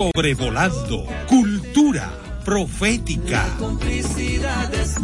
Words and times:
Sobrevolando. 0.00 1.04
Cultura 1.26 2.08
profética. 2.44 3.44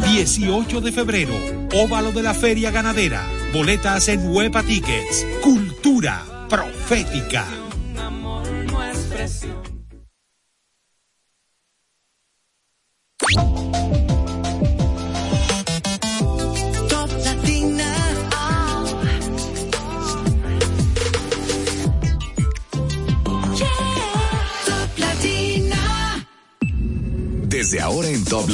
18 0.05 0.79
de 0.79 0.91
febrero. 0.93 1.33
Óvalo 1.73 2.13
de 2.13 2.23
la 2.23 2.33
Feria 2.33 2.71
Ganadera. 2.71 3.21
Boletas 3.51 4.07
en 4.07 4.25
Huepa 4.25 4.63
Tickets. 4.63 5.27
Cultura 5.43 6.47
profética. 6.47 7.45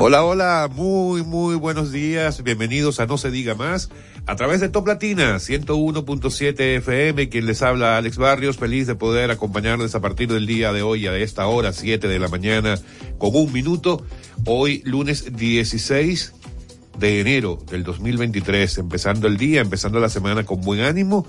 Hola, 0.00 0.22
hola, 0.22 0.70
muy, 0.72 1.24
muy 1.24 1.56
buenos 1.56 1.90
días. 1.90 2.44
Bienvenidos 2.44 3.00
a 3.00 3.06
No 3.06 3.18
se 3.18 3.32
diga 3.32 3.56
más. 3.56 3.90
A 4.26 4.36
través 4.36 4.60
de 4.60 4.68
Top 4.68 4.86
Latina 4.86 5.34
101.7 5.38 6.76
FM, 6.76 7.28
quien 7.28 7.46
les 7.46 7.62
habla 7.62 7.96
Alex 7.96 8.16
Barrios, 8.16 8.58
feliz 8.58 8.86
de 8.86 8.94
poder 8.94 9.32
acompañarles 9.32 9.96
a 9.96 10.00
partir 10.00 10.32
del 10.32 10.46
día 10.46 10.72
de 10.72 10.82
hoy 10.82 11.08
a 11.08 11.16
esta 11.16 11.48
hora, 11.48 11.72
7 11.72 12.06
de 12.06 12.18
la 12.20 12.28
mañana, 12.28 12.78
con 13.18 13.34
un 13.34 13.52
minuto. 13.52 14.04
Hoy, 14.46 14.82
lunes 14.84 15.36
16 15.36 16.32
de 16.96 17.20
enero 17.20 17.58
del 17.68 17.82
2023, 17.82 18.78
empezando 18.78 19.26
el 19.26 19.36
día, 19.36 19.60
empezando 19.62 19.98
la 19.98 20.08
semana 20.08 20.44
con 20.44 20.60
buen 20.60 20.80
ánimo 20.80 21.26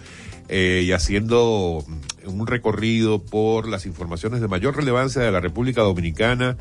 eh, 0.49 0.83
y 0.85 0.91
haciendo 0.91 1.85
un 2.25 2.47
recorrido 2.47 3.23
por 3.23 3.67
las 3.67 3.85
informaciones 3.85 4.41
de 4.41 4.47
mayor 4.47 4.75
relevancia 4.75 5.21
de 5.21 5.31
la 5.31 5.39
República 5.39 5.81
Dominicana, 5.81 6.57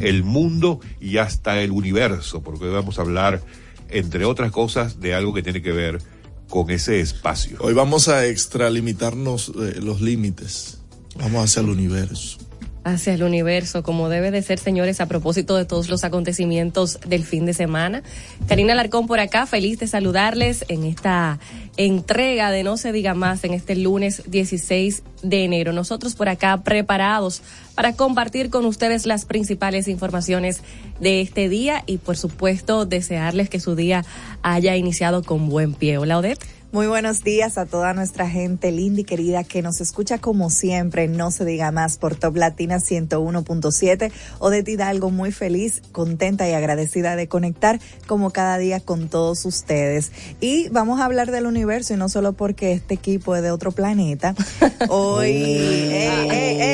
el 0.00 0.24
mundo 0.24 0.80
y 1.00 1.18
hasta 1.18 1.60
el 1.62 1.70
universo, 1.70 2.42
porque 2.42 2.64
hoy 2.64 2.72
vamos 2.72 2.98
a 2.98 3.02
hablar, 3.02 3.40
entre 3.88 4.24
otras 4.24 4.50
cosas, 4.50 5.00
de 5.00 5.14
algo 5.14 5.32
que 5.32 5.42
tiene 5.42 5.62
que 5.62 5.72
ver 5.72 6.00
con 6.48 6.70
ese 6.70 7.00
espacio. 7.00 7.58
Hoy 7.60 7.74
vamos 7.74 8.08
a 8.08 8.26
extralimitarnos 8.26 9.52
eh, 9.60 9.80
los 9.80 10.00
límites. 10.00 10.78
Vamos 11.16 11.44
hacia 11.44 11.60
el 11.60 11.68
universo 11.68 12.47
hacia 12.92 13.14
el 13.14 13.22
universo, 13.22 13.82
como 13.82 14.08
debe 14.08 14.30
de 14.30 14.42
ser, 14.42 14.58
señores, 14.58 15.00
a 15.00 15.06
propósito 15.06 15.56
de 15.56 15.64
todos 15.64 15.88
los 15.88 16.04
acontecimientos 16.04 16.98
del 17.06 17.24
fin 17.24 17.46
de 17.46 17.54
semana. 17.54 18.02
Karina 18.46 18.74
Larcón 18.74 19.06
por 19.06 19.20
acá, 19.20 19.46
feliz 19.46 19.78
de 19.78 19.86
saludarles 19.86 20.64
en 20.68 20.84
esta 20.84 21.38
entrega 21.76 22.50
de 22.50 22.64
No 22.64 22.76
se 22.76 22.92
diga 22.92 23.14
más 23.14 23.44
en 23.44 23.54
este 23.54 23.76
lunes 23.76 24.22
16 24.26 25.02
de 25.22 25.44
enero. 25.44 25.72
Nosotros 25.72 26.14
por 26.14 26.28
acá 26.28 26.62
preparados 26.62 27.42
para 27.74 27.94
compartir 27.94 28.50
con 28.50 28.66
ustedes 28.66 29.06
las 29.06 29.24
principales 29.24 29.86
informaciones 29.86 30.62
de 31.00 31.20
este 31.20 31.48
día 31.48 31.84
y 31.86 31.98
por 31.98 32.16
supuesto 32.16 32.86
desearles 32.86 33.48
que 33.48 33.60
su 33.60 33.76
día 33.76 34.04
haya 34.42 34.76
iniciado 34.76 35.22
con 35.22 35.48
buen 35.48 35.74
pie. 35.74 35.98
Hola 35.98 36.18
Odette. 36.18 36.57
Muy 36.70 36.86
buenos 36.86 37.24
días 37.24 37.56
a 37.56 37.64
toda 37.64 37.94
nuestra 37.94 38.28
gente 38.28 38.70
linda 38.72 39.00
y 39.00 39.04
querida 39.04 39.42
que 39.42 39.62
nos 39.62 39.80
escucha 39.80 40.18
como 40.18 40.50
siempre, 40.50 41.08
no 41.08 41.30
se 41.30 41.46
diga 41.46 41.72
más 41.72 41.96
por 41.96 42.14
Top 42.14 42.36
Latina 42.36 42.76
101.7. 42.76 44.12
Odette 44.38 44.68
Hidalgo 44.68 45.10
muy 45.10 45.32
feliz, 45.32 45.80
contenta 45.92 46.46
y 46.46 46.52
agradecida 46.52 47.16
de 47.16 47.26
conectar 47.26 47.80
como 48.06 48.32
cada 48.32 48.58
día 48.58 48.80
con 48.80 49.08
todos 49.08 49.46
ustedes. 49.46 50.12
Y 50.42 50.68
vamos 50.68 51.00
a 51.00 51.06
hablar 51.06 51.30
del 51.30 51.46
universo 51.46 51.94
y 51.94 51.96
no 51.96 52.10
solo 52.10 52.34
porque 52.34 52.72
este 52.72 52.92
equipo 52.92 53.34
es 53.34 53.42
de 53.42 53.50
otro 53.50 53.72
planeta. 53.72 54.34
Hoy... 54.90 56.06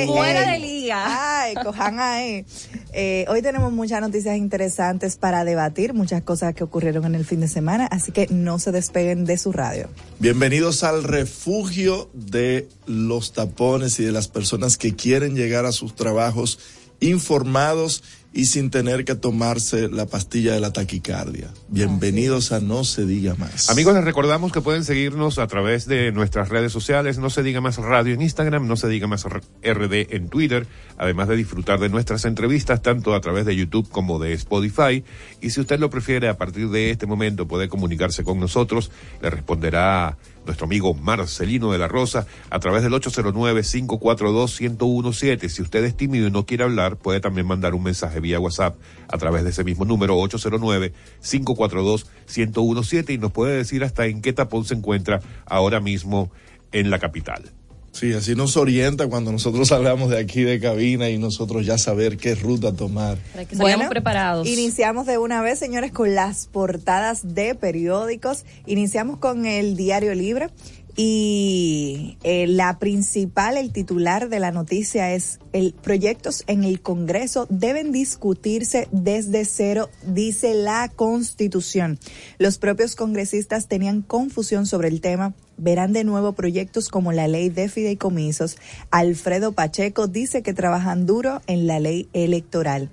Fuera 0.08 0.50
de 0.50 0.58
liga. 0.58 1.04
Ay, 1.06 1.54
cojan 1.54 2.00
ahí. 2.00 2.44
Eh, 2.92 3.24
hoy 3.28 3.42
tenemos 3.42 3.72
muchas 3.72 4.00
noticias 4.00 4.36
interesantes 4.36 5.16
para 5.16 5.44
debatir, 5.44 5.94
muchas 5.94 6.22
cosas 6.22 6.54
que 6.54 6.62
ocurrieron 6.62 7.04
en 7.06 7.14
el 7.16 7.24
fin 7.24 7.40
de 7.40 7.48
semana, 7.48 7.86
así 7.86 8.12
que 8.12 8.28
no 8.30 8.58
se 8.58 8.70
despeguen 8.70 9.24
de 9.24 9.36
su 9.36 9.50
radio. 9.50 9.83
Bienvenidos 10.18 10.84
al 10.84 11.04
refugio 11.04 12.08
de 12.12 12.68
los 12.86 13.32
tapones 13.32 13.98
y 14.00 14.04
de 14.04 14.12
las 14.12 14.28
personas 14.28 14.76
que 14.76 14.94
quieren 14.94 15.34
llegar 15.34 15.66
a 15.66 15.72
sus 15.72 15.94
trabajos 15.94 16.58
informados 17.00 18.02
y 18.34 18.46
sin 18.46 18.70
tener 18.70 19.04
que 19.04 19.14
tomarse 19.14 19.88
la 19.88 20.06
pastilla 20.06 20.54
de 20.54 20.60
la 20.60 20.72
taquicardia. 20.72 21.50
Bienvenidos 21.68 22.50
a 22.50 22.58
No 22.58 22.82
se 22.82 23.06
diga 23.06 23.36
más. 23.36 23.70
Amigos, 23.70 23.94
les 23.94 24.04
recordamos 24.04 24.50
que 24.50 24.60
pueden 24.60 24.82
seguirnos 24.82 25.38
a 25.38 25.46
través 25.46 25.86
de 25.86 26.10
nuestras 26.10 26.48
redes 26.48 26.72
sociales, 26.72 27.18
No 27.18 27.30
se 27.30 27.44
diga 27.44 27.60
más 27.60 27.76
radio 27.76 28.12
en 28.12 28.22
Instagram, 28.22 28.66
No 28.66 28.76
se 28.76 28.88
diga 28.88 29.06
más 29.06 29.24
RD 29.24 30.16
en 30.16 30.28
Twitter, 30.28 30.66
además 30.98 31.28
de 31.28 31.36
disfrutar 31.36 31.78
de 31.78 31.88
nuestras 31.88 32.24
entrevistas 32.24 32.82
tanto 32.82 33.14
a 33.14 33.20
través 33.20 33.46
de 33.46 33.54
YouTube 33.54 33.88
como 33.88 34.18
de 34.18 34.32
Spotify. 34.32 35.04
Y 35.40 35.50
si 35.50 35.60
usted 35.60 35.78
lo 35.78 35.88
prefiere, 35.88 36.28
a 36.28 36.36
partir 36.36 36.70
de 36.70 36.90
este 36.90 37.06
momento 37.06 37.46
puede 37.46 37.68
comunicarse 37.68 38.24
con 38.24 38.40
nosotros, 38.40 38.90
le 39.22 39.30
responderá 39.30 40.18
nuestro 40.46 40.66
amigo 40.66 40.94
Marcelino 40.94 41.72
de 41.72 41.78
la 41.78 41.88
Rosa, 41.88 42.26
a 42.50 42.58
través 42.58 42.82
del 42.82 42.92
809-542-1017. 42.92 45.48
Si 45.48 45.62
usted 45.62 45.82
es 45.84 45.96
tímido 45.96 46.26
y 46.26 46.30
no 46.30 46.44
quiere 46.46 46.64
hablar, 46.64 46.96
puede 46.96 47.20
también 47.20 47.46
mandar 47.46 47.74
un 47.74 47.82
mensaje 47.82 48.20
vía 48.20 48.40
WhatsApp 48.40 48.76
a 49.08 49.18
través 49.18 49.44
de 49.44 49.50
ese 49.50 49.64
mismo 49.64 49.84
número, 49.84 50.16
809-542-1017, 50.18 53.14
y 53.14 53.18
nos 53.18 53.32
puede 53.32 53.56
decir 53.56 53.84
hasta 53.84 54.06
en 54.06 54.22
qué 54.22 54.32
tapón 54.32 54.64
se 54.64 54.74
encuentra 54.74 55.20
ahora 55.46 55.80
mismo 55.80 56.30
en 56.72 56.90
la 56.90 56.98
capital. 56.98 57.52
Sí, 57.94 58.12
así 58.12 58.34
nos 58.34 58.56
orienta 58.56 59.06
cuando 59.06 59.30
nosotros 59.30 59.70
hablamos 59.72 60.10
de 60.10 60.18
aquí 60.18 60.42
de 60.42 60.58
cabina 60.58 61.08
y 61.08 61.16
nosotros 61.16 61.64
ya 61.64 61.78
saber 61.78 62.16
qué 62.16 62.34
ruta 62.34 62.72
tomar. 62.72 63.18
Para 63.32 63.44
que 63.44 63.56
bueno, 63.56 63.88
preparados. 63.88 64.48
Iniciamos 64.48 65.06
de 65.06 65.16
una 65.16 65.42
vez, 65.42 65.60
señores, 65.60 65.92
con 65.92 66.14
las 66.14 66.46
portadas 66.46 67.34
de 67.34 67.54
periódicos. 67.54 68.44
Iniciamos 68.66 69.18
con 69.18 69.46
el 69.46 69.76
Diario 69.76 70.12
Libre. 70.14 70.48
Y 70.96 72.18
eh, 72.22 72.46
la 72.46 72.78
principal, 72.78 73.56
el 73.56 73.72
titular 73.72 74.28
de 74.28 74.38
la 74.38 74.52
noticia 74.52 75.12
es 75.12 75.40
el 75.52 75.72
proyectos 75.72 76.44
en 76.46 76.62
el 76.62 76.80
Congreso 76.82 77.48
deben 77.50 77.90
discutirse 77.90 78.86
desde 78.92 79.44
cero, 79.44 79.88
dice 80.06 80.54
la 80.54 80.88
Constitución. 80.94 81.98
Los 82.38 82.58
propios 82.58 82.94
congresistas 82.94 83.66
tenían 83.66 84.02
confusión 84.02 84.66
sobre 84.66 84.86
el 84.86 85.00
tema. 85.00 85.34
Verán 85.56 85.92
de 85.92 86.04
nuevo 86.04 86.32
proyectos 86.32 86.88
como 86.88 87.12
la 87.12 87.28
ley 87.28 87.48
de 87.48 87.68
fideicomisos. 87.68 88.56
Alfredo 88.90 89.52
Pacheco 89.52 90.06
dice 90.06 90.42
que 90.42 90.54
trabajan 90.54 91.06
duro 91.06 91.42
en 91.46 91.66
la 91.66 91.80
ley 91.80 92.08
electoral 92.12 92.90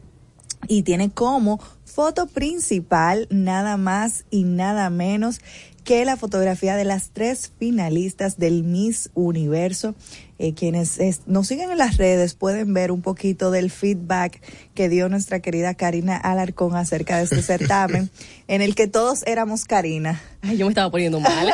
y 0.68 0.84
tiene 0.84 1.10
como 1.10 1.60
foto 1.86 2.28
principal 2.28 3.28
nada 3.30 3.78
más 3.78 4.26
y 4.30 4.44
nada 4.44 4.90
menos 4.90 5.42
que 5.84 6.06
la 6.06 6.16
fotografía 6.16 6.76
de 6.76 6.86
las 6.86 7.10
tres 7.10 7.52
finalistas 7.58 8.38
del 8.38 8.64
Miss 8.64 9.10
Universo. 9.14 9.96
Eh, 10.38 10.54
quienes 10.54 11.00
nos 11.26 11.48
siguen 11.48 11.72
en 11.72 11.78
las 11.78 11.98
redes 11.98 12.34
pueden 12.36 12.74
ver 12.74 12.92
un 12.92 13.02
poquito 13.02 13.52
del 13.52 13.72
feedback 13.72 14.42
que 14.74 14.90
dio 14.90 15.10
nuestra 15.10 15.40
querida 15.40 15.74
Karina 15.74 16.18
Alarcón 16.18 16.76
acerca 16.76 17.18
de 17.18 17.24
este 17.24 17.42
certamen, 17.42 18.10
en 18.48 18.62
el 18.62 18.76
que 18.76 18.88
todos 18.88 19.24
éramos 19.26 19.66
Karina. 19.66 20.22
Ay, 20.42 20.58
yo 20.58 20.66
me 20.66 20.72
estaba 20.72 20.92
poniendo 20.92 21.20
mal. 21.20 21.54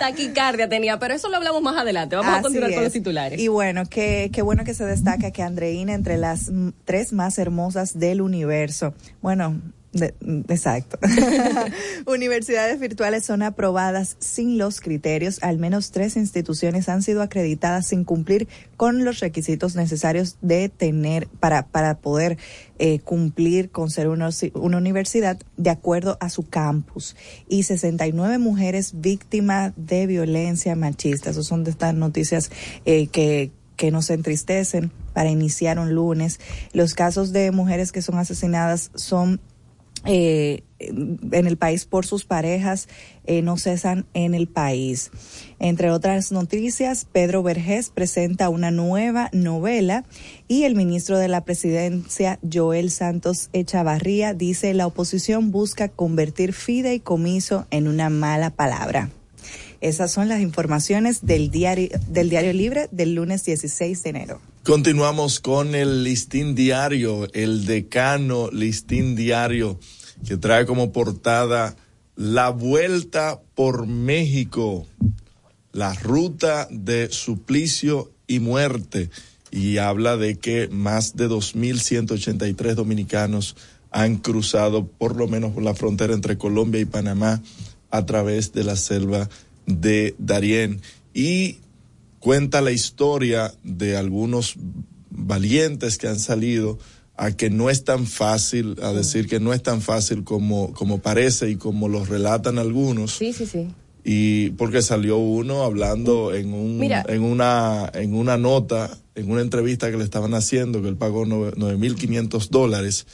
Taquicardia 0.00 0.68
tenía, 0.68 0.98
pero 0.98 1.14
eso 1.14 1.28
lo 1.28 1.36
hablamos 1.36 1.62
más 1.62 1.76
adelante. 1.76 2.16
Vamos 2.16 2.38
a 2.38 2.42
continuar 2.42 2.74
con 2.74 2.84
los 2.84 2.92
titulares. 2.92 3.38
Y 3.38 3.48
bueno, 3.48 3.84
qué, 3.88 4.30
qué 4.32 4.42
bueno 4.42 4.64
que 4.64 4.74
se 4.74 4.84
destaca 4.84 5.30
que 5.30 5.42
Andreina 5.42 5.94
entre 5.94 6.16
las 6.16 6.50
tres 6.84 7.12
más 7.12 7.38
hermosas 7.38 7.98
del 7.98 8.20
universo. 8.20 8.94
Bueno, 9.22 9.60
exacto. 9.92 10.98
Universidades 12.06 12.78
virtuales 12.78 13.24
son 13.24 13.42
aprobadas 13.42 14.16
sin 14.20 14.58
los 14.58 14.80
criterios. 14.80 15.42
Al 15.42 15.58
menos 15.58 15.90
tres 15.90 16.16
instituciones 16.16 16.88
han 16.88 17.02
sido 17.02 17.22
acreditadas 17.22 17.88
sin 17.88 18.04
cumplir 18.04 18.48
con 18.76 19.04
los 19.04 19.20
requisitos 19.20 19.74
necesarios 19.74 20.36
de 20.42 20.68
tener 20.68 21.26
para, 21.26 21.66
para 21.66 21.98
poder 21.98 22.38
eh, 22.78 23.00
cumplir 23.00 23.70
con 23.70 23.90
ser 23.90 24.08
una, 24.08 24.30
una, 24.54 24.78
universidad 24.78 25.38
de 25.56 25.70
acuerdo 25.70 26.16
a 26.20 26.30
su 26.30 26.48
campus. 26.48 27.16
Y 27.48 27.64
69 27.64 28.38
mujeres 28.38 28.92
víctimas 29.00 29.72
de 29.76 30.06
violencia 30.06 30.76
machista. 30.76 31.30
Esas 31.30 31.46
son 31.46 31.64
de 31.64 31.72
estas 31.72 31.94
noticias 31.94 32.50
eh, 32.84 33.08
que, 33.08 33.50
que 33.76 33.90
nos 33.90 34.10
entristecen 34.10 34.92
para 35.14 35.30
iniciar 35.30 35.78
un 35.78 35.94
lunes. 35.94 36.38
Los 36.72 36.94
casos 36.94 37.32
de 37.32 37.50
mujeres 37.50 37.92
que 37.92 38.02
son 38.02 38.18
asesinadas 38.18 38.90
son 38.94 39.40
eh, 40.04 40.62
en 40.78 41.46
el 41.46 41.58
país 41.58 41.84
por 41.84 42.06
sus 42.06 42.24
parejas 42.24 42.88
eh, 43.26 43.42
no 43.42 43.58
cesan 43.58 44.06
en 44.14 44.34
el 44.34 44.48
país. 44.48 45.10
Entre 45.58 45.90
otras 45.90 46.32
noticias, 46.32 47.06
Pedro 47.10 47.42
Vergés 47.42 47.90
presenta 47.90 48.48
una 48.48 48.70
nueva 48.70 49.28
novela 49.32 50.04
y 50.48 50.64
el 50.64 50.74
ministro 50.74 51.18
de 51.18 51.28
la 51.28 51.44
Presidencia, 51.44 52.38
Joel 52.50 52.90
Santos 52.90 53.50
Echavarría, 53.52 54.32
dice 54.32 54.72
la 54.72 54.86
oposición 54.86 55.50
busca 55.50 55.88
convertir 55.88 56.54
fideicomiso 56.54 57.66
en 57.70 57.86
una 57.86 58.08
mala 58.08 58.50
palabra. 58.50 59.10
Esas 59.80 60.12
son 60.12 60.28
las 60.28 60.40
informaciones 60.40 61.24
del 61.24 61.50
diario, 61.50 61.88
del 62.06 62.28
diario 62.28 62.52
Libre 62.52 62.88
del 62.90 63.14
lunes 63.14 63.44
16 63.44 64.02
de 64.02 64.10
enero. 64.10 64.40
Continuamos 64.62 65.40
con 65.40 65.74
el 65.74 66.04
listín 66.04 66.54
diario, 66.54 67.32
el 67.32 67.64
decano 67.64 68.50
listín 68.52 69.16
diario, 69.16 69.80
que 70.26 70.36
trae 70.36 70.66
como 70.66 70.92
portada 70.92 71.76
La 72.14 72.50
Vuelta 72.50 73.40
por 73.54 73.86
México, 73.86 74.86
la 75.72 75.94
ruta 75.94 76.68
de 76.70 77.08
suplicio 77.10 78.12
y 78.26 78.38
muerte. 78.38 79.08
Y 79.50 79.78
habla 79.78 80.18
de 80.18 80.38
que 80.38 80.68
más 80.68 81.16
de 81.16 81.26
2.183 81.28 82.74
dominicanos 82.74 83.56
han 83.90 84.18
cruzado 84.18 84.86
por 84.86 85.16
lo 85.16 85.26
menos 85.26 85.56
la 85.56 85.74
frontera 85.74 86.12
entre 86.12 86.36
Colombia 86.36 86.82
y 86.82 86.84
Panamá 86.84 87.42
a 87.90 88.06
través 88.06 88.52
de 88.52 88.62
la 88.62 88.76
selva 88.76 89.28
de 89.66 90.14
Darién 90.18 90.80
y 91.14 91.58
cuenta 92.18 92.60
la 92.60 92.70
historia 92.70 93.52
de 93.64 93.96
algunos 93.96 94.54
valientes 95.10 95.98
que 95.98 96.08
han 96.08 96.18
salido 96.18 96.78
a 97.16 97.32
que 97.32 97.50
no 97.50 97.68
es 97.68 97.84
tan 97.84 98.06
fácil, 98.06 98.76
a 98.82 98.92
decir 98.92 99.28
que 99.28 99.40
no 99.40 99.52
es 99.52 99.62
tan 99.62 99.82
fácil 99.82 100.24
como, 100.24 100.72
como 100.72 101.00
parece 101.00 101.50
y 101.50 101.56
como 101.56 101.88
lo 101.88 102.04
relatan 102.04 102.58
algunos. 102.58 103.12
Sí, 103.12 103.32
sí, 103.32 103.44
sí. 103.44 103.68
Y 104.04 104.50
porque 104.50 104.80
salió 104.80 105.18
uno 105.18 105.62
hablando 105.62 106.32
en 106.32 106.54
un, 106.54 106.82
en 106.82 107.22
una, 107.22 107.90
en 107.92 108.14
una 108.14 108.38
nota, 108.38 108.96
en 109.14 109.30
una 109.30 109.42
entrevista 109.42 109.90
que 109.90 109.98
le 109.98 110.04
estaban 110.04 110.32
haciendo, 110.32 110.80
que 110.80 110.88
él 110.88 110.96
pagó 110.96 111.26
nueve 111.26 111.76
mil 111.76 111.94
quinientos 111.94 112.50
dólares 112.50 113.06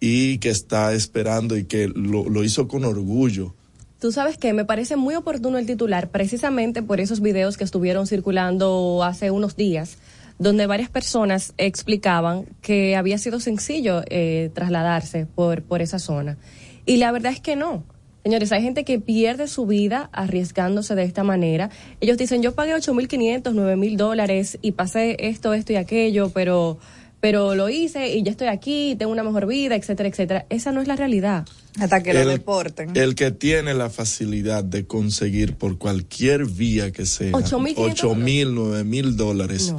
y 0.00 0.36
que 0.38 0.50
está 0.50 0.92
esperando 0.92 1.56
y 1.56 1.64
que 1.64 1.88
lo, 1.88 2.28
lo 2.28 2.44
hizo 2.44 2.68
con 2.68 2.84
orgullo 2.84 3.54
Tú 4.00 4.12
sabes 4.12 4.36
que 4.36 4.52
me 4.52 4.66
parece 4.66 4.96
muy 4.96 5.14
oportuno 5.14 5.56
el 5.56 5.66
titular, 5.66 6.10
precisamente 6.10 6.82
por 6.82 7.00
esos 7.00 7.20
videos 7.20 7.56
que 7.56 7.64
estuvieron 7.64 8.06
circulando 8.06 9.02
hace 9.02 9.30
unos 9.30 9.56
días, 9.56 9.96
donde 10.38 10.66
varias 10.66 10.90
personas 10.90 11.54
explicaban 11.56 12.44
que 12.60 12.94
había 12.94 13.16
sido 13.16 13.40
sencillo 13.40 14.02
eh, 14.10 14.50
trasladarse 14.54 15.24
por, 15.24 15.62
por 15.62 15.80
esa 15.80 15.98
zona. 15.98 16.36
Y 16.84 16.98
la 16.98 17.10
verdad 17.10 17.32
es 17.32 17.40
que 17.40 17.56
no. 17.56 17.84
Señores, 18.22 18.52
hay 18.52 18.60
gente 18.60 18.84
que 18.84 18.98
pierde 18.98 19.46
su 19.46 19.66
vida 19.66 20.10
arriesgándose 20.12 20.94
de 20.94 21.04
esta 21.04 21.22
manera. 21.22 21.70
Ellos 22.00 22.18
dicen, 22.18 22.42
yo 22.42 22.54
pagué 22.54 22.74
8.500, 22.74 23.54
9.000 23.54 23.96
dólares 23.96 24.58
y 24.60 24.72
pasé 24.72 25.16
esto, 25.20 25.54
esto 25.54 25.72
y 25.72 25.76
aquello, 25.76 26.30
pero 26.30 26.78
pero 27.20 27.54
lo 27.54 27.68
hice 27.68 28.14
y 28.14 28.22
ya 28.22 28.30
estoy 28.30 28.48
aquí, 28.48 28.94
tengo 28.98 29.12
una 29.12 29.22
mejor 29.22 29.46
vida, 29.46 29.74
etcétera, 29.74 30.08
etcétera. 30.08 30.46
Esa 30.48 30.72
no 30.72 30.80
es 30.80 30.88
la 30.88 30.96
realidad. 30.96 31.46
Hasta 31.78 32.02
que 32.02 32.14
lo 32.14 32.26
deporten. 32.26 32.96
El 32.96 33.14
que 33.14 33.30
tiene 33.30 33.74
la 33.74 33.90
facilidad 33.90 34.64
de 34.64 34.86
conseguir 34.86 35.56
por 35.56 35.78
cualquier 35.78 36.46
vía 36.46 36.90
que 36.92 37.06
sea 37.06 37.32
8 37.32 38.14
mil, 38.14 38.54
9 38.54 38.84
mil 38.84 39.16
dólares, 39.16 39.74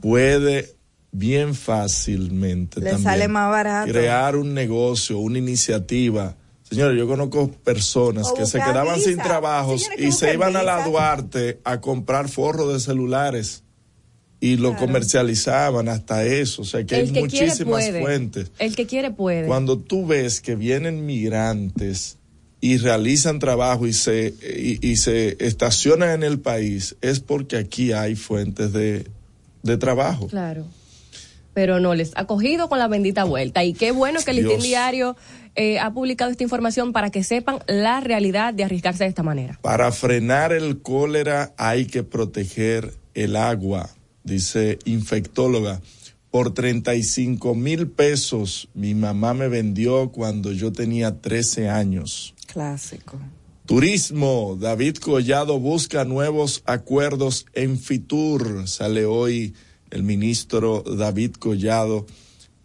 puede 0.00 0.74
bien 1.10 1.54
fácilmente 1.54 2.80
Le 2.80 2.96
sale 2.98 3.28
más 3.28 3.50
barato. 3.50 3.92
crear 3.92 4.36
un 4.36 4.54
negocio, 4.54 5.18
una 5.18 5.38
iniciativa. 5.38 6.36
Señores, 6.62 6.98
yo 6.98 7.06
conozco 7.06 7.50
personas 7.50 8.32
que 8.32 8.46
se 8.46 8.58
quedaban 8.58 8.98
sin 8.98 9.18
trabajos 9.18 9.90
y 9.98 10.10
se 10.12 10.32
iban 10.32 10.56
a 10.56 10.62
la 10.62 10.86
Duarte 10.86 11.60
a 11.64 11.82
comprar 11.82 12.30
forros 12.30 12.72
de 12.72 12.80
celulares 12.80 13.61
y 14.42 14.56
lo 14.56 14.76
comercializaban 14.76 15.88
hasta 15.88 16.24
eso. 16.24 16.62
O 16.62 16.64
sea 16.64 16.84
que 16.84 16.96
hay 16.96 17.12
muchísimas 17.12 17.90
fuentes. 17.90 18.50
El 18.58 18.74
que 18.74 18.86
quiere 18.86 19.12
puede. 19.12 19.46
Cuando 19.46 19.78
tú 19.78 20.04
ves 20.04 20.40
que 20.40 20.56
vienen 20.56 21.06
migrantes 21.06 22.18
y 22.60 22.78
realizan 22.78 23.38
trabajo 23.38 23.86
y 23.86 23.92
se, 23.92 24.34
y, 24.82 24.96
se 24.96 25.36
estacionan 25.38 26.10
en 26.10 26.22
el 26.24 26.40
país, 26.40 26.96
es 27.02 27.20
porque 27.20 27.56
aquí 27.56 27.92
hay 27.92 28.16
fuentes 28.16 28.72
de, 28.72 29.06
trabajo. 29.78 30.26
Claro. 30.26 30.64
Pero 31.54 31.78
no 31.78 31.94
les 31.94 32.10
ha 32.16 32.24
cogido 32.26 32.68
con 32.68 32.80
la 32.80 32.88
bendita 32.88 33.22
vuelta. 33.22 33.62
Y 33.62 33.74
qué 33.74 33.92
bueno 33.92 34.18
que 34.24 34.32
el 34.32 34.38
Listín 34.38 34.60
Diario 34.60 35.16
eh, 35.54 35.78
ha 35.78 35.92
publicado 35.92 36.32
esta 36.32 36.42
información 36.42 36.92
para 36.92 37.10
que 37.10 37.22
sepan 37.22 37.60
la 37.68 38.00
realidad 38.00 38.52
de 38.54 38.64
arriesgarse 38.64 39.04
de 39.04 39.10
esta 39.10 39.22
manera. 39.22 39.60
Para 39.62 39.92
frenar 39.92 40.52
el 40.52 40.82
cólera 40.82 41.52
hay 41.56 41.86
que 41.86 42.02
proteger 42.02 42.92
el 43.14 43.36
agua 43.36 43.88
dice 44.24 44.78
infectóloga, 44.84 45.80
por 46.30 46.54
35 46.54 47.54
mil 47.54 47.88
pesos 47.88 48.68
mi 48.74 48.94
mamá 48.94 49.34
me 49.34 49.48
vendió 49.48 50.10
cuando 50.10 50.52
yo 50.52 50.72
tenía 50.72 51.20
13 51.20 51.68
años. 51.68 52.34
Clásico. 52.46 53.18
Turismo, 53.66 54.56
David 54.58 54.96
Collado 54.96 55.60
busca 55.60 56.04
nuevos 56.04 56.62
acuerdos 56.66 57.46
en 57.52 57.78
Fitur. 57.78 58.66
Sale 58.66 59.04
hoy 59.04 59.54
el 59.90 60.02
ministro 60.02 60.82
David 60.82 61.32
Collado 61.34 62.06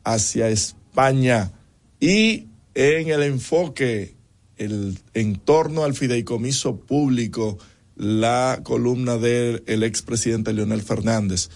hacia 0.04 0.50
España. 0.50 1.51
Y 2.00 2.48
en 2.74 3.09
el 3.09 3.24
enfoque, 3.24 4.15
el 4.57 4.98
en 5.13 5.36
torno 5.36 5.83
al 5.83 5.94
fideicomiso 5.94 6.77
público, 6.77 7.57
la 7.97 8.61
columna 8.63 9.17
del 9.17 9.63
el 9.65 9.83
expresidente 9.83 10.53
Leonel 10.53 10.81
Fernández. 10.81 11.49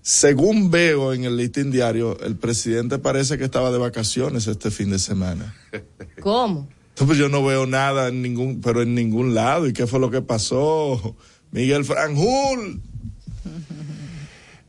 Según 0.00 0.70
veo 0.70 1.12
en 1.12 1.24
el 1.24 1.36
listín 1.36 1.70
diario, 1.70 2.18
el 2.20 2.36
presidente 2.36 2.98
parece 2.98 3.38
que 3.38 3.44
estaba 3.44 3.70
de 3.70 3.78
vacaciones 3.78 4.46
este 4.48 4.70
fin 4.70 4.90
de 4.90 4.98
semana. 4.98 5.54
¿Cómo? 6.20 6.68
Entonces 6.88 7.18
yo 7.18 7.28
no 7.28 7.44
veo 7.44 7.66
nada 7.66 8.08
en 8.08 8.20
ningún, 8.20 8.60
pero 8.60 8.82
en 8.82 8.94
ningún 8.94 9.34
lado. 9.34 9.66
¿Y 9.66 9.72
qué 9.72 9.86
fue 9.86 10.00
lo 10.00 10.10
que 10.10 10.20
pasó? 10.20 11.16
Miguel 11.52 11.84
Franjul. 11.84 12.82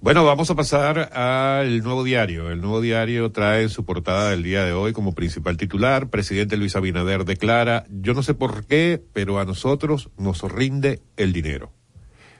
Bueno, 0.04 0.26
vamos 0.26 0.50
a 0.50 0.56
pasar 0.56 1.18
al 1.18 1.82
nuevo 1.82 2.04
diario. 2.04 2.52
El 2.52 2.60
nuevo 2.60 2.82
diario 2.82 3.32
trae 3.32 3.64
en 3.64 3.70
su 3.70 3.86
portada 3.86 4.32
del 4.32 4.44
día 4.44 4.66
de 4.66 4.74
hoy 4.74 4.92
como 4.92 5.16
principal 5.16 5.56
titular, 5.56 6.10
presidente 6.10 6.58
Luis 6.58 6.76
Abinader 6.76 7.24
declara, 7.24 7.86
yo 7.90 8.14
no 8.14 8.22
sé 8.22 8.34
por 8.34 8.66
qué, 8.66 9.02
pero 9.14 9.40
a 9.40 9.46
nosotros 9.46 10.10
nos 10.18 10.42
rinde 10.42 11.02
el 11.16 11.32
dinero. 11.32 11.72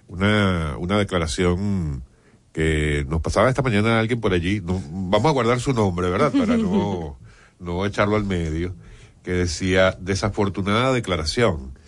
Una, 0.10 0.76
una 0.78 0.98
declaración 0.98 2.04
que 2.52 3.06
nos 3.08 3.22
pasaba 3.22 3.48
esta 3.48 3.62
mañana 3.62 3.98
alguien 3.98 4.20
por 4.20 4.34
allí, 4.34 4.60
no, 4.60 4.84
vamos 4.92 5.30
a 5.30 5.34
guardar 5.34 5.62
su 5.62 5.72
nombre, 5.72 6.10
¿verdad? 6.10 6.34
Para 6.34 6.58
no, 6.58 7.18
no 7.60 7.86
echarlo 7.86 8.18
al 8.18 8.26
medio, 8.26 8.76
que 9.24 9.32
decía, 9.32 9.98
desafortunada 10.02 10.92
declaración 10.92 11.80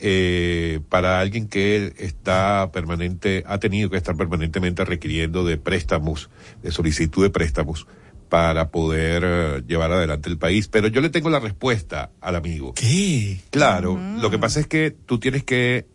eh, 0.00 0.80
para 0.88 1.20
alguien 1.20 1.48
que 1.48 1.92
está 1.98 2.70
permanente, 2.72 3.42
ha 3.46 3.58
tenido 3.58 3.90
que 3.90 3.96
estar 3.96 4.16
permanentemente 4.16 4.84
requiriendo 4.84 5.44
de 5.44 5.56
préstamos, 5.56 6.30
de 6.62 6.70
solicitud 6.70 7.22
de 7.22 7.30
préstamos 7.30 7.86
para 8.28 8.70
poder 8.70 9.22
eh, 9.26 9.62
llevar 9.66 9.90
adelante 9.90 10.28
el 10.28 10.38
país. 10.38 10.68
Pero 10.68 10.88
yo 10.88 11.00
le 11.00 11.10
tengo 11.10 11.30
la 11.30 11.40
respuesta 11.40 12.10
al 12.20 12.36
amigo. 12.36 12.74
¿Qué? 12.74 13.40
Claro, 13.50 13.98
lo 14.20 14.30
que 14.30 14.38
pasa 14.38 14.60
es 14.60 14.66
que 14.66 14.90
tú 14.90 15.18
tienes 15.18 15.44
que, 15.44 15.86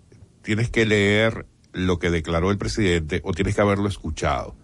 tienes 0.42 0.70
que 0.70 0.86
leer 0.86 1.46
lo 1.72 1.98
que 1.98 2.10
declaró 2.10 2.52
el 2.52 2.58
presidente 2.58 3.22
o 3.24 3.34
tienes 3.34 3.56
que 3.56 3.62
haberlo 3.62 3.88
escuchado. 3.88 4.56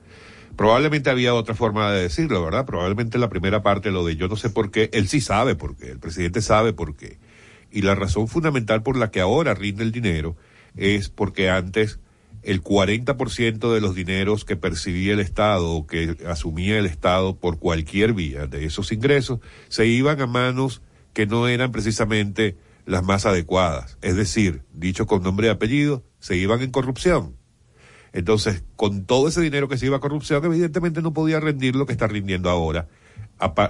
Probablemente 0.57 1.09
había 1.09 1.33
otra 1.33 1.55
forma 1.55 1.91
de 1.91 2.01
decirlo, 2.01 2.43
¿verdad? 2.43 2.65
Probablemente 2.65 3.17
la 3.17 3.29
primera 3.29 3.63
parte, 3.63 3.91
lo 3.91 4.05
de 4.05 4.17
yo 4.17 4.27
no 4.27 4.35
sé 4.35 4.49
por 4.49 4.71
qué, 4.71 4.89
él 4.91 5.07
sí 5.07 5.21
sabe 5.21 5.55
por 5.55 5.77
qué, 5.77 5.91
el 5.91 5.99
presidente 5.99 6.41
sabe 6.41 6.73
por 6.73 6.97
qué 6.97 7.17
y 7.71 7.81
la 7.81 7.95
razón 7.95 8.27
fundamental 8.27 8.83
por 8.83 8.97
la 8.97 9.11
que 9.11 9.21
ahora 9.21 9.53
rinde 9.53 9.83
el 9.83 9.91
dinero 9.91 10.35
es 10.75 11.09
porque 11.09 11.49
antes 11.49 11.99
el 12.41 12.63
40% 12.63 13.73
de 13.73 13.81
los 13.81 13.95
dineros 13.95 14.45
que 14.45 14.55
percibía 14.55 15.13
el 15.13 15.19
Estado 15.19 15.71
o 15.71 15.87
que 15.87 16.17
asumía 16.27 16.79
el 16.79 16.85
Estado 16.85 17.35
por 17.35 17.59
cualquier 17.59 18.13
vía 18.13 18.47
de 18.47 18.65
esos 18.65 18.91
ingresos 18.91 19.39
se 19.67 19.87
iban 19.87 20.21
a 20.21 20.27
manos 20.27 20.81
que 21.13 21.25
no 21.25 21.47
eran 21.47 21.71
precisamente 21.71 22.55
las 22.85 23.03
más 23.03 23.25
adecuadas. 23.25 23.97
Es 24.01 24.15
decir, 24.15 24.63
dicho 24.73 25.05
con 25.05 25.21
nombre 25.21 25.47
y 25.47 25.49
apellido, 25.49 26.03
se 26.19 26.37
iban 26.37 26.61
en 26.61 26.71
corrupción. 26.71 27.35
Entonces, 28.13 28.63
con 28.75 29.05
todo 29.05 29.27
ese 29.27 29.41
dinero 29.41 29.67
que 29.67 29.77
se 29.77 29.85
iba 29.85 29.97
a 29.97 29.99
corrupción, 29.99 30.43
evidentemente 30.45 31.01
no 31.01 31.13
podía 31.13 31.39
rendir 31.39 31.75
lo 31.75 31.85
que 31.85 31.91
está 31.91 32.07
rindiendo 32.07 32.49
ahora 32.49 32.87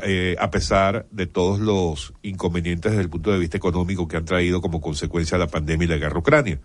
eh, 0.03 0.35
a, 0.39 0.49
pesar 0.49 1.05
de 1.11 1.27
todos 1.27 1.59
los 1.59 2.13
inconvenientes 2.23 2.91
desde 2.91 3.03
el 3.03 3.09
punto 3.09 3.31
de 3.31 3.37
vista 3.37 3.57
económico 3.57 4.07
que 4.07 4.17
han 4.17 4.25
traído 4.25 4.61
como 4.61 4.81
consecuencia 4.81 5.37
la 5.37 5.47
pandemia 5.47 5.85
y 5.85 5.89
la 5.89 5.97
guerra 5.97 6.17
ucrania. 6.17 6.59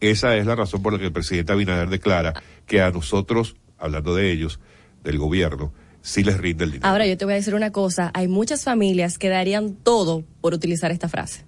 Esa 0.00 0.36
es 0.36 0.44
la 0.44 0.54
razón 0.54 0.82
por 0.82 0.92
la 0.92 0.98
que 0.98 1.06
el 1.06 1.12
presidente 1.12 1.52
Abinader 1.52 1.88
declara 1.88 2.34
que 2.66 2.82
a 2.82 2.90
nosotros, 2.90 3.56
hablando 3.78 4.14
de 4.14 4.32
ellos, 4.32 4.60
del 5.02 5.16
gobierno, 5.16 5.72
sí 6.02 6.24
les 6.24 6.36
rinde 6.36 6.64
el 6.64 6.72
dinero. 6.72 6.88
Ahora 6.88 7.06
yo 7.06 7.16
te 7.16 7.24
voy 7.24 7.32
a 7.32 7.36
decir 7.36 7.54
una 7.54 7.72
cosa, 7.72 8.10
hay 8.12 8.28
muchas 8.28 8.64
familias 8.64 9.16
que 9.16 9.30
darían 9.30 9.74
todo 9.74 10.24
por 10.42 10.52
utilizar 10.52 10.90
esta 10.90 11.08
frase, 11.08 11.44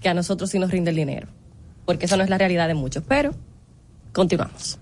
que 0.00 0.08
a 0.08 0.14
nosotros 0.14 0.50
sí 0.50 0.58
nos 0.58 0.70
rinde 0.70 0.90
el 0.90 0.96
dinero, 0.96 1.26
porque 1.86 2.04
eso 2.04 2.16
no 2.16 2.22
es 2.22 2.30
la 2.30 2.38
realidad 2.38 2.68
de 2.68 2.74
muchos, 2.74 3.02
pero 3.08 3.34
continuamos. 4.12 4.78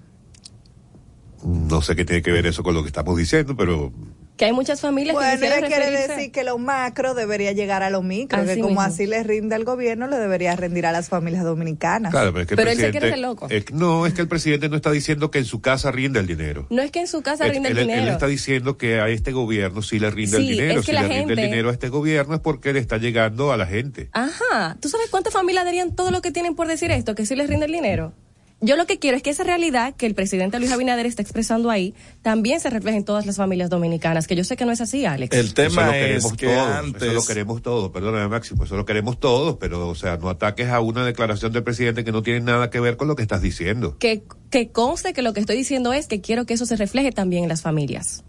No 1.42 1.80
sé 1.80 1.96
qué 1.96 2.04
tiene 2.04 2.20
que 2.20 2.32
ver 2.32 2.46
eso 2.46 2.62
con 2.62 2.74
lo 2.74 2.82
que 2.82 2.88
estamos 2.88 3.16
diciendo, 3.16 3.56
pero 3.56 3.92
que 4.38 4.44
hay 4.46 4.52
muchas 4.52 4.80
familias 4.80 5.14
bueno, 5.14 5.28
que 5.28 5.36
quisieran 5.36 5.58
ella 5.58 5.66
quiere 5.68 5.90
referirse- 5.90 6.16
decir 6.16 6.32
que 6.32 6.44
lo 6.44 6.56
macro 6.58 7.12
debería 7.14 7.52
llegar 7.52 7.82
a 7.82 7.90
lo 7.90 8.02
micro, 8.02 8.38
Así 8.38 8.46
que 8.54 8.60
como 8.60 8.68
mismo. 8.68 8.80
así 8.80 9.06
le 9.06 9.22
rinde 9.24 9.54
al 9.56 9.64
gobierno, 9.64 10.06
le 10.06 10.16
debería 10.16 10.54
rendir 10.56 10.86
a 10.86 10.92
las 10.92 11.08
familias 11.10 11.44
dominicanas. 11.44 12.12
claro, 12.12 12.32
pero 12.32 12.42
es 12.42 12.46
que 12.48 12.54
el 12.54 12.56
Pero 12.56 12.70
él 12.70 12.78
se 12.78 12.90
quiere 12.90 13.10
ser 13.10 13.18
loco. 13.18 13.48
es- 13.50 13.70
no, 13.72 14.06
es 14.06 14.14
que 14.14 14.22
el 14.22 14.28
presidente 14.28 14.68
no 14.70 14.76
está 14.76 14.90
diciendo 14.90 15.30
que 15.30 15.38
en 15.40 15.44
su 15.44 15.60
casa 15.60 15.90
rinde 15.90 16.20
el 16.20 16.26
dinero. 16.26 16.66
No 16.70 16.80
es 16.82 16.90
que 16.90 17.00
en 17.00 17.08
su 17.08 17.20
casa 17.20 17.44
Él- 17.46 17.50
rinde 17.52 17.68
el 17.70 17.78
él, 17.78 17.90
él 17.90 17.96
dinero. 17.96 18.12
está 18.12 18.26
diciendo 18.28 18.78
que 18.78 19.00
a 19.00 19.08
este 19.08 19.32
gobierno 19.32 19.82
sí 19.82 19.98
le 19.98 20.08
rinde 20.10 20.36
el 20.36 20.42
Sí, 20.44 20.50
dinero. 20.50 20.70
es 20.80 20.86
que 20.86 20.86
si 20.86 20.92
la 20.92 21.02
le 21.02 21.08
rinde 21.08 21.22
el 21.32 21.38
gente- 21.38 21.42
dinero 21.42 21.68
a 21.70 21.72
este 21.72 21.88
gobierno 21.88 22.34
es 22.34 22.40
porque 22.40 22.72
le 22.72 22.78
está 22.78 22.96
llegando 22.98 23.52
a 23.52 23.56
la 23.56 23.66
gente. 23.66 24.08
Ajá. 24.12 24.76
¿Tú 24.80 24.88
sabes 24.88 25.10
cuántas 25.10 25.32
familias 25.32 25.64
darían 25.64 25.96
todo 25.96 26.12
lo 26.12 26.22
que 26.22 26.30
tienen 26.30 26.54
por 26.54 26.68
decir 26.68 26.92
esto? 26.92 27.16
Que 27.16 27.26
sí 27.26 27.34
les 27.34 27.48
rinde 27.50 27.66
el 27.66 27.72
dinero. 27.72 28.12
Yo 28.60 28.74
lo 28.74 28.86
que 28.86 28.98
quiero 28.98 29.16
es 29.16 29.22
que 29.22 29.30
esa 29.30 29.44
realidad 29.44 29.94
que 29.94 30.04
el 30.06 30.14
presidente 30.14 30.58
Luis 30.58 30.72
Abinader 30.72 31.06
está 31.06 31.22
expresando 31.22 31.70
ahí 31.70 31.94
también 32.22 32.58
se 32.58 32.70
refleje 32.70 32.98
en 32.98 33.04
todas 33.04 33.24
las 33.24 33.36
familias 33.36 33.70
dominicanas, 33.70 34.26
que 34.26 34.34
yo 34.34 34.42
sé 34.42 34.56
que 34.56 34.64
no 34.64 34.72
es 34.72 34.80
así, 34.80 35.04
Alex. 35.04 35.36
El 35.36 35.46
eso 35.46 35.54
tema 35.54 35.86
lo 35.86 35.92
es 35.92 36.02
queremos 36.02 36.32
que 36.32 36.46
todos, 36.46 36.68
antes 36.68 37.02
eso 37.02 37.12
lo 37.12 37.24
queremos 37.24 37.62
todos, 37.62 37.90
perdóname 37.92 38.26
Máximo, 38.26 38.64
eso 38.64 38.76
lo 38.76 38.84
queremos 38.84 39.20
todos, 39.20 39.58
pero 39.60 39.88
o 39.88 39.94
sea, 39.94 40.16
no 40.16 40.28
ataques 40.28 40.68
a 40.70 40.80
una 40.80 41.06
declaración 41.06 41.52
del 41.52 41.62
presidente 41.62 42.04
que 42.04 42.10
no 42.10 42.22
tiene 42.22 42.40
nada 42.40 42.68
que 42.68 42.80
ver 42.80 42.96
con 42.96 43.06
lo 43.06 43.14
que 43.14 43.22
estás 43.22 43.42
diciendo. 43.42 43.96
Que, 43.98 44.24
que 44.50 44.70
conste 44.70 45.12
que 45.12 45.22
lo 45.22 45.32
que 45.32 45.40
estoy 45.40 45.56
diciendo 45.56 45.92
es 45.92 46.08
que 46.08 46.20
quiero 46.20 46.44
que 46.44 46.54
eso 46.54 46.66
se 46.66 46.74
refleje 46.74 47.12
también 47.12 47.44
en 47.44 47.48
las 47.48 47.62
familias. 47.62 48.24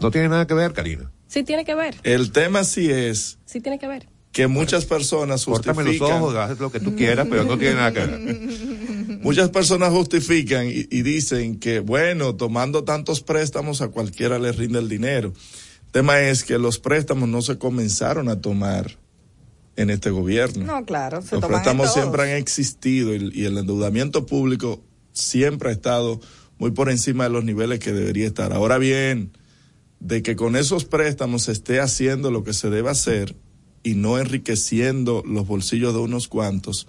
No 0.00 0.10
tiene 0.10 0.28
nada 0.28 0.46
que 0.48 0.54
ver, 0.54 0.72
Karina. 0.72 1.12
Sí 1.28 1.44
tiene 1.44 1.64
que 1.64 1.76
ver, 1.76 1.94
el 2.02 2.32
tema 2.32 2.64
sí 2.64 2.90
es 2.90 3.38
sí 3.44 3.60
tiene 3.60 3.78
que 3.78 3.86
ver. 3.86 4.08
Que 4.32 4.46
muchas 4.46 4.86
personas 4.86 5.44
Córtame 5.44 5.84
los 5.84 5.92
justifican 5.92 6.22
ojos, 6.22 6.34
haz 6.36 6.58
lo 6.58 6.72
que 6.72 6.80
tú 6.80 6.96
quieras, 6.96 7.26
pero 7.30 7.44
no 7.44 7.58
tiene 7.58 7.74
nada 7.74 7.92
que 7.92 8.00
ver. 8.00 8.38
muchas 9.22 9.50
personas 9.50 9.90
justifican 9.90 10.66
y, 10.66 10.88
y 10.90 11.02
dicen 11.02 11.60
que 11.60 11.80
bueno 11.80 12.34
tomando 12.34 12.82
tantos 12.82 13.20
préstamos 13.20 13.82
a 13.82 13.88
cualquiera 13.88 14.38
le 14.38 14.50
rinde 14.52 14.78
el 14.78 14.88
dinero 14.88 15.32
el 15.84 15.92
tema 15.92 16.20
es 16.20 16.42
que 16.42 16.58
los 16.58 16.78
préstamos 16.78 17.28
no 17.28 17.42
se 17.42 17.58
comenzaron 17.58 18.28
a 18.30 18.40
tomar 18.40 18.98
en 19.76 19.90
este 19.90 20.10
gobierno 20.10 20.64
No, 20.64 20.84
claro, 20.84 21.22
se 21.22 21.36
los 21.36 21.44
préstamos 21.44 21.92
todos. 21.92 22.00
siempre 22.00 22.22
han 22.22 22.38
existido 22.38 23.14
y, 23.14 23.30
y 23.34 23.44
el 23.44 23.58
endeudamiento 23.58 24.26
público 24.26 24.82
siempre 25.12 25.68
ha 25.68 25.72
estado 25.72 26.20
muy 26.58 26.70
por 26.70 26.90
encima 26.90 27.24
de 27.24 27.30
los 27.30 27.44
niveles 27.44 27.80
que 27.80 27.92
debería 27.92 28.26
estar. 28.26 28.52
Ahora 28.52 28.78
bien, 28.78 29.32
de 30.00 30.22
que 30.22 30.36
con 30.36 30.56
esos 30.56 30.84
préstamos 30.84 31.42
se 31.42 31.52
esté 31.52 31.80
haciendo 31.80 32.30
lo 32.30 32.44
que 32.44 32.52
se 32.54 32.70
debe 32.70 32.90
hacer 32.90 33.34
y 33.82 33.94
no 33.94 34.18
enriqueciendo 34.18 35.22
los 35.26 35.46
bolsillos 35.46 35.94
de 35.94 36.00
unos 36.00 36.28
cuantos, 36.28 36.86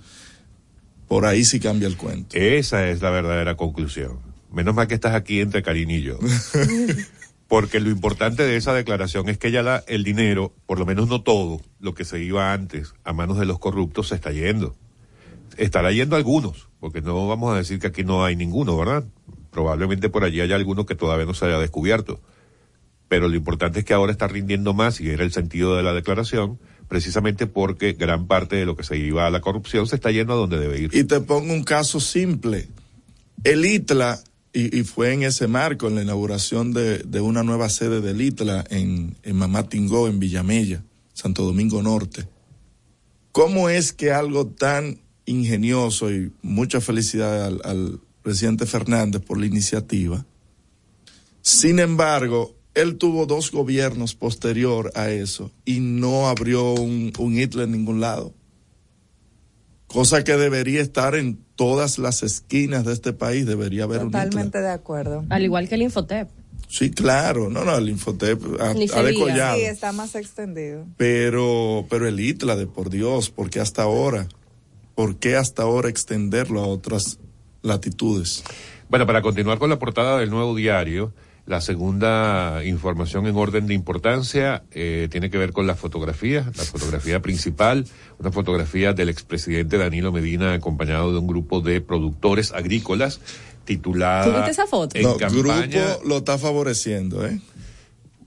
por 1.08 1.26
ahí 1.26 1.46
sí 1.46 1.60
cambia 1.60 1.88
el 1.88 1.98
cuento. 1.98 2.36
Esa 2.38 2.90
es 2.90 3.02
la 3.02 3.10
verdadera 3.10 3.56
conclusión. 3.56 4.20
Menos 4.52 4.76
mal 4.76 4.88
que 4.88 4.94
estás 4.94 5.16
aquí 5.16 5.40
entre 5.40 5.64
Karina 5.64 5.94
y 5.94 6.02
yo. 6.02 6.20
Porque 7.48 7.80
lo 7.80 7.90
importante 7.90 8.44
de 8.44 8.56
esa 8.56 8.74
declaración 8.74 9.30
es 9.30 9.38
que 9.38 9.52
ya 9.52 9.62
la, 9.62 9.84
el 9.88 10.04
dinero, 10.04 10.54
por 10.66 10.80
lo 10.80 10.86
menos 10.86 11.08
no 11.08 11.22
todo, 11.22 11.62
lo 11.80 11.94
que 11.94 12.06
se 12.06 12.20
iba 12.24 12.54
antes 12.54 12.94
a 13.04 13.14
manos 13.14 13.38
de 13.38 13.46
los 13.46 13.60
corruptos, 13.60 14.08
se 14.08 14.16
está 14.16 14.32
yendo. 14.32 14.76
Estará 15.58 15.92
yendo 15.92 16.16
algunos, 16.16 16.70
porque 16.80 17.02
no 17.02 17.28
vamos 17.28 17.54
a 17.54 17.58
decir 17.58 17.80
que 17.80 17.88
aquí 17.88 18.04
no 18.04 18.26
hay 18.26 18.36
ninguno, 18.36 18.76
¿verdad? 18.76 19.04
Probablemente 19.52 20.10
por 20.10 20.24
allí 20.24 20.42
haya 20.42 20.56
alguno 20.56 20.86
que 20.86 20.96
todavía 20.96 21.26
no 21.26 21.36
se 21.36 21.46
haya 21.46 21.60
descubierto. 21.60 22.20
Pero 23.08 23.28
lo 23.28 23.36
importante 23.36 23.80
es 23.80 23.86
que 23.86 23.94
ahora 23.94 24.12
está 24.12 24.28
rindiendo 24.28 24.74
más, 24.74 25.00
y 25.00 25.10
era 25.10 25.24
el 25.24 25.32
sentido 25.32 25.76
de 25.76 25.84
la 25.84 25.94
declaración, 25.94 26.60
precisamente 26.94 27.48
porque 27.48 27.94
gran 27.94 28.28
parte 28.28 28.56
de 28.56 28.68
lo 28.68 28.76
que 28.76 28.84
se 28.84 28.96
iba 28.96 29.26
a 29.26 29.32
la 29.32 29.42
corrupción 29.42 29.88
se 29.88 29.96
está 29.96 30.12
yendo 30.12 30.34
a 30.34 30.36
donde 30.36 30.60
debe 30.60 30.80
ir. 30.80 30.92
Y 30.94 31.06
te 31.06 31.22
pongo 31.22 31.52
un 31.52 31.64
caso 31.64 32.00
simple. 32.00 32.70
El 33.44 33.66
ITLA, 33.66 34.24
y, 34.54 34.84
fue 34.84 35.12
en 35.12 35.24
ese 35.24 35.48
marco, 35.48 35.88
en 35.88 35.96
la 35.96 36.04
inauguración 36.04 36.72
de, 36.72 37.20
una 37.20 37.42
nueva 37.42 37.70
sede 37.70 38.00
del 38.00 38.22
ITLA 38.22 38.66
en, 38.70 39.18
en 39.24 39.36
Mamá 39.36 39.68
Tingó, 39.70 40.08
en 40.08 40.20
Villamella, 40.20 40.84
Santo 41.14 41.44
Domingo 41.44 41.82
Norte. 41.82 42.28
¿Cómo 43.32 43.70
es 43.70 43.92
que 43.92 44.12
algo 44.12 44.46
tan 44.46 45.00
ingenioso 45.26 46.12
y 46.12 46.32
mucha 46.44 46.80
felicidad 46.80 47.60
al 47.66 48.02
presidente 48.22 48.68
Fernández 48.68 49.20
por 49.24 49.40
la 49.40 49.48
iniciativa? 49.48 50.24
Sin 51.42 51.80
embargo, 51.80 52.54
él 52.76 52.98
tuvo 52.98 53.26
dos 53.26 53.52
gobiernos 53.52 54.16
posterior 54.16 54.92
a 54.96 55.10
eso 55.10 55.52
y 55.66 55.80
no 55.80 56.28
abrió 56.28 56.74
un, 56.74 57.14
un 57.18 57.38
ITLA 57.38 57.64
en 57.64 57.72
ningún 57.72 58.02
lado 58.02 58.34
cosa 59.94 60.24
que 60.24 60.36
debería 60.36 60.82
estar 60.82 61.16
en 61.16 61.38
todas 61.56 62.00
las 62.00 62.24
esquinas 62.24 62.84
de 62.84 62.94
este 62.94 63.14
país, 63.14 63.46
debería 63.46 63.84
haber 63.84 64.00
un 64.00 64.12
Totalmente 64.12 64.58
ITLA. 64.58 64.62
de 64.62 64.74
acuerdo. 64.74 65.24
Al 65.30 65.44
igual 65.44 65.70
que 65.70 65.76
el 65.76 65.84
Infotep. 65.84 66.30
Sí, 66.68 66.90
claro, 66.90 67.52
no, 67.52 67.64
no, 67.64 67.78
el 67.78 67.88
Infotep 67.90 68.42
ha, 68.60 68.74
decollado. 68.74 69.58
Sí, 69.58 69.64
está 69.64 69.92
más 69.92 70.16
extendido. 70.16 70.88
Pero, 70.98 71.86
pero 71.90 72.08
el 72.08 72.20
ITLA, 72.20 72.56
de 72.56 72.66
por 72.66 72.90
Dios, 72.90 73.30
¿por 73.30 73.52
qué 73.52 73.60
hasta 73.60 73.84
ahora? 73.84 74.28
¿Por 74.96 75.18
qué 75.18 75.36
hasta 75.36 75.62
ahora 75.62 75.90
extenderlo 75.90 76.62
a 76.62 76.68
otras 76.68 77.20
latitudes? 77.62 78.44
Bueno, 78.90 79.06
para 79.06 79.22
continuar 79.22 79.60
con 79.60 79.70
la 79.70 79.78
portada 79.78 80.18
del 80.18 80.32
nuevo 80.32 80.56
diario, 80.56 81.14
la 81.46 81.60
segunda 81.60 82.62
información 82.64 83.28
en 83.28 83.36
orden 83.36 83.68
de 83.68 83.74
importancia 83.74 84.64
eh, 84.72 85.08
tiene 85.12 85.30
que 85.30 85.38
ver 85.38 85.52
con 85.52 85.68
la 85.68 85.76
fotografía, 85.76 86.50
la 86.56 86.64
fotografía 86.64 87.22
principal, 87.22 87.86
una 88.18 88.32
fotografía 88.32 88.94
del 88.94 89.10
expresidente 89.10 89.78
Danilo 89.78 90.12
Medina 90.12 90.54
acompañado 90.54 91.12
de 91.12 91.20
un 91.20 91.28
grupo 91.28 91.60
de 91.60 91.82
productores 91.82 92.54
agrícolas 92.54 93.20
titulada... 93.66 94.26
¿Tú 94.26 94.32
viste 94.32 94.52
esa 94.52 94.68
foto? 94.68 94.98
En 94.98 95.04
no, 95.04 95.18
campaña, 95.18 95.86
grupo 95.88 96.08
lo 96.08 96.18
está 96.18 96.38
favoreciendo, 96.38 97.26
¿eh? 97.26 97.40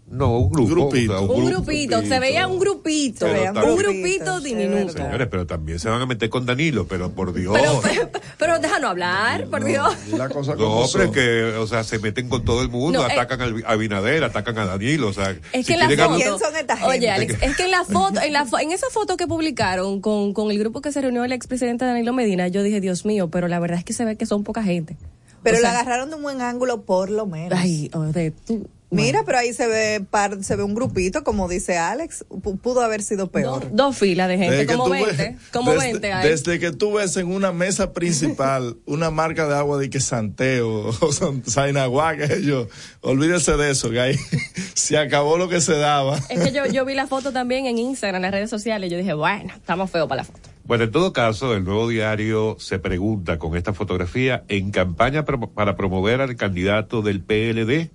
No, 0.08 0.38
un 0.38 0.50
grupo. 0.52 0.70
Grupito. 0.70 1.12
o 1.14 1.26
sea, 1.26 1.36
Un 1.36 1.46
grupito, 1.46 2.00
se 2.02 2.20
veía 2.20 2.46
un 2.46 2.60
grupito, 2.60 3.26
veía 3.26 3.50
un 3.52 3.76
grupito, 3.76 4.40
diminuto. 4.40 4.92
Señores, 4.92 5.26
pero 5.28 5.46
también 5.46 5.80
se 5.80 5.88
van 5.88 6.00
a 6.00 6.06
meter 6.06 6.30
con 6.30 6.46
Danilo, 6.46 6.86
pero 6.86 7.10
por 7.10 7.32
Dios. 7.32 7.56
Pero, 7.58 7.80
pero, 7.82 8.10
pero 8.38 8.58
déjanos 8.60 8.90
hablar, 8.90 9.46
por 9.48 9.64
Dios. 9.64 9.92
La 10.16 10.28
cosa 10.28 10.54
No, 10.54 10.84
pero 10.92 11.04
es 11.06 11.10
que, 11.10 11.42
o 11.58 11.66
sea, 11.66 11.82
se 11.82 11.98
meten 11.98 12.28
con 12.28 12.44
todo 12.44 12.62
el 12.62 12.68
mundo, 12.68 13.00
No, 13.02 13.08
eh, 13.08 13.12
atacan 13.14 13.40
al- 13.42 13.64
a 13.66 13.72
Abinader, 13.72 14.22
atacan 14.22 14.56
a 14.58 14.66
Danilo, 14.66 15.08
o 15.08 15.12
sea, 15.12 15.30
Es 15.52 15.66
si 15.66 15.72
que 15.72 15.72
en 15.74 15.80
la 15.80 15.88
foto, 16.06 16.16
¿Quién 16.18 16.38
son 16.38 16.56
esta 16.56 16.76
gente? 16.76 16.90
oye 16.96 17.10
Alex, 17.10 17.42
es 17.42 17.56
que 17.56 17.64
en 17.64 17.70
la 17.72 17.84
foto, 17.84 18.20
en 18.20 18.32
la 18.32 18.46
fo- 18.46 18.62
en 18.62 18.70
esa 18.70 18.86
foto 18.90 19.16
que 19.16 19.26
publicaron 19.26 20.00
con, 20.00 20.32
con 20.34 20.52
el 20.52 20.58
grupo 20.60 20.82
que 20.82 20.92
se 20.92 21.00
reunió 21.00 21.24
el 21.24 21.32
expresidente 21.32 21.84
Danilo 21.84 22.12
Medina, 22.12 22.46
yo 22.46 22.62
dije, 22.62 22.80
Dios 22.80 23.04
mío, 23.04 23.28
pero 23.28 23.48
la 23.48 23.58
verdad 23.58 23.78
es 23.78 23.84
que 23.84 23.92
se 23.92 24.04
ve 24.04 24.14
que 24.16 24.26
son 24.26 24.44
poca 24.44 24.62
gente. 24.62 24.96
Pero 25.42 25.58
O 25.58 25.60
sea, 25.60 25.70
agarraron 25.70 26.10
de 26.10 26.16
un 26.16 26.22
buen 26.22 26.40
ángulo 26.42 26.82
por 26.82 27.10
lo 27.10 27.26
menos. 27.26 27.58
Ay, 27.58 27.90
oye, 27.92 28.32
tú. 28.46 28.68
Mira, 28.88 29.24
pero 29.26 29.38
ahí 29.38 29.52
se 29.52 29.66
ve 29.66 30.00
par, 30.08 30.44
se 30.44 30.54
ve 30.54 30.62
un 30.62 30.74
grupito, 30.74 31.24
como 31.24 31.48
dice 31.48 31.76
Alex. 31.76 32.24
P- 32.42 32.54
pudo 32.62 32.82
haber 32.82 33.02
sido 33.02 33.30
peor. 33.32 33.68
dos 33.72 33.98
filas 33.98 34.28
de 34.28 34.38
gente, 34.38 34.54
Desde 34.58 34.66
como 34.72 34.84
tú 34.84 34.90
20, 34.92 35.10
ves- 35.16 35.36
como 35.52 35.72
desde, 35.72 35.86
20 35.92 36.12
hay. 36.12 36.28
desde 36.28 36.58
que 36.60 36.70
tú 36.70 36.92
ves 36.92 37.16
en 37.16 37.26
una 37.26 37.50
mesa 37.52 37.92
principal 37.92 38.76
una 38.86 39.10
marca 39.10 39.48
de 39.48 39.56
agua 39.56 39.78
de 39.78 39.90
que 39.90 39.98
Santeo 39.98 40.90
o 41.00 41.12
San- 41.12 41.44
Sainagua, 41.44 42.16
que 42.16 42.42
yo, 42.44 42.68
olvídese 43.00 43.56
de 43.56 43.72
eso, 43.72 43.90
que 43.90 44.00
ahí 44.00 44.16
se 44.74 44.96
acabó 44.98 45.36
lo 45.36 45.48
que 45.48 45.60
se 45.60 45.74
daba. 45.76 46.18
Es 46.30 46.38
que 46.40 46.52
yo, 46.52 46.66
yo 46.66 46.84
vi 46.84 46.94
la 46.94 47.08
foto 47.08 47.32
también 47.32 47.66
en 47.66 47.78
Instagram, 47.78 48.16
en 48.16 48.22
las 48.22 48.30
redes 48.30 48.50
sociales, 48.50 48.88
y 48.88 48.92
yo 48.92 48.98
dije, 48.98 49.14
bueno, 49.14 49.52
estamos 49.56 49.90
feos 49.90 50.08
para 50.08 50.22
la 50.22 50.24
foto. 50.24 50.48
Bueno, 50.64 50.84
en 50.84 50.90
todo 50.92 51.12
caso, 51.12 51.54
el 51.54 51.64
nuevo 51.64 51.88
diario 51.88 52.56
se 52.60 52.78
pregunta 52.78 53.38
con 53.38 53.56
esta 53.56 53.72
fotografía 53.72 54.44
en 54.48 54.70
campaña 54.70 55.24
pro- 55.24 55.50
para 55.50 55.76
promover 55.76 56.20
al 56.20 56.34
candidato 56.36 57.02
del 57.02 57.20
PLD 57.22 57.90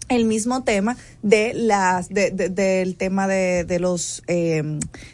el 0.09 0.25
mismo 0.25 0.63
tema 0.63 0.97
de 1.21 1.53
las 1.53 2.09
de, 2.09 2.31
de- 2.31 2.49
del 2.49 2.95
tema 2.95 3.27
de, 3.27 3.63
de 3.63 3.77
los 3.79 4.23
eh, 4.27 4.63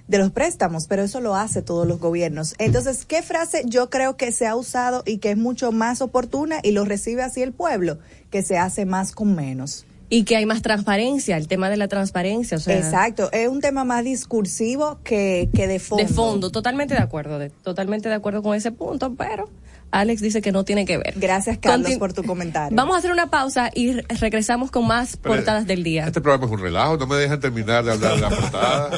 de 0.07 0.17
los 0.17 0.31
préstamos 0.31 0.87
pero 0.87 1.03
eso 1.03 1.19
lo 1.19 1.35
hace 1.35 1.61
todos 1.61 1.85
los 1.85 1.99
gobiernos 1.99 2.55
entonces 2.59 3.03
qué 3.03 3.21
frase 3.21 3.63
yo 3.65 3.89
creo 3.89 4.15
que 4.15 4.31
se 4.31 4.47
ha 4.47 4.55
usado 4.55 5.03
y 5.05 5.17
que 5.17 5.31
es 5.31 5.37
mucho 5.37 5.73
más 5.73 5.99
oportuna 6.01 6.59
y 6.63 6.71
lo 6.71 6.85
recibe 6.85 7.23
así 7.23 7.41
el 7.41 7.51
pueblo 7.51 7.97
que 8.31 8.41
se 8.41 8.57
hace 8.57 8.85
más 8.85 9.11
con 9.11 9.35
menos 9.35 9.85
Y 10.07 10.23
que 10.23 10.37
hay 10.37 10.45
más 10.45 10.61
transparencia, 10.61 11.35
el 11.35 11.47
tema 11.49 11.69
de 11.69 11.75
la 11.77 11.89
transparencia. 11.89 12.55
O 12.55 12.61
sea, 12.61 12.77
exacto 12.77 13.29
es 13.33 13.49
un 13.49 13.59
tema 13.59 13.83
más 13.83 14.05
discursivo 14.05 14.99
que, 15.03 15.49
que 15.53 15.67
de 15.67 15.79
fondo 15.79 16.05
De 16.05 16.09
fondo, 16.13 16.51
totalmente 16.51 16.93
de 16.93 17.01
acuerdo, 17.01 17.37
de- 17.37 17.49
totalmente 17.49 18.07
de 18.07 18.15
acuerdo 18.15 18.41
con 18.41 18.55
ese 18.55 18.71
punto, 18.71 19.13
pero 19.15 19.49
Alex 19.91 20.21
dice 20.21 20.41
que 20.41 20.51
no 20.51 20.63
tiene 20.65 20.85
que 20.85 20.97
ver. 20.97 21.13
gracias 21.15 21.57
Carlos 21.57 21.89
Contin- 21.89 21.99
por 21.99 22.11
tu 22.13 22.23
comentario 22.23 22.75
Vamos 22.75 22.95
a 22.95 22.99
hacer 22.99 23.11
una 23.11 23.29
pausa 23.29 23.69
y 23.73 23.93
re- 23.93 24.05
regresamos 24.19 24.69
con 24.71 24.85
más 24.87 25.15
Pero, 25.17 25.35
portadas 25.35 25.65
del 25.67 25.83
día. 25.83 26.05
Este 26.07 26.19
programa 26.21 26.45
es 26.47 26.51
un 26.51 26.59
relajo, 26.59 26.97
no 26.97 27.07
me 27.07 27.15
dejan 27.15 27.39
terminar 27.39 27.83
de 27.85 27.93
hablar 27.93 28.15
de 28.15 28.21
la 28.21 28.29
portada. 28.29 28.89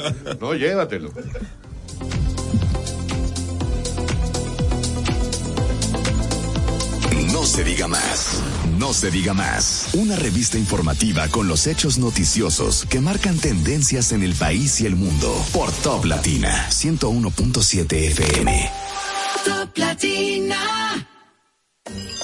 No, 0.42 0.54
llévatelo. 0.56 1.12
No 7.32 7.44
se 7.46 7.64
diga 7.64 7.88
más. 7.88 8.42
No 8.78 8.94
se 8.94 9.12
diga 9.12 9.34
más. 9.34 9.90
Una 9.94 10.16
revista 10.16 10.58
informativa 10.58 11.28
con 11.30 11.48
los 11.48 11.68
hechos 11.68 11.98
noticiosos 11.98 12.86
que 12.90 13.00
marcan 13.02 13.38
tendencias 13.38 14.12
en 14.12 14.24
el 14.24 14.34
país 14.34 14.82
y 14.82 14.86
el 14.86 14.96
mundo. 14.96 15.34
Por 15.54 15.72
Top 15.72 16.06
Latina 16.06 16.68
101.7 16.70 17.94
FM. 18.08 18.70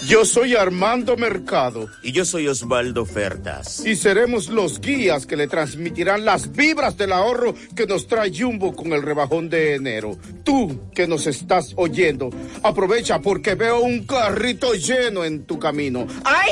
Yo 0.07 0.25
soy 0.25 0.55
Armando 0.55 1.15
Mercado 1.15 1.87
Y 2.03 2.11
yo 2.11 2.25
soy 2.25 2.47
Osvaldo 2.47 3.05
Fertas. 3.05 3.85
y 3.85 3.95
seremos 3.95 4.49
los 4.49 4.81
guías 4.81 5.25
que 5.25 5.37
le 5.37 5.47
transmitirán 5.47 6.25
las 6.25 6.51
vibras 6.51 6.97
del 6.97 7.13
ahorro 7.13 7.55
que 7.75 7.87
nos 7.87 8.07
trae 8.07 8.31
Jumbo 8.37 8.75
con 8.75 8.91
el 8.91 9.01
rebajón 9.01 9.49
de 9.49 9.75
enero. 9.75 10.17
Tú 10.43 10.91
que 10.93 11.07
nos 11.07 11.25
estás 11.25 11.73
oyendo, 11.77 12.29
aprovecha 12.63 13.19
porque 13.19 13.55
veo 13.55 13.79
un 13.79 14.05
carrito 14.05 14.73
lleno 14.73 15.23
en 15.23 15.45
tu 15.45 15.57
camino. 15.57 16.05
¡Ay! 16.25 16.51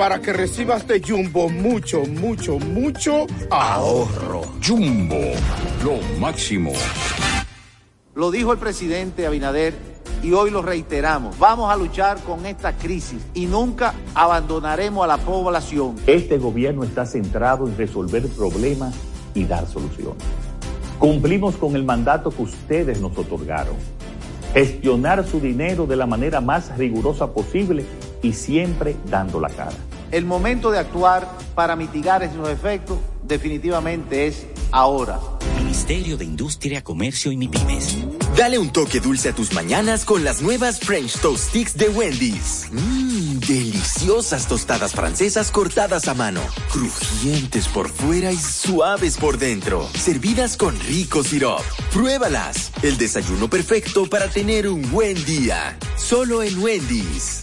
Para 0.00 0.18
que 0.18 0.32
recibas 0.32 0.88
de 0.88 1.02
Jumbo 1.06 1.50
mucho, 1.50 2.06
mucho, 2.06 2.58
mucho 2.58 3.26
ahorro. 3.50 4.40
Jumbo, 4.66 5.20
lo 5.84 6.18
máximo. 6.18 6.72
Lo 8.14 8.30
dijo 8.30 8.50
el 8.54 8.58
presidente 8.58 9.26
Abinader 9.26 9.74
y 10.22 10.32
hoy 10.32 10.50
lo 10.50 10.62
reiteramos. 10.62 11.38
Vamos 11.38 11.70
a 11.70 11.76
luchar 11.76 12.16
con 12.22 12.46
esta 12.46 12.78
crisis 12.78 13.20
y 13.34 13.44
nunca 13.44 13.92
abandonaremos 14.14 15.04
a 15.04 15.06
la 15.06 15.18
población. 15.18 15.96
Este 16.06 16.38
gobierno 16.38 16.82
está 16.82 17.04
centrado 17.04 17.68
en 17.68 17.76
resolver 17.76 18.26
problemas 18.28 18.94
y 19.34 19.44
dar 19.44 19.66
soluciones. 19.66 20.24
Cumplimos 20.98 21.56
con 21.56 21.76
el 21.76 21.84
mandato 21.84 22.30
que 22.30 22.40
ustedes 22.40 23.02
nos 23.02 23.18
otorgaron. 23.18 23.76
Gestionar 24.54 25.26
su 25.26 25.40
dinero 25.40 25.84
de 25.84 25.96
la 25.96 26.06
manera 26.06 26.40
más 26.40 26.74
rigurosa 26.78 27.34
posible 27.34 27.84
y 28.22 28.32
siempre 28.32 28.96
dando 29.10 29.38
la 29.40 29.50
cara. 29.50 29.76
El 30.10 30.24
momento 30.24 30.70
de 30.70 30.78
actuar 30.78 31.38
para 31.54 31.76
mitigar 31.76 32.22
esos 32.22 32.48
efectos 32.48 32.98
definitivamente 33.22 34.26
es 34.26 34.46
ahora. 34.72 35.20
Ministerio 35.56 36.16
de 36.16 36.24
Industria, 36.24 36.82
Comercio 36.82 37.30
y 37.30 37.36
MIPIMES. 37.36 37.98
Dale 38.36 38.58
un 38.58 38.72
toque 38.72 38.98
dulce 38.98 39.28
a 39.28 39.34
tus 39.34 39.52
mañanas 39.52 40.04
con 40.04 40.24
las 40.24 40.42
nuevas 40.42 40.80
French 40.80 41.20
Toast 41.20 41.50
Sticks 41.50 41.76
de 41.76 41.88
Wendy's. 41.90 42.66
Mmm, 42.72 43.38
deliciosas 43.38 44.48
tostadas 44.48 44.92
francesas 44.92 45.52
cortadas 45.52 46.08
a 46.08 46.14
mano, 46.14 46.40
crujientes 46.72 47.68
por 47.68 47.88
fuera 47.88 48.32
y 48.32 48.36
suaves 48.38 49.16
por 49.16 49.38
dentro, 49.38 49.88
servidas 49.94 50.56
con 50.56 50.78
rico 50.80 51.22
sirop. 51.22 51.62
Pruébalas. 51.92 52.72
El 52.82 52.98
desayuno 52.98 53.48
perfecto 53.48 54.06
para 54.06 54.28
tener 54.28 54.68
un 54.68 54.90
buen 54.90 55.24
día. 55.24 55.78
Solo 55.96 56.42
en 56.42 56.58
Wendy's. 56.60 57.42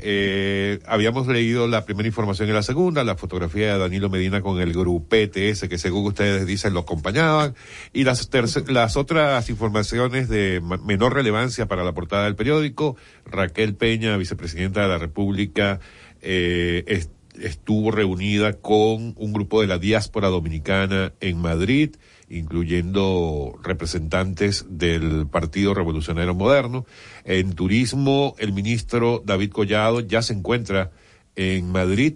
Eh, 0.00 0.80
habíamos 0.86 1.26
leído 1.26 1.66
la 1.66 1.86
primera 1.86 2.06
información 2.06 2.50
y 2.50 2.52
la 2.52 2.62
segunda, 2.62 3.02
la 3.04 3.16
fotografía 3.16 3.72
de 3.72 3.78
Danilo 3.78 4.10
Medina 4.10 4.42
con 4.42 4.60
el 4.60 4.72
grupete 4.72 5.48
ese 5.48 5.68
que 5.68 5.76
según 5.78 6.06
ustedes 6.06 6.46
dicen 6.46 6.72
lo 6.74 6.80
acompañaban, 6.80 7.54
y 7.92 8.04
las, 8.04 8.28
las 8.68 8.96
otras 8.96 9.50
informaciones 9.50 10.28
de 10.28 10.62
menor 10.84 11.14
relevancia 11.14 11.66
para 11.66 11.82
la 11.84 11.94
portada 11.94 12.24
del 12.24 12.36
periódico, 12.36 12.96
Raquel 13.24 13.74
Peña, 13.74 14.16
vicepresidenta 14.18 14.82
de 14.82 14.88
la 14.88 14.98
República, 14.98 15.80
eh, 16.22 17.06
estuvo 17.40 17.90
reunida 17.90 18.54
con 18.54 19.14
un 19.16 19.32
grupo 19.32 19.60
de 19.60 19.66
la 19.66 19.78
diáspora 19.78 20.28
dominicana 20.28 21.12
en 21.20 21.38
Madrid, 21.38 21.96
incluyendo 22.28 23.58
representantes 23.62 24.66
del 24.68 25.26
Partido 25.26 25.74
Revolucionario 25.74 26.34
Moderno. 26.34 26.84
En 27.24 27.52
turismo, 27.52 28.34
el 28.38 28.52
ministro 28.52 29.22
David 29.24 29.50
Collado 29.50 30.00
ya 30.00 30.22
se 30.22 30.34
encuentra 30.34 30.90
en 31.36 31.70
Madrid, 31.70 32.14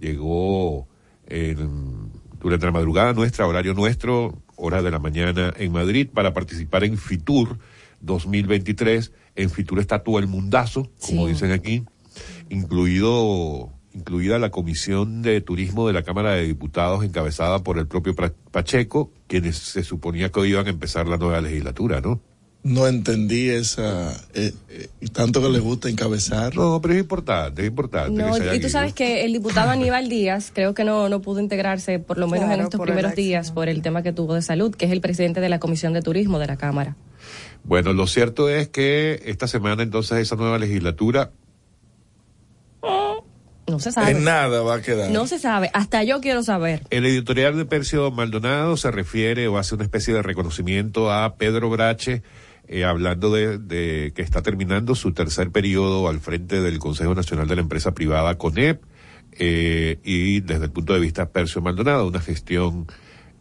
llegó 0.00 0.88
durante 2.40 2.66
la 2.66 2.72
madrugada 2.72 3.14
nuestra, 3.14 3.46
horario 3.46 3.72
nuestro, 3.72 4.42
hora 4.56 4.82
de 4.82 4.90
la 4.90 4.98
mañana 4.98 5.52
en 5.56 5.72
Madrid, 5.72 6.08
para 6.12 6.34
participar 6.34 6.84
en 6.84 6.98
FITUR 6.98 7.58
2023. 8.00 9.12
En 9.36 9.50
FITUR 9.50 9.80
está 9.80 10.00
todo 10.00 10.18
el 10.18 10.26
mundazo, 10.26 10.90
como 11.00 11.26
dicen 11.26 11.52
aquí, 11.52 11.84
incluido 12.48 13.72
incluida 13.94 14.38
la 14.38 14.50
Comisión 14.50 15.22
de 15.22 15.40
Turismo 15.40 15.86
de 15.86 15.92
la 15.92 16.02
Cámara 16.02 16.32
de 16.32 16.44
Diputados 16.44 17.04
encabezada 17.04 17.60
por 17.60 17.78
el 17.78 17.86
propio 17.86 18.14
Pacheco, 18.50 19.12
quienes 19.28 19.56
se 19.56 19.84
suponía 19.84 20.30
que 20.30 20.40
hoy 20.40 20.50
iban 20.50 20.66
a 20.66 20.70
empezar 20.70 21.06
la 21.06 21.16
nueva 21.16 21.40
legislatura, 21.40 22.00
¿no? 22.00 22.20
No 22.64 22.86
entendí 22.86 23.50
esa, 23.50 24.10
eh, 24.32 24.52
eh, 24.70 24.88
tanto 25.12 25.42
que 25.42 25.50
le 25.50 25.58
gusta 25.58 25.90
encabezar. 25.90 26.56
No, 26.56 26.80
pero 26.80 26.94
es 26.94 27.00
importante, 27.00 27.60
es 27.60 27.68
importante. 27.68 28.22
y 28.56 28.58
tú 28.58 28.70
sabes 28.70 28.94
que 28.94 29.26
el 29.26 29.34
diputado 29.34 29.70
Aníbal 29.70 30.08
Díaz 30.08 30.50
creo 30.52 30.72
que 30.72 30.82
no, 30.82 31.10
no 31.10 31.20
pudo 31.20 31.40
integrarse, 31.40 31.98
por 31.98 32.16
lo 32.16 32.26
menos 32.26 32.50
en 32.50 32.60
estos 32.60 32.80
primeros 32.80 33.14
días, 33.14 33.52
por 33.52 33.68
el 33.68 33.82
tema 33.82 34.02
que 34.02 34.14
tuvo 34.14 34.34
de 34.34 34.40
salud, 34.40 34.74
que 34.74 34.86
es 34.86 34.92
el 34.92 35.02
presidente 35.02 35.40
de 35.40 35.50
la 35.50 35.60
Comisión 35.60 35.92
de 35.92 36.00
Turismo 36.00 36.38
de 36.38 36.46
la 36.46 36.56
Cámara. 36.56 36.96
Bueno, 37.64 37.92
lo 37.92 38.06
cierto 38.06 38.48
es 38.48 38.68
que 38.68 39.20
esta 39.26 39.46
semana 39.46 39.82
entonces 39.82 40.18
esa 40.18 40.36
nueva 40.36 40.58
legislatura 40.58 41.32
no 43.66 43.78
se 43.78 43.92
sabe. 43.92 44.12
En 44.12 44.24
nada 44.24 44.62
va 44.62 44.76
a 44.76 44.82
quedar. 44.82 45.10
No 45.10 45.26
se 45.26 45.38
sabe. 45.38 45.70
Hasta 45.72 46.02
yo 46.04 46.20
quiero 46.20 46.42
saber. 46.42 46.82
El 46.90 47.06
editorial 47.06 47.56
de 47.56 47.64
Percio 47.64 48.10
Maldonado 48.10 48.76
se 48.76 48.90
refiere 48.90 49.48
o 49.48 49.58
hace 49.58 49.74
una 49.74 49.84
especie 49.84 50.14
de 50.14 50.22
reconocimiento 50.22 51.12
a 51.12 51.36
Pedro 51.36 51.70
Brache, 51.70 52.22
eh, 52.68 52.84
hablando 52.84 53.30
de, 53.32 54.12
que 54.14 54.22
está 54.22 54.42
terminando 54.42 54.94
su 54.94 55.12
tercer 55.12 55.50
periodo 55.50 56.08
al 56.08 56.20
frente 56.20 56.60
del 56.60 56.78
Consejo 56.78 57.14
Nacional 57.14 57.48
de 57.48 57.56
la 57.56 57.62
Empresa 57.62 57.92
Privada 57.92 58.36
CONEP, 58.36 58.82
eh, 59.32 59.98
y 60.04 60.40
desde 60.40 60.66
el 60.66 60.70
punto 60.70 60.92
de 60.92 61.00
vista 61.00 61.30
Percio 61.30 61.60
Maldonado, 61.60 62.06
una 62.06 62.20
gestión 62.20 62.86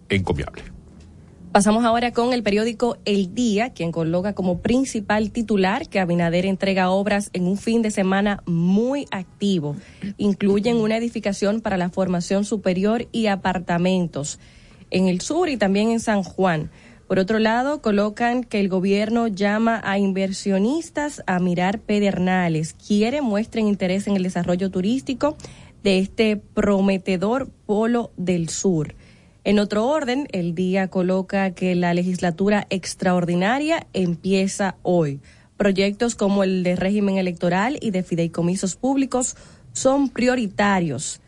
encomiable. 0.09 0.72
Pasamos 1.53 1.85
ahora 1.85 2.11
con 2.13 2.33
el 2.33 2.41
periódico 2.41 2.97
El 3.05 3.35
Día, 3.35 3.73
quien 3.73 3.91
coloca 3.91 4.33
como 4.33 4.61
principal 4.61 5.29
titular 5.29 5.87
que 5.87 5.99
Abinader 5.99 6.47
entrega 6.47 6.89
obras 6.89 7.29
en 7.31 7.45
un 7.45 7.59
fin 7.59 7.83
de 7.83 7.91
semana 7.91 8.41
muy 8.47 9.05
activo. 9.11 9.75
Incluyen 10.17 10.77
una 10.77 10.97
edificación 10.97 11.61
para 11.61 11.77
la 11.77 11.91
formación 11.91 12.43
superior 12.43 13.07
y 13.11 13.27
apartamentos 13.27 14.39
en 14.89 15.07
el 15.07 15.21
sur 15.21 15.47
y 15.47 15.57
también 15.57 15.91
en 15.91 15.99
San 15.99 16.23
Juan. 16.23 16.71
Por 17.07 17.19
otro 17.19 17.37
lado, 17.37 17.83
colocan 17.83 18.43
que 18.43 18.59
el 18.59 18.67
gobierno 18.67 19.27
llama 19.27 19.79
a 19.83 19.99
inversionistas 19.99 21.21
a 21.27 21.37
mirar 21.37 21.77
pedernales. 21.77 22.73
Quiere 22.73 23.21
muestren 23.21 23.67
interés 23.67 24.07
en 24.07 24.15
el 24.15 24.23
desarrollo 24.23 24.71
turístico 24.71 25.37
de 25.83 25.99
este 25.99 26.35
prometedor 26.35 27.47
polo 27.67 28.11
del 28.17 28.49
sur. 28.49 28.95
En 29.45 29.59
otro 29.59 29.87
orden, 29.87 30.27
el 30.31 30.55
día 30.55 30.87
coloca 30.87 31.51
que 31.51 31.75
la 31.75 31.93
legislatura 31.93 32.65
extraordinaria 32.69 33.87
empieza 33.91 34.77
hoy. 34.83 35.19
Proyectos 35.57 36.15
como 36.15 36.45
el 36.45 36.63
de 36.63 36.77
régimen 36.77 37.17
electoral 37.17 37.77
y 37.81 37.91
de 37.91 38.03
fideicomisos 38.03 38.77
públicos 38.77 39.35
son 39.73 40.07
prioritarios. 40.07 41.19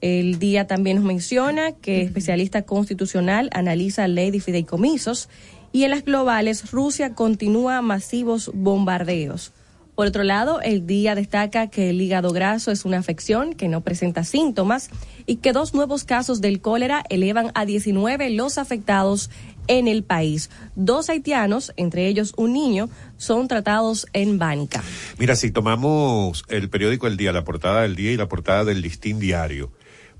El 0.00 0.38
día 0.38 0.68
también 0.68 0.98
nos 0.98 1.04
menciona 1.04 1.72
que 1.72 2.02
especialista 2.02 2.62
constitucional 2.62 3.50
analiza 3.52 4.06
ley 4.06 4.30
de 4.30 4.40
fideicomisos 4.40 5.28
y 5.72 5.82
en 5.82 5.90
las 5.90 6.04
globales 6.04 6.70
Rusia 6.70 7.14
continúa 7.14 7.82
masivos 7.82 8.52
bombardeos. 8.54 9.52
Por 9.94 10.06
otro 10.08 10.24
lado, 10.24 10.60
el 10.60 10.86
día 10.86 11.14
destaca 11.14 11.68
que 11.68 11.90
el 11.90 12.00
hígado 12.00 12.30
graso 12.30 12.72
es 12.72 12.84
una 12.84 12.98
afección 12.98 13.54
que 13.54 13.68
no 13.68 13.80
presenta 13.82 14.24
síntomas 14.24 14.90
y 15.24 15.36
que 15.36 15.52
dos 15.52 15.72
nuevos 15.72 16.04
casos 16.04 16.40
del 16.40 16.60
cólera 16.60 17.04
elevan 17.10 17.52
a 17.54 17.64
19 17.64 18.30
los 18.30 18.58
afectados 18.58 19.30
en 19.68 19.86
el 19.86 20.02
país. 20.02 20.50
Dos 20.74 21.08
haitianos, 21.08 21.72
entre 21.76 22.08
ellos 22.08 22.34
un 22.36 22.52
niño, 22.52 22.90
son 23.16 23.46
tratados 23.46 24.06
en 24.12 24.38
Bánica. 24.38 24.82
Mira, 25.18 25.36
si 25.36 25.50
tomamos 25.50 26.44
el 26.48 26.68
periódico 26.68 27.06
El 27.06 27.16
Día, 27.16 27.32
la 27.32 27.44
portada 27.44 27.82
del 27.82 27.94
día 27.94 28.10
y 28.10 28.16
la 28.16 28.28
portada 28.28 28.64
del 28.64 28.82
listín 28.82 29.20
diario, 29.20 29.70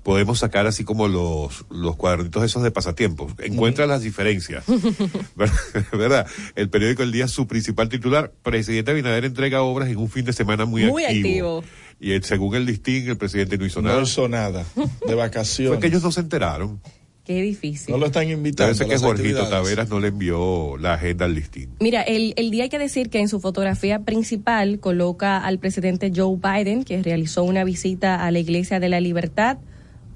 podemos 0.05 0.37
sacar 0.37 0.67
así 0.67 0.83
como 0.83 1.07
los, 1.07 1.65
los 1.71 1.95
cuadernitos 1.95 2.43
esos 2.43 2.61
de 2.61 2.69
pasatiempos. 2.69 3.33
Encuentra 3.39 3.87
las 3.87 4.03
diferencias. 4.03 4.63
¿Verdad? 5.91 6.27
El 6.55 6.69
periódico 6.69 7.01
El 7.01 7.11
Día, 7.11 7.27
su 7.27 7.47
principal 7.47 7.89
titular, 7.89 8.31
presidente 8.43 8.91
Abinader 8.91 9.25
entrega 9.25 9.63
obras 9.63 9.89
en 9.89 9.97
un 9.97 10.07
fin 10.07 10.23
de 10.23 10.31
semana 10.31 10.65
muy, 10.65 10.85
muy 10.85 11.05
activo. 11.05 11.63
Y 11.99 12.21
según 12.21 12.53
el 12.53 12.65
listín, 12.65 13.09
el 13.09 13.17
presidente 13.17 13.57
no 13.57 13.65
hizo 13.65 13.81
nada. 13.81 13.95
No 13.95 14.03
hizo 14.03 14.27
nada. 14.27 14.63
De 15.07 15.15
vacaciones. 15.15 15.73
Fue 15.73 15.79
que 15.81 15.87
ellos 15.87 16.03
no 16.03 16.11
se 16.11 16.19
enteraron. 16.19 16.79
Qué 17.25 17.41
difícil. 17.41 17.91
No 17.91 17.97
lo 17.97 18.05
están 18.05 18.29
invitando. 18.29 18.77
Parece 18.77 18.87
que 18.87 18.99
Jorgito 18.99 19.49
Taveras 19.49 19.89
no 19.89 19.99
le 19.99 20.09
envió 20.09 20.77
la 20.77 20.93
agenda 20.93 21.25
al 21.25 21.33
listín. 21.33 21.71
Mira, 21.79 22.03
el, 22.03 22.35
el 22.37 22.51
día 22.51 22.65
hay 22.65 22.69
que 22.69 22.77
decir 22.77 23.09
que 23.09 23.21
en 23.21 23.27
su 23.27 23.39
fotografía 23.39 24.01
principal 24.03 24.79
coloca 24.79 25.39
al 25.39 25.57
presidente 25.57 26.11
Joe 26.15 26.37
Biden, 26.37 26.83
que 26.83 27.01
realizó 27.01 27.43
una 27.43 27.63
visita 27.63 28.23
a 28.23 28.29
la 28.29 28.37
Iglesia 28.37 28.79
de 28.79 28.89
la 28.89 28.99
Libertad 28.99 29.57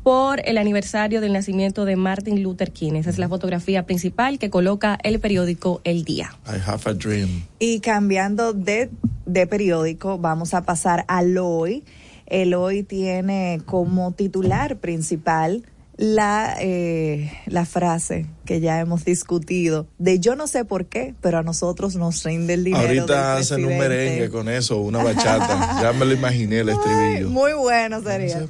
por 0.04 0.42
el 0.46 0.58
aniversario 0.58 1.22
del 1.22 1.34
nacimiento 1.34 1.86
de 1.86 1.96
Martin 1.96 2.42
Luther 2.42 2.72
King. 2.72 2.94
Esa 2.94 3.10
es 3.10 3.18
la 3.18 3.30
fotografía 3.30 3.86
principal 3.86 4.40
que 4.40 4.50
coloca 4.50 4.98
el 5.04 5.20
periódico 5.20 5.82
El 5.84 6.04
Día. 6.04 6.32
I 6.48 6.60
have 6.66 6.90
a 6.90 6.94
dream. 6.94 7.44
Y 7.60 7.80
cambiando 7.80 8.54
de, 8.54 8.90
de 9.26 9.48
periódico, 9.48 10.18
vamos 10.18 10.54
a 10.54 10.64
pasar 10.64 11.06
al 11.08 11.38
hoy. 11.38 11.84
El 12.26 12.54
hoy 12.54 12.84
tiene 12.84 13.62
como 13.66 14.12
titular 14.12 14.78
principal 14.78 15.64
la, 16.00 16.56
eh, 16.62 17.30
la 17.48 17.66
frase 17.66 18.26
que 18.46 18.62
ya 18.62 18.80
hemos 18.80 19.04
discutido 19.04 19.86
de 19.98 20.22
yo 20.22 20.38
no 20.38 20.48
sé 20.48 20.64
por 20.64 20.86
qué, 20.86 21.14
pero 21.20 21.40
a 21.40 21.44
nosotros 21.44 21.98
nos 21.98 22.24
rinde 22.24 22.54
el 22.54 22.64
dinero. 22.64 22.88
Ahorita 22.88 23.36
hacen 23.36 23.66
un 23.66 23.78
merengue 23.78 24.30
con 24.30 24.48
eso, 24.48 24.78
una 24.78 25.04
bachata. 25.04 25.82
ya 25.82 25.92
me 25.92 26.06
lo 26.06 26.14
imaginé 26.14 26.62
el 26.62 26.70
estribillo. 26.70 27.30
muy 27.30 27.52
bueno 27.52 28.02
sería. 28.02 28.48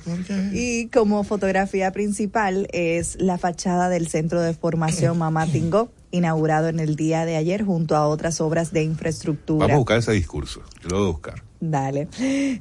Y 0.54 0.90
como 0.90 1.24
fotografía 1.24 1.92
principal 1.92 2.68
es 2.72 3.20
la 3.20 3.40
fachada 3.40 3.90
del 3.90 4.08
Centro 4.08 4.42
de 4.42 4.54
Formación 4.54 5.18
Mamá 5.18 5.48
Tingo 5.48 5.92
inaugurado 6.12 6.68
en 6.68 6.80
el 6.80 6.96
día 6.96 7.26
de 7.26 7.36
ayer 7.36 7.64
junto 7.64 7.96
a 7.96 8.08
otras 8.08 8.42
obras 8.42 8.72
de 8.72 8.84
infraestructura. 8.84 9.66
Vamos 9.66 9.74
a 9.74 9.78
buscar 9.80 9.98
ese 9.98 10.12
discurso, 10.12 10.62
yo 10.84 10.90
lo 10.90 10.98
voy 10.98 11.08
a 11.08 11.12
buscar. 11.12 11.49
Dale. 11.62 12.08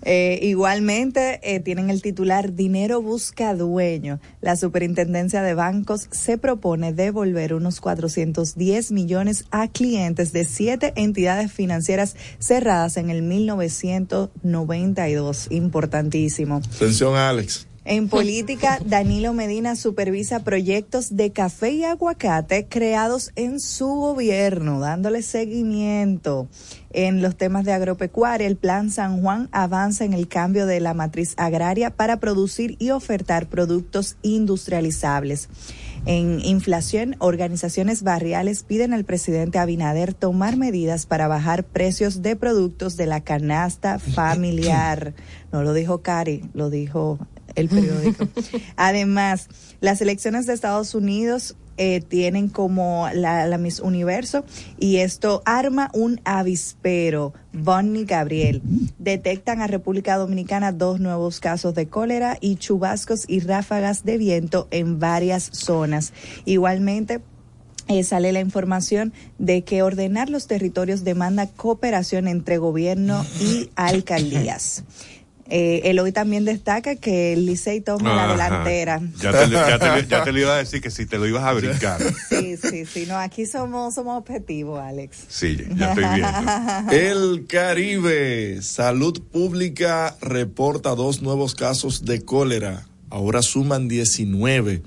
Eh, 0.02 0.40
igualmente 0.42 1.40
eh, 1.42 1.60
tienen 1.60 1.88
el 1.90 2.02
titular 2.02 2.54
Dinero 2.54 3.00
busca 3.00 3.54
dueño. 3.54 4.18
La 4.40 4.56
superintendencia 4.56 5.40
de 5.42 5.54
bancos 5.54 6.08
se 6.10 6.36
propone 6.36 6.92
devolver 6.92 7.54
unos 7.54 7.80
410 7.80 8.90
millones 8.90 9.44
a 9.50 9.68
clientes 9.68 10.32
de 10.32 10.44
siete 10.44 10.92
entidades 10.96 11.52
financieras 11.52 12.16
cerradas 12.40 12.96
en 12.96 13.10
el 13.10 13.22
1992. 13.22 15.46
Importantísimo. 15.50 16.60
Atención, 16.74 17.14
Alex. 17.14 17.67
En 17.90 18.10
política, 18.10 18.78
Danilo 18.84 19.32
Medina 19.32 19.74
supervisa 19.74 20.44
proyectos 20.44 21.16
de 21.16 21.32
café 21.32 21.70
y 21.70 21.84
aguacate 21.84 22.66
creados 22.68 23.32
en 23.34 23.60
su 23.60 23.86
gobierno, 23.86 24.78
dándole 24.78 25.22
seguimiento. 25.22 26.48
En 26.90 27.22
los 27.22 27.38
temas 27.38 27.64
de 27.64 27.72
agropecuaria, 27.72 28.46
el 28.46 28.56
Plan 28.56 28.90
San 28.90 29.22
Juan 29.22 29.48
avanza 29.52 30.04
en 30.04 30.12
el 30.12 30.28
cambio 30.28 30.66
de 30.66 30.80
la 30.80 30.92
matriz 30.92 31.32
agraria 31.38 31.88
para 31.88 32.20
producir 32.20 32.76
y 32.78 32.90
ofertar 32.90 33.48
productos 33.48 34.18
industrializables. 34.20 35.48
En 36.04 36.44
inflación, 36.44 37.16
organizaciones 37.20 38.02
barriales 38.02 38.64
piden 38.64 38.92
al 38.92 39.06
presidente 39.06 39.58
Abinader 39.58 40.12
tomar 40.12 40.58
medidas 40.58 41.06
para 41.06 41.26
bajar 41.26 41.64
precios 41.64 42.20
de 42.20 42.36
productos 42.36 42.98
de 42.98 43.06
la 43.06 43.22
canasta 43.22 43.98
familiar. 43.98 45.14
No 45.52 45.62
lo 45.62 45.72
dijo 45.72 46.02
Cari, 46.02 46.44
lo 46.52 46.68
dijo 46.68 47.18
el 47.60 47.68
periódico. 47.68 48.28
Además, 48.76 49.48
las 49.80 50.00
elecciones 50.00 50.46
de 50.46 50.54
Estados 50.54 50.94
Unidos 50.94 51.56
eh, 51.80 52.00
tienen 52.00 52.48
como 52.48 53.08
la, 53.14 53.46
la 53.46 53.56
Miss 53.56 53.78
Universo 53.78 54.44
y 54.80 54.96
esto 54.96 55.42
arma 55.44 55.90
un 55.94 56.20
avispero. 56.24 57.32
Bonnie 57.52 58.04
Gabriel. 58.04 58.62
Detectan 58.98 59.60
a 59.60 59.68
República 59.68 60.16
Dominicana 60.16 60.72
dos 60.72 61.00
nuevos 61.00 61.40
casos 61.40 61.74
de 61.74 61.86
cólera 61.86 62.36
y 62.40 62.56
chubascos 62.56 63.24
y 63.28 63.40
ráfagas 63.40 64.04
de 64.04 64.18
viento 64.18 64.68
en 64.70 64.98
varias 64.98 65.50
zonas. 65.52 66.12
Igualmente, 66.44 67.20
eh, 67.88 68.04
sale 68.04 68.32
la 68.32 68.40
información 68.40 69.14
de 69.38 69.62
que 69.62 69.82
ordenar 69.82 70.28
los 70.28 70.46
territorios 70.46 71.04
demanda 71.04 71.46
cooperación 71.46 72.28
entre 72.28 72.58
gobierno 72.58 73.24
y 73.40 73.70
alcaldías. 73.76 74.84
Eh, 75.50 75.80
Eloy 75.84 76.12
también 76.12 76.44
destaca 76.44 76.96
que 76.96 77.32
el 77.32 77.46
Licey 77.46 77.80
toma 77.80 78.14
la 78.14 78.32
delantera. 78.32 79.00
Ya 79.18 79.32
te, 79.32 79.50
ya, 79.50 79.78
te, 79.78 80.06
ya 80.06 80.24
te 80.24 80.32
lo 80.32 80.38
iba 80.40 80.54
a 80.54 80.58
decir 80.58 80.82
que 80.82 80.90
si 80.90 81.06
te 81.06 81.16
lo 81.16 81.26
ibas 81.26 81.44
a 81.44 81.54
brincar. 81.54 81.98
Sí, 82.28 82.58
sí, 82.58 82.84
sí, 82.84 83.06
no, 83.06 83.16
aquí 83.16 83.46
somos, 83.46 83.94
somos 83.94 84.18
objetivos, 84.18 84.80
Alex. 84.80 85.16
Sí, 85.28 85.56
ya 85.74 85.90
estoy 85.90 86.04
viendo. 86.14 86.90
El 86.92 87.46
Caribe. 87.46 88.60
Salud 88.60 89.22
Pública 89.22 90.16
reporta 90.20 90.94
dos 90.94 91.22
nuevos 91.22 91.54
casos 91.54 92.04
de 92.04 92.22
cólera. 92.22 92.86
Ahora 93.08 93.40
suman 93.40 93.88
19. 93.88 94.82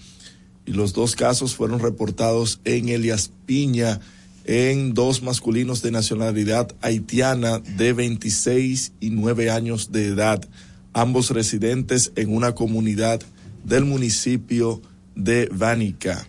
Y 0.67 0.71
los 0.73 0.93
dos 0.93 1.15
casos 1.15 1.55
fueron 1.55 1.79
reportados 1.79 2.61
en 2.65 2.89
Elias 2.89 3.31
Piña, 3.47 3.99
en 4.45 4.93
dos 4.93 5.21
masculinos 5.21 5.81
de 5.81 5.91
nacionalidad 5.91 6.75
haitiana 6.81 7.59
de 7.59 7.93
26 7.93 8.93
y 8.99 9.09
9 9.11 9.51
años 9.51 9.91
de 9.91 10.07
edad, 10.07 10.47
ambos 10.93 11.29
residentes 11.29 12.11
en 12.15 12.35
una 12.35 12.55
comunidad 12.55 13.21
del 13.63 13.85
municipio 13.85 14.81
de 15.15 15.49
Vánica. 15.51 16.27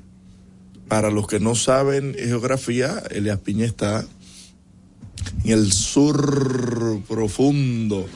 Para 0.88 1.10
los 1.10 1.26
que 1.26 1.40
no 1.40 1.54
saben 1.54 2.14
geografía, 2.14 3.02
Elias 3.10 3.38
Piña 3.38 3.64
está 3.64 4.04
en 5.44 5.50
el 5.50 5.72
sur 5.72 7.00
profundo 7.08 8.06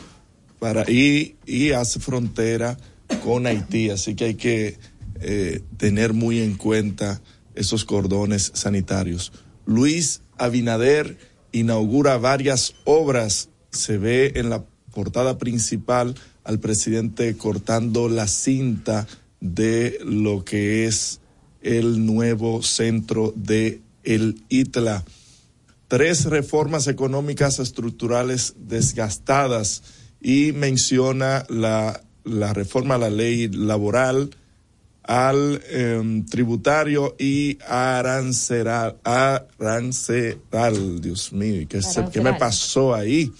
para 0.58 0.90
y, 0.90 1.36
y 1.46 1.72
hace 1.72 2.00
frontera 2.00 2.76
con 3.24 3.46
Haití, 3.46 3.90
así 3.90 4.14
que 4.14 4.24
hay 4.26 4.34
que 4.34 4.78
eh, 5.20 5.62
tener 5.76 6.12
muy 6.12 6.40
en 6.40 6.56
cuenta 6.56 7.20
esos 7.54 7.84
cordones 7.84 8.52
sanitarios. 8.54 9.32
Luis 9.66 10.22
Abinader 10.38 11.18
inaugura 11.52 12.16
varias 12.18 12.74
obras, 12.84 13.50
se 13.70 13.98
ve 13.98 14.32
en 14.36 14.48
la 14.48 14.64
portada 14.94 15.36
principal 15.36 16.14
al 16.44 16.60
presidente 16.60 17.36
cortando 17.36 18.08
la 18.08 18.28
cinta 18.28 19.06
de 19.40 19.98
lo 20.04 20.44
que 20.44 20.86
es 20.86 21.20
el 21.60 22.06
nuevo 22.06 22.62
centro 22.62 23.32
de 23.36 23.80
el 24.04 24.42
ITLA. 24.48 25.04
Tres 25.88 26.24
reformas 26.24 26.86
económicas 26.86 27.58
estructurales 27.58 28.54
desgastadas. 28.58 29.82
Y 30.20 30.52
menciona 30.52 31.44
la, 31.48 32.02
la 32.24 32.52
reforma 32.52 32.94
a 32.94 32.98
la 32.98 33.10
ley 33.10 33.48
laboral, 33.48 34.30
al 35.06 35.62
em, 35.70 36.24
tributario 36.24 37.14
y 37.18 37.58
aranceral, 37.68 38.96
aranceral, 39.04 41.00
Dios 41.00 41.32
mío, 41.32 41.66
¿qué, 41.68 41.80
¿qué 42.12 42.20
me 42.20 42.34
pasó 42.34 42.94
ahí? 42.94 43.30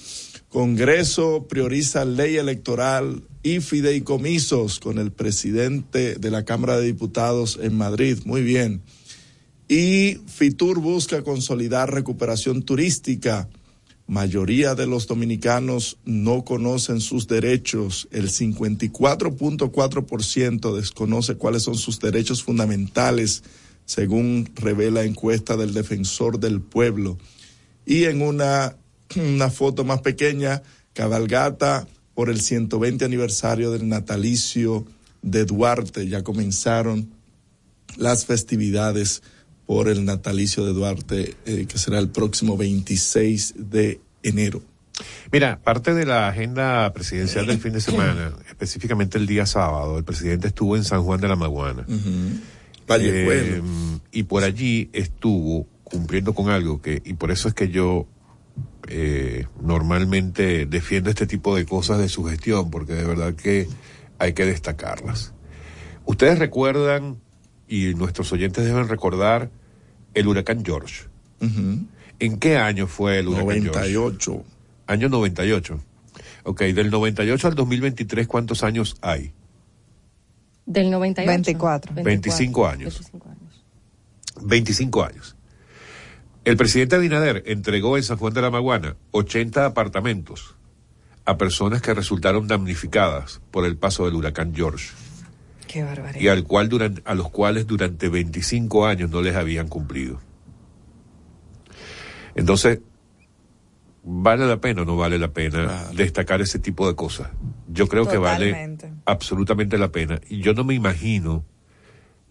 Congreso 0.49 1.47
prioriza 1.49 2.05
ley 2.05 2.37
electoral 2.37 3.23
y 3.43 3.61
fideicomisos 3.61 4.81
con 4.81 4.99
el 4.99 5.13
presidente 5.13 6.15
de 6.15 6.31
la 6.31 6.45
Cámara 6.45 6.79
de 6.79 6.87
Diputados 6.87 7.59
en 7.61 7.77
Madrid. 7.77 8.19
Muy 8.25 8.43
bien. 8.43 8.81
Y 9.69 10.19
Fitur 10.27 10.79
busca 10.81 11.23
consolidar 11.23 11.93
recuperación 11.93 12.63
turística. 12.63 13.49
Mayoría 14.09 14.77
de 14.77 14.87
los 14.87 15.09
dominicanos 15.09 15.99
no 16.05 16.45
conocen 16.45 17.01
sus 17.01 17.27
derechos. 17.27 18.07
El 18.13 18.31
54.4% 18.31 20.77
desconoce 20.77 21.35
cuáles 21.35 21.65
son 21.65 21.75
sus 21.75 21.99
derechos 21.99 22.45
fundamentales, 22.45 23.43
según 23.85 24.49
revela 24.55 25.03
encuesta 25.03 25.57
del 25.57 25.75
Defensor 25.75 26.39
del 26.39 26.61
Pueblo. 26.61 27.19
Y 27.85 28.05
en 28.05 28.23
una, 28.23 28.77
una 29.17 29.51
foto 29.51 29.85
más 29.85 30.03
pequeña, 30.03 30.63
cabalgata 30.93 31.89
por 32.15 32.31
el 32.31 32.41
120 32.41 33.05
aniversario 33.05 33.73
del 33.73 33.89
natalicio 33.89 34.87
de 35.23 35.45
Duarte. 35.45 36.09
Ya 36.09 36.23
comenzaron 36.23 37.11
las 37.97 38.25
festividades 38.25 39.25
por 39.67 39.89
el 39.89 40.05
natalicio 40.05 40.65
de 40.65 40.73
Duarte, 40.73 41.35
eh, 41.45 41.67
que 41.67 41.79
será 41.79 41.99
el 41.99 42.09
próximo 42.09 42.57
26 42.57 43.55
de 43.57 44.01
enero. 44.23 44.63
Mira, 45.31 45.61
parte 45.63 45.93
de 45.93 46.07
la 46.07 46.29
agenda 46.29 46.93
presidencial 46.93 47.47
del 47.47 47.59
fin 47.59 47.73
de 47.73 47.81
semana, 47.81 48.33
específicamente 48.49 49.19
el 49.19 49.27
día 49.27 49.45
sábado, 49.45 49.99
el 49.99 50.05
presidente 50.05 50.49
estuvo 50.49 50.77
en 50.77 50.85
San 50.85 51.03
Juan 51.03 51.21
de 51.21 51.29
la 51.29 51.37
Maguana. 51.37 51.85
Vallejuelo. 52.87 53.57
Eh, 53.57 53.63
y 54.13 54.23
por 54.23 54.45
allí 54.45 54.89
estuvo 54.93 55.67
cumpliendo 55.85 56.35
con 56.35 56.49
algo 56.51 56.81
que, 56.81 57.03
y 57.05 57.15
por 57.15 57.31
eso 57.31 57.49
es 57.49 57.55
que 57.55 57.69
yo 57.69 58.07
eh, 58.89 59.47
normalmente 59.61 60.67
defiendo 60.67 61.11
este 61.11 61.27
tipo 61.27 61.57
de 61.57 61.67
cosas 61.67 61.99
de 61.99 62.09
su 62.09 62.25
gestión, 62.25 62.71
porque 62.71 62.95
de 62.95 63.05
verdad 63.05 63.35
que 63.35 63.69
hay 64.19 64.33
que 64.33 64.47
destacarlas. 64.47 65.33
Ustedes 66.05 66.39
recuerdan, 66.39 67.19
y 67.69 67.95
nuestros 67.95 68.33
oyentes 68.33 68.65
deben 68.65 68.89
recordar, 68.89 69.51
el 70.15 70.29
huracán 70.29 70.65
George. 70.65 71.05
¿En 72.19 72.39
qué 72.39 72.57
año 72.57 72.87
fue 72.87 73.19
el 73.19 73.29
huracán 73.29 73.65
98. 73.65 74.33
George? 74.33 74.51
Año 74.87 75.09
98. 75.09 75.81
Ok, 76.45 76.63
del 76.63 76.91
98 76.91 77.49
al 77.49 77.55
2023, 77.55 78.27
¿cuántos 78.27 78.63
años 78.63 78.97
hay? 79.03 79.33
Del 80.65 80.91
98. 80.91 81.29
24. 81.29 81.95
25 81.95 82.67
años. 82.67 83.13
25 84.43 85.05
años. 85.05 85.37
El 86.45 86.57
presidente 86.57 86.95
Abinader 86.95 87.43
entregó 87.47 87.97
en 87.97 88.05
San 88.05 88.19
Juan 88.19 88.33
de 88.33 88.43
la 88.43 88.51
Maguana 88.51 88.97
80 89.11 89.67
apartamentos 89.67 90.55
a 91.25 91.37
personas 91.37 91.83
que 91.83 91.93
resultaron 91.93 92.47
damnificadas 92.47 93.41
por 93.51 93.67
el 93.67 93.77
paso 93.77 94.05
del 94.05 94.15
huracán 94.15 94.55
George 94.55 94.91
Qué 95.67 95.83
barbaridad. 95.83 96.21
y 96.21 96.29
al 96.29 96.45
cual 96.45 96.69
duran- 96.69 97.03
a 97.05 97.15
los 97.15 97.31
cuales 97.31 97.67
durante 97.67 98.09
25 98.09 98.87
años 98.87 99.11
no 99.11 99.21
les 99.23 99.35
habían 99.37 99.69
cumplido. 99.69 100.21
Entonces, 102.35 102.81
¿vale 104.03 104.47
la 104.47 104.61
pena 104.61 104.83
o 104.83 104.85
no 104.85 104.97
vale 104.97 105.19
la 105.19 105.33
pena 105.33 105.85
destacar 105.95 106.41
ese 106.41 106.59
tipo 106.59 106.87
de 106.87 106.95
cosas? 106.95 107.31
Yo 107.69 107.89
creo 107.89 108.07
que 108.07 108.19
vale 108.19 108.51
absolutamente 109.07 109.79
la 109.79 109.91
pena. 109.91 110.21
Y 110.29 110.41
yo 110.41 110.55
no 110.55 110.65
me 110.65 110.75
imagino 110.75 111.45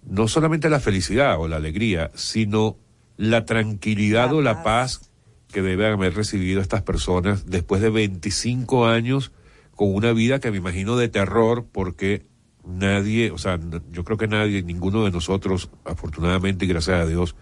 no 0.08 0.28
solamente 0.28 0.70
la 0.70 0.80
felicidad 0.80 1.40
o 1.40 1.48
la 1.48 1.56
alegría, 1.58 2.12
sino 2.14 2.78
la 3.18 3.46
tranquilidad 3.46 4.34
o 4.34 4.42
la 4.42 4.64
paz 4.64 5.10
que 5.52 5.62
deben 5.62 5.94
haber 5.94 6.14
recibido 6.16 6.62
estas 6.62 6.82
personas 6.84 7.46
después 7.48 7.82
de 7.82 7.90
25 7.90 8.86
años 8.88 9.32
con 9.76 9.94
una 9.94 10.12
vida 10.12 10.40
que 10.40 10.52
me 10.52 10.58
imagino 10.58 10.96
de 10.98 11.08
terror 11.10 11.66
porque 11.72 12.26
nadie, 12.68 13.32
o 13.32 13.38
sea, 13.38 13.60
yo 13.92 14.04
creo 14.04 14.18
que 14.18 14.28
nadie, 14.28 14.62
ninguno 14.64 15.04
de 15.06 15.12
nosotros, 15.12 15.70
afortunadamente 15.84 16.66
y 16.66 16.68
gracias 16.68 17.02
a 17.02 17.06
Dios, 17.06 17.36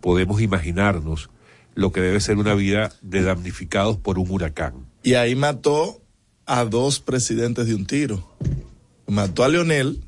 podemos 0.00 0.40
imaginarnos 0.40 1.30
lo 1.74 1.92
que 1.92 2.00
debe 2.00 2.20
ser 2.20 2.36
una 2.38 2.54
vida 2.54 2.92
de 3.02 3.22
damnificados 3.22 3.96
por 3.96 4.18
un 4.18 4.30
huracán. 4.30 4.74
Y 5.02 5.14
ahí 5.14 5.34
mató 5.34 6.00
a 6.46 6.64
dos 6.64 7.00
presidentes 7.00 7.66
de 7.66 7.74
un 7.74 7.86
tiro. 7.86 8.28
Mató 9.06 9.44
a 9.44 9.48
Leonel 9.48 10.02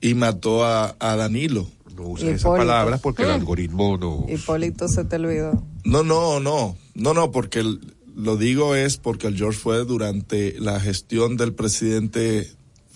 y 0.00 0.14
mató 0.14 0.64
a, 0.64 0.96
a 0.98 1.16
Danilo. 1.16 1.68
No 1.94 2.04
uses 2.08 2.28
esas 2.36 2.50
palabras 2.56 3.00
porque 3.00 3.24
el 3.24 3.30
algoritmo 3.30 3.98
no... 3.98 4.24
Hipólito 4.28 4.88
se 4.88 5.04
te 5.04 5.16
olvidó. 5.16 5.62
No, 5.84 6.02
no, 6.02 6.40
no, 6.40 6.76
no, 6.94 7.14
no, 7.14 7.30
porque 7.30 7.60
el- 7.60 7.94
lo 8.16 8.36
digo 8.36 8.74
es 8.74 8.96
porque 8.96 9.26
el 9.28 9.36
George 9.36 9.58
fue 9.58 9.84
durante 9.84 10.58
la 10.58 10.80
gestión 10.80 11.36
del 11.36 11.52
presidente 11.54 12.50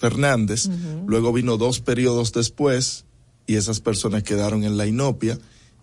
Fernández, 0.04 0.68
luego 1.06 1.32
vino 1.32 1.56
dos 1.56 1.80
periodos 1.80 2.30
después 2.34 3.06
y 3.46 3.54
esas 3.54 3.80
personas 3.80 4.22
quedaron 4.22 4.62
en 4.64 4.76
la 4.76 4.86
inopia 4.86 5.38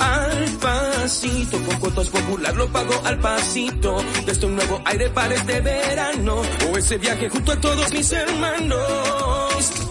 Al 0.00 0.44
pasito, 0.60 0.75
con 1.06 1.78
cuotas 1.78 2.08
popular 2.08 2.56
lo 2.56 2.66
pago 2.72 3.00
al 3.04 3.20
pasito. 3.20 4.02
Desde 4.24 4.46
un 4.46 4.56
nuevo 4.56 4.82
aire 4.84 5.08
para 5.10 5.34
este 5.36 5.60
verano. 5.60 6.42
O 6.68 6.76
ese 6.76 6.98
viaje 6.98 7.28
junto 7.28 7.52
a 7.52 7.60
todos 7.60 7.92
mis 7.92 8.10
hermanos. 8.10 9.46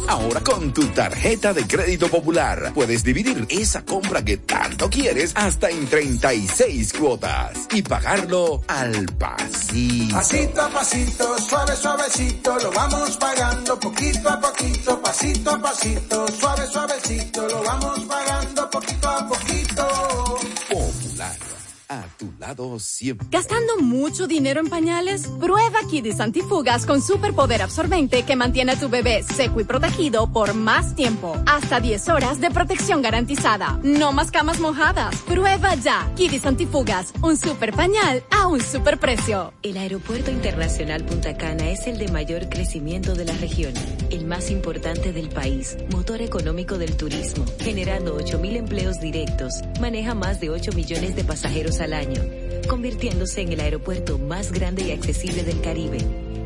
Ahora 0.10 0.42
con 0.42 0.74
tu 0.74 0.86
tarjeta 0.88 1.54
de 1.54 1.66
crédito 1.66 2.10
popular 2.10 2.74
puedes 2.76 3.04
dividir 3.04 3.48
esa 3.50 3.86
compra 3.86 4.26
que 4.26 4.38
tanto 4.38 4.90
quieres 4.90 5.32
hasta 5.36 5.70
en 5.70 5.88
36 5.88 6.94
cuotas 6.94 7.66
y 7.72 7.82
pagarlo 7.82 8.62
al 8.68 9.06
pasito. 9.18 10.16
Pasito 10.16 10.62
a 10.62 10.70
pasito, 10.70 11.40
suave, 11.40 11.76
suavecito, 11.78 12.58
lo 12.60 12.72
vamos 12.72 13.18
pagando 13.18 13.80
poquito 13.80 14.30
a 14.30 14.40
poquito, 14.42 15.02
pasito 15.02 15.52
a 15.52 15.62
pasito, 15.62 16.28
suave, 16.28 16.68
suavecito, 16.68 17.48
lo 17.48 17.64
vamos 17.64 18.00
pagando 18.02 18.70
poquito 18.70 19.10
a 19.10 19.28
poquito. 19.28 21.05
Popular, 21.16 21.45
a 21.90 22.04
tu 22.18 22.32
lado 22.40 22.80
siempre. 22.80 23.28
¿Gastando 23.30 23.78
mucho 23.78 24.28
dinero 24.28 24.60
en 24.60 24.68
pañales? 24.68 25.28
Prueba 25.40 25.80
Kidis 25.90 26.20
Antifugas 26.20 26.86
con 26.86 27.02
superpoder 27.02 27.62
absorbente 27.62 28.24
que 28.24 28.36
mantiene 28.36 28.74
a 28.74 28.80
tu 28.80 28.90
bebé 28.90 29.24
seco 29.24 29.60
y 29.60 29.64
protegido 29.64 30.32
por 30.32 30.54
más 30.54 30.96
tiempo. 30.96 31.36
Hasta 31.46 31.80
10 31.80 32.10
horas 32.10 32.40
de 32.40 32.52
protección 32.52 33.02
garantizada. 33.02 33.80
No 33.84 34.12
más 34.12 34.32
camas 34.32 34.60
mojadas. 34.60 35.16
Prueba 35.22 35.76
ya. 35.76 36.12
Kidis 36.16 36.46
Antifugas, 36.46 37.14
un 37.22 37.38
super 37.38 37.74
pañal 37.74 38.24
a 38.32 38.48
un 38.48 38.62
super 38.62 39.00
precio. 39.00 39.54
El 39.62 39.78
Aeropuerto 39.78 40.32
Internacional 40.32 41.06
Punta 41.06 41.38
Cana 41.38 41.70
es 41.70 41.88
el 41.88 41.98
de 41.98 42.08
mayor 42.08 42.50
crecimiento 42.50 43.14
de 43.16 43.26
la 43.26 43.34
región, 43.38 43.74
el 44.10 44.26
más 44.26 44.50
importante 44.52 45.14
del 45.14 45.30
país, 45.30 45.78
motor 45.92 46.22
económico 46.22 46.78
del 46.78 46.96
turismo, 46.98 47.46
generando 47.60 48.18
8.000 48.18 48.56
empleos 48.56 49.00
directos, 49.00 49.62
maneja 49.80 50.14
más 50.16 50.40
de 50.40 50.50
8 50.50 50.72
millones 50.74 51.16
de 51.16 51.24
pasajeros 51.24 51.75
al 51.80 51.94
año, 51.94 52.22
convirtiéndose 52.68 53.42
en 53.42 53.52
el 53.52 53.60
aeropuerto 53.60 54.18
más 54.18 54.52
grande 54.52 54.84
y 54.84 54.92
accesible 54.92 55.44
del 55.44 55.62
Caribe. 55.62 55.98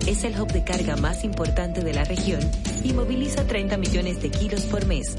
Es 0.08 0.24
el 0.24 0.40
hub 0.40 0.52
de 0.52 0.64
carga 0.64 0.96
más 0.96 1.24
importante 1.24 1.82
de 1.82 1.94
la 1.94 2.04
región 2.04 2.40
y 2.84 2.94
moviliza 2.94 3.46
30 3.46 3.78
millones 3.78 4.22
de 4.22 4.32
kilos 4.32 4.64
por 4.64 4.86
mes. 4.86 5.18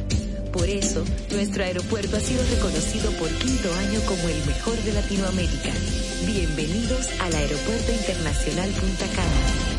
Por 0.53 0.69
eso, 0.69 1.05
nuestro 1.31 1.63
aeropuerto 1.63 2.17
ha 2.17 2.21
sido 2.21 2.43
reconocido 2.51 3.11
por 3.13 3.29
quinto 3.29 3.73
año 3.75 4.01
como 4.07 4.29
el 4.29 4.45
mejor 4.47 4.77
de 4.79 4.93
Latinoamérica. 4.93 5.71
Bienvenidos 6.27 7.09
al 7.21 7.35
Aeropuerto 7.35 7.93
Internacional 7.93 8.71
Punta 8.71 9.07
Cana. 9.15 9.70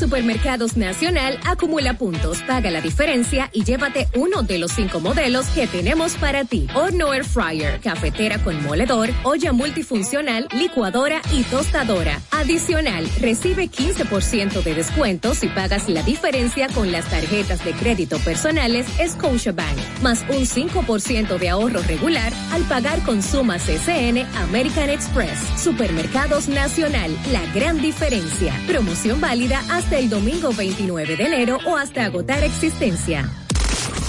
Supermercados 0.00 0.78
Nacional, 0.78 1.38
acumula 1.44 1.98
puntos, 1.98 2.40
paga 2.46 2.70
la 2.70 2.80
diferencia 2.80 3.50
y 3.52 3.64
llévate 3.64 4.08
uno 4.16 4.42
de 4.42 4.56
los 4.56 4.72
cinco 4.72 4.98
modelos 4.98 5.44
que 5.48 5.66
tenemos 5.66 6.14
para 6.14 6.46
ti. 6.46 6.66
Horno 6.74 7.12
Air 7.12 7.26
Fryer, 7.26 7.80
cafetera 7.80 8.42
con 8.42 8.62
moledor, 8.62 9.10
olla 9.24 9.52
multifuncional, 9.52 10.48
licuadora 10.56 11.20
y 11.34 11.42
tostadora. 11.42 12.18
Adicional, 12.30 13.06
recibe 13.20 13.70
15% 13.70 14.62
de 14.62 14.74
descuento 14.74 15.34
si 15.34 15.48
pagas 15.48 15.86
la 15.90 16.02
diferencia 16.02 16.68
con 16.68 16.90
las 16.90 17.04
tarjetas 17.04 17.62
de 17.62 17.72
crédito 17.72 18.18
personales 18.20 18.86
Scotiabank, 19.06 19.76
más 20.02 20.24
un 20.30 20.46
5% 20.46 21.36
de 21.38 21.50
ahorro 21.50 21.82
regular 21.82 22.32
al 22.52 22.62
pagar 22.62 23.02
con 23.02 23.22
sumas 23.22 23.64
SN 23.68 24.26
American 24.36 24.88
Express. 24.88 25.38
Supermercados 25.62 26.48
Nacional, 26.48 27.14
la 27.32 27.44
gran 27.52 27.82
diferencia. 27.82 28.54
Promoción 28.66 29.20
válida 29.20 29.62
hasta 29.68 29.89
el 29.98 30.08
domingo 30.08 30.52
29 30.52 31.16
de 31.16 31.24
enero 31.24 31.58
o 31.66 31.76
hasta 31.76 32.04
agotar 32.04 32.44
existencia. 32.44 33.28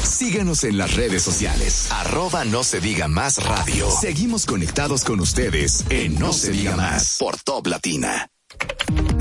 Síguenos 0.04 0.64
en 0.64 0.78
las 0.78 0.96
redes 0.96 1.24
sociales. 1.24 1.88
Arroba 1.92 2.46
no 2.46 2.64
se 2.64 2.80
diga 2.80 3.08
más 3.08 3.44
radio. 3.44 3.90
Seguimos 3.90 4.46
conectados 4.46 5.04
con 5.04 5.20
ustedes 5.20 5.86
en 5.90 6.20
No 6.20 6.34
se 6.34 6.52
diga 6.52 6.76
más 6.76 7.18
por 7.20 7.40
Top 7.40 7.68
Latina. 7.68 8.30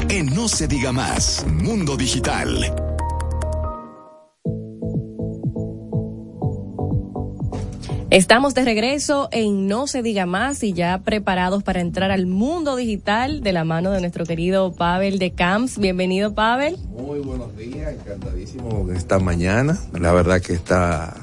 En 0.08 0.26
No 0.34 0.48
se 0.48 0.66
diga 0.66 0.92
más, 0.92 1.46
Mundo 1.46 1.96
Digital. 1.96 2.89
Estamos 8.10 8.54
de 8.54 8.64
regreso 8.64 9.28
en 9.30 9.68
No 9.68 9.86
se 9.86 10.02
diga 10.02 10.26
más 10.26 10.64
y 10.64 10.72
ya 10.72 10.98
preparados 10.98 11.62
para 11.62 11.80
entrar 11.80 12.10
al 12.10 12.26
mundo 12.26 12.74
digital 12.74 13.40
de 13.40 13.52
la 13.52 13.62
mano 13.62 13.92
de 13.92 14.00
nuestro 14.00 14.26
querido 14.26 14.72
Pavel 14.72 15.20
de 15.20 15.30
Camps. 15.30 15.78
Bienvenido, 15.78 16.34
Pavel. 16.34 16.76
Muy 16.88 17.20
buenos 17.20 17.56
días, 17.56 17.94
encantadísimo 17.94 18.90
esta 18.90 19.20
mañana. 19.20 19.78
La 19.92 20.10
verdad 20.10 20.40
que 20.40 20.54
está, 20.54 21.14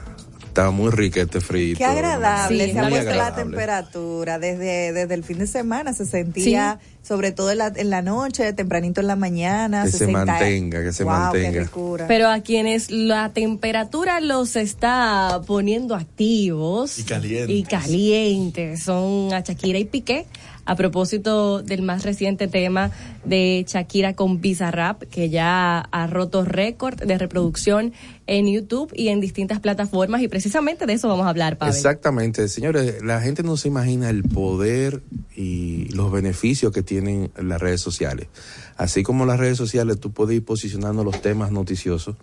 está 0.58 0.72
muy 0.72 0.90
rica 0.90 1.22
este 1.22 1.40
frío. 1.40 1.78
Qué 1.78 1.86
agradable 1.86 2.66
Sí, 2.66 2.72
se 2.72 2.80
ha 2.80 2.90
puesto 2.90 3.14
la 3.14 3.36
temperatura. 3.36 4.40
Desde, 4.40 4.92
desde 4.92 5.14
el 5.14 5.24
fin 5.24 5.38
de 5.38 5.46
semana 5.48 5.94
se 5.94 6.06
sentía, 6.06 6.80
sobre 7.04 7.32
todo 7.32 7.52
en 7.52 7.60
la, 7.60 7.72
en 7.76 7.90
la 7.92 8.02
noche, 8.02 8.52
tempranito 8.54 9.02
en 9.02 9.08
la 9.08 9.16
mañana. 9.16 9.84
Que 9.84 9.92
se 9.92 9.98
60. 10.00 10.26
mantenga, 10.26 10.84
que 10.84 10.92
se 10.94 11.04
Wow, 11.04 11.14
mantenga. 11.14 11.70
Pero 12.08 12.30
a 12.30 12.40
quienes 12.40 12.90
la 12.90 13.32
temperatura 13.34 14.20
los 14.20 14.56
está 14.56 15.42
poniendo 15.46 15.94
activos 15.94 16.98
Y 16.98 17.04
calientes. 17.04 17.56
y 17.56 17.64
calientes 17.64 18.84
son 18.84 19.32
a 19.34 19.42
Shakira 19.42 19.78
y 19.78 19.86
Piqué. 19.86 20.26
A 20.68 20.76
propósito 20.76 21.62
del 21.64 21.82
más 21.82 22.04
reciente 22.04 22.50
tema 22.50 22.92
de 23.24 23.64
Shakira 23.66 24.14
con 24.16 24.42
Bizarrap, 24.42 25.02
que 25.04 25.30
ya 25.30 25.80
ha 25.80 26.08
roto 26.08 26.44
récord 26.44 27.02
de 27.02 27.18
reproducción 27.18 27.94
en 28.28 28.48
YouTube 28.52 28.92
y 28.94 29.08
en 29.08 29.22
distintas 29.22 29.62
plataformas, 29.62 30.22
y 30.22 30.28
precisamente 30.28 30.86
de 30.86 30.92
eso 30.94 31.08
vamos 31.08 31.26
a 31.26 31.30
hablar, 31.30 31.58
Pavel. 31.58 31.74
Exactamente, 31.74 32.50
señores, 32.50 33.02
la 33.02 33.22
gente 33.22 33.44
no 33.44 33.56
se 33.56 33.70
imagina 33.70 34.10
el 34.10 34.24
poder 34.24 35.02
y 35.38 35.86
los 35.96 36.12
beneficios 36.12 36.74
que 36.74 36.84
tienen 36.84 37.32
las 37.42 37.62
redes 37.62 37.80
sociales. 37.80 38.28
Así 38.76 39.04
como 39.04 39.26
las 39.26 39.40
redes 39.40 39.58
sociales, 39.58 40.00
tú 40.02 40.12
puedes 40.12 40.36
ir 40.36 40.44
posicionando 40.44 41.06
los 41.06 41.22
temas 41.22 41.50
noticiosos 41.52 42.18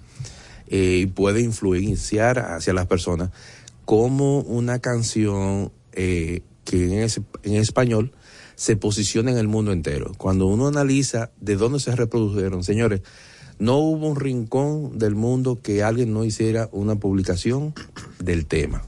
eh, 0.68 0.98
y 1.02 1.07
puede 1.07 1.40
influenciar 1.40 2.38
hacia 2.40 2.74
las 2.74 2.87
personas 2.87 3.30
como 3.87 4.40
una 4.40 4.80
canción 4.80 5.72
eh, 5.94 6.42
que 6.64 6.85
en, 6.85 7.02
es- 7.04 7.20
en 7.42 7.54
español 7.54 8.12
se 8.57 8.77
posiciona 8.77 9.31
en 9.31 9.38
el 9.38 9.49
mundo 9.49 9.73
entero. 9.73 10.12
Cuando 10.17 10.47
uno 10.47 10.69
analiza 10.69 11.31
de 11.40 11.57
dónde 11.57 11.81
se 11.81 11.95
reprodujeron, 11.95 12.64
señores, 12.64 13.03
no 13.59 13.79
hubo 13.79 14.09
un 14.09 14.17
rincón 14.17 14.99
del 14.99 15.14
mundo 15.14 15.61
que 15.62 15.83
alguien 15.83 16.12
no 16.12 16.25
hiciera 16.25 16.69
una 16.73 16.97
publicación 16.97 17.75
del 18.19 18.47
tema. 18.47 18.83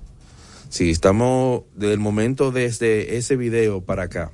Si 0.69 0.91
estamos 0.91 1.63
desde 1.75 1.95
el 1.95 2.01
momento 2.01 2.51
desde 2.51 3.17
ese 3.17 3.37
video 3.37 3.83
para 3.83 4.05
acá, 4.05 4.33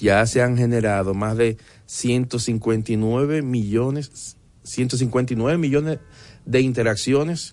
ya 0.00 0.26
se 0.26 0.42
han 0.42 0.56
generado 0.56 1.14
más 1.14 1.36
de 1.36 1.56
159 1.86 3.42
millones, 3.42 4.36
159 4.64 5.58
millones 5.58 5.98
de 6.44 6.60
interacciones. 6.60 7.52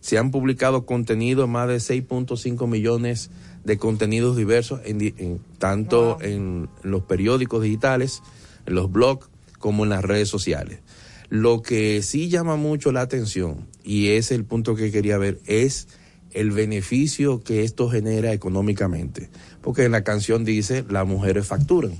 Se 0.00 0.18
han 0.18 0.30
publicado 0.30 0.86
contenido, 0.86 1.46
más 1.46 1.68
de 1.68 1.76
6.5 1.76 2.66
millones 2.66 3.28
de 3.28 3.34
contenidos 3.78 4.36
diversos, 4.36 4.80
en, 4.84 4.98
di- 4.98 5.14
en- 5.18 5.40
tanto 5.58 6.18
en 6.20 6.68
los 6.82 7.02
periódicos 7.04 7.62
digitales, 7.62 8.22
en 8.66 8.74
los 8.74 8.90
blogs, 8.92 9.28
como 9.58 9.84
en 9.84 9.90
las 9.90 10.04
redes 10.04 10.28
sociales. 10.28 10.80
Lo 11.30 11.62
que 11.62 12.02
sí 12.02 12.28
llama 12.28 12.56
mucho 12.56 12.92
la 12.92 13.00
atención, 13.00 13.66
y 13.82 14.08
es 14.08 14.30
el 14.30 14.44
punto 14.44 14.74
que 14.76 14.92
quería 14.92 15.18
ver, 15.18 15.40
es 15.46 15.88
el 16.32 16.50
beneficio 16.50 17.42
que 17.42 17.64
esto 17.64 17.88
genera 17.88 18.32
económicamente. 18.32 19.30
Porque 19.62 19.84
en 19.84 19.92
la 19.92 20.04
canción 20.04 20.44
dice, 20.44 20.84
las 20.88 21.06
mujeres 21.06 21.46
facturan. 21.46 21.92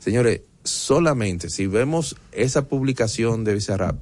Señores, 0.00 0.40
solamente 0.64 1.50
si 1.50 1.66
vemos 1.66 2.16
esa 2.32 2.66
publicación 2.66 3.44
de 3.44 3.54
Bizarrap 3.54 3.98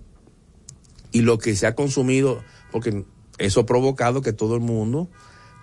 y 1.12 1.22
lo 1.22 1.38
que 1.38 1.56
se 1.56 1.66
ha 1.66 1.74
consumido, 1.74 2.42
porque 2.70 3.04
eso 3.38 3.60
ha 3.60 3.66
provocado 3.66 4.22
que 4.22 4.32
todo 4.32 4.54
el 4.54 4.60
mundo 4.60 5.10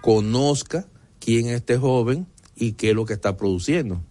conozca 0.01 0.85
quién 1.27 1.47
es 1.47 1.55
este 1.55 1.77
joven 1.77 2.25
y 2.55 2.71
qué 2.71 2.91
es 2.91 2.95
lo 2.95 3.05
que 3.05 3.11
está 3.11 3.35
produciendo. 3.35 4.01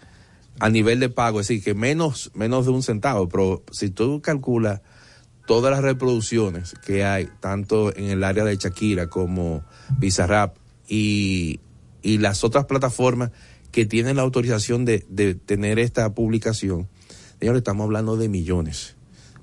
a 0.59 0.69
nivel 0.69 0.99
de 0.99 1.09
pago, 1.09 1.39
es 1.41 1.47
decir, 1.49 1.63
que 1.63 1.75
menos, 1.75 2.33
menos 2.35 2.67
de 2.67 2.73
un 2.73 2.83
centavo, 2.83 3.29
pero 3.29 3.63
si 3.71 3.91
tú 3.91 4.21
calculas 4.21 4.81
todas 5.47 5.71
las 5.73 5.83
reproducciones 5.83 6.75
que 6.85 7.05
hay, 7.05 7.29
tanto 7.41 7.97
en 7.97 8.07
el 8.07 8.25
área 8.25 8.45
de 8.45 8.57
Shakira 8.57 9.07
como 9.09 9.63
Bizarrap 9.99 10.57
y, 10.89 11.61
y 12.03 12.19
las 12.19 12.45
otras 12.45 12.67
plataformas 12.67 13.31
que 13.71 13.87
tienen 13.87 14.17
la 14.17 14.23
autorización 14.23 14.85
de, 14.85 15.01
tener 15.47 15.79
esta 15.79 16.15
publicación, 16.15 16.89
señores, 17.41 17.61
estamos 17.61 17.85
hablando 17.85 18.17
de 18.17 18.29
millones, 18.29 18.97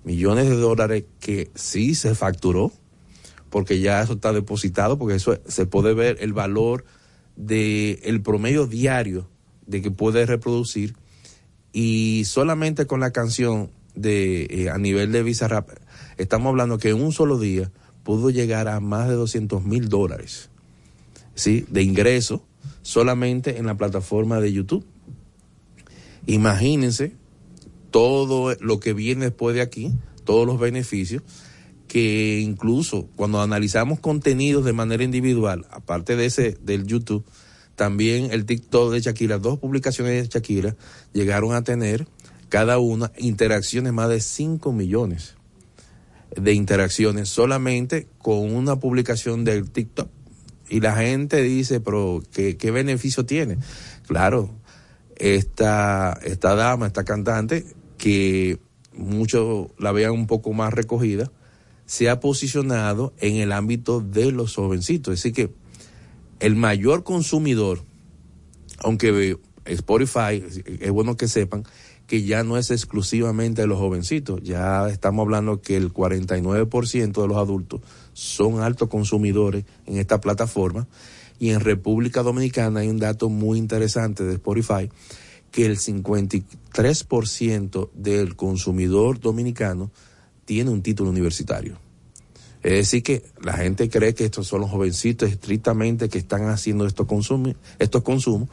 millones 0.04 0.48
de 0.48 0.56
dólares 0.56 1.06
que 1.20 1.50
sí 1.56 1.96
se 1.96 2.14
facturó, 2.14 2.72
porque 3.50 3.80
ya 3.80 4.02
eso 4.02 4.14
está 4.14 4.32
depositado, 4.32 5.00
porque 5.00 5.16
eso 5.16 5.40
se 5.48 5.66
puede 5.66 5.96
ver 5.96 6.18
el 6.20 6.34
valor 6.34 6.86
de 7.36 8.02
el 8.04 8.22
promedio 8.22 8.68
diario 8.68 9.28
de 9.66 9.82
que 9.82 9.92
puede 9.92 10.26
reproducir 10.26 10.96
y 11.72 12.24
solamente 12.26 12.86
con 12.86 13.00
la 13.00 13.12
canción 13.12 13.72
de 13.96 14.44
eh, 14.50 14.70
a 14.70 14.78
nivel 14.78 15.12
de 15.12 15.24
Visa 15.24 15.48
Rap 15.48 15.70
estamos 16.18 16.50
hablando 16.50 16.78
que 16.78 16.90
en 16.90 17.02
un 17.02 17.14
solo 17.14 17.40
día 17.40 17.72
pudo 18.04 18.30
llegar 18.30 18.68
a 18.68 18.82
más 18.82 19.08
de 19.08 19.14
200 19.14 19.64
mil 19.64 19.88
dólares 19.88 20.50
sí 21.34 21.66
de 21.70 21.82
ingreso 21.82 22.46
solamente 22.90 23.60
en 23.60 23.68
la 23.68 23.78
plataforma 23.78 24.40
de 24.40 24.52
YouTube 24.52 24.84
imagínense 26.26 27.16
todo 27.92 28.56
lo 28.60 28.80
que 28.80 28.94
viene 28.94 29.26
después 29.26 29.54
de 29.54 29.62
aquí 29.62 29.94
todos 30.24 30.48
los 30.48 30.60
beneficios 30.60 31.22
que 31.88 32.40
incluso 32.40 33.08
cuando 33.16 33.42
analizamos 33.42 34.00
contenidos 34.00 34.64
de 34.64 34.74
manera 34.74 35.04
individual, 35.04 35.66
aparte 35.72 36.16
de 36.16 36.28
ese 36.28 36.58
del 36.62 36.86
YouTube, 36.86 37.26
también 37.76 38.32
el 38.32 38.46
TikTok 38.46 38.92
de 38.92 39.02
Shakira, 39.02 39.40
dos 39.40 39.58
publicaciones 39.58 40.22
de 40.22 40.30
Shakira 40.30 40.76
llegaron 41.14 41.54
a 41.54 41.64
tener 41.64 42.08
cada 42.48 42.78
una 42.78 43.12
interacciones 43.18 43.92
más 43.92 44.10
de 44.10 44.22
5 44.22 44.72
millones 44.72 45.36
de 46.36 46.54
interacciones 46.54 47.30
solamente 47.30 48.08
con 48.20 48.56
una 48.56 48.76
publicación 48.80 49.44
del 49.44 49.70
TikTok. 49.72 50.10
Y 50.70 50.82
la 50.82 50.96
gente 50.96 51.42
dice, 51.42 51.80
pero 51.80 52.22
¿qué, 52.32 52.72
beneficio 52.72 53.26
tiene? 53.26 53.58
Claro, 54.08 54.52
esta, 55.16 56.18
esta 56.24 56.56
dama, 56.56 56.88
esta 56.88 57.04
cantante, 57.04 57.66
que 57.98 58.60
muchos 58.94 59.68
la 59.80 59.92
vean 59.92 60.12
un 60.12 60.28
poco 60.28 60.54
más 60.54 60.74
recogida, 60.74 61.32
se 61.86 62.10
ha 62.10 62.20
posicionado 62.20 63.14
en 63.20 63.38
el 63.38 63.52
ámbito 63.52 64.00
de 64.00 64.32
los 64.32 64.56
jovencitos. 64.56 65.16
Decir, 65.16 65.34
que 65.34 65.52
el 66.40 66.56
mayor 66.56 67.04
consumidor, 67.04 67.82
aunque 68.78 69.38
Spotify, 69.66 70.44
es 70.80 70.92
bueno 70.92 71.18
que 71.18 71.28
sepan 71.28 71.64
que 72.06 72.24
ya 72.24 72.44
no 72.44 72.58
es 72.58 72.72
exclusivamente 72.72 73.62
de 73.62 73.68
los 73.68 73.78
jovencitos, 73.78 74.42
ya 74.42 74.90
estamos 74.90 75.24
hablando 75.24 75.62
que 75.62 75.78
el 75.78 75.94
49% 75.94 77.22
de 77.22 77.28
los 77.28 77.38
adultos 77.38 77.82
son 78.14 78.62
altos 78.62 78.90
consumidores 78.90 79.66
en 79.86 79.98
esta 79.98 80.22
plataforma 80.22 80.88
y 81.40 81.52
en 81.52 81.62
República 81.62 82.22
Dominicana 82.22 82.82
hay 82.82 82.90
un 82.90 83.00
dato 83.00 83.30
muy 83.30 83.58
interesante 83.58 84.24
de 84.24 84.34
Spotify 84.34 84.90
que 85.52 85.66
el 85.66 85.78
53% 85.78 87.90
del 87.94 88.36
consumidor 88.36 89.20
dominicano 89.20 89.92
tiene 90.46 90.70
un 90.70 90.82
título 90.82 91.10
universitario. 91.10 91.80
Es 92.62 92.74
decir, 92.74 93.04
que 93.04 93.24
la 93.42 93.54
gente 93.54 93.90
cree 93.90 94.14
que 94.14 94.26
estos 94.26 94.48
son 94.48 94.62
los 94.62 94.70
jovencitos 94.70 95.32
estrictamente 95.32 96.10
que 96.10 96.18
están 96.18 96.50
haciendo 96.50 96.86
estos 96.86 97.08
consumos, 97.08 97.56
estos 97.80 98.04
consumos 98.04 98.50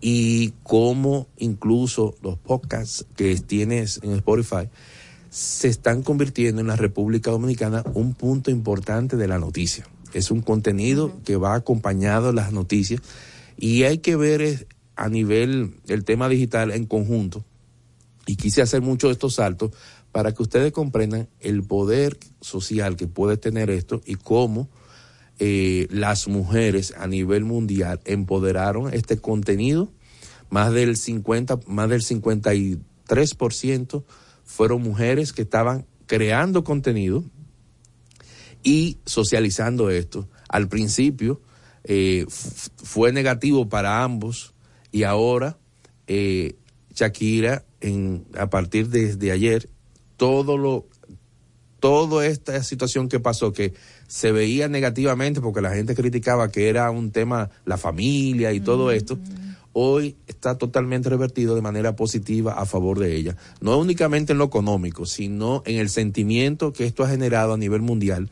y 0.00 0.52
como 0.62 1.26
incluso 1.38 2.14
los 2.22 2.38
podcasts 2.38 3.06
que 3.16 3.34
tienes 3.36 4.00
en 4.02 4.12
Spotify 4.12 4.68
se 5.34 5.66
están 5.66 6.04
convirtiendo 6.04 6.60
en 6.60 6.68
la 6.68 6.76
República 6.76 7.32
Dominicana 7.32 7.82
un 7.94 8.14
punto 8.14 8.52
importante 8.52 9.16
de 9.16 9.26
la 9.26 9.40
noticia. 9.40 9.84
Es 10.12 10.30
un 10.30 10.42
contenido 10.42 11.18
que 11.24 11.34
va 11.34 11.56
acompañado 11.56 12.28
de 12.28 12.34
las 12.34 12.52
noticias 12.52 13.02
y 13.56 13.82
hay 13.82 13.98
que 13.98 14.14
ver 14.14 14.68
a 14.94 15.08
nivel 15.08 15.74
el 15.88 16.04
tema 16.04 16.28
digital 16.28 16.70
en 16.70 16.86
conjunto. 16.86 17.44
Y 18.26 18.36
quise 18.36 18.62
hacer 18.62 18.80
mucho 18.80 19.08
de 19.08 19.14
estos 19.14 19.34
saltos 19.34 19.72
para 20.12 20.32
que 20.32 20.44
ustedes 20.44 20.70
comprendan 20.70 21.28
el 21.40 21.64
poder 21.64 22.16
social 22.40 22.94
que 22.94 23.08
puede 23.08 23.36
tener 23.36 23.70
esto 23.70 24.02
y 24.06 24.14
cómo 24.14 24.68
eh, 25.40 25.88
las 25.90 26.28
mujeres 26.28 26.94
a 26.96 27.08
nivel 27.08 27.44
mundial 27.44 27.98
empoderaron 28.04 28.94
este 28.94 29.18
contenido. 29.18 29.90
Más 30.48 30.72
del 30.72 30.96
50, 30.96 31.58
más 31.66 31.88
del 31.88 32.02
53% 32.02 34.04
fueron 34.44 34.82
mujeres 34.82 35.32
que 35.32 35.42
estaban 35.42 35.86
creando 36.06 36.64
contenido 36.64 37.24
y 38.62 38.98
socializando 39.04 39.90
esto. 39.90 40.28
Al 40.48 40.68
principio 40.68 41.40
eh, 41.84 42.26
fue 42.28 43.12
negativo 43.12 43.68
para 43.68 44.02
ambos 44.02 44.54
y 44.90 45.02
ahora 45.02 45.58
eh, 46.06 46.56
Shakira 46.94 47.64
en, 47.80 48.26
a 48.38 48.48
partir 48.48 48.88
de, 48.88 49.16
de 49.16 49.32
ayer 49.32 49.68
todo 50.16 50.56
lo 50.56 50.86
toda 51.80 52.26
esta 52.26 52.62
situación 52.62 53.10
que 53.10 53.20
pasó 53.20 53.52
que 53.52 53.74
se 54.08 54.32
veía 54.32 54.68
negativamente 54.68 55.42
porque 55.42 55.60
la 55.60 55.74
gente 55.74 55.94
criticaba 55.94 56.50
que 56.50 56.70
era 56.70 56.90
un 56.90 57.10
tema 57.10 57.50
la 57.66 57.76
familia 57.76 58.54
y 58.54 58.60
todo 58.60 58.90
esto 58.90 59.18
hoy 59.74 60.16
está 60.26 60.56
totalmente 60.56 61.10
revertido 61.10 61.54
de 61.54 61.60
manera 61.60 61.94
positiva 61.94 62.54
a 62.54 62.64
favor 62.64 62.98
de 62.98 63.14
ella 63.14 63.36
no 63.60 63.78
únicamente 63.78 64.32
en 64.32 64.38
lo 64.38 64.44
económico 64.44 65.04
sino 65.04 65.62
en 65.66 65.76
el 65.76 65.90
sentimiento 65.90 66.72
que 66.72 66.86
esto 66.86 67.04
ha 67.04 67.08
generado 67.08 67.52
a 67.52 67.58
nivel 67.58 67.82
mundial 67.82 68.30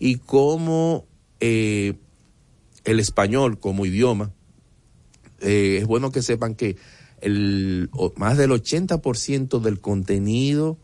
y 0.00 0.16
cómo 0.16 1.06
eh, 1.38 1.94
el 2.84 2.98
español 2.98 3.60
como 3.60 3.86
idioma 3.86 4.32
eh, 5.40 5.78
es 5.80 5.86
bueno 5.86 6.10
que 6.10 6.22
sepan 6.22 6.56
que 6.56 6.76
el 7.20 7.90
más 8.16 8.36
del 8.36 8.50
80% 8.50 9.60
del 9.60 9.80
contenido 9.80 10.78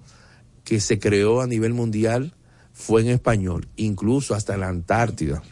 que 0.64 0.80
se 0.80 0.98
creó 0.98 1.40
a 1.40 1.46
nivel 1.46 1.74
mundial 1.74 2.34
fue 2.72 3.02
en 3.02 3.08
español, 3.08 3.68
incluso 3.76 4.34
hasta 4.34 4.56
la 4.56 4.68
Antártida, 4.68 5.42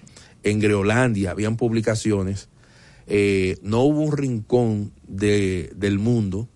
en 0.42 0.58
Groenlandia, 0.58 1.30
habían 1.30 1.56
publicaciones. 1.56 2.48
Eh, 3.06 3.58
no 3.62 3.82
hubo 3.82 4.00
un 4.00 4.16
rincón 4.16 4.92
de, 5.06 5.72
del 5.76 5.98
mundo 5.98 6.48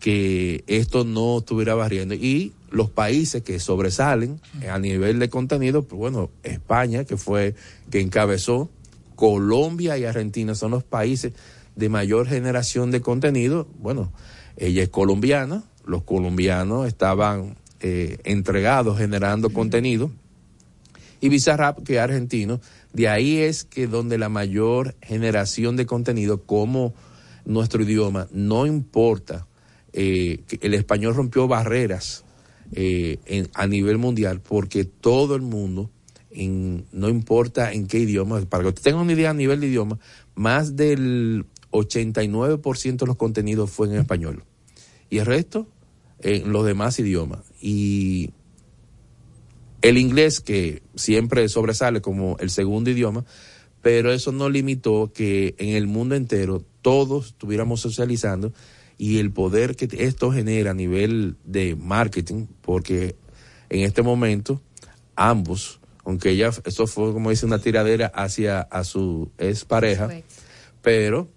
que 0.00 0.64
esto 0.66 1.04
no 1.04 1.38
estuviera 1.38 1.74
barriendo. 1.74 2.14
Y 2.14 2.52
los 2.70 2.90
países 2.90 3.42
que 3.42 3.60
sobresalen 3.60 4.40
a 4.70 4.78
nivel 4.78 5.18
de 5.18 5.28
contenido, 5.28 5.82
pues 5.82 5.98
bueno, 5.98 6.30
España, 6.42 7.04
que 7.04 7.16
fue 7.16 7.54
que 7.90 8.00
encabezó, 8.00 8.70
Colombia 9.14 9.98
y 9.98 10.04
Argentina 10.04 10.54
son 10.54 10.72
los 10.72 10.82
países 10.82 11.32
de 11.76 11.88
mayor 11.88 12.26
generación 12.26 12.90
de 12.90 13.00
contenido. 13.00 13.68
Bueno, 13.78 14.12
ella 14.56 14.82
es 14.82 14.88
colombiana, 14.88 15.62
los 15.84 16.02
colombianos 16.02 16.88
estaban 16.88 17.56
eh, 17.80 18.18
entregados 18.24 18.98
generando 18.98 19.50
contenido 19.50 20.10
y 21.22 21.28
Bizarrap, 21.28 21.84
que 21.84 21.94
es 21.94 22.00
argentino, 22.00 22.60
de 22.92 23.08
ahí 23.08 23.38
es 23.38 23.64
que 23.64 23.86
donde 23.86 24.18
la 24.18 24.28
mayor 24.28 24.94
generación 25.02 25.76
de 25.76 25.86
contenido 25.86 26.42
como 26.42 26.94
nuestro 27.44 27.82
idioma, 27.82 28.28
no 28.32 28.66
importa, 28.66 29.46
eh, 29.92 30.42
el 30.60 30.74
español 30.74 31.14
rompió 31.14 31.48
barreras 31.48 32.24
eh, 32.72 33.18
a 33.54 33.66
nivel 33.66 33.98
mundial 33.98 34.40
porque 34.40 34.84
todo 34.84 35.34
el 35.34 35.42
mundo, 35.42 35.90
en, 36.30 36.86
no 36.92 37.08
importa 37.08 37.72
en 37.72 37.86
qué 37.86 37.98
idioma, 37.98 38.40
para 38.42 38.62
que 38.62 38.68
usted 38.68 38.82
tenga 38.82 39.00
una 39.00 39.12
idea 39.12 39.30
a 39.30 39.34
nivel 39.34 39.60
de 39.60 39.66
idioma, 39.66 39.98
más 40.34 40.76
del 40.76 41.46
89% 41.70 42.96
de 42.96 43.06
los 43.06 43.16
contenidos 43.16 43.70
fue 43.70 43.88
en 43.88 43.96
español 43.96 44.44
y 45.10 45.18
el 45.18 45.26
resto 45.26 45.66
en 46.20 46.52
los 46.52 46.64
demás 46.64 46.98
idiomas. 46.98 47.40
Y 47.60 48.30
el 49.82 49.98
inglés, 49.98 50.40
que 50.40 50.82
siempre 50.94 51.48
sobresale 51.48 52.00
como 52.00 52.36
el 52.38 52.50
segundo 52.50 52.90
idioma, 52.90 53.24
pero 53.82 54.12
eso 54.12 54.32
no 54.32 54.48
limitó 54.48 55.12
que 55.12 55.54
en 55.58 55.70
el 55.70 55.88
mundo 55.88 56.14
entero 56.14 56.64
todos 56.82 57.28
estuviéramos 57.28 57.80
socializando 57.80 58.52
y 58.96 59.18
el 59.18 59.32
poder 59.32 59.74
que 59.74 59.88
esto 60.04 60.30
genera 60.30 60.70
a 60.70 60.74
nivel 60.74 61.36
de 61.44 61.74
marketing, 61.74 62.46
porque 62.60 63.16
en 63.68 63.80
este 63.80 64.02
momento 64.02 64.62
ambos, 65.16 65.80
aunque 66.04 66.30
ella, 66.30 66.50
eso 66.64 66.86
fue 66.86 67.12
como 67.12 67.30
dice 67.30 67.44
una 67.44 67.58
tiradera 67.58 68.06
hacia 68.06 68.60
a 68.60 68.84
su 68.84 69.30
ex 69.38 69.64
pareja, 69.64 70.08
pero 70.80 71.28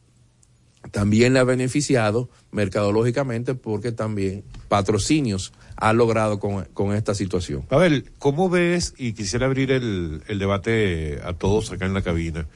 también 0.92 1.34
le 1.34 1.40
ha 1.40 1.44
beneficiado 1.44 2.30
mercadológicamente 2.52 3.56
porque 3.56 3.92
también 3.92 4.44
patrocinios 4.68 5.52
ha 5.78 5.94
logrado 5.94 6.40
con, 6.40 6.66
con 6.74 6.94
esta 6.94 7.14
situación. 7.14 7.64
Pavel, 7.64 8.12
¿cómo 8.20 8.50
ves, 8.50 8.94
y 8.98 9.14
quisiera 9.14 9.46
abrir 9.46 9.72
el, 9.72 10.22
el 10.28 10.40
debate 10.40 11.20
a 11.24 11.34
todos 11.34 11.72
acá 11.72 11.86
en 11.86 11.94
la 11.94 12.02
cabina, 12.02 12.48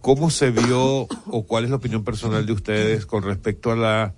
cómo 0.00 0.30
se 0.30 0.50
vio 0.50 1.08
o 1.26 1.46
cuál 1.46 1.64
es 1.64 1.70
la 1.70 1.76
opinión 1.76 2.04
personal 2.04 2.46
de 2.46 2.52
ustedes 2.52 3.06
con 3.06 3.22
respecto 3.22 3.72
a 3.72 3.76
la 3.76 4.14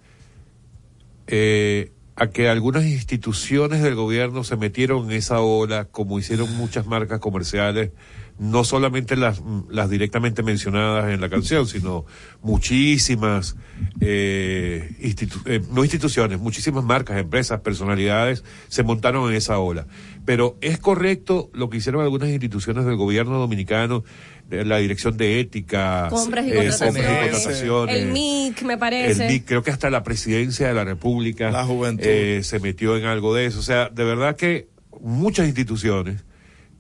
eh, 1.27 1.93
a 2.17 2.29
que 2.29 2.49
algunas 2.49 2.85
instituciones 2.85 3.81
del 3.83 3.95
gobierno 3.95 4.43
se 4.43 4.57
metieron 4.57 5.05
en 5.05 5.13
esa 5.13 5.41
ola, 5.41 5.85
como 5.85 6.19
hicieron 6.19 6.55
muchas 6.57 6.87
marcas 6.87 7.21
comerciales, 7.21 7.93
no 8.39 8.63
solamente 8.65 9.17
las, 9.17 9.43
las 9.69 9.91
directamente 9.91 10.43
mencionadas 10.43 11.13
en 11.13 11.21
la 11.21 11.29
canción, 11.29 11.67
sino 11.67 12.05
muchísimas, 12.43 13.57
eh, 14.01 14.91
institu- 15.01 15.43
eh, 15.47 15.61
no 15.73 15.85
instituciones, 15.85 16.39
muchísimas 16.39 16.85
marcas, 16.85 17.19
empresas, 17.19 17.61
personalidades 17.61 18.45
se 18.69 18.83
montaron 18.83 19.31
en 19.31 19.37
esa 19.37 19.59
ola. 19.59 19.87
Pero 20.25 20.57
es 20.61 20.79
correcto 20.79 21.51
lo 21.55 21.71
que 21.71 21.79
hicieron 21.79 22.03
algunas 22.03 22.29
instituciones 22.29 22.85
del 22.85 22.97
gobierno 22.97 23.39
dominicano, 23.39 24.05
eh, 24.51 24.65
la 24.65 24.79
Dirección 24.79 25.17
de 25.17 25.41
Ética, 25.41 26.09
Compras 26.11 26.47
y 26.47 26.51
eh, 26.51 26.55
contrataciones. 26.57 26.95
compras 27.07 27.27
y 27.27 27.31
contrataciones, 27.31 27.97
El 27.97 28.13
MIC, 28.13 28.63
me 28.63 28.77
parece. 28.79 29.25
el 29.27 29.33
MIC, 29.33 29.45
creo 29.47 29.63
que 29.63 29.71
hasta 29.71 29.89
la 29.91 30.03
presidencia 30.03 30.69
de 30.69 30.75
la 30.75 30.85
República 30.85 31.51
La 31.51 31.65
juventud. 31.65 32.05
eh, 32.07 32.43
se 32.45 32.61
metió 32.61 32.97
en 32.97 33.05
algo 33.07 33.35
de 33.35 33.47
eso. 33.47 33.61
O 33.61 33.63
sea, 33.63 33.89
de 33.89 34.05
verdad 34.05 34.37
que 34.37 34.69
muchas 35.01 35.47
instituciones, 35.47 36.25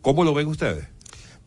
¿cómo 0.02 0.24
lo 0.24 0.34
ven 0.34 0.46
ustedes? 0.48 0.86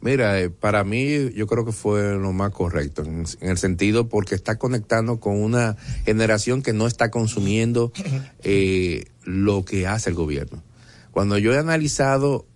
Mira, 0.02 0.40
eh, 0.40 0.50
para 0.50 0.84
mí 0.84 1.32
yo 1.34 1.46
creo 1.46 1.64
que 1.64 1.72
fue 1.72 2.16
lo 2.16 2.34
más 2.34 2.52
correcto, 2.52 3.04
en, 3.04 3.26
en 3.40 3.50
el 3.50 3.58
sentido 3.60 4.10
porque 4.10 4.34
está 4.34 4.58
conectando 4.58 5.20
con 5.20 5.40
una 5.42 5.78
generación 6.06 6.64
que 6.64 6.74
no 6.74 6.88
está 6.88 7.12
consumiendo 7.12 7.92
eh, 8.44 9.06
lo 9.24 9.64
que 9.64 9.86
hace 9.86 10.10
el 10.10 10.16
gobierno. 10.16 10.64
Cuando 11.12 11.38
yo 11.38 11.54
he 11.54 11.60
analizado 11.60 12.48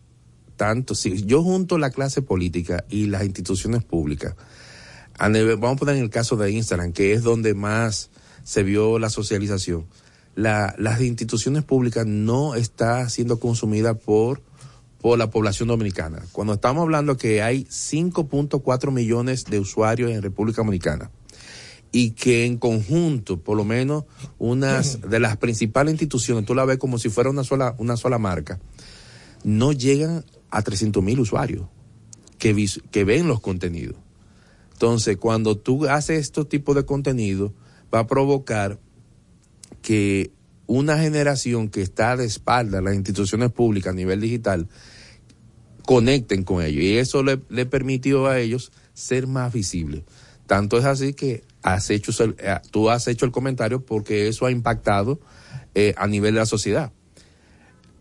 tanto, 0.56 0.96
si 0.96 1.24
yo 1.26 1.44
junto 1.44 1.78
la 1.78 1.92
clase 1.92 2.24
política 2.24 2.84
y 2.90 3.06
las 3.06 3.24
instituciones 3.24 3.84
públicas, 3.84 4.36
vamos 5.20 5.76
a 5.76 5.76
poner 5.76 5.98
en 5.98 6.04
el 6.04 6.10
caso 6.10 6.38
de 6.38 6.52
Instagram, 6.52 6.94
que 6.94 7.14
es 7.14 7.22
donde 7.22 7.54
más 7.54 8.10
se 8.44 8.64
vio 8.64 8.98
la 8.98 9.10
socialización, 9.10 9.86
la, 10.36 10.74
las 10.78 11.02
instituciones 11.02 11.64
públicas 11.64 12.06
no 12.08 12.56
está 12.56 13.08
siendo 13.10 13.40
consumida 13.40 13.94
por, 13.94 14.42
por 15.06 15.20
la 15.20 15.30
población 15.30 15.68
dominicana. 15.68 16.24
Cuando 16.32 16.54
estamos 16.56 16.82
hablando 16.82 17.16
que 17.16 17.44
hay 17.44 17.66
5.4 17.66 18.92
millones 18.92 19.46
de 19.46 19.60
usuarios 19.60 20.10
en 20.10 20.24
República 20.24 20.64
Dominicana 20.64 21.12
y 21.92 22.14
que 22.14 22.48
en 22.48 22.58
conjunto, 22.58 23.40
por 23.40 23.56
lo 23.56 23.66
menos, 23.66 24.06
unas 24.40 25.02
de 25.08 25.20
las 25.20 25.38
principales 25.38 25.92
instituciones, 25.92 26.44
tú 26.48 26.56
la 26.56 26.66
ves 26.66 26.80
como 26.80 26.98
si 26.98 27.10
fuera 27.10 27.30
una 27.30 27.44
sola, 27.44 27.76
una 27.78 27.98
sola 27.98 28.18
marca, 28.18 28.60
no 29.44 29.74
llegan 29.74 30.26
a 30.50 30.64
300 30.64 31.04
mil 31.04 31.20
usuarios 31.20 31.68
que, 32.40 32.54
vis- 32.54 32.82
que 32.90 33.04
ven 33.04 33.28
los 33.28 33.42
contenidos. 33.42 33.98
Entonces, 34.74 35.18
cuando 35.18 35.56
tú 35.56 35.86
haces 35.86 36.20
estos 36.20 36.50
tipos 36.50 36.76
de 36.76 36.84
contenido, 36.86 37.54
va 37.94 38.00
a 38.00 38.08
provocar 38.08 38.80
que 39.84 40.32
una 40.66 40.98
generación 40.98 41.70
que 41.70 41.84
está 41.84 42.18
de 42.18 42.26
espalda 42.26 42.80
a 42.80 42.82
las 42.82 42.96
instituciones 42.96 43.52
públicas 43.52 43.92
a 43.94 43.96
nivel 43.96 44.20
digital 44.20 44.68
conecten 45.86 46.44
con 46.44 46.64
ellos. 46.64 46.84
Y 46.84 46.98
eso 46.98 47.24
le, 47.24 47.40
le 47.50 47.66
permitió 47.66 48.28
a 48.28 48.40
ellos 48.40 48.72
ser 48.94 49.28
más 49.28 49.54
visibles. 49.54 50.04
Tanto 50.48 50.78
es 50.78 50.86
así 50.86 51.14
que 51.14 51.44
has 51.64 51.90
hecho, 51.90 52.12
eh, 52.38 52.60
tú 52.72 52.90
has 52.90 53.08
hecho 53.08 53.26
el 53.26 53.32
comentario 53.32 53.84
porque 53.84 54.28
eso 54.28 54.46
ha 54.46 54.52
impactado 54.52 55.20
eh, 55.74 55.94
a 55.98 56.08
nivel 56.08 56.36
de 56.36 56.42
la 56.42 56.46
sociedad. 56.46 56.92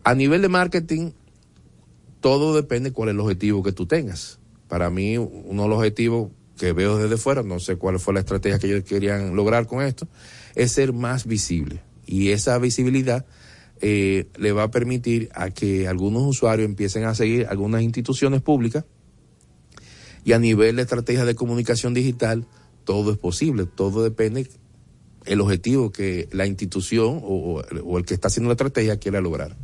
A 0.03 0.13
nivel 0.13 0.43
de 0.43 0.49
marketing, 0.49 1.11
todo 2.21 2.55
depende 2.55 2.91
cuál 2.91 3.09
es 3.09 3.13
el 3.13 3.19
objetivo 3.19 3.63
que 3.63 3.71
tú 3.71 3.87
tengas. 3.87 4.39
Para 4.67 4.89
mí, 4.89 5.17
uno 5.17 5.63
de 5.63 5.69
los 5.69 5.77
objetivos 5.79 6.29
que 6.57 6.73
veo 6.73 6.97
desde 6.97 7.17
fuera, 7.17 7.43
no 7.43 7.59
sé 7.59 7.75
cuál 7.75 7.99
fue 7.99 8.13
la 8.13 8.19
estrategia 8.19 8.59
que 8.59 8.67
ellos 8.67 8.83
querían 8.83 9.35
lograr 9.35 9.65
con 9.65 9.81
esto, 9.81 10.07
es 10.53 10.71
ser 10.71 10.93
más 10.93 11.25
visible. 11.25 11.81
Y 12.05 12.29
esa 12.29 12.57
visibilidad 12.59 13.25
eh, 13.87 14.25
le 14.39 14.51
va 14.51 14.63
a 14.63 14.71
permitir 14.71 15.29
a 15.35 15.51
que 15.51 15.87
algunos 15.87 16.23
usuarios 16.23 16.67
empiecen 16.67 17.03
a 17.03 17.13
seguir 17.13 17.45
algunas 17.45 17.83
instituciones 17.83 18.41
públicas 18.41 18.83
y 20.23 20.33
a 20.33 20.39
nivel 20.39 20.77
de 20.77 20.81
estrategia 20.81 21.23
de 21.23 21.35
comunicación 21.35 21.93
digital, 21.93 22.47
todo 22.83 23.11
es 23.11 23.19
posible, 23.19 23.67
todo 23.67 24.03
depende 24.03 24.49
el 25.25 25.39
objetivo 25.39 25.91
que 25.91 26.27
la 26.31 26.47
institución 26.47 27.21
o 27.23 27.97
el 27.99 28.05
que 28.05 28.15
está 28.15 28.29
haciendo 28.29 28.49
la 28.49 28.53
estrategia 28.53 28.97
quiera 28.97 29.21
lograr. 29.21 29.55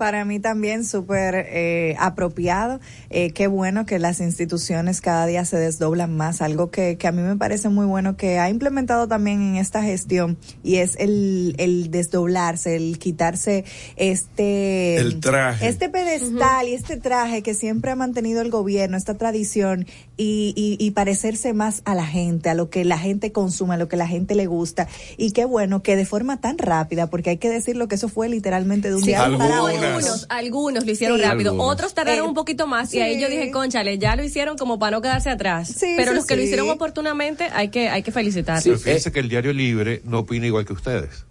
Para 0.00 0.24
mí 0.24 0.40
también 0.40 0.86
súper 0.86 1.34
eh, 1.50 1.94
apropiado. 1.98 2.80
Eh, 3.10 3.32
qué 3.32 3.48
bueno 3.48 3.84
que 3.84 3.98
las 3.98 4.20
instituciones 4.20 5.02
cada 5.02 5.26
día 5.26 5.44
se 5.44 5.58
desdoblan 5.58 6.16
más. 6.16 6.40
Algo 6.40 6.70
que, 6.70 6.96
que 6.96 7.06
a 7.06 7.12
mí 7.12 7.20
me 7.20 7.36
parece 7.36 7.68
muy 7.68 7.84
bueno 7.84 8.16
que 8.16 8.38
ha 8.38 8.48
implementado 8.48 9.08
también 9.08 9.42
en 9.42 9.56
esta 9.56 9.82
gestión 9.82 10.38
y 10.62 10.76
es 10.76 10.96
el, 10.98 11.54
el 11.58 11.90
desdoblarse, 11.90 12.76
el 12.76 12.98
quitarse 12.98 13.66
este 13.96 14.96
El 14.96 15.20
traje. 15.20 15.68
este 15.68 15.90
pedestal 15.90 16.68
y 16.68 16.72
este 16.72 16.96
traje 16.96 17.42
que 17.42 17.52
siempre 17.52 17.90
ha 17.90 17.96
mantenido 17.96 18.40
el 18.40 18.48
gobierno, 18.50 18.96
esta 18.96 19.18
tradición 19.18 19.84
y, 20.22 20.52
y, 20.54 20.76
y 20.84 20.90
parecerse 20.90 21.54
más 21.54 21.80
a 21.86 21.94
la 21.94 22.04
gente, 22.06 22.50
a 22.50 22.54
lo 22.54 22.68
que 22.68 22.84
la 22.84 22.98
gente 22.98 23.32
consume, 23.32 23.74
a 23.74 23.76
lo 23.78 23.88
que 23.88 23.96
la 23.96 24.06
gente 24.06 24.34
le 24.34 24.44
gusta. 24.46 24.86
Y 25.16 25.32
qué 25.32 25.46
bueno 25.46 25.82
que 25.82 25.96
de 25.96 26.04
forma 26.04 26.42
tan 26.42 26.58
rápida, 26.58 27.08
porque 27.08 27.30
hay 27.30 27.36
que 27.38 27.48
decirlo 27.48 27.88
que 27.88 27.94
eso 27.94 28.08
fue 28.10 28.28
literalmente 28.28 28.90
de 28.90 28.96
un 28.96 29.00
Sí, 29.00 29.06
día 29.08 29.18
para 29.38 29.56
algunos, 29.66 30.10
otro. 30.10 30.26
algunos 30.28 30.84
lo 30.84 30.92
hicieron 30.92 31.16
Sí. 31.18 31.24
rápido, 31.24 31.52
Algunos. 31.52 31.72
otros 31.72 31.94
tardaron 31.94 32.26
Eh, 32.26 32.28
un 32.28 32.34
poquito 32.34 32.66
más 32.66 32.92
y 32.92 33.00
ahí 33.00 33.18
yo 33.18 33.30
dije, 33.30 33.50
conchale, 33.50 33.96
ya 33.98 34.14
lo 34.14 34.22
hicieron 34.22 34.58
como 34.58 34.78
para 34.78 34.96
no 34.96 35.00
quedarse 35.00 35.30
atrás. 35.30 35.68
Sí, 35.68 35.94
Pero 35.96 36.10
sí, 36.10 36.16
los 36.16 36.26
que 36.26 36.36
lo 36.36 36.42
hicieron 36.42 36.68
oportunamente 36.68 37.44
hay 37.52 37.68
que 37.68 37.88
hay 37.88 38.02
que 38.02 38.12
felicitarlos. 38.12 38.64
Pero 38.64 38.78
fíjense 38.78 39.12
que 39.12 39.20
el 39.20 39.28
Diario 39.30 39.54
Libre 39.54 40.02
no 40.04 40.18
opina 40.18 40.46
igual 40.46 40.66
que 40.66 40.74
ustedes. 40.74 41.24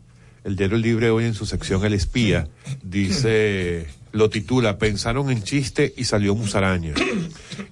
El 0.43 0.55
Diario 0.55 0.77
Libre 0.77 1.11
hoy 1.11 1.25
en 1.25 1.35
su 1.35 1.45
sección 1.45 1.85
El 1.85 1.93
Espía 1.93 2.47
dice, 2.83 3.85
lo 4.13 4.29
titula, 4.29 4.77
pensaron 4.77 5.29
en 5.29 5.43
chiste 5.43 5.93
y 5.95 6.05
salió 6.05 6.33
musaraña. 6.33 6.93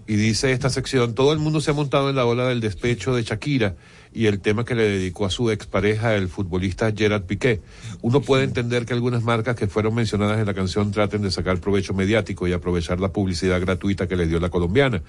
Y 0.08 0.16
dice 0.16 0.52
esta 0.52 0.70
sección, 0.70 1.16
todo 1.16 1.34
el 1.34 1.40
mundo 1.40 1.62
se 1.62 1.72
ha 1.72 1.74
montado 1.74 2.10
en 2.10 2.16
la 2.16 2.26
ola 2.26 2.48
del 2.48 2.60
despecho 2.60 3.16
de 3.16 3.24
Shakira 3.24 3.76
y 4.14 4.26
el 4.26 4.40
tema 4.40 4.66
que 4.66 4.76
le 4.76 4.84
dedicó 4.84 5.26
a 5.26 5.30
su 5.30 5.52
expareja, 5.52 6.16
el 6.16 6.28
futbolista 6.28 6.92
Gerard 6.96 7.24
Piqué. 7.24 7.62
Uno 8.02 8.22
puede 8.22 8.44
entender 8.44 8.86
que 8.86 8.94
algunas 8.94 9.24
marcas 9.24 9.56
que 9.56 9.68
fueron 9.68 9.96
mencionadas 9.96 10.40
en 10.40 10.46
la 10.46 10.54
canción 10.54 10.92
traten 10.92 11.22
de 11.22 11.32
sacar 11.32 11.60
provecho 11.60 11.94
mediático 11.94 12.48
y 12.48 12.54
aprovechar 12.54 13.00
la 13.00 13.12
publicidad 13.12 13.60
gratuita 13.62 14.08
que 14.08 14.16
le 14.16 14.28
dio 14.28 14.40
la 14.40 14.50
colombiana 14.50 15.04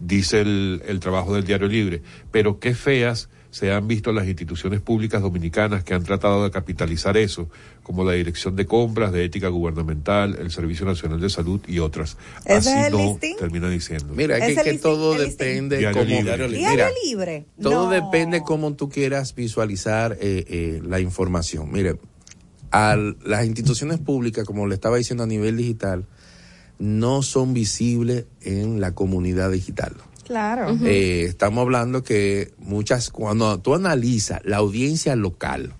dice 0.00 0.40
el, 0.40 0.82
el 0.86 0.98
trabajo 0.98 1.34
del 1.34 1.44
Diario 1.44 1.68
Libre, 1.68 2.02
pero 2.30 2.58
qué 2.58 2.74
feas 2.74 3.28
se 3.50 3.72
han 3.72 3.88
visto 3.88 4.12
las 4.12 4.28
instituciones 4.28 4.80
públicas 4.80 5.20
dominicanas 5.22 5.82
que 5.82 5.92
han 5.94 6.04
tratado 6.04 6.44
de 6.44 6.50
capitalizar 6.52 7.16
eso, 7.16 7.48
como 7.82 8.04
la 8.04 8.12
Dirección 8.12 8.54
de 8.54 8.64
Compras, 8.66 9.10
de 9.12 9.24
Ética 9.24 9.48
Gubernamental, 9.48 10.36
el 10.38 10.50
Servicio 10.52 10.86
Nacional 10.86 11.20
de 11.20 11.28
Salud 11.30 11.60
y 11.66 11.80
otras. 11.80 12.16
¿Ese 12.44 12.72
Así 12.72 12.90
no 12.92 12.98
listing? 12.98 13.36
termina 13.36 13.68
diciendo. 13.68 14.12
Mira, 14.14 14.38
es 14.38 14.56
¿Es 14.56 14.62
que, 14.62 14.74
todo 14.78 15.14
¿El 15.16 15.24
listing? 15.24 15.36
depende 15.68 15.78
Diario 15.78 15.98
cómo 16.02 16.14
libre. 16.14 16.36
Diario 16.48 16.70
Mira, 16.70 16.88
libre. 17.04 17.46
todo 17.60 17.84
No. 17.86 17.90
depende 17.90 18.42
cómo 18.42 18.74
tú 18.74 18.88
quieras 18.88 19.34
visualizar 19.34 20.16
eh, 20.20 20.44
eh, 20.48 20.82
la 20.86 21.00
información. 21.00 21.72
Mire, 21.72 21.96
a 22.70 22.96
las 23.24 23.46
instituciones 23.46 23.98
públicas, 23.98 24.44
como 24.44 24.68
le 24.68 24.74
estaba 24.76 24.96
diciendo 24.96 25.24
a 25.24 25.26
nivel 25.26 25.56
digital, 25.56 26.06
no 26.78 27.22
son 27.22 27.52
visibles 27.52 28.26
en 28.42 28.80
la 28.80 28.94
comunidad 28.94 29.50
digital. 29.50 29.92
Claro. 30.30 30.78
Eh, 30.84 31.24
estamos 31.24 31.62
hablando 31.62 32.04
que 32.04 32.54
muchas, 32.56 33.10
cuando 33.10 33.58
tú 33.58 33.74
analizas 33.74 34.40
la 34.44 34.58
audiencia 34.58 35.16
local, 35.16 35.74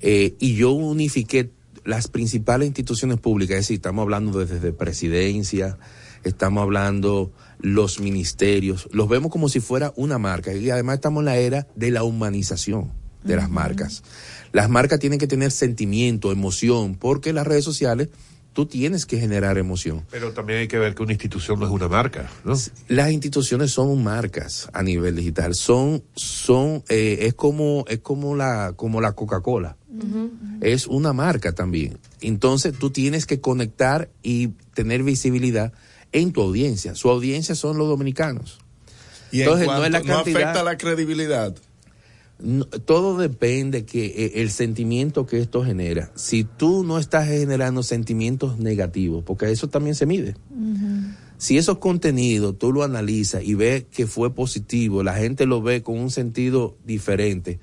eh, 0.00 0.34
y 0.40 0.56
yo 0.56 0.72
unifiqué 0.72 1.52
las 1.84 2.08
principales 2.08 2.66
instituciones 2.66 3.20
públicas, 3.20 3.54
es 3.54 3.60
decir, 3.60 3.76
estamos 3.76 4.02
hablando 4.02 4.44
desde 4.44 4.72
presidencia, 4.72 5.78
estamos 6.24 6.60
hablando 6.60 7.30
los 7.60 8.00
ministerios, 8.00 8.88
los 8.90 9.08
vemos 9.08 9.30
como 9.30 9.48
si 9.48 9.60
fuera 9.60 9.92
una 9.94 10.18
marca, 10.18 10.52
y 10.52 10.68
además 10.70 10.96
estamos 10.96 11.20
en 11.20 11.26
la 11.26 11.36
era 11.36 11.68
de 11.76 11.92
la 11.92 12.02
humanización 12.02 12.90
de 13.22 13.36
las 13.36 13.48
marcas. 13.48 14.02
Las 14.50 14.68
marcas 14.68 14.98
tienen 14.98 15.20
que 15.20 15.28
tener 15.28 15.52
sentimiento, 15.52 16.32
emoción, 16.32 16.96
porque 16.96 17.32
las 17.32 17.46
redes 17.46 17.64
sociales 17.64 18.08
tú 18.56 18.64
tienes 18.64 19.04
que 19.04 19.18
generar 19.20 19.58
emoción. 19.58 20.02
Pero 20.10 20.32
también 20.32 20.60
hay 20.60 20.66
que 20.66 20.78
ver 20.78 20.94
que 20.94 21.02
una 21.02 21.12
institución 21.12 21.60
no 21.60 21.66
es 21.66 21.70
una 21.70 21.88
marca, 21.88 22.30
¿no? 22.42 22.54
Las 22.88 23.12
instituciones 23.12 23.70
son 23.70 24.02
marcas 24.02 24.70
a 24.72 24.82
nivel 24.82 25.14
digital. 25.14 25.54
Son, 25.54 26.02
son, 26.14 26.82
eh, 26.88 27.18
es 27.20 27.34
como, 27.34 27.84
es 27.86 27.98
como 27.98 28.34
la, 28.34 28.72
como 28.74 29.02
la 29.02 29.12
Coca-Cola. 29.12 29.76
Es 30.62 30.86
una 30.86 31.12
marca 31.12 31.52
también. 31.52 31.98
Entonces 32.22 32.72
tú 32.78 32.88
tienes 32.90 33.26
que 33.26 33.40
conectar 33.42 34.08
y 34.22 34.48
tener 34.72 35.02
visibilidad 35.02 35.74
en 36.12 36.32
tu 36.32 36.40
audiencia. 36.40 36.94
Su 36.94 37.10
audiencia 37.10 37.54
son 37.54 37.76
los 37.76 37.88
dominicanos. 37.88 38.58
Y 39.32 39.42
en 39.42 39.48
Entonces, 39.48 39.66
no 39.66 39.84
es 39.84 39.90
la 39.90 40.00
no 40.00 40.04
cantidad- 40.06 40.42
afecta 40.42 40.62
la 40.62 40.78
credibilidad. 40.78 41.54
No, 42.38 42.66
todo 42.66 43.16
depende 43.16 43.86
que 43.86 44.06
eh, 44.06 44.32
el 44.42 44.50
sentimiento 44.50 45.24
que 45.26 45.40
esto 45.40 45.64
genera. 45.64 46.12
Si 46.16 46.44
tú 46.44 46.84
no 46.84 46.98
estás 46.98 47.28
generando 47.28 47.82
sentimientos 47.82 48.58
negativos, 48.58 49.24
porque 49.24 49.50
eso 49.50 49.68
también 49.68 49.94
se 49.94 50.04
mide. 50.04 50.34
Si 51.38 51.56
esos 51.56 51.78
contenidos 51.78 52.58
tú 52.58 52.72
lo 52.72 52.82
analizas 52.82 53.42
y 53.42 53.54
ves 53.54 53.84
que 53.90 54.06
fue 54.06 54.34
positivo, 54.34 55.02
la 55.02 55.14
gente 55.14 55.46
lo 55.46 55.62
ve 55.62 55.82
con 55.82 55.98
un 55.98 56.10
sentido 56.10 56.76
diferente, 56.84 57.58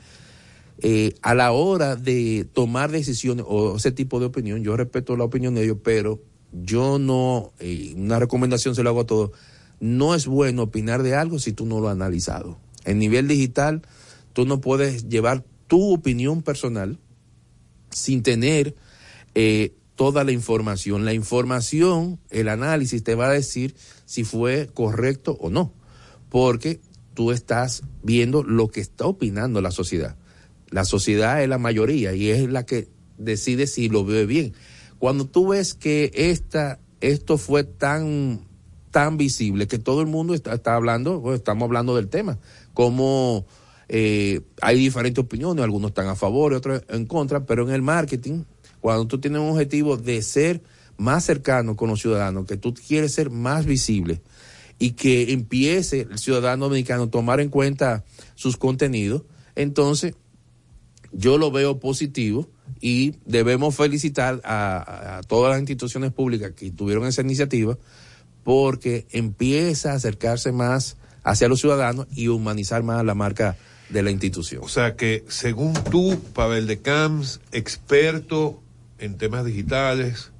eh, 0.79 1.13
a 1.21 1.35
la 1.35 1.51
hora 1.51 1.95
de 1.95 2.47
tomar 2.51 2.91
decisiones 2.91 3.45
o 3.47 3.77
ese 3.77 3.91
tipo 3.91 4.19
de 4.19 4.25
opinión, 4.25 4.63
yo 4.63 4.75
respeto 4.75 5.15
la 5.15 5.23
opinión 5.23 5.55
de 5.55 5.63
ellos, 5.63 5.77
pero 5.83 6.21
yo 6.51 6.99
no, 6.99 7.51
eh, 7.59 7.93
una 7.95 8.19
recomendación 8.19 8.75
se 8.75 8.83
lo 8.83 8.89
hago 8.89 9.01
a 9.01 9.05
todos, 9.05 9.31
no 9.79 10.15
es 10.15 10.27
bueno 10.27 10.63
opinar 10.63 11.03
de 11.03 11.15
algo 11.15 11.39
si 11.39 11.53
tú 11.53 11.65
no 11.65 11.79
lo 11.79 11.89
has 11.89 11.95
analizado. 11.95 12.57
En 12.85 12.99
nivel 12.99 13.27
digital, 13.27 13.81
tú 14.33 14.45
no 14.45 14.61
puedes 14.61 15.07
llevar 15.07 15.45
tu 15.67 15.93
opinión 15.93 16.41
personal 16.41 16.99
sin 17.89 18.23
tener 18.23 18.75
eh, 19.35 19.73
toda 19.95 20.23
la 20.23 20.31
información. 20.31 21.05
La 21.05 21.13
información, 21.13 22.19
el 22.29 22.49
análisis 22.49 23.03
te 23.03 23.15
va 23.15 23.27
a 23.27 23.33
decir 23.33 23.75
si 24.05 24.23
fue 24.23 24.69
correcto 24.73 25.37
o 25.39 25.49
no, 25.49 25.73
porque 26.29 26.81
tú 27.13 27.31
estás 27.31 27.83
viendo 28.01 28.43
lo 28.43 28.69
que 28.69 28.81
está 28.81 29.05
opinando 29.05 29.61
la 29.61 29.71
sociedad. 29.71 30.15
La 30.69 30.85
sociedad 30.85 31.41
es 31.43 31.49
la 31.49 31.59
mayoría 31.59 32.13
y 32.13 32.29
es 32.29 32.49
la 32.49 32.65
que 32.65 32.87
decide 33.17 33.67
si 33.67 33.89
lo 33.89 34.03
ve 34.03 34.25
bien. 34.25 34.53
Cuando 34.97 35.25
tú 35.27 35.49
ves 35.49 35.73
que 35.75 36.11
esta, 36.13 36.79
esto 37.01 37.37
fue 37.37 37.63
tan, 37.63 38.47
tan 38.89 39.17
visible 39.17 39.67
que 39.67 39.77
todo 39.77 40.01
el 40.01 40.07
mundo 40.07 40.33
está, 40.33 40.53
está 40.53 40.75
hablando, 40.75 41.19
bueno, 41.19 41.35
estamos 41.35 41.63
hablando 41.63 41.95
del 41.95 42.07
tema, 42.07 42.39
como 42.73 43.45
eh, 43.89 44.41
hay 44.61 44.77
diferentes 44.77 45.23
opiniones, 45.23 45.63
algunos 45.63 45.91
están 45.91 46.07
a 46.07 46.15
favor 46.15 46.53
otros 46.53 46.83
en 46.89 47.05
contra, 47.05 47.45
pero 47.45 47.67
en 47.67 47.73
el 47.73 47.81
marketing, 47.81 48.43
cuando 48.79 49.07
tú 49.07 49.19
tienes 49.19 49.41
un 49.41 49.49
objetivo 49.49 49.97
de 49.97 50.21
ser 50.21 50.61
más 50.97 51.25
cercano 51.25 51.75
con 51.75 51.89
los 51.89 52.01
ciudadanos, 52.01 52.45
que 52.45 52.57
tú 52.57 52.73
quieres 52.73 53.13
ser 53.13 53.29
más 53.29 53.65
visible 53.65 54.21
y 54.79 54.91
que 54.91 55.33
empiece 55.33 56.01
el 56.01 56.19
ciudadano 56.19 56.65
dominicano 56.65 57.03
a 57.03 57.09
tomar 57.09 57.39
en 57.39 57.49
cuenta 57.49 58.03
sus 58.35 58.57
contenidos, 58.57 59.23
entonces 59.55 60.15
yo 61.11 61.37
lo 61.37 61.51
veo 61.51 61.79
positivo 61.79 62.49
y 62.81 63.15
debemos 63.25 63.75
felicitar 63.75 64.41
a, 64.43 65.17
a 65.17 65.23
todas 65.23 65.51
las 65.51 65.59
instituciones 65.59 66.11
públicas 66.11 66.51
que 66.55 66.71
tuvieron 66.71 67.05
esa 67.05 67.21
iniciativa 67.21 67.77
porque 68.43 69.05
empieza 69.11 69.91
a 69.91 69.95
acercarse 69.95 70.51
más 70.51 70.97
hacia 71.23 71.47
los 71.47 71.61
ciudadanos 71.61 72.07
y 72.11 72.27
humanizar 72.27 72.83
más 72.83 73.03
la 73.05 73.15
marca 73.15 73.57
de 73.93 74.03
la 74.03 74.11
institución. 74.11 74.61
O 74.63 74.67
sea 74.67 74.95
que, 74.95 75.23
según 75.29 75.73
tú, 75.73 76.19
Pavel 76.33 76.67
de 76.67 76.81
Camps, 76.81 77.39
experto 77.51 78.61
en 78.97 79.17
temas 79.17 79.45
digitales, 79.45 80.31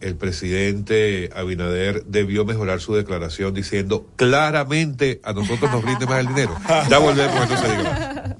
el 0.00 0.16
presidente 0.16 1.30
Abinader 1.34 2.04
debió 2.04 2.44
mejorar 2.44 2.80
su 2.80 2.94
declaración 2.94 3.54
diciendo 3.54 4.06
claramente 4.16 5.20
a 5.24 5.32
nosotros 5.32 5.70
nos 5.72 5.84
rinde 5.84 6.06
más 6.06 6.20
el 6.20 6.28
dinero. 6.28 6.56
Ya 6.90 6.98
volvemos, 6.98 7.42
entonces 7.42 7.78
diga. 7.78 8.36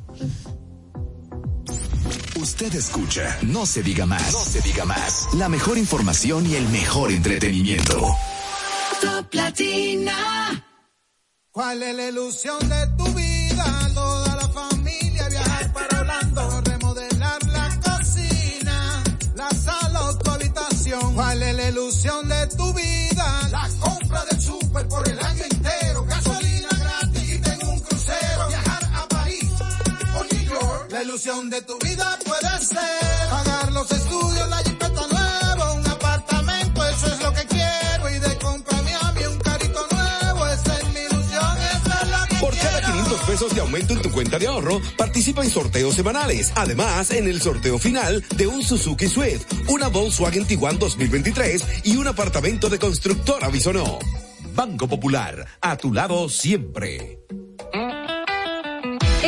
Usted 2.37 2.75
escucha 2.75 3.39
No 3.43 3.67
se 3.67 3.83
diga 3.83 4.07
más. 4.07 4.33
No 4.33 4.39
se 4.41 4.61
diga 4.61 4.85
más. 4.85 5.29
La 5.35 5.49
mejor 5.49 5.79
información 5.79 6.47
y 6.47 6.55
el 6.55 6.69
mejor 6.69 7.11
entretenimiento. 7.11 8.15
Top 9.01 9.33
Latina. 9.33 10.65
¿Cuál 11.51 11.83
es 11.83 11.95
la 11.95 12.09
ilusión 12.09 12.59
de 12.69 12.87
tu 12.97 13.08
ilusión 31.19 31.51
de 31.51 31.61
tu 31.63 31.77
vida 31.81 32.17
puede 32.25 32.65
ser 32.65 33.29
pagar 33.29 33.73
los 33.73 33.91
estudios, 33.91 34.49
la 34.49 34.59
jipeta 34.59 35.07
nueva, 35.11 35.73
un 35.73 35.87
apartamento, 35.89 36.89
eso 36.89 37.07
es 37.09 37.21
lo 37.21 37.33
que 37.33 37.45
quiero 37.47 38.11
y 38.11 38.19
de 38.21 38.39
compra 38.39 38.79
a 38.79 39.13
mí 39.13 39.21
un 39.27 39.39
carrito 39.39 39.87
nuevo, 39.91 40.47
esa 40.47 40.79
es 40.79 40.85
mi 40.95 41.01
ilusión, 41.01 41.57
esa 41.59 42.03
es 42.03 42.09
la 42.11 42.27
que 42.29 42.37
Por 42.37 42.57
cada 42.57 42.81
500 42.83 43.21
pesos 43.23 43.53
de 43.53 43.61
aumento 43.61 43.95
en 43.95 44.03
tu 44.03 44.13
cuenta 44.13 44.39
de 44.39 44.47
ahorro, 44.47 44.81
participa 44.97 45.43
en 45.43 45.51
sorteos 45.51 45.97
semanales. 45.97 46.53
Además, 46.55 47.11
en 47.11 47.27
el 47.27 47.43
sorteo 47.43 47.81
final 47.81 48.25
de 48.37 48.47
un 48.47 48.63
Suzuki 48.63 49.09
Swift, 49.09 49.45
una 49.69 49.89
Volkswagen 49.89 50.47
Tiguan 50.47 50.79
2023 50.79 51.65
y 51.85 51.97
un 51.97 52.07
apartamento 52.07 52.69
de 52.69 52.79
constructora 52.79 53.49
Bisonó. 53.49 53.99
Banco 54.55 54.87
Popular, 54.87 55.47
a 55.61 55.77
tu 55.77 55.93
lado 55.93 56.29
siempre. 56.29 57.19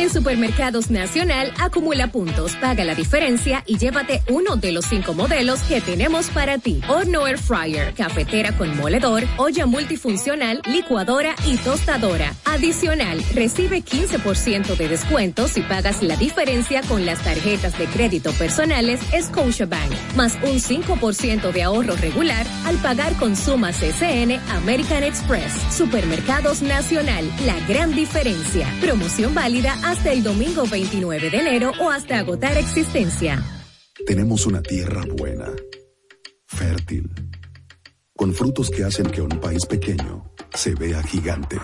En 0.01 0.09
Supermercados 0.09 0.89
Nacional, 0.89 1.53
acumula 1.59 2.07
puntos, 2.07 2.55
paga 2.55 2.83
la 2.83 2.95
diferencia 2.95 3.63
y 3.67 3.77
llévate 3.77 4.23
uno 4.29 4.55
de 4.55 4.71
los 4.71 4.85
cinco 4.85 5.13
modelos 5.13 5.61
que 5.61 5.79
tenemos 5.79 6.31
para 6.31 6.57
ti. 6.57 6.81
Horno 6.87 7.27
Air 7.27 7.37
Fryer, 7.37 7.93
cafetera 7.93 8.57
con 8.57 8.75
moledor, 8.75 9.25
olla 9.37 9.67
multifuncional, 9.67 10.63
licuadora 10.65 11.35
y 11.45 11.55
tostadora. 11.57 12.33
Adicional, 12.45 13.23
recibe 13.35 13.83
15% 13.83 14.75
de 14.75 14.87
descuento 14.87 15.47
si 15.47 15.61
pagas 15.61 16.01
la 16.01 16.15
diferencia 16.15 16.81
con 16.81 17.05
las 17.05 17.19
tarjetas 17.19 17.77
de 17.77 17.85
crédito 17.85 18.31
personales 18.31 18.99
Scotiabank, 19.15 19.91
más 20.15 20.33
un 20.41 20.59
5% 20.59 21.51
de 21.51 21.61
ahorro 21.61 21.95
regular 21.95 22.47
al 22.65 22.77
pagar 22.77 23.13
con 23.17 23.35
sumas 23.35 23.75
SN 23.75 24.39
American 24.49 25.03
Express. 25.03 25.53
Supermercados 25.69 26.63
Nacional, 26.63 27.31
la 27.45 27.59
gran 27.67 27.93
diferencia. 27.93 28.67
Promoción 28.81 29.35
válida 29.35 29.77
hasta 29.91 30.13
el 30.13 30.23
domingo 30.23 30.63
29 30.65 31.29
de 31.29 31.37
enero 31.37 31.73
o 31.81 31.89
hasta 31.89 32.17
agotar 32.17 32.57
existencia. 32.57 33.43
Tenemos 34.07 34.45
una 34.45 34.61
tierra 34.61 35.03
buena, 35.17 35.51
fértil, 36.47 37.11
con 38.15 38.33
frutos 38.33 38.69
que 38.69 38.85
hacen 38.85 39.07
que 39.07 39.21
un 39.21 39.41
país 39.41 39.65
pequeño 39.65 40.31
se 40.53 40.75
vea 40.75 41.03
gigante. 41.03 41.57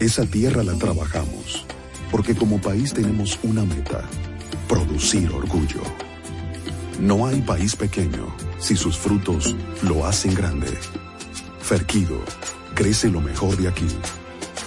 Esa 0.00 0.26
tierra 0.26 0.64
la 0.64 0.74
trabajamos, 0.74 1.64
porque 2.10 2.34
como 2.34 2.60
país 2.60 2.92
tenemos 2.92 3.38
una 3.44 3.62
meta, 3.64 4.02
producir 4.68 5.30
orgullo. 5.30 5.82
No 6.98 7.28
hay 7.28 7.42
país 7.42 7.76
pequeño 7.76 8.34
si 8.58 8.74
sus 8.74 8.98
frutos 8.98 9.54
lo 9.82 10.04
hacen 10.04 10.34
grande. 10.34 10.76
Ferquido, 11.60 12.18
crece 12.74 13.08
lo 13.08 13.20
mejor 13.20 13.56
de 13.56 13.68
aquí. 13.68 13.86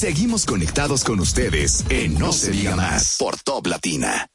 Seguimos 0.00 0.46
conectados 0.46 1.04
con 1.04 1.20
ustedes 1.20 1.84
en 1.90 2.18
No 2.18 2.32
se 2.32 2.52
diga 2.52 2.74
más 2.74 3.18
por 3.18 3.36
Top 3.36 3.66
Latina. 3.66 4.28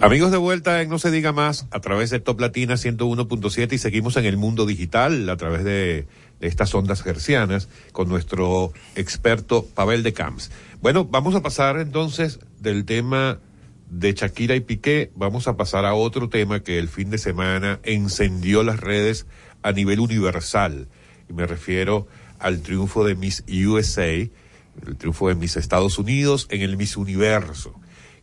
Amigos 0.00 0.30
de 0.30 0.36
vuelta 0.36 0.82
en 0.82 0.88
No 0.88 1.00
se 1.00 1.10
diga 1.10 1.32
más 1.32 1.66
a 1.72 1.80
través 1.80 2.10
de 2.10 2.20
Top 2.20 2.38
Latina 2.38 2.74
101.7 2.74 3.72
y 3.72 3.78
seguimos 3.78 4.16
en 4.16 4.24
el 4.24 4.36
mundo 4.36 4.66
digital 4.66 5.28
a 5.28 5.36
través 5.36 5.64
de, 5.64 6.06
estas 6.38 6.72
ondas 6.76 7.02
gercianas 7.02 7.68
con 7.90 8.08
nuestro 8.08 8.72
experto 8.94 9.66
Pavel 9.74 10.04
de 10.04 10.12
Camps. 10.12 10.52
Bueno, 10.80 11.06
vamos 11.06 11.34
a 11.34 11.42
pasar 11.42 11.80
entonces 11.80 12.38
del 12.60 12.84
tema 12.84 13.40
de 13.88 14.12
Shakira 14.12 14.54
y 14.56 14.60
Piqué, 14.60 15.10
vamos 15.14 15.48
a 15.48 15.56
pasar 15.56 15.84
a 15.84 15.94
otro 15.94 16.28
tema 16.28 16.60
que 16.60 16.78
el 16.78 16.88
fin 16.88 17.10
de 17.10 17.18
semana 17.18 17.80
encendió 17.82 18.62
las 18.62 18.80
redes 18.80 19.26
a 19.62 19.72
nivel 19.72 20.00
universal. 20.00 20.88
Y 21.28 21.32
me 21.32 21.46
refiero 21.46 22.06
al 22.38 22.62
triunfo 22.62 23.04
de 23.04 23.14
Miss 23.14 23.44
USA, 23.48 24.06
el 24.06 24.96
triunfo 24.98 25.28
de 25.28 25.34
Miss 25.34 25.56
Estados 25.56 25.98
Unidos 25.98 26.46
en 26.50 26.62
el 26.62 26.76
Miss 26.76 26.96
Universo 26.96 27.74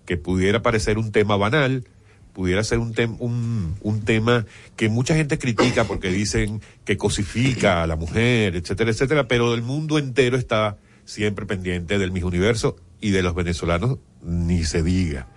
que 0.05 0.17
pudiera 0.17 0.61
parecer 0.61 0.97
un 0.97 1.11
tema 1.11 1.37
banal, 1.37 1.85
pudiera 2.33 2.63
ser 2.63 2.79
un, 2.79 2.93
tem 2.93 3.15
un, 3.19 3.75
un, 3.81 4.01
tema 4.01 4.45
que 4.75 4.89
mucha 4.89 5.15
gente 5.15 5.37
critica 5.37 5.85
porque 5.85 6.09
dicen 6.09 6.61
que 6.83 6.97
cosifica 6.97 7.83
a 7.83 7.87
la 7.87 7.95
mujer, 7.95 8.55
etcétera, 8.55 8.91
etcétera, 8.91 9.27
pero 9.27 9.53
el 9.53 9.61
mundo 9.61 9.99
entero 9.99 10.37
está 10.37 10.77
siempre 11.05 11.45
pendiente 11.45 11.97
del 11.99 12.11
Miss 12.11 12.23
Universo 12.23 12.75
y 13.01 13.11
de 13.11 13.21
los 13.21 13.35
venezolanos 13.35 13.99
ni 14.23 14.63
se 14.63 14.81
diga, 14.81 15.27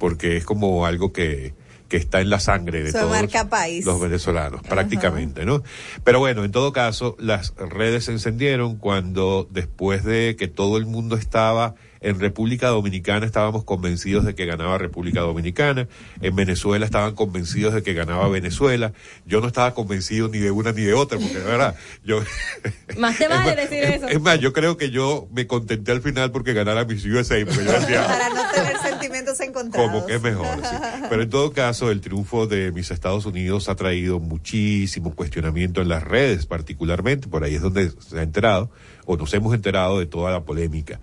porque 0.00 0.36
es 0.36 0.44
como 0.44 0.84
algo 0.86 1.12
que, 1.12 1.54
que 1.88 1.96
está 1.96 2.20
en 2.20 2.30
la 2.30 2.40
sangre 2.40 2.82
de 2.82 2.90
Se 2.90 2.98
todos 2.98 3.10
marca 3.10 3.48
país. 3.48 3.84
los 3.84 4.00
venezolanos, 4.00 4.62
prácticamente, 4.62 5.44
¿no? 5.44 5.62
Pero 6.02 6.18
bueno, 6.18 6.42
en 6.44 6.50
todo 6.50 6.72
caso, 6.72 7.16
las 7.20 7.54
redes 7.56 8.06
se 8.06 8.12
encendieron 8.12 8.76
cuando 8.76 9.46
después 9.50 10.02
de 10.02 10.34
que 10.36 10.48
todo 10.48 10.78
el 10.78 10.86
mundo 10.86 11.16
estaba 11.16 11.74
en 12.00 12.18
República 12.18 12.68
Dominicana 12.68 13.26
estábamos 13.26 13.64
convencidos 13.64 14.24
de 14.24 14.34
que 14.34 14.46
ganaba 14.46 14.78
República 14.78 15.20
Dominicana. 15.20 15.86
En 16.20 16.34
Venezuela 16.34 16.84
estaban 16.84 17.14
convencidos 17.14 17.74
de 17.74 17.82
que 17.82 17.92
ganaba 17.94 18.28
Venezuela. 18.28 18.92
Yo 19.26 19.40
no 19.40 19.48
estaba 19.48 19.74
convencido 19.74 20.28
ni 20.28 20.38
de 20.38 20.50
una 20.50 20.72
ni 20.72 20.82
de 20.82 20.94
otra, 20.94 21.18
porque 21.18 21.38
de 21.38 21.44
verdad, 21.44 21.76
yo. 22.04 22.22
Más 22.98 23.18
te 23.18 23.28
vale 23.28 23.54
decir 23.54 23.84
es, 23.84 23.96
eso. 23.96 24.08
Es 24.08 24.20
más, 24.20 24.40
yo 24.40 24.52
creo 24.52 24.76
que 24.76 24.90
yo 24.90 25.28
me 25.32 25.46
contenté 25.46 25.92
al 25.92 26.00
final 26.00 26.32
porque 26.32 26.54
ganara 26.54 26.84
Miss 26.84 27.04
USA, 27.04 27.36
porque 27.44 27.64
yo 27.64 27.72
decía. 27.72 28.06
Para 28.06 28.28
no 28.30 28.50
tener 28.50 28.78
sentimientos 28.78 29.40
encontrados. 29.40 29.90
Como 29.90 30.06
que 30.06 30.14
es 30.14 30.22
mejor, 30.22 30.46
sí. 30.62 30.76
Pero 31.08 31.22
en 31.22 31.30
todo 31.30 31.52
caso, 31.52 31.90
el 31.90 32.00
triunfo 32.00 32.46
de 32.46 32.72
mis 32.72 32.90
Estados 32.90 33.26
Unidos 33.26 33.68
ha 33.68 33.76
traído 33.76 34.20
muchísimo 34.20 35.14
cuestionamiento 35.14 35.82
en 35.82 35.88
las 35.88 36.02
redes, 36.02 36.46
particularmente, 36.46 37.28
por 37.28 37.44
ahí 37.44 37.54
es 37.54 37.62
donde 37.62 37.90
se 37.90 38.18
ha 38.18 38.22
enterado, 38.22 38.70
o 39.06 39.16
nos 39.16 39.32
hemos 39.34 39.54
enterado 39.54 39.98
de 39.98 40.06
toda 40.06 40.32
la 40.32 40.44
polémica. 40.44 41.00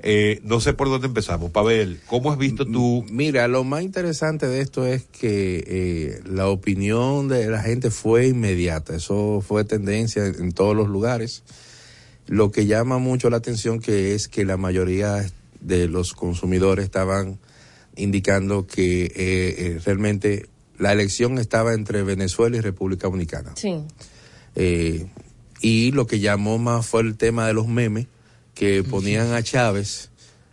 Eh, 0.00 0.40
no 0.44 0.60
sé 0.60 0.74
por 0.74 0.88
dónde 0.88 1.08
empezamos. 1.08 1.50
Pavel, 1.50 2.00
¿cómo 2.06 2.30
has 2.30 2.38
visto 2.38 2.64
tú? 2.64 3.04
Mira, 3.10 3.48
lo 3.48 3.64
más 3.64 3.82
interesante 3.82 4.46
de 4.46 4.60
esto 4.60 4.86
es 4.86 5.04
que 5.04 5.64
eh, 5.66 6.20
la 6.24 6.48
opinión 6.48 7.28
de 7.28 7.48
la 7.48 7.62
gente 7.62 7.90
fue 7.90 8.28
inmediata. 8.28 8.94
Eso 8.94 9.42
fue 9.46 9.64
tendencia 9.64 10.24
en 10.24 10.52
todos 10.52 10.76
los 10.76 10.88
lugares. 10.88 11.42
Lo 12.26 12.52
que 12.52 12.66
llama 12.66 12.98
mucho 12.98 13.30
la 13.30 13.38
atención 13.38 13.80
que 13.80 14.14
es 14.14 14.28
que 14.28 14.44
la 14.44 14.56
mayoría 14.56 15.24
de 15.60 15.88
los 15.88 16.12
consumidores 16.12 16.84
estaban 16.84 17.38
indicando 17.96 18.66
que 18.66 19.04
eh, 19.04 19.10
eh, 19.16 19.80
realmente 19.84 20.46
la 20.78 20.92
elección 20.92 21.38
estaba 21.38 21.74
entre 21.74 22.02
Venezuela 22.02 22.56
y 22.56 22.60
República 22.60 23.08
Dominicana. 23.08 23.52
Sí. 23.56 23.82
Eh, 24.54 25.06
y 25.60 25.90
lo 25.92 26.06
que 26.06 26.20
llamó 26.20 26.58
más 26.58 26.86
fue 26.86 27.02
el 27.02 27.16
tema 27.16 27.46
de 27.46 27.52
los 27.52 27.66
memes 27.66 28.06
que 28.58 28.82
ponían 28.82 29.32
a 29.34 29.42
Chávez 29.42 30.10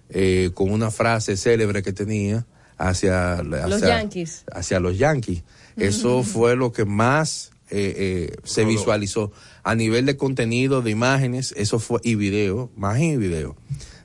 eh, 0.09 0.51
con 0.53 0.71
una 0.71 0.91
frase 0.91 1.35
célebre 1.37 1.81
que 1.81 1.91
tenía 1.91 2.45
hacia, 2.77 3.33
hacia 3.33 3.67
Los 3.67 3.81
Yankees. 3.81 4.43
Hacia 4.53 4.79
los 4.79 4.97
Yankees. 4.97 5.43
Eso 5.75 6.21
fue 6.21 6.55
lo 6.55 6.71
que 6.71 6.85
más 6.85 7.51
eh, 7.71 8.29
eh, 8.31 8.37
se 8.43 8.63
visualizó 8.63 9.31
a 9.63 9.73
nivel 9.73 10.05
de 10.05 10.17
contenido, 10.17 10.83
de 10.83 10.91
imágenes, 10.91 11.53
eso 11.57 11.79
fue 11.79 11.99
y 12.03 12.13
video, 12.13 12.69
imagen 12.77 13.13
y 13.13 13.17
video 13.17 13.55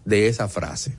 de 0.07 0.29
esa 0.29 0.49
frase. 0.49 0.97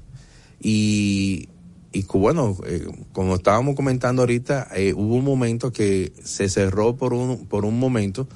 Y, 0.62 1.50
y 1.92 2.04
bueno, 2.04 2.56
eh, 2.68 2.86
como 3.14 3.36
estábamos 3.36 3.76
comentando 3.76 4.22
ahorita, 4.22 4.68
eh, 4.76 4.94
hubo 4.94 5.16
un 5.16 5.26
momento 5.26 5.72
que 5.72 6.14
se 6.24 6.50
cerró 6.50 6.96
por 6.96 7.14
un, 7.14 7.48
por 7.48 7.66
un 7.66 7.80
momento 7.80 8.28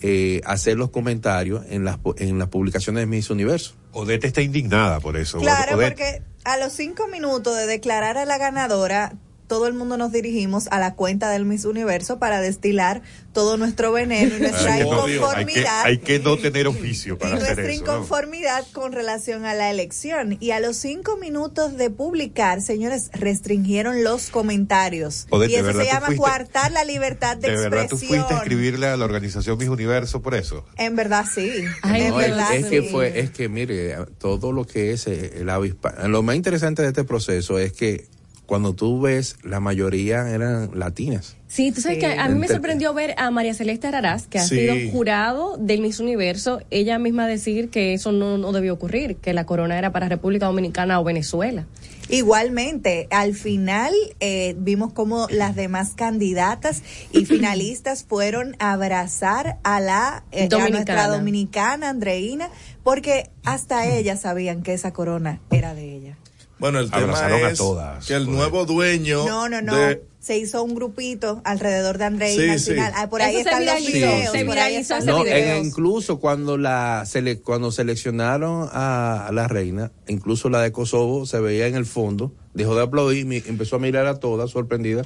eh, 0.00 0.40
hacer 0.46 0.78
los 0.78 0.88
comentarios 0.90 1.66
en 1.68 1.84
las, 1.84 1.98
en 2.16 2.38
las 2.38 2.48
publicaciones 2.48 3.02
de 3.02 3.06
Miss 3.06 3.28
Universo. 3.28 3.74
Odette 3.92 4.26
está 4.26 4.40
indignada 4.42 5.00
por 5.00 5.16
eso. 5.16 5.38
Claro, 5.38 5.76
Odette- 5.76 5.88
porque 5.90 6.22
a 6.44 6.56
los 6.58 6.72
cinco 6.72 7.06
minutos 7.08 7.56
de 7.56 7.66
declarar 7.66 8.16
a 8.18 8.24
la 8.24 8.38
ganadora, 8.38 9.12
todo 9.48 9.66
el 9.66 9.74
mundo 9.74 9.96
nos 9.96 10.12
dirigimos 10.12 10.68
a 10.70 10.78
la 10.78 10.94
cuenta 10.94 11.30
del 11.30 11.44
Miss 11.44 11.64
Universo 11.64 12.18
para 12.18 12.40
destilar 12.40 13.02
todo 13.32 13.56
nuestro 13.56 13.92
veneno 13.92 14.36
y 14.36 14.40
nuestra 14.40 14.74
Ay, 14.74 14.82
no, 14.82 15.06
Dios, 15.06 15.24
hay, 15.34 15.44
que, 15.46 15.52
inconformidad. 15.52 15.84
hay 15.84 15.98
que 15.98 16.18
no 16.20 16.36
tener 16.36 16.66
oficio 16.68 17.14
y 17.14 17.16
para 17.16 17.34
hacer 17.36 17.56
nuestra 17.56 17.72
eso. 17.72 17.84
¿no? 17.84 17.92
inconformidad 17.92 18.64
con 18.72 18.92
relación 18.92 19.44
a 19.46 19.54
la 19.54 19.70
elección. 19.70 20.36
Y 20.40 20.50
a 20.50 20.60
los 20.60 20.76
cinco 20.76 21.16
minutos 21.16 21.76
de 21.76 21.88
publicar, 21.90 22.60
señores, 22.60 23.10
restringieron 23.14 24.04
los 24.04 24.30
comentarios. 24.30 25.26
Y 25.32 25.38
¿de 25.38 25.46
eso 25.54 25.64
verdad 25.64 25.80
se 25.82 25.86
llama 25.86 26.06
fuiste- 26.08 26.16
coartar 26.22 26.72
la 26.72 26.84
libertad 26.84 27.36
de, 27.36 27.50
¿De 27.50 27.56
verdad 27.56 27.86
tú 27.88 27.96
expresión. 27.96 28.18
fuiste 28.20 28.34
a 28.34 28.36
escribirle 28.38 28.86
a 28.88 28.96
la 28.96 29.04
organización 29.04 29.56
Mis 29.58 29.68
Universo 29.68 30.20
por 30.20 30.34
eso? 30.34 30.64
En 30.76 30.94
verdad 30.94 31.24
sí. 31.32 31.50
Ay, 31.82 32.02
en 32.02 32.08
No, 32.10 32.20
es- 32.20 32.26
verdad 32.28 32.54
es, 32.54 32.66
que 32.66 32.82
fue, 32.82 33.18
es 33.20 33.30
que 33.30 33.48
mire, 33.48 33.96
todo 34.18 34.52
lo 34.52 34.66
que 34.66 34.92
es 34.92 35.06
eh, 35.06 35.38
el 35.40 35.48
avispa, 35.48 35.94
lo 36.08 36.22
más 36.22 36.36
interesante 36.36 36.82
de 36.82 36.88
este 36.88 37.04
proceso 37.04 37.58
es 37.58 37.72
que 37.72 38.06
cuando 38.48 38.74
tú 38.74 38.98
ves, 39.00 39.36
la 39.44 39.60
mayoría 39.60 40.28
eran 40.30 40.70
latinas. 40.72 41.36
Sí, 41.48 41.70
tú 41.70 41.82
sabes 41.82 41.98
Sí. 41.98 42.00
que 42.06 42.12
a 42.18 42.28
mí 42.28 42.38
me 42.38 42.48
sorprendió 42.48 42.94
ver 42.94 43.14
a 43.18 43.30
María 43.30 43.52
Celeste 43.52 43.86
Araraz, 43.86 44.26
que 44.26 44.38
ha 44.38 44.44
Sí. 44.44 44.56
sido 44.58 44.74
jurado 44.90 45.56
del 45.58 45.82
Miss 45.82 46.00
Universo, 46.00 46.60
ella 46.70 46.98
misma 46.98 47.26
decir 47.26 47.68
que 47.68 47.92
eso 47.92 48.10
no, 48.10 48.38
no 48.38 48.52
debió 48.52 48.72
ocurrir, 48.72 49.16
que 49.16 49.34
la 49.34 49.44
corona 49.46 49.78
era 49.78 49.92
para 49.92 50.08
República 50.08 50.46
Dominicana 50.46 50.98
o 50.98 51.04
Venezuela. 51.04 51.66
Igualmente, 52.08 53.06
al 53.10 53.34
final 53.34 53.92
eh, 54.20 54.54
vimos 54.58 54.92
como 54.94 55.26
las 55.30 55.54
demás 55.54 55.92
candidatas 55.94 56.82
y 57.12 57.24
finalistas 57.26 58.02
fueron 58.04 58.56
a 58.58 58.72
abrazar 58.72 59.58
a 59.62 59.78
la 59.80 60.24
eh, 60.32 60.44
a 60.44 60.48
Dominicana. 60.48 60.70
nuestra 60.70 61.06
dominicana 61.08 61.88
Andreina, 61.90 62.48
porque 62.82 63.28
hasta 63.44 63.86
ellas 63.86 64.22
sabían 64.22 64.62
que 64.62 64.72
esa 64.72 64.92
corona 64.92 65.40
era 65.50 65.74
de 65.74 65.94
ella. 65.94 66.18
Bueno, 66.58 66.80
el 66.80 66.90
tema 66.90 67.02
Abrazaron 67.04 67.44
a 67.44 67.50
es 67.50 67.58
todas, 67.58 68.06
que 68.06 68.14
el 68.14 68.24
joder. 68.24 68.36
nuevo 68.38 68.64
dueño 68.66 69.24
No, 69.26 69.48
no, 69.48 69.62
no. 69.62 69.76
de- 69.76 70.02
Se 70.20 70.36
hizo 70.36 70.62
un 70.64 70.74
grupito 70.74 71.40
alrededor 71.44 71.96
de 71.96 72.04
Andreina 72.04 72.42
Sí, 72.42 72.50
al 72.50 72.58
sí. 72.60 72.70
final. 72.72 72.92
Ah, 72.96 73.08
por 73.08 73.22
ahí 73.22 73.36
Eso 73.36 73.48
están 73.48 73.64
los 73.64 73.86
videos. 73.86 74.44
por 74.44 74.58
ahí 74.58 74.74
están 74.74 75.06
No, 75.06 75.22
videos. 75.22 75.64
incluso 75.64 76.18
cuando 76.18 76.58
la 76.58 77.04
sele- 77.06 77.40
cuando 77.40 77.70
seleccionaron 77.70 78.68
a, 78.72 79.26
a 79.28 79.32
la 79.32 79.46
reina, 79.46 79.92
incluso 80.08 80.50
la 80.50 80.60
de 80.60 80.72
Kosovo 80.72 81.24
se 81.24 81.38
veía 81.40 81.68
en 81.68 81.76
el 81.76 81.86
fondo, 81.86 82.34
dejó 82.52 82.74
de 82.74 82.82
aplaudir, 82.82 83.24
mi- 83.26 83.42
empezó 83.46 83.76
a 83.76 83.78
mirar 83.78 84.06
a 84.06 84.18
todas 84.18 84.50
sorprendida 84.50 85.02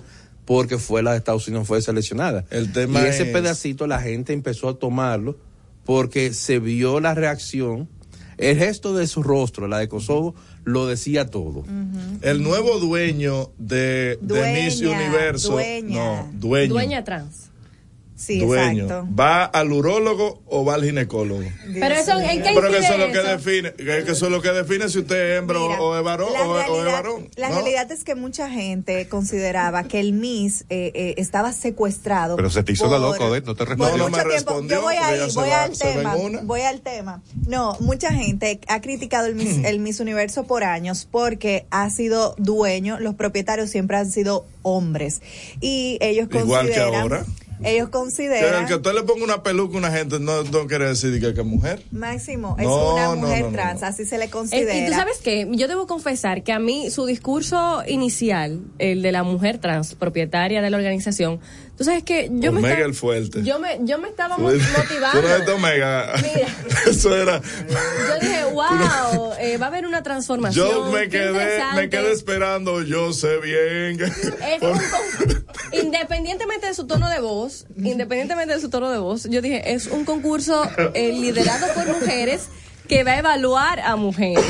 porque 0.46 0.78
fue 0.78 1.02
la 1.02 1.12
de 1.12 1.18
Estados 1.18 1.46
Unidos 1.46 1.68
fue 1.68 1.82
seleccionada. 1.82 2.44
El 2.50 2.72
tema 2.72 3.02
y 3.02 3.04
ese 3.04 3.24
es- 3.24 3.28
pedacito 3.32 3.86
la 3.86 4.00
gente 4.00 4.32
empezó 4.32 4.70
a 4.70 4.78
tomarlo 4.78 5.36
porque 5.84 6.32
se 6.32 6.58
vio 6.58 6.98
la 7.00 7.14
reacción, 7.14 7.88
el 8.38 8.56
gesto 8.58 8.94
de 8.94 9.06
su 9.06 9.22
rostro, 9.22 9.68
la 9.68 9.78
de 9.78 9.88
Kosovo, 9.88 10.34
lo 10.64 10.86
decía 10.86 11.26
todo. 11.26 11.64
el 12.22 12.42
nuevo 12.42 12.78
dueño 12.78 13.50
de, 13.58 13.76
de 13.76 14.18
Dueña, 14.20 14.64
Miss 14.64 14.80
Universo. 14.80 15.52
dueña. 15.52 15.96
No, 15.96 16.30
dueño. 16.34 16.72
Dueña 16.74 17.04
trans. 17.04 17.50
Sí, 18.24 18.38
dueño, 18.38 18.84
exacto. 18.84 19.08
¿va 19.18 19.44
al 19.44 19.72
urólogo 19.72 20.42
o 20.46 20.64
va 20.64 20.74
al 20.74 20.84
ginecólogo? 20.84 21.42
Pero 21.74 21.94
eso, 21.96 22.20
¿en 22.20 22.40
qué 22.42 22.50
Pero 22.54 22.70
que 22.70 22.78
eso 22.78 22.92
es 22.92 22.98
lo 23.00 23.10
que 23.12 23.18
define, 23.28 23.72
que 23.72 23.98
eso 24.12 24.26
es 24.26 24.30
lo 24.32 24.40
que 24.40 24.50
define 24.52 24.88
si 24.88 25.00
usted 25.00 25.32
es 25.32 25.38
hembra 25.40 25.58
Mira, 25.58 25.80
o 25.82 25.98
es 25.98 26.04
varón 26.04 26.32
la 26.32 26.46
o, 26.46 26.60
es- 26.60 26.68
o 26.68 26.76
es 26.78 26.84
realidad- 26.84 26.92
varón. 27.02 27.28
La 27.34 27.48
¿no? 27.48 27.54
realidad 27.56 27.90
es 27.90 28.04
que 28.04 28.14
mucha 28.14 28.48
gente 28.48 29.08
consideraba 29.08 29.82
que 29.84 29.98
el 29.98 30.12
Miss 30.12 30.66
eh, 30.70 30.92
eh, 30.94 31.14
estaba 31.16 31.52
secuestrado. 31.52 32.36
Pero 32.36 32.48
se 32.50 32.62
te 32.62 32.70
hizo 32.72 32.86
la 32.88 32.98
loca, 32.98 33.24
Odette, 33.24 33.44
no 33.46 33.56
te 33.56 33.64
respondió. 33.64 34.08
tiempo. 34.08 34.68
Yo 34.68 34.82
voy 34.82 34.94
ahí, 34.94 35.18
voy 35.34 35.48
va- 35.50 35.62
al 35.64 35.76
tema, 35.78 36.16
voy 36.44 36.60
al 36.60 36.80
tema. 36.80 37.22
No, 37.48 37.76
mucha 37.80 38.12
gente 38.12 38.60
ha 38.68 38.80
criticado 38.80 39.26
el 39.26 39.34
Miss, 39.34 39.58
el 39.64 39.80
Miss 39.80 39.98
Universo 39.98 40.44
por 40.44 40.62
años 40.62 41.08
porque 41.10 41.66
ha 41.70 41.90
sido 41.90 42.36
dueño, 42.38 43.00
los 43.00 43.14
propietarios 43.16 43.68
siempre 43.70 43.96
han 43.96 44.10
sido 44.10 44.46
hombres 44.62 45.22
y 45.60 45.98
ellos 46.00 46.28
Igual 46.30 46.68
que 46.68 46.74
consideran, 46.74 46.94
ahora. 47.02 47.24
Ellos 47.64 47.88
consideran 47.90 48.62
el 48.62 48.68
que 48.68 48.74
usted 48.76 48.92
le 48.94 49.02
ponga 49.02 49.24
una 49.24 49.42
peluca 49.42 49.74
a 49.74 49.78
una 49.78 49.90
gente 49.90 50.18
no, 50.20 50.42
no 50.44 50.66
quiere 50.66 50.86
decir 50.88 51.18
que, 51.20 51.28
es 51.40 51.46
mujer. 51.46 51.82
Máximo, 51.90 52.56
es 52.58 52.64
No, 52.66 52.94
una 52.94 53.14
mujer 53.14 53.40
no, 53.42 53.46
no, 53.48 53.52
trans, 53.52 53.80
no. 53.80 53.86
así 53.86 54.04
se 54.04 54.18
le 54.18 54.24
Eh, 54.26 54.30
considera. 54.30 54.76
Y 54.76 54.86
tú 54.86 54.92
sabes 54.92 55.18
que 55.18 55.48
yo 55.52 55.68
debo 55.68 55.86
confesar 55.86 56.42
que 56.42 56.52
a 56.52 56.58
mí 56.58 56.90
su 56.90 57.06
discurso 57.06 57.82
inicial, 57.86 58.60
el 58.78 59.02
de 59.02 59.12
la 59.12 59.22
mujer 59.22 59.58
trans 59.58 59.94
propietaria 59.94 60.62
de 60.62 60.70
la 60.70 60.76
organización, 60.76 61.40
tú 61.76 61.84
sabes 61.84 62.02
que 62.04 62.28
yo 62.32 62.52
me 62.52 62.58
Omega 62.60 62.74
estaba, 62.74 62.86
el 62.88 62.94
fuerte. 62.94 63.42
yo 63.42 63.58
me 63.58 63.78
yo 63.82 63.98
me 63.98 64.08
estaba 64.08 64.38
motivando. 64.38 65.54
Omega. 65.56 66.12
Mira. 66.22 66.48
Eso 66.90 67.14
era. 67.16 67.40
Yo 67.40 68.20
dije, 68.20 68.44
wow, 68.52 69.32
eh, 69.40 69.56
va 69.58 69.66
a 69.66 69.68
haber 69.68 69.86
una 69.86 70.02
transformación. 70.02 70.68
Yo 70.68 70.90
me 70.92 71.02
qué 71.04 71.10
quedé, 71.10 71.32
me 71.32 71.38
interesante". 71.42 71.90
quedé 71.90 72.12
esperando, 72.12 72.82
yo 72.82 73.12
sé 73.12 73.38
bien. 73.38 74.00
Es 74.00 74.62
un 74.62 75.41
independientemente 75.72 76.66
de 76.66 76.74
su 76.74 76.86
tono 76.86 77.08
de 77.08 77.20
voz, 77.20 77.66
independientemente 77.76 78.54
de 78.54 78.60
su 78.60 78.70
tono 78.70 78.90
de 78.90 78.98
voz, 78.98 79.28
yo 79.28 79.42
dije, 79.42 79.72
es 79.72 79.86
un 79.86 80.04
concurso 80.04 80.62
eh, 80.94 81.12
liderado 81.12 81.66
por 81.74 81.86
mujeres 81.88 82.48
que 82.88 83.04
va 83.04 83.12
a 83.12 83.18
evaluar 83.18 83.80
a 83.80 83.96
mujeres. 83.96 84.44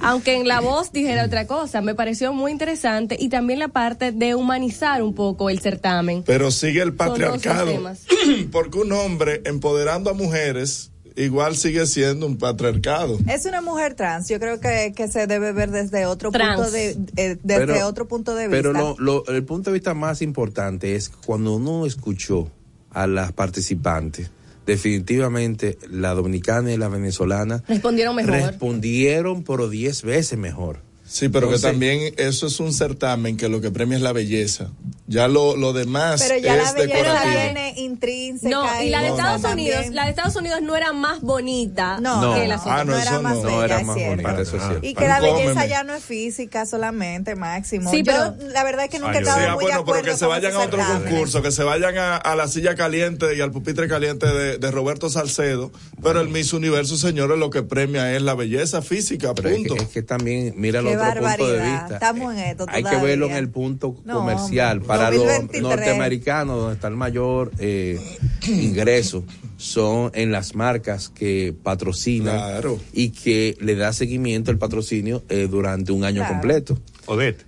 Aunque 0.00 0.36
en 0.36 0.46
la 0.46 0.60
voz 0.60 0.92
dijera 0.92 1.24
otra 1.24 1.46
cosa, 1.46 1.80
me 1.80 1.94
pareció 1.94 2.32
muy 2.32 2.52
interesante 2.52 3.16
y 3.18 3.28
también 3.28 3.58
la 3.58 3.68
parte 3.68 4.12
de 4.12 4.34
humanizar 4.34 5.02
un 5.02 5.14
poco 5.14 5.50
el 5.50 5.58
certamen. 5.60 6.22
Pero 6.22 6.50
sigue 6.50 6.82
el 6.82 6.94
patriarcado. 6.94 7.72
Porque 8.52 8.78
un 8.78 8.92
hombre 8.92 9.42
empoderando 9.44 10.10
a 10.10 10.14
mujeres 10.14 10.92
igual 11.18 11.56
sigue 11.56 11.86
siendo 11.86 12.26
un 12.26 12.38
patriarcado. 12.38 13.18
Es 13.28 13.44
una 13.44 13.60
mujer 13.60 13.94
trans, 13.94 14.28
yo 14.28 14.38
creo 14.40 14.60
que, 14.60 14.92
que 14.96 15.08
se 15.08 15.26
debe 15.26 15.52
ver 15.52 15.70
desde 15.70 16.06
otro 16.06 16.30
Trans. 16.30 16.56
punto 16.56 16.70
de 16.70 16.90
eh, 17.16 17.36
desde 17.42 17.66
Pero- 17.66 17.86
otro 17.86 18.08
punto 18.08 18.34
de 18.34 18.48
vista. 18.48 18.56
Pero 18.56 18.72
lo, 18.72 18.96
lo- 18.98 19.26
el 19.26 19.44
punto 19.44 19.70
de 19.70 19.74
vista 19.74 19.94
más 19.94 20.22
importante 20.22 20.94
es 20.94 21.08
cuando 21.08 21.56
uno 21.56 21.84
escuchó 21.86 22.50
a 22.90 23.06
las 23.06 23.32
participantes, 23.32 24.30
definitivamente 24.66 25.78
la 25.90 26.14
dominicana 26.14 26.72
y 26.72 26.76
la 26.76 26.88
venezolana 26.88 27.62
Respondieron 27.68 28.16
mejor. 28.16 28.32
respondieron 28.34 29.42
pero 29.44 29.68
10 29.68 30.02
veces 30.02 30.38
mejor. 30.38 30.80
Sí, 31.08 31.28
pero 31.30 31.46
Entonces- 31.46 31.66
que 31.66 31.72
también 31.72 32.14
eso 32.18 32.46
es 32.46 32.60
un 32.60 32.72
certamen 32.72 33.36
que 33.36 33.48
lo 33.48 33.60
que 33.60 33.70
premia 33.70 33.96
es 33.96 34.02
la 34.02 34.12
belleza. 34.12 34.68
Ya 35.06 35.26
lo, 35.26 35.56
lo 35.56 35.72
demás 35.72 36.22
Pero 36.22 36.38
ya 36.38 36.54
la 36.54 36.64
es 36.64 36.74
belleza 36.74 36.98
decorativo. 36.98 37.34
viene 37.34 37.72
intrínseca. 37.78 38.50
No, 38.50 38.82
y 38.82 38.90
la 38.90 39.00
de 39.02 39.08
no, 39.08 39.16
Estados. 39.16 39.52
Unidos, 39.52 39.86
la 39.92 40.04
de 40.04 40.10
Estados 40.10 40.36
Unidos 40.36 40.60
no 40.60 40.76
era 40.76 40.92
más 40.92 41.22
bonita 41.22 41.98
No, 41.98 42.34
que 42.34 42.40
no, 42.42 42.46
las 42.46 42.66
no, 42.66 42.84
no 42.84 42.98
era 42.98 43.20
más 43.20 43.36
No 43.36 43.42
bella, 43.42 43.64
era 43.64 43.80
es 43.80 43.86
más 43.86 43.96
cierto. 43.96 44.22
bonita, 44.22 44.42
eso 44.42 44.56
es 44.58 44.62
cierto. 44.62 44.86
Y 44.86 44.94
que 44.94 45.06
la 45.08 45.20
belleza 45.20 45.64
ya 45.66 45.82
no 45.84 45.94
es 45.94 46.04
física 46.04 46.66
solamente, 46.66 47.36
máximo. 47.36 47.90
Sí, 47.90 48.02
Yo, 48.02 48.12
pero- 48.12 48.52
la 48.52 48.64
verdad 48.64 48.84
es 48.84 48.90
que 48.90 48.98
nunca 48.98 49.16
he 49.16 49.20
estado 49.20 49.38
Sí, 49.38 49.44
ah, 49.48 49.54
muy 49.54 49.64
de 49.64 49.70
bueno, 49.70 49.84
pero 49.86 49.96
acuerdo 49.96 50.12
que 50.12 50.18
se 50.18 50.26
vayan 50.26 50.52
a 50.54 50.58
otro 50.60 50.78
concurso, 50.86 51.40
que 51.42 51.52
se 51.52 51.62
vayan 51.64 51.96
a, 51.96 52.16
a 52.16 52.36
la 52.36 52.46
silla 52.48 52.74
caliente 52.74 53.34
y 53.34 53.40
al 53.40 53.50
pupitre 53.50 53.88
caliente 53.88 54.26
de, 54.26 54.58
de 54.58 54.70
Roberto 54.70 55.08
Salcedo. 55.08 55.72
Pero 56.02 56.20
el 56.20 56.28
Miss 56.28 56.52
Universo, 56.52 56.98
señores, 56.98 57.38
lo 57.38 57.48
que 57.48 57.62
premia 57.62 58.14
es 58.14 58.20
la 58.20 58.34
belleza 58.34 58.82
física, 58.82 59.32
Pero 59.34 59.48
es 59.48 59.56
punto. 59.56 59.74
que, 59.76 59.82
es 59.84 59.88
que 59.88 60.02
también, 60.02 60.52
mira 60.56 60.80
otro 60.80 60.97
punto 60.98 61.14
de 61.14 61.20
barbaridad. 61.20 61.80
vista. 61.80 61.94
Estamos 61.94 62.32
en 62.34 62.38
esto 62.40 62.66
Hay 62.68 62.82
que 62.84 62.96
verlo 62.96 63.26
en 63.26 63.36
el 63.36 63.48
punto 63.48 63.94
comercial. 63.94 64.80
Para 64.82 65.10
2023. 65.10 65.62
los 65.62 65.70
norteamericanos, 65.70 66.56
donde 66.58 66.74
está 66.74 66.88
el 66.88 66.96
mayor 66.96 67.50
eh, 67.58 68.00
ingreso, 68.48 69.24
son 69.56 70.10
en 70.14 70.30
las 70.32 70.54
marcas 70.54 71.08
que 71.08 71.54
patrocinan 71.62 72.36
Claro. 72.36 72.78
y 72.92 73.10
que 73.10 73.56
le 73.60 73.74
da 73.74 73.92
seguimiento 73.92 74.50
el 74.50 74.58
patrocinio 74.58 75.22
eh, 75.28 75.48
durante 75.50 75.92
un 75.92 76.04
año 76.04 76.20
Claro. 76.20 76.34
completo. 76.34 76.78
Odette, 77.06 77.44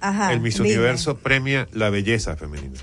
Ajá, 0.00 0.32
el 0.32 0.40
Miss. 0.40 0.60
Universo 0.60 1.16
premia 1.16 1.66
la 1.72 1.90
belleza 1.90 2.36
femenina. 2.36 2.78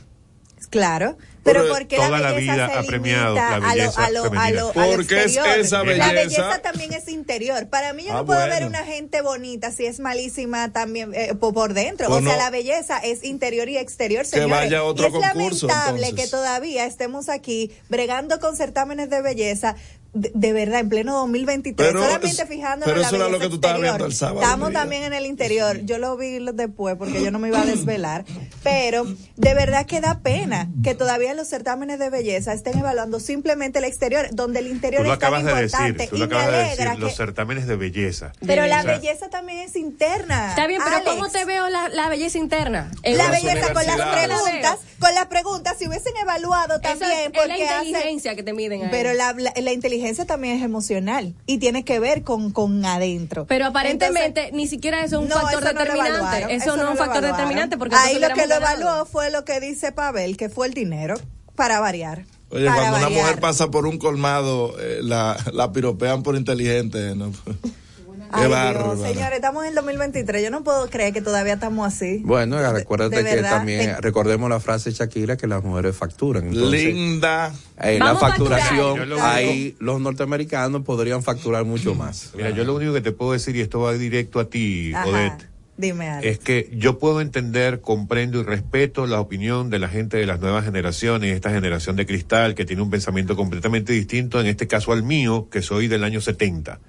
Claro. 0.70 1.18
Pero, 1.46 1.68
porque 1.70 1.96
toda 1.98 2.10
la 2.10 2.20
la 2.20 2.32
belleza 2.32 2.54
vida 2.54 2.68
se 2.68 2.74
ha 2.74 2.84
premiado 2.84 3.36
limita 3.36 3.50
la 3.50 3.56
a 3.56 3.60
lo- 3.60 3.82
belleza 3.84 4.06
a 4.06 4.10
lo- 4.10 4.20
a 4.20 4.24
lo- 4.24 4.30
femenina. 4.32 4.48
a 4.48 4.52
lo 4.52 4.74
Porque 4.74 5.16
es 5.20 5.26
exterior. 5.38 5.60
esa 5.60 5.78
La 5.78 5.84
belleza- 5.84 6.14
belleza 6.14 6.62
también 6.64 6.93
es 6.93 7.08
interior. 7.08 7.68
Para 7.70 7.93
mí 7.93 8.04
yo 8.04 8.12
Ah, 8.12 8.16
no 8.16 8.26
puedo 8.26 8.39
ver 8.39 8.50
bueno. 8.50 8.68
una 8.68 8.84
gente 8.84 9.22
bonita 9.22 9.72
si 9.72 9.86
es 9.86 10.00
malísima 10.00 10.72
también 10.74 11.14
eh, 11.14 11.36
por, 11.39 11.54
por 11.54 11.74
dentro. 11.74 12.08
O 12.10 12.14
o 12.18 12.22
sea, 12.22 12.32
no. 12.34 12.38
la 12.38 12.50
belleza 12.50 12.98
es 12.98 13.24
interior 13.24 13.70
y 13.70 13.78
exterior, 13.78 14.26
señores. 14.26 14.50
vaya 14.52 14.80
a 14.80 14.84
otro 14.84 15.06
y 15.06 15.08
es 15.08 15.14
concurso, 15.14 15.68
lamentable 15.68 16.04
entonces. 16.08 16.26
que 16.26 16.32
todavía 16.32 16.86
estemos 16.86 17.30
aquí 17.30 17.72
bregando 17.89 18.39
con 18.39 18.56
certámenes 18.58 19.10
de 19.12 19.22
belleza 19.22 19.76
de, 20.16 20.32
de 20.34 20.53
verdad 20.53 20.80
en 20.80 20.89
pleno 20.89 21.13
2023 21.20 21.76
Pero 21.91 22.03
solamente 22.03 22.45
fijándonos 22.45 22.86
pero 22.86 22.95
en 22.95 23.01
la 23.03 23.07
eso 23.07 23.16
era 23.18 23.30
lo 23.30 23.39
que 23.39 23.49
tú 23.49 23.55
estabas 23.55 23.82
viendo 23.82 24.05
el 24.05 24.13
sábado, 24.13 24.41
Estamos 24.41 24.72
también 24.74 25.03
en 25.03 25.13
el 25.13 25.26
interior. 25.26 25.82
Yo 25.84 25.97
lo 25.99 26.18
vi 26.18 26.39
después 26.53 26.95
porque 26.97 27.22
yo 27.24 27.30
no 27.32 27.38
me 27.39 27.49
iba 27.49 27.61
a 27.61 27.66
desvelar. 27.66 28.26
Pero 28.63 29.05
de 29.36 29.53
verdad 29.53 29.86
que 29.86 30.01
da 30.01 30.20
pena 30.20 30.70
que 30.84 30.95
todavía 30.95 31.34
los 31.34 31.47
certámenes 31.47 31.99
de 31.99 32.09
belleza 32.09 32.53
estén 32.53 32.80
evaluando 32.80 33.20
simplemente 33.20 33.80
el 33.80 33.86
exterior, 33.86 34.28
donde 34.32 34.59
el 34.59 34.68
interior 34.68 35.01
Tú 35.03 35.07
lo 35.07 35.13
es 35.13 35.20
tan 35.20 35.28
acabas 35.34 35.43
de 35.45 35.51
importante. 35.63 35.93
decir, 35.93 36.09
tú 36.09 36.16
y 36.16 36.20
lo 36.20 36.28
me 36.28 36.36
acabas 36.36 36.51
de 36.51 36.63
alegra 36.63 36.86
decir, 36.91 36.99
los 37.03 37.16
certámenes 37.16 37.68
de 37.68 37.76
belleza. 37.76 38.32
Pero 38.45 38.66
la 38.66 38.84
belleza 38.84 39.30
también 39.30 39.59
es 39.59 39.76
interna. 39.76 40.49
Está 40.49 40.66
bien, 40.68 40.82
pero 40.84 40.95
Alex. 40.97 41.11
¿cómo 41.11 41.30
te 41.30 41.45
veo 41.45 41.70
la, 41.70 41.89
la 41.89 42.09
belleza 42.09 42.38
interna? 42.38 42.89
En 43.03 43.18
La 43.18 43.30
belleza 43.30 43.74
con 43.74 43.86
las 43.86 43.95
preguntas, 43.97 44.78
con 44.99 45.13
las 45.13 45.26
preguntas, 45.28 45.76
si 45.78 45.88
hubiesen 45.88 46.16
evaluado 46.22 46.80
también, 46.80 47.11
es, 47.11 47.18
es 47.28 47.32
porque 47.32 47.66
la 47.66 47.80
hacen- 47.82 47.88
inteligencia 47.88 48.36
que 48.36 48.43
te 48.43 48.53
miden 48.53 48.84
ahí. 48.84 48.88
Pero 48.91 49.13
la, 49.13 49.34
la, 49.34 49.53
la 49.55 49.72
inteligencia 49.74 50.05
también 50.26 50.58
es 50.58 50.64
emocional 50.64 51.34
y 51.45 51.58
tiene 51.58 51.84
que 51.84 51.99
ver 51.99 52.24
con, 52.24 52.51
con 52.51 52.84
adentro. 52.86 53.45
Pero 53.47 53.66
aparentemente 53.66 54.26
Entonces, 54.41 54.53
ni 54.53 54.68
siquiera 54.68 55.03
eso 55.03 55.18
es 55.18 55.22
un 55.24 55.30
no, 55.30 55.36
factor 55.36 55.64
eso 55.64 55.74
no 55.74 55.80
lo 55.80 55.86
determinante. 55.86 56.56
eso, 56.56 56.78
no 56.78 56.84
es 56.84 56.89
un 56.89 56.97
factor 56.97 57.18
evaluaron. 57.18 57.32
determinante 57.38 57.78
porque 57.78 57.95
Ahí 57.95 58.20
lo 58.20 58.28
que 58.30 58.47
lo 58.47 58.60
ganado. 58.60 58.82
evaluó 58.82 59.06
fue 59.06 59.32
lo 59.32 59.45
que 59.45 59.60
dice 59.60 59.91
Pavel, 59.91 60.38
que 60.38 60.49
fue 60.49 60.68
el 60.68 60.74
dinero, 60.74 61.16
para 61.56 61.80
variar. 61.80 62.26
Oye, 62.49 62.66
para 62.66 62.89
cuando 62.89 62.97
una 63.08 63.10
mujer 63.10 63.39
pasa 63.39 63.72
por 63.72 63.86
un 63.88 63.97
colmado, 63.97 64.76
eh, 64.80 64.99
la, 65.01 65.36
la 65.53 65.72
piropean 65.72 66.24
por 66.24 66.36
inteligente. 66.36 67.16
¿no? 67.16 67.32
Qué 68.34 68.48
bárbaro. 68.48 68.98
Señores, 68.98 69.34
estamos 69.36 69.64
en 69.64 69.70
el 69.70 69.76
2023. 69.76 70.44
Yo 70.44 70.50
no 70.52 70.64
puedo 70.64 70.90
creer 70.90 71.14
que 71.14 71.22
todavía 71.22 71.54
estamos 71.54 71.88
así. 71.88 72.22
Bueno, 72.24 72.58
recuérdate 72.74 73.18
de 73.18 73.24
que 73.30 73.36
verdad, 73.36 73.50
también, 73.58 73.80
de- 73.88 74.02
recordemos 74.02 74.50
la 74.50 74.60
frase 74.60 74.90
de 74.90 74.96
Shakira 74.96 75.38
que 75.38 75.48
las 75.48 75.64
mujeres 75.64 75.96
facturan. 75.96 76.48
Entonces, 76.48 76.84
Linda. 76.86 77.54
eh, 77.82 78.00
la 78.00 78.16
facturación, 78.16 79.00
ahí 79.22 79.76
los 79.80 80.00
norteamericanos 80.02 80.82
podrían 80.84 81.24
facturar 81.24 81.66
mucho 81.66 81.96
más. 81.96 82.32
Mira, 82.36 82.50
yo 82.52 82.64
lo 82.64 82.76
único 82.76 82.94
que 82.94 83.02
te 83.02 83.12
puedo 83.12 83.32
decir, 83.34 83.56
y 83.56 83.62
esto 83.62 83.80
va 83.80 83.94
directo 83.94 84.40
a 84.40 84.50
ti, 84.50 84.94
Ajá. 84.94 85.08
Odette, 85.08 85.50
Dime 85.78 86.10
algo. 86.10 86.26
es 86.28 86.40
que 86.40 86.70
yo 86.74 87.00
puedo 87.00 87.20
entender, 87.22 87.82
comprendo 87.82 88.40
y 88.40 88.44
respeto 88.44 89.08
la 89.08 89.20
opinión 89.20 89.70
de 89.70 89.80
la 89.80 89.90
gente 89.90 90.16
de 90.18 90.26
las 90.26 90.40
nuevas 90.40 90.64
generaciones, 90.66 91.36
esta 91.36 91.50
generación 91.52 91.96
de 91.98 92.06
cristal 92.06 92.56
que 92.56 92.64
tiene 92.66 92.82
un 92.82 92.90
pensamiento 92.90 93.36
completamente 93.36 93.92
distinto, 93.94 94.40
en 94.40 94.48
este 94.48 94.68
caso 94.68 94.94
al 94.94 95.04
mío, 95.04 95.48
que 95.52 95.62
soy 95.62 95.88
del 95.90 96.04
año 96.06 96.22
70. 96.22 96.80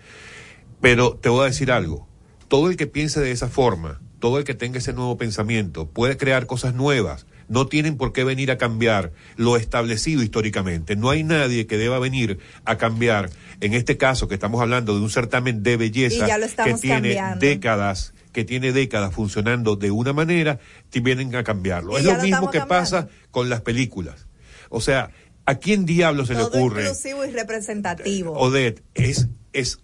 Pero 0.80 1.16
te 1.16 1.28
voy 1.28 1.42
a 1.42 1.48
decir 1.48 1.70
algo, 1.72 2.08
todo 2.48 2.70
el 2.70 2.76
que 2.76 2.86
piense 2.86 3.20
de 3.20 3.32
esa 3.32 3.48
forma, 3.48 4.00
todo 4.20 4.38
el 4.38 4.44
que 4.44 4.54
tenga 4.54 4.78
ese 4.78 4.92
nuevo 4.92 5.16
pensamiento, 5.16 5.88
puede 5.88 6.16
crear 6.16 6.46
cosas 6.46 6.74
nuevas. 6.74 7.26
No 7.48 7.68
tienen 7.68 7.96
por 7.96 8.12
qué 8.12 8.24
venir 8.24 8.50
a 8.50 8.58
cambiar 8.58 9.12
lo 9.36 9.56
establecido 9.56 10.22
históricamente. 10.22 10.96
No 10.96 11.10
hay 11.10 11.22
nadie 11.22 11.66
que 11.66 11.78
deba 11.78 11.98
venir 12.00 12.38
a 12.64 12.76
cambiar, 12.76 13.30
en 13.60 13.72
este 13.72 13.96
caso 13.96 14.26
que 14.26 14.34
estamos 14.34 14.60
hablando 14.60 14.94
de 14.96 15.00
un 15.00 15.10
certamen 15.10 15.62
de 15.62 15.76
belleza 15.76 16.26
que 16.64 16.74
tiene 16.74 17.14
cambiando. 17.14 17.46
décadas 17.46 18.14
que 18.32 18.44
tiene 18.44 18.72
décadas 18.72 19.14
funcionando 19.14 19.76
de 19.76 19.90
una 19.90 20.12
manera, 20.12 20.58
vienen 21.00 21.34
a 21.34 21.44
cambiarlo. 21.44 21.94
Y 21.94 21.96
es 21.96 22.04
lo 22.04 22.14
lo 22.14 22.22
mismo 22.22 22.50
que 22.50 22.58
cambiando. 22.58 22.68
pasa 22.68 23.08
con 23.30 23.48
las 23.48 23.62
películas. 23.62 24.26
O 24.68 24.80
sea, 24.80 25.10
¿a 25.46 25.54
quién 25.56 25.86
diablo 25.86 26.26
se 26.26 26.34
le 26.34 26.42
ocurre? 26.42 26.82
inclusivo 26.82 27.24
y 27.24 27.30
representativo. 27.30 28.32
Odette, 28.32 28.82
es, 28.94 29.28
es 29.52 29.78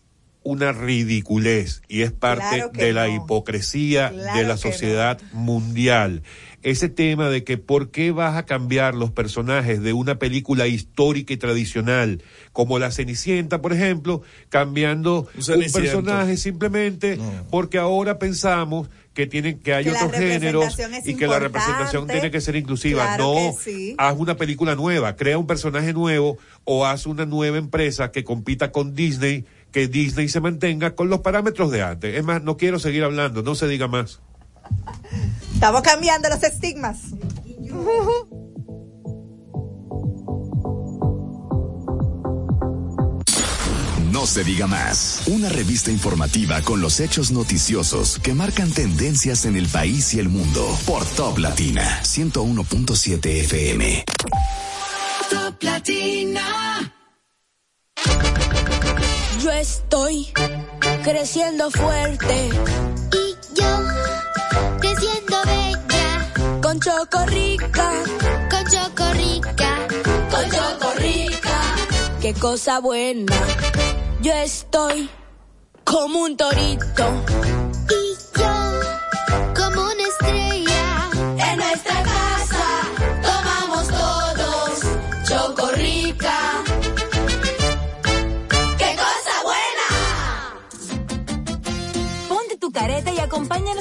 una 0.44 0.72
ridiculez 0.72 1.82
y 1.88 2.02
es 2.02 2.12
parte 2.12 2.44
Claro 2.56 2.70
de 2.72 2.92
la 2.92 3.06
no. 3.06 3.16
hipocresía 3.16 4.10
Claro 4.10 4.38
de 4.38 4.44
la 4.44 4.56
sociedad 4.56 5.20
mundial. 5.32 6.22
ese 6.62 6.88
tema 6.88 7.28
de 7.28 7.42
que 7.42 7.58
por 7.58 7.90
qué 7.90 8.12
vas 8.12 8.36
a 8.36 8.46
cambiar 8.46 8.94
los 8.94 9.10
personajes 9.10 9.82
de 9.82 9.92
una 9.92 10.20
película 10.20 10.68
histórica 10.68 11.32
y 11.32 11.36
tradicional, 11.36 12.22
como 12.52 12.78
La 12.78 12.92
Cenicienta, 12.92 13.60
por 13.60 13.72
ejemplo, 13.72 14.22
cambiando 14.48 15.28
un, 15.36 15.42
Ceniciento. 15.42 15.80
personaje 15.80 16.36
simplemente 16.36 17.18
porque 17.50 17.78
ahora 17.78 18.20
pensamos 18.20 18.88
que 19.12 19.26
tienen 19.26 19.58
que 19.58 19.74
hay 19.74 19.84
Que 19.84 19.90
la 19.90 20.06
otro 20.06 20.18
género 20.18 20.60
representación 20.60 20.94
es 20.94 21.06
y 21.08 21.16
que 21.16 21.26
la 21.26 21.38
representación 21.38 22.06
tiene 22.06 22.30
que 22.30 22.40
ser 22.40 22.56
inclusiva. 22.56 23.04
Claro 23.16 23.34
no, 23.34 23.52
sí. 23.60 23.94
haz 23.98 24.16
una 24.16 24.36
película 24.36 24.74
nueva, 24.74 25.16
crea 25.16 25.38
un 25.38 25.46
personaje 25.46 25.92
nuevo 25.92 26.38
o 26.64 26.86
haz 26.86 27.06
una 27.06 27.26
nueva 27.26 27.58
empresa 27.58 28.10
que 28.10 28.24
compita 28.24 28.70
con 28.72 28.94
Disney, 28.94 29.44
que 29.72 29.88
Disney 29.88 30.28
se 30.28 30.40
mantenga 30.40 30.94
con 30.94 31.08
los 31.08 31.20
parámetros 31.20 31.70
de 31.70 31.82
antes. 31.82 32.14
Es 32.14 32.22
más, 32.22 32.42
no 32.42 32.56
quiero 32.56 32.78
seguir 32.78 33.02
hablando, 33.02 33.42
no 33.42 33.54
se 33.54 33.66
diga 33.66 33.88
más. 33.88 34.20
Estamos 35.54 35.82
cambiando 35.82 36.28
los 36.28 36.42
estigmas. 36.42 36.98
No 44.10 44.26
se 44.26 44.44
diga 44.44 44.66
más. 44.66 45.22
Una 45.26 45.48
revista 45.48 45.90
informativa 45.90 46.60
con 46.62 46.80
los 46.80 47.00
hechos 47.00 47.32
noticiosos 47.32 48.18
que 48.18 48.34
marcan 48.34 48.70
tendencias 48.70 49.46
en 49.46 49.56
el 49.56 49.66
país 49.66 50.14
y 50.14 50.20
el 50.20 50.28
mundo. 50.28 50.78
Por 50.86 51.04
Top 51.04 51.38
Latina 51.38 52.00
101.7 52.02 53.26
FM. 53.26 54.04
Top 55.30 55.62
Latina. 55.62 56.92
Yo 59.40 59.50
estoy 59.50 60.32
creciendo 61.02 61.70
fuerte. 61.70 62.50
Y 63.12 63.36
yo 63.54 63.78
creciendo 64.80 65.36
bella. 65.44 66.60
Con 66.62 66.80
Chocorrica. 66.80 67.92
Con 68.50 68.64
Chocorrica. 68.70 69.88
Con 70.30 70.50
Chocorrica. 70.50 71.60
Qué 72.20 72.34
cosa 72.34 72.80
buena. 72.80 73.32
Yo 74.20 74.32
estoy 74.32 75.08
como 75.84 76.20
un 76.20 76.36
torito. 76.36 77.24
Y 77.90 78.38
yo 78.38 78.52
como 79.54 79.82
una 79.82 80.02
estrella. 80.02 80.61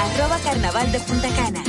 arroba 0.00 0.38
carnaval 0.38 0.90
de 0.92 1.00
Punta 1.00 1.28
Cana. 1.28 1.62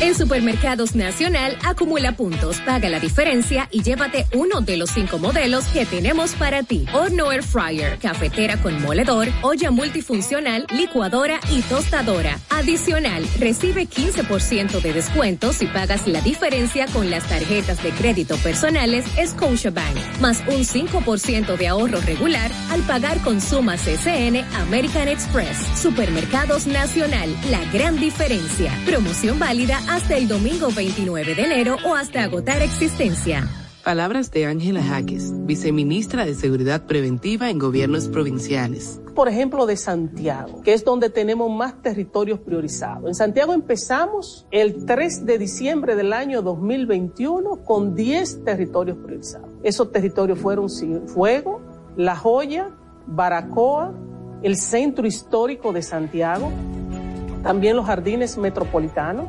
En 0.00 0.14
Supermercados 0.14 0.94
Nacional, 0.94 1.58
acumula 1.64 2.12
puntos, 2.12 2.60
paga 2.60 2.88
la 2.88 3.00
diferencia 3.00 3.68
y 3.72 3.82
llévate 3.82 4.26
uno 4.32 4.60
de 4.60 4.76
los 4.76 4.90
cinco 4.90 5.18
modelos 5.18 5.64
que 5.66 5.86
tenemos 5.86 6.34
para 6.34 6.62
ti. 6.62 6.86
Horno 6.92 7.32
Air 7.32 7.42
Fryer, 7.42 7.98
cafetera 7.98 8.58
con 8.58 8.80
moledor, 8.80 9.26
olla 9.42 9.72
multifuncional, 9.72 10.66
licuadora 10.72 11.40
y 11.50 11.62
tostadora. 11.62 12.38
Adicional, 12.50 13.26
recibe 13.40 13.88
15% 13.88 14.80
de 14.80 14.92
descuento 14.92 15.52
si 15.52 15.66
pagas 15.66 16.06
la 16.06 16.20
diferencia 16.20 16.86
con 16.92 17.10
las 17.10 17.24
tarjetas 17.28 17.82
de 17.82 17.90
crédito 17.90 18.36
personales 18.36 19.04
Scotiabank, 19.26 20.20
más 20.20 20.44
un 20.46 20.64
5% 20.64 21.56
de 21.56 21.66
ahorro 21.66 22.00
regular 22.02 22.52
al 22.70 22.82
pagar 22.82 23.18
con 23.22 23.40
sumas 23.40 23.80
SN 23.80 24.44
American 24.62 25.08
Express. 25.08 25.58
Supermercados 25.76 26.68
Nacional, 26.68 27.36
la 27.50 27.64
gran 27.72 27.98
diferencia. 27.98 28.72
Promoción 28.86 29.40
válida 29.40 29.82
hasta 29.88 30.16
el 30.16 30.28
domingo 30.28 30.68
29 30.74 31.34
de 31.34 31.42
enero 31.42 31.76
o 31.86 31.94
hasta 31.94 32.22
agotar 32.22 32.60
existencia. 32.62 33.48
Palabras 33.82 34.30
de 34.30 34.44
Ángela 34.44 34.82
Jaques, 34.82 35.32
viceministra 35.46 36.26
de 36.26 36.34
Seguridad 36.34 36.84
Preventiva 36.84 37.48
en 37.48 37.58
Gobiernos 37.58 38.08
Provinciales. 38.08 39.00
Por 39.14 39.28
ejemplo, 39.28 39.64
de 39.64 39.76
Santiago, 39.78 40.60
que 40.60 40.74
es 40.74 40.84
donde 40.84 41.08
tenemos 41.08 41.50
más 41.50 41.80
territorios 41.80 42.38
priorizados. 42.40 43.06
En 43.06 43.14
Santiago 43.14 43.54
empezamos 43.54 44.46
el 44.50 44.84
3 44.84 45.24
de 45.24 45.38
diciembre 45.38 45.96
del 45.96 46.12
año 46.12 46.42
2021 46.42 47.64
con 47.64 47.94
10 47.94 48.44
territorios 48.44 48.98
priorizados. 48.98 49.48
Esos 49.62 49.90
territorios 49.90 50.38
fueron 50.38 50.68
Fuego, 51.08 51.62
La 51.96 52.14
Joya, 52.14 52.76
Baracoa, 53.06 53.94
el 54.42 54.56
Centro 54.56 55.06
Histórico 55.06 55.72
de 55.72 55.82
Santiago, 55.82 56.52
también 57.42 57.74
los 57.74 57.86
Jardines 57.86 58.36
Metropolitanos 58.36 59.28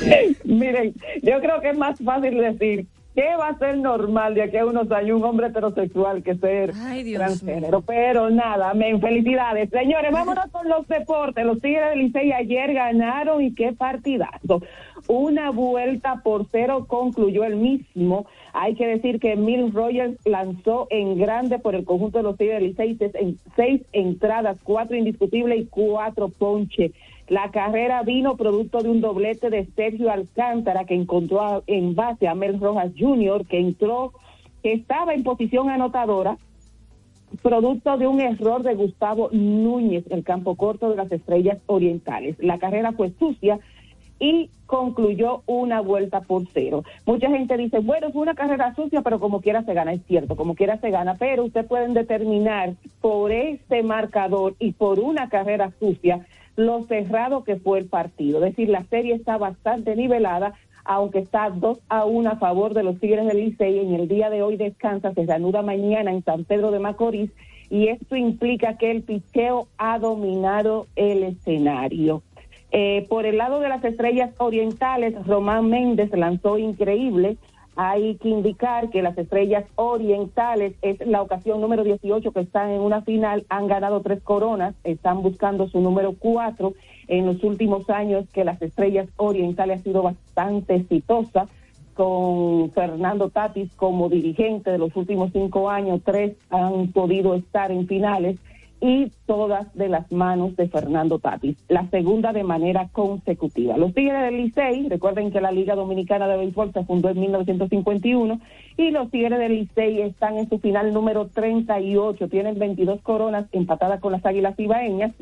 Miren, 0.44 0.94
yo 1.22 1.40
creo 1.40 1.60
que 1.60 1.70
es 1.70 1.78
más 1.78 1.98
fácil 2.04 2.36
decir 2.38 2.86
qué 3.14 3.36
va 3.38 3.48
a 3.48 3.58
ser 3.58 3.78
normal 3.78 4.34
de 4.34 4.42
aquí 4.42 4.56
a 4.56 4.66
unos 4.66 4.90
años 4.90 5.18
un 5.18 5.24
hombre 5.24 5.46
heterosexual 5.48 6.22
que 6.22 6.34
ser 6.36 6.72
transgénero. 7.18 7.80
Pero 7.82 8.30
nada, 8.30 8.70
amén, 8.70 9.00
felicidades. 9.00 9.70
Señores, 9.70 10.10
vámonos 10.12 10.46
con 10.50 10.68
los 10.68 10.86
deportes. 10.88 11.44
Los 11.44 11.60
Tigres 11.60 11.90
del 11.90 11.98
Licey 12.00 12.32
ayer 12.32 12.72
ganaron 12.74 13.42
y 13.42 13.54
qué 13.54 13.72
partidazo. 13.72 14.62
Una 15.06 15.50
vuelta 15.50 16.22
por 16.24 16.46
cero 16.50 16.86
concluyó 16.88 17.44
el 17.44 17.56
mismo. 17.56 18.26
Hay 18.54 18.74
que 18.74 18.86
decir 18.86 19.20
que 19.20 19.36
Mil 19.36 19.72
Rogers 19.72 20.16
lanzó 20.24 20.86
en 20.90 21.18
grande 21.18 21.58
por 21.58 21.74
el 21.74 21.84
conjunto 21.84 22.18
de 22.18 22.24
los 22.24 22.36
Tigres 22.38 22.60
del 22.60 22.68
Licey 22.70 22.96
seis, 22.96 23.14
en- 23.14 23.38
seis 23.54 23.82
entradas, 23.92 24.56
cuatro 24.62 24.96
indiscutibles 24.96 25.60
y 25.60 25.66
cuatro 25.66 26.28
ponche. 26.30 26.92
La 27.28 27.50
carrera 27.50 28.02
vino 28.02 28.36
producto 28.36 28.80
de 28.82 28.90
un 28.90 29.00
doblete 29.00 29.48
de 29.48 29.66
Sergio 29.74 30.10
Alcántara 30.10 30.84
que 30.84 30.94
encontró 30.94 31.62
en 31.66 31.94
base 31.94 32.28
a 32.28 32.34
Mel 32.34 32.60
Rojas 32.60 32.92
Jr., 32.98 33.46
que 33.46 33.58
entró, 33.58 34.12
que 34.62 34.74
estaba 34.74 35.14
en 35.14 35.22
posición 35.22 35.70
anotadora, 35.70 36.36
producto 37.42 37.96
de 37.96 38.06
un 38.06 38.20
error 38.20 38.62
de 38.62 38.74
Gustavo 38.74 39.30
Núñez, 39.32 40.04
el 40.10 40.22
campo 40.22 40.54
corto 40.54 40.90
de 40.90 40.96
las 40.96 41.10
Estrellas 41.10 41.58
Orientales. 41.66 42.36
La 42.38 42.58
carrera 42.58 42.92
fue 42.92 43.10
sucia 43.18 43.58
y 44.20 44.50
concluyó 44.66 45.42
una 45.46 45.80
vuelta 45.80 46.20
por 46.20 46.44
cero. 46.52 46.84
Mucha 47.06 47.28
gente 47.30 47.56
dice, 47.56 47.78
bueno, 47.80 48.10
fue 48.12 48.22
una 48.22 48.34
carrera 48.34 48.74
sucia, 48.74 49.02
pero 49.02 49.18
como 49.18 49.40
quiera 49.40 49.64
se 49.64 49.74
gana, 49.74 49.92
es 49.92 50.02
cierto, 50.06 50.36
como 50.36 50.54
quiera 50.54 50.78
se 50.78 50.90
gana, 50.90 51.16
pero 51.18 51.44
ustedes 51.44 51.66
pueden 51.66 51.94
determinar 51.94 52.74
por 53.00 53.32
este 53.32 53.82
marcador 53.82 54.54
y 54.58 54.72
por 54.72 55.00
una 55.00 55.28
carrera 55.28 55.72
sucia 55.78 56.26
lo 56.56 56.84
cerrado 56.84 57.44
que 57.44 57.56
fue 57.56 57.78
el 57.78 57.86
partido. 57.86 58.38
Es 58.38 58.52
decir, 58.52 58.68
la 58.68 58.84
serie 58.84 59.14
está 59.14 59.36
bastante 59.38 59.96
nivelada, 59.96 60.54
aunque 60.84 61.20
está 61.20 61.50
2 61.50 61.80
a 61.88 62.04
1 62.04 62.30
a 62.30 62.36
favor 62.36 62.74
de 62.74 62.82
los 62.82 63.00
Tigres 63.00 63.26
del 63.26 63.38
Licey. 63.38 63.78
En 63.78 63.94
el 63.94 64.08
día 64.08 64.30
de 64.30 64.42
hoy 64.42 64.56
descansa, 64.56 65.12
se 65.14 65.24
reanuda 65.24 65.62
mañana 65.62 66.12
en 66.12 66.22
San 66.22 66.44
Pedro 66.44 66.70
de 66.70 66.78
Macorís 66.78 67.30
y 67.70 67.88
esto 67.88 68.16
implica 68.16 68.76
que 68.76 68.90
el 68.90 69.02
picheo 69.02 69.68
ha 69.78 69.98
dominado 69.98 70.86
el 70.96 71.24
escenario. 71.24 72.22
Eh, 72.70 73.06
por 73.08 73.24
el 73.24 73.38
lado 73.38 73.60
de 73.60 73.68
las 73.68 73.84
estrellas 73.84 74.30
orientales, 74.38 75.14
Román 75.26 75.70
Méndez 75.70 76.10
lanzó 76.12 76.58
increíble. 76.58 77.36
Hay 77.76 78.16
que 78.16 78.28
indicar 78.28 78.90
que 78.90 79.02
las 79.02 79.18
estrellas 79.18 79.64
orientales 79.74 80.74
es 80.80 81.04
la 81.06 81.22
ocasión 81.22 81.60
número 81.60 81.82
18 81.82 82.30
que 82.30 82.40
están 82.40 82.70
en 82.70 82.80
una 82.80 83.02
final, 83.02 83.44
han 83.48 83.66
ganado 83.66 84.00
tres 84.00 84.22
coronas, 84.22 84.74
están 84.84 85.22
buscando 85.22 85.68
su 85.68 85.80
número 85.80 86.14
cuatro. 86.18 86.74
En 87.08 87.26
los 87.26 87.42
últimos 87.42 87.90
años 87.90 88.26
que 88.32 88.44
las 88.44 88.62
estrellas 88.62 89.08
orientales 89.16 89.80
ha 89.80 89.82
sido 89.82 90.02
bastante 90.02 90.76
exitosa 90.76 91.48
con 91.94 92.70
Fernando 92.72 93.30
Tatis 93.30 93.72
como 93.74 94.08
dirigente 94.08 94.70
de 94.70 94.78
los 94.78 94.94
últimos 94.96 95.30
cinco 95.32 95.70
años, 95.70 96.00
tres 96.04 96.36
han 96.50 96.92
podido 96.92 97.34
estar 97.34 97.70
en 97.70 97.86
finales 97.86 98.38
y 98.80 99.10
todas 99.26 99.72
de 99.74 99.88
las 99.88 100.10
manos 100.12 100.56
de 100.56 100.68
Fernando 100.68 101.18
Tatis, 101.18 101.56
la 101.68 101.88
segunda 101.90 102.32
de 102.32 102.44
manera 102.44 102.88
consecutiva. 102.92 103.76
Los 103.76 103.94
Tigres 103.94 104.22
del 104.22 104.36
Licey, 104.36 104.88
recuerden 104.88 105.30
que 105.30 105.40
la 105.40 105.52
Liga 105.52 105.74
Dominicana 105.74 106.28
de 106.28 106.36
Béisbol 106.36 106.72
se 106.72 106.84
fundó 106.84 107.08
en 107.08 107.20
1951 107.20 108.40
y 108.76 108.90
los 108.90 109.10
Tigres 109.10 109.38
del 109.38 109.54
Licey 109.54 110.02
están 110.02 110.36
en 110.36 110.48
su 110.48 110.58
final 110.58 110.92
número 110.92 111.28
38, 111.28 112.28
tienen 112.28 112.58
22 112.58 113.00
coronas 113.00 113.46
empatadas 113.52 114.00
con 114.00 114.12
las 114.12 114.26
Águilas 114.26 114.58
Ibaeñas 114.58 115.12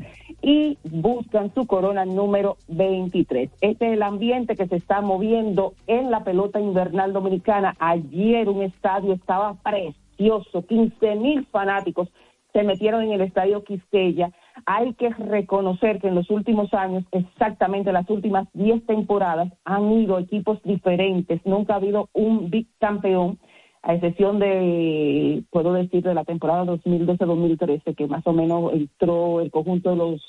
y 0.41 0.77
buscan 0.83 1.53
su 1.53 1.65
corona 1.65 2.05
número 2.05 2.57
23. 2.67 3.49
Este 3.61 3.87
es 3.87 3.93
el 3.93 4.03
ambiente 4.03 4.55
que 4.55 4.67
se 4.67 4.75
está 4.75 5.01
moviendo 5.01 5.73
en 5.87 6.11
la 6.11 6.23
pelota 6.23 6.59
invernal 6.59 7.13
dominicana. 7.13 7.75
Ayer 7.79 8.49
un 8.49 8.63
estadio 8.63 9.13
estaba 9.13 9.55
precioso, 9.55 10.65
15 10.65 11.15
mil 11.15 11.45
fanáticos 11.45 12.09
se 12.53 12.63
metieron 12.63 13.03
en 13.03 13.11
el 13.11 13.21
estadio 13.21 13.63
Quisqueya. 13.63 14.31
Hay 14.65 14.93
que 14.93 15.09
reconocer 15.09 15.99
que 15.99 16.07
en 16.07 16.15
los 16.15 16.29
últimos 16.29 16.73
años, 16.73 17.03
exactamente 17.11 17.91
las 17.91 18.09
últimas 18.09 18.47
10 18.53 18.85
temporadas, 18.85 19.51
han 19.65 19.91
ido 19.91 20.19
equipos 20.19 20.61
diferentes. 20.63 21.41
Nunca 21.45 21.73
ha 21.73 21.77
habido 21.77 22.09
un 22.13 22.49
big 22.51 22.67
campeón, 22.79 23.39
a 23.81 23.95
excepción 23.95 24.39
de, 24.39 25.43
puedo 25.49 25.73
decir, 25.73 26.03
de 26.03 26.13
la 26.13 26.23
temporada 26.23 26.63
2012-2013, 26.65 27.95
que 27.95 28.07
más 28.07 28.25
o 28.25 28.33
menos 28.33 28.71
entró 28.71 29.41
el 29.41 29.51
conjunto 29.51 29.89
de 29.89 29.95
los 29.97 30.21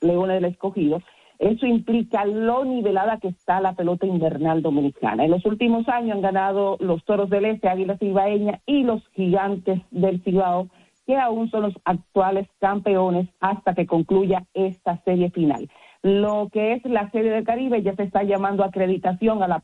Leones 0.00 0.40
del 0.40 0.50
Escogido. 0.50 1.00
Eso 1.38 1.66
implica 1.66 2.24
lo 2.24 2.64
nivelada 2.64 3.18
que 3.18 3.28
está 3.28 3.60
la 3.60 3.74
pelota 3.74 4.06
invernal 4.06 4.62
dominicana. 4.62 5.24
En 5.24 5.32
los 5.32 5.44
últimos 5.44 5.88
años 5.88 6.14
han 6.14 6.22
ganado 6.22 6.76
los 6.78 7.04
Toros 7.04 7.28
del 7.28 7.46
Este, 7.46 7.68
Águilas 7.68 8.00
Ibaeña 8.00 8.60
y 8.64 8.84
los 8.84 9.02
Gigantes 9.14 9.80
del 9.90 10.22
Cibao, 10.22 10.68
que 11.06 11.16
aún 11.16 11.50
son 11.50 11.62
los 11.62 11.74
actuales 11.84 12.48
campeones 12.60 13.28
hasta 13.40 13.74
que 13.74 13.86
concluya 13.86 14.44
esta 14.54 15.02
serie 15.04 15.30
final. 15.30 15.68
Lo 16.02 16.48
que 16.52 16.72
es 16.72 16.84
la 16.84 17.10
serie 17.10 17.30
del 17.30 17.44
Caribe 17.44 17.82
ya 17.82 17.94
se 17.94 18.02
está 18.02 18.24
llamando 18.24 18.64
acreditación 18.64 19.42
a 19.42 19.48
la, 19.48 19.60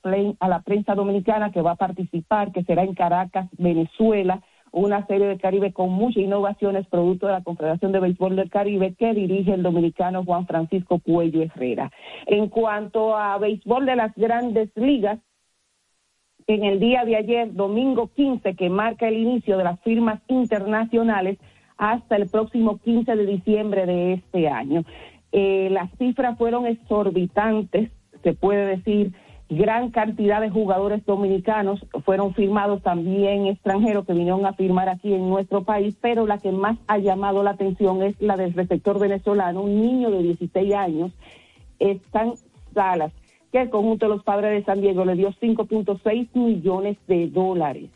prensa 0.65 0.95
dominicana 0.95 1.51
que 1.51 1.63
va 1.63 1.73
a 1.73 1.77
participar, 1.77 2.53
que 2.53 2.63
será 2.63 2.85
en 2.85 2.95
Caracas, 2.95 3.49
Venezuela, 3.59 4.41
una 4.71 5.05
serie 5.07 5.27
del 5.27 5.41
Caribe 5.41 5.73
con 5.73 5.91
muchas 5.91 6.23
innovaciones, 6.23 6.87
producto 6.87 7.27
de 7.27 7.33
la 7.33 7.43
Confederación 7.43 7.91
de 7.91 8.01
Béisbol 8.01 8.37
del 8.37 8.51
Caribe 8.51 8.95
que 8.95 9.15
dirige 9.15 9.55
el 9.55 9.65
dominicano 9.65 10.25
Juan 10.25 10.47
Francisco 10.47 11.01
Cuello 11.01 11.43
Herrera. 11.43 11.91
En 12.27 12.49
cuanto 12.49 13.17
a 13.17 13.39
béisbol 13.39 13.87
de 13.87 13.97
las 13.97 14.15
grandes 14.15 14.71
ligas, 14.77 15.19
en 16.49 16.65
el 16.65 16.81
día 16.81 17.05
de 17.05 17.15
ayer, 17.15 17.53
domingo 17.53 18.11
15, 18.17 18.55
que 18.55 18.71
marca 18.71 19.07
el 19.07 19.19
inicio 19.19 19.59
de 19.59 19.65
las 19.65 19.79
firmas 19.81 20.19
internacionales 20.29 21.37
hasta 21.77 22.17
el 22.17 22.27
próximo 22.27 22.79
15 22.79 23.17
de 23.17 23.27
diciembre 23.27 23.85
de 23.85 24.15
este 24.15 24.49
año. 24.49 24.83
Eh, 25.31 25.69
las 25.71 25.91
cifras 25.99 26.39
fueron 26.39 26.67
exorbitantes, 26.67 27.91
se 28.23 28.33
puede 28.33 28.65
decir, 28.77 29.13
gran 29.51 29.91
cantidad 29.91 30.41
de 30.41 30.49
jugadores 30.49 31.05
dominicanos 31.05 31.85
fueron 32.07 32.33
firmados 32.33 32.83
también 32.83 33.47
extranjeros 33.47 34.07
que 34.07 34.15
vinieron 34.15 34.47
a 34.47 34.55
firmar 34.55 34.89
aquí 34.89 35.13
en 35.13 35.29
nuestro 35.29 35.65
país, 35.65 35.99
pero 36.01 36.27
la 36.27 36.39
que 36.39 36.51
más 36.51 36.79
ha 36.87 36.97
llamado 36.97 37.43
la 37.43 37.51
atención 37.51 38.03
es 38.03 38.19
la 38.23 38.39
del 38.39 38.55
receptor 38.55 38.99
venezolano, 38.99 39.61
un 39.61 39.83
niño 39.83 40.11
de 40.11 40.23
16 40.23 40.75
años, 40.75 41.13
Stan 41.79 42.33
Salas, 42.73 43.13
que 43.53 43.63
el 43.63 43.71
conjunto 43.71 44.07
de 44.07 44.15
los 44.15 44.25
padres 44.25 44.53
de 44.53 44.65
San 44.65 44.81
Diego 44.81 45.05
le 45.05 45.15
dio 45.15 45.31
5.6 45.31 46.29
millones 46.35 46.97
de 47.07 47.29
dólares. 47.29 47.91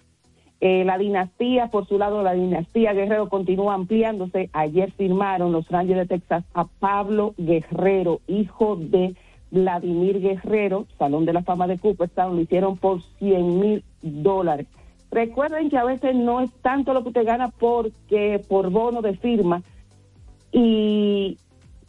Eh, 0.61 0.84
la 0.84 0.96
dinastía, 0.96 1.68
por 1.68 1.86
su 1.86 1.98
lado, 1.98 2.22
la 2.22 2.34
dinastía 2.34 2.92
Guerrero 2.92 3.28
continúa 3.28 3.74
ampliándose. 3.74 4.48
Ayer 4.53 4.92
firmaron 4.92 5.50
los 5.50 5.68
Rangers 5.68 5.98
de 6.00 6.18
Texas 6.18 6.44
a 6.55 6.66
Pablo 6.66 7.34
Guerrero, 7.36 8.20
hijo 8.28 8.76
de 8.76 9.16
Vladimir 9.50 10.20
Guerrero, 10.20 10.86
Salón 10.98 11.26
de 11.26 11.32
la 11.32 11.42
Fama 11.42 11.66
de 11.66 11.78
Cooperstown, 11.78 12.36
lo 12.36 12.42
hicieron 12.42 12.76
por 12.76 13.03
100 13.18 13.61
mil 13.61 13.84
dólares. 14.00 14.66
Recuerden 15.11 15.68
que 15.68 15.76
a 15.76 15.84
veces 15.84 16.14
no 16.14 16.40
es 16.40 16.50
tanto 16.62 16.94
lo 16.94 17.03
que 17.03 17.09
usted 17.09 17.26
gana 17.26 17.48
porque 17.48 18.40
por 18.48 18.70
bono 18.70 19.03
de 19.03 19.14
firma 19.16 19.62
y 20.53 21.36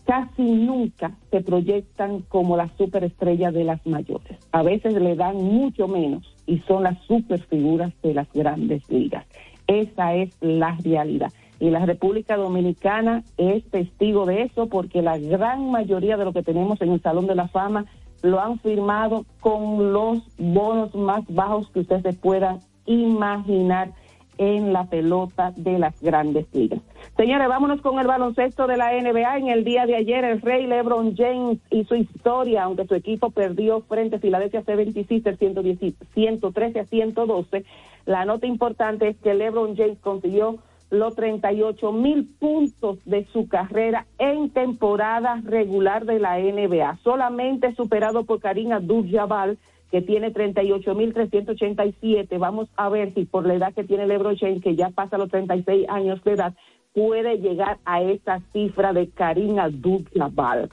casi 0.06 0.44
nunca 0.44 1.12
se 1.32 1.42
proyectan 1.42 2.22
como 2.22 2.58
las 2.58 2.72
superestrellas 2.78 3.54
de 3.54 3.64
las 3.64 3.86
mayores. 3.86 4.38
A 4.52 4.64
veces 4.64 4.94
le 4.94 5.16
dan 5.16 5.38
mucho 5.38 5.88
menos 5.88 6.36
y 6.46 6.60
son 6.60 6.84
las 6.84 7.00
superfiguras 7.06 7.94
de 8.02 8.14
las 8.14 8.32
grandes 8.34 8.90
ligas. 8.90 9.26
Esa 9.68 10.16
es 10.16 10.36
la 10.42 10.78
realidad. 10.84 11.32
Y 11.60 11.70
la 11.70 11.86
República 11.86 12.36
Dominicana 12.36 13.24
es 13.38 13.64
testigo 13.70 14.26
de 14.26 14.44
eso 14.44 14.68
porque 14.68 15.02
la 15.02 15.18
gran 15.18 15.72
mayoría 15.72 16.18
de 16.18 16.26
lo 16.26 16.34
que 16.34 16.44
tenemos 16.44 16.82
en 16.82 16.92
el 16.92 17.02
Salón 17.02 17.28
de 17.28 17.36
la 17.36 17.48
Fama 17.48 17.86
lo 18.22 18.40
han 18.40 18.60
firmado 18.60 19.26
con 19.40 19.94
los 19.94 20.20
bonos 20.38 20.94
más 20.96 21.24
bajos 21.28 21.70
que 21.70 21.82
ustedes 21.82 22.16
puedan 22.18 22.60
imaginar 22.86 23.92
en 24.38 24.74
la 24.74 24.86
pelota 24.86 25.54
de 25.56 25.80
las 25.80 26.02
grandes 26.02 26.46
ligas. 26.54 26.82
Señores, 27.18 27.48
vámonos 27.48 27.82
con 27.82 28.00
el 28.00 28.08
baloncesto 28.08 28.68
de 28.68 28.78
la 28.78 28.92
NBA. 28.94 29.38
En 29.38 29.48
el 29.50 29.64
día 29.64 29.86
de 29.86 29.96
ayer, 29.96 30.24
el 30.24 30.42
rey 30.42 30.66
LeBron 30.66 31.16
James 31.16 31.60
hizo 31.70 31.96
historia, 31.96 32.64
aunque 32.64 32.88
su 32.88 32.96
equipo 32.96 33.30
perdió 33.30 33.82
frente 33.82 34.16
a 34.16 34.20
Philadelphia 34.20 34.64
76 34.64 35.24
110 35.38 35.94
113 36.14 36.80
a 36.80 36.86
112. 36.86 37.66
La 38.06 38.26
nota 38.26 38.48
importante 38.48 39.10
es 39.10 39.18
que 39.18 39.34
LeBron 39.34 39.76
James 39.76 40.00
consiguió 40.00 40.58
los 40.94 41.16
38 41.16 41.92
mil 41.92 42.26
puntos 42.40 43.00
de 43.06 43.26
su 43.34 43.48
carrera 43.48 44.06
en 44.20 44.52
temporada 44.52 45.42
regular 45.44 46.06
de 46.06 46.20
la 46.20 46.38
NBA, 46.38 47.00
solamente 47.04 47.74
superado 47.74 48.26
por 48.26 48.40
Karim 48.40 48.72
Abdul-Jabbar, 48.72 49.58
que 49.94 50.02
tiene 50.02 50.34
38.387. 50.34 52.40
Vamos 52.40 52.68
a 52.76 52.90
ver 52.90 53.14
si 53.14 53.26
por 53.26 53.46
la 53.46 53.54
edad 53.54 53.76
que 53.76 53.84
tiene 53.84 54.08
LeBron 54.08 54.36
James, 54.36 54.64
que 54.64 54.76
ya 54.76 54.90
pasa 54.90 55.20
los 55.20 55.30
36 55.30 55.88
años 55.88 56.24
de 56.24 56.32
edad, 56.32 56.56
puede 56.96 57.38
llegar 57.38 57.78
a 57.86 58.02
esa 58.02 58.42
cifra 58.54 58.92
de 58.92 59.10
Karim 59.10 59.60
Abdul-Jabbar. 59.60 60.70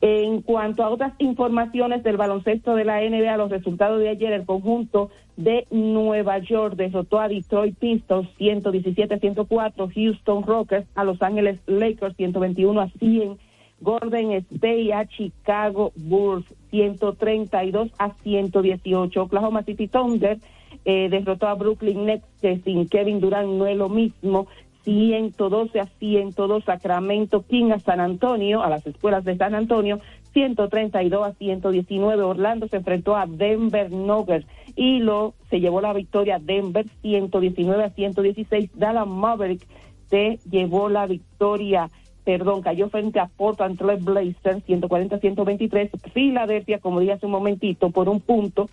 En 0.00 0.40
cuanto 0.40 0.82
a 0.82 0.88
otras 0.88 1.12
informaciones 1.18 2.02
del 2.02 2.16
baloncesto 2.16 2.74
de 2.74 2.86
la 2.86 3.02
NBA, 3.02 3.36
los 3.36 3.50
resultados 3.50 4.00
de 4.00 4.08
ayer, 4.08 4.32
el 4.32 4.46
conjunto 4.46 5.10
de 5.36 5.66
Nueva 5.70 6.38
York 6.38 6.76
derrotó 6.76 7.20
a 7.20 7.28
Detroit 7.28 7.76
Pistons 7.76 8.26
117-104, 8.38 9.92
Houston 9.94 10.44
Rockets 10.44 10.88
a 10.94 11.04
Los 11.04 11.20
Ángeles 11.20 11.60
Lakers 11.66 12.16
121 12.16 12.80
a 12.80 12.88
100, 12.88 13.36
Golden 13.82 14.32
State 14.32 14.92
a 14.94 15.06
Chicago 15.06 15.92
Bulls 15.96 16.46
132 16.70 17.90
a 17.98 18.14
118, 18.22 19.20
Oklahoma 19.20 19.62
City 19.64 19.88
Thunder 19.88 20.38
eh, 20.84 21.08
derrotó 21.10 21.48
a 21.48 21.54
Brooklyn 21.54 22.06
Nets 22.06 22.26
que 22.40 22.58
sin 22.60 22.88
Kevin 22.88 23.20
Durant 23.20 23.48
no 23.48 23.66
es 23.66 23.76
lo 23.76 23.88
mismo 23.88 24.46
112 24.84 25.80
a 25.80 25.86
102 25.86 26.64
Sacramento 26.64 27.44
King 27.46 27.72
a 27.72 27.78
San 27.78 28.00
Antonio, 28.00 28.62
a 28.62 28.68
las 28.68 28.86
escuelas 28.86 29.24
de 29.24 29.36
San 29.36 29.54
Antonio, 29.54 30.00
132 30.32 31.26
a 31.26 31.32
119. 31.34 32.22
Orlando 32.22 32.66
se 32.68 32.76
enfrentó 32.76 33.16
a 33.16 33.26
Denver 33.26 33.92
Nuggets 33.92 34.46
y 34.74 34.98
lo 35.00 35.34
se 35.50 35.60
llevó 35.60 35.80
la 35.80 35.92
victoria 35.92 36.38
Denver 36.40 36.86
119 37.02 37.84
a 37.84 37.90
116. 37.90 38.70
Dallas 38.74 39.06
Maverick 39.06 39.66
se 40.08 40.38
llevó 40.50 40.88
la 40.88 41.06
victoria 41.06 41.88
perdón, 42.24 42.62
cayó 42.62 42.88
frente 42.88 43.18
a 43.20 43.26
Portland 43.26 43.78
Trail 43.78 44.02
Blazers 44.02 44.64
140 44.64 45.16
a 45.16 45.18
123. 45.18 45.90
Filadelfia, 46.12 46.78
como 46.78 47.00
dije 47.00 47.12
hace 47.12 47.26
un 47.26 47.32
momentito, 47.32 47.90
por 47.90 48.08
un 48.08 48.20
punto 48.20 48.68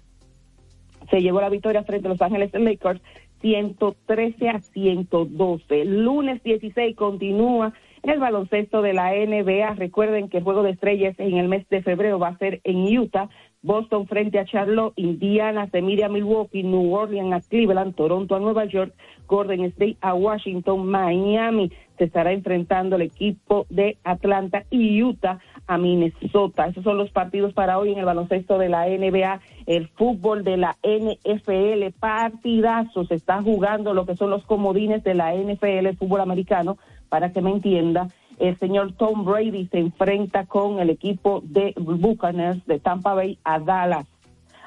se 1.09 1.21
llevó 1.21 1.41
la 1.41 1.49
victoria 1.49 1.83
frente 1.83 2.07
a 2.07 2.11
Los 2.11 2.21
Ángeles 2.21 2.53
Lakers 2.53 3.01
113 3.41 4.49
a 4.49 4.59
112. 4.59 5.85
Lunes 5.85 6.43
16 6.43 6.95
continúa 6.95 7.73
el 8.03 8.19
baloncesto 8.19 8.81
de 8.81 8.93
la 8.93 9.11
NBA. 9.11 9.75
Recuerden 9.75 10.29
que 10.29 10.37
el 10.37 10.43
juego 10.43 10.63
de 10.63 10.71
estrellas 10.71 11.15
en 11.17 11.37
el 11.37 11.47
mes 11.47 11.67
de 11.69 11.81
febrero 11.81 12.19
va 12.19 12.29
a 12.29 12.37
ser 12.37 12.61
en 12.63 12.97
Utah. 12.97 13.29
Boston 13.61 14.07
frente 14.07 14.39
a 14.39 14.45
Charlotte, 14.45 14.93
Indiana 14.95 15.67
se 15.69 15.81
Milwaukee, 15.81 16.63
New 16.63 16.93
Orleans 16.93 17.33
a 17.33 17.49
Cleveland, 17.49 17.93
Toronto 17.93 18.35
a 18.35 18.39
Nueva 18.39 18.63
York, 18.65 18.93
Golden 19.27 19.65
State 19.65 19.97
a 19.99 20.13
Washington, 20.13 20.87
Miami 20.87 21.69
se 21.99 22.05
estará 22.05 22.31
enfrentando 22.31 22.95
el 22.95 23.03
equipo 23.03 23.67
de 23.69 23.97
Atlanta 24.03 24.63
y 24.71 25.03
Utah 25.03 25.39
a 25.67 25.77
Minnesota. 25.77 26.65
Esos 26.65 26.83
son 26.83 26.97
los 26.97 27.11
partidos 27.11 27.53
para 27.53 27.77
hoy 27.77 27.91
en 27.91 27.99
el 27.99 28.05
baloncesto 28.05 28.57
de 28.57 28.69
la 28.69 28.87
NBA, 28.87 29.41
el 29.67 29.89
fútbol 29.89 30.43
de 30.43 30.57
la 30.57 30.77
NFL, 30.81 31.93
partidazo, 31.99 33.05
se 33.05 33.15
está 33.15 33.41
jugando 33.43 33.93
lo 33.93 34.07
que 34.07 34.15
son 34.15 34.31
los 34.31 34.43
comodines 34.45 35.03
de 35.03 35.13
la 35.13 35.35
NFL, 35.35 35.85
el 35.85 35.97
fútbol 35.97 36.21
americano, 36.21 36.77
para 37.09 37.31
que 37.31 37.41
me 37.41 37.51
entienda 37.51 38.07
el 38.39 38.57
señor 38.57 38.93
Tom 38.93 39.25
Brady 39.25 39.67
se 39.67 39.79
enfrenta 39.79 40.45
con 40.45 40.79
el 40.79 40.89
equipo 40.89 41.41
de 41.43 41.73
Buccaneers 41.75 42.65
de 42.65 42.79
Tampa 42.79 43.13
Bay 43.13 43.37
a 43.43 43.59
Dallas. 43.59 44.07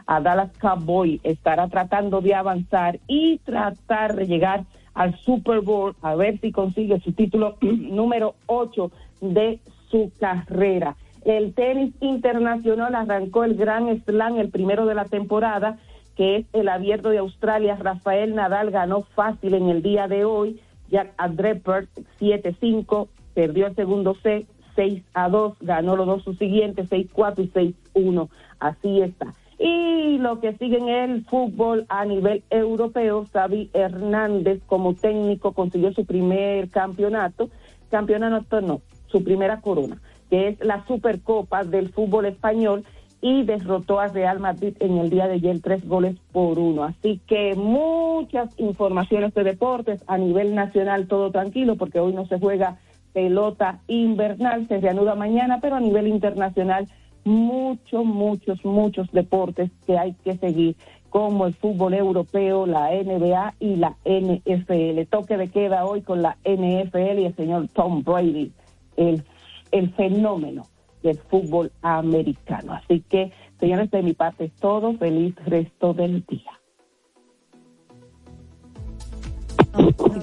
A 0.07 0.21
Dallas 0.21 0.51
Cowboy 0.59 1.21
estará 1.23 1.69
tratando 1.69 2.21
de 2.21 2.35
avanzar 2.35 3.01
y 3.07 3.39
tratar 3.39 4.15
de 4.15 4.27
llegar 4.27 4.65
al 4.95 5.19
Super 5.19 5.61
Bowl 5.61 5.95
a 6.03 6.15
ver 6.15 6.39
si 6.41 6.53
consigue 6.53 7.01
su 7.01 7.13
título 7.13 7.57
número 7.61 8.35
8 8.47 8.91
de 9.21 9.61
su 9.91 10.11
carrera. 10.19 10.97
El 11.25 11.55
tenis 11.55 11.95
internacional 12.01 12.95
arrancó 12.95 13.45
el 13.45 13.55
Gran 13.55 14.03
Slam, 14.05 14.39
el 14.39 14.51
primero 14.51 14.87
de 14.87 14.95
la 14.95 15.05
temporada, 15.05 15.79
que 16.17 16.37
es 16.37 16.47
el 16.53 16.69
abierto 16.69 17.11
de 17.11 17.19
Australia. 17.19 17.77
Rafael 17.81 18.35
Nadal 18.35 18.71
ganó 18.71 19.03
fácil 19.03 19.55
en 19.55 19.69
el 19.69 19.83
día 19.83 20.09
de 20.09 20.25
hoy. 20.25 20.61
Jack 20.91 21.15
Draper 21.31 21.89
7-5, 22.21 23.09
perdió 23.35 23.67
el 23.67 23.75
segundo 23.75 24.15
set 24.23 24.47
6 24.75 25.03
a 25.15 25.29
2, 25.29 25.55
ganó 25.61 25.97
los 25.97 26.07
dos 26.07 26.23
sus 26.23 26.39
siguientes 26.39 26.91
6-4 26.91 27.45
y 27.45 27.49
6-1. 27.95 28.29
Así 28.59 29.01
está. 29.01 29.35
Y 29.65 30.19
lo 30.19 30.41
que 30.41 30.55
sigue 30.55 30.79
en 30.79 30.89
el 30.89 31.25
fútbol 31.25 31.87
a 31.89 32.05
nivel 32.05 32.43
europeo, 32.51 33.27
Xavi 33.33 33.71
Hernández 33.73 34.61
como 34.67 34.95
técnico 34.95 35.53
consiguió 35.53 35.93
su 35.93 36.05
primer 36.05 36.69
campeonato, 36.69 37.49
campeonato 37.89 38.61
no, 38.61 38.81
su 39.07 39.23
primera 39.23 39.61
corona, 39.61 40.03
que 40.29 40.49
es 40.49 40.65
la 40.65 40.85
Supercopa 40.87 41.63
del 41.63 41.91
fútbol 41.91 42.27
español 42.27 42.83
y 43.21 43.45
derrotó 43.45 44.01
a 44.01 44.09
Real 44.09 44.41
Madrid 44.41 44.75
en 44.81 44.99
el 44.99 45.11
día 45.11 45.29
de 45.29 45.35
ayer 45.35 45.61
tres 45.61 45.87
goles 45.87 46.17
por 46.33 46.59
uno. 46.59 46.83
Así 46.83 47.21
que 47.29 47.55
muchas 47.55 48.59
informaciones 48.59 49.33
de 49.33 49.45
deportes 49.45 50.03
a 50.09 50.19
nivel 50.19 50.57
nacional, 50.57 51.07
todo 51.07 51.31
tranquilo, 51.31 51.77
porque 51.77 52.01
hoy 52.01 52.13
no 52.13 52.27
se 52.27 52.41
juega 52.41 52.79
pelota 53.13 53.79
invernal, 53.87 54.67
se 54.67 54.81
reanuda 54.81 55.15
mañana, 55.15 55.61
pero 55.61 55.77
a 55.77 55.81
nivel 55.81 56.09
internacional 56.09 56.89
muchos, 57.25 58.05
muchos, 58.05 58.65
muchos 58.65 59.11
deportes 59.13 59.71
que 59.87 59.99
hay 59.99 60.15
que 60.25 60.37
seguir, 60.37 60.77
como 61.11 61.47
el 61.47 61.55
fútbol 61.55 61.95
europeo, 61.95 62.67
la 62.67 62.91
NBA 62.91 63.55
y 63.61 63.77
la 63.77 63.97
NFL. 64.05 65.03
Toque 65.11 65.37
de 65.37 65.49
queda 65.49 65.85
hoy 65.85 66.03
con 66.03 66.23
la 66.23 66.37
NFL 66.45 67.19
y 67.19 67.27
el 67.27 67.37
señor 67.37 67.69
Tom 67.69 68.03
Brady, 68.03 68.53
el, 68.97 69.23
el 69.71 69.91
fenómeno 69.95 70.67
del 71.03 71.19
fútbol 71.19 71.73
americano. 71.83 72.73
Así 72.73 73.01
que, 73.09 73.33
señores, 73.61 73.91
de 73.91 74.03
mi 74.03 74.15
parte 74.15 74.45
es 74.45 74.53
todo. 74.55 74.97
Feliz 74.97 75.35
resto 75.45 75.93
del 75.95 76.25
día. 76.27 76.53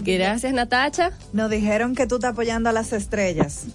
Gracias, 0.03 0.53
Natacha. 0.53 1.11
Nos 1.33 1.49
dijeron 1.49 1.95
que 1.95 2.07
tú 2.07 2.15
estás 2.15 2.33
apoyando 2.33 2.69
a 2.69 2.71
las 2.71 2.93
estrellas. 2.93 3.67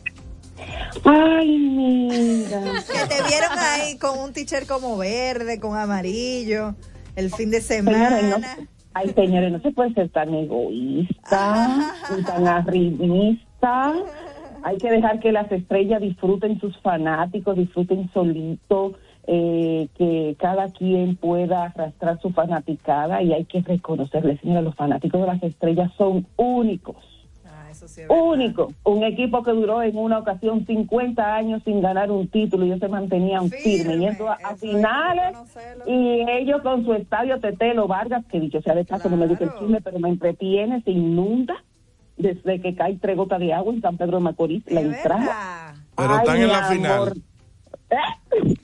Ay, 1.04 1.58
mira. 1.58 2.60
Que 2.60 3.14
te 3.14 3.22
vieron 3.28 3.58
ahí 3.58 3.98
con 3.98 4.18
un 4.18 4.32
teacher 4.32 4.66
como 4.66 4.96
verde, 4.96 5.58
con 5.58 5.76
amarillo, 5.76 6.74
el 7.16 7.30
fin 7.30 7.50
de 7.50 7.60
semana. 7.60 8.20
Señores, 8.20 8.58
no, 8.58 8.66
ay, 8.94 9.10
señores, 9.14 9.52
no 9.52 9.60
se 9.60 9.72
puede 9.72 9.92
ser 9.94 10.08
tan 10.10 10.34
egoísta 10.34 11.94
y 12.18 12.22
tan 12.22 12.46
arribista. 12.46 13.94
Hay 14.62 14.78
que 14.78 14.90
dejar 14.90 15.20
que 15.20 15.32
las 15.32 15.50
estrellas 15.52 16.00
disfruten 16.00 16.58
sus 16.58 16.78
fanáticos, 16.80 17.56
disfruten 17.56 18.10
solito, 18.14 18.94
eh, 19.26 19.88
que 19.96 20.36
cada 20.38 20.70
quien 20.70 21.16
pueda 21.16 21.64
arrastrar 21.64 22.20
su 22.20 22.30
fanaticada 22.30 23.22
y 23.22 23.32
hay 23.32 23.44
que 23.44 23.60
reconocerles, 23.60 24.40
señores, 24.40 24.64
los 24.64 24.74
fanáticos 24.74 25.20
de 25.20 25.26
las 25.26 25.42
estrellas 25.42 25.90
son 25.96 26.26
únicos. 26.36 27.13
Único, 28.08 28.72
un 28.84 29.02
equipo 29.04 29.42
que 29.42 29.52
duró 29.52 29.82
en 29.82 29.96
una 29.96 30.18
ocasión 30.18 30.66
50 30.66 31.34
años 31.34 31.62
sin 31.64 31.80
ganar 31.80 32.10
un 32.10 32.28
título 32.28 32.64
y 32.64 32.68
ellos 32.68 32.80
se 32.80 32.88
mantenían 32.88 33.50
firmes, 33.50 33.98
yendo 33.98 34.28
a, 34.28 34.38
a 34.42 34.56
finales 34.56 35.36
y 35.86 36.24
ellos 36.28 36.62
con 36.62 36.84
su 36.84 36.94
estadio 36.94 37.40
Tetelo 37.40 37.86
Vargas, 37.86 38.24
que 38.26 38.40
dicho 38.40 38.60
sea 38.62 38.74
de 38.74 38.84
paso, 38.84 39.08
no 39.08 39.16
me 39.16 39.28
dice 39.28 39.44
el 39.44 39.54
chisme, 39.58 39.80
pero 39.80 39.98
me 39.98 40.08
entretiene, 40.08 40.82
se 40.82 40.90
inunda 40.90 41.62
desde 42.16 42.60
que 42.60 42.74
cae 42.74 42.96
tres 42.96 43.16
gotas 43.16 43.40
de 43.40 43.52
agua 43.52 43.72
en 43.72 43.80
San 43.80 43.96
Pedro 43.96 44.18
de 44.18 44.24
Macorís, 44.24 44.62
la 44.70 44.80
entrada. 44.80 45.74
Pero 45.96 46.16
están 46.16 46.36
Ay, 46.36 46.42
en 46.42 46.48
la 46.48 46.64
final. 46.64 47.22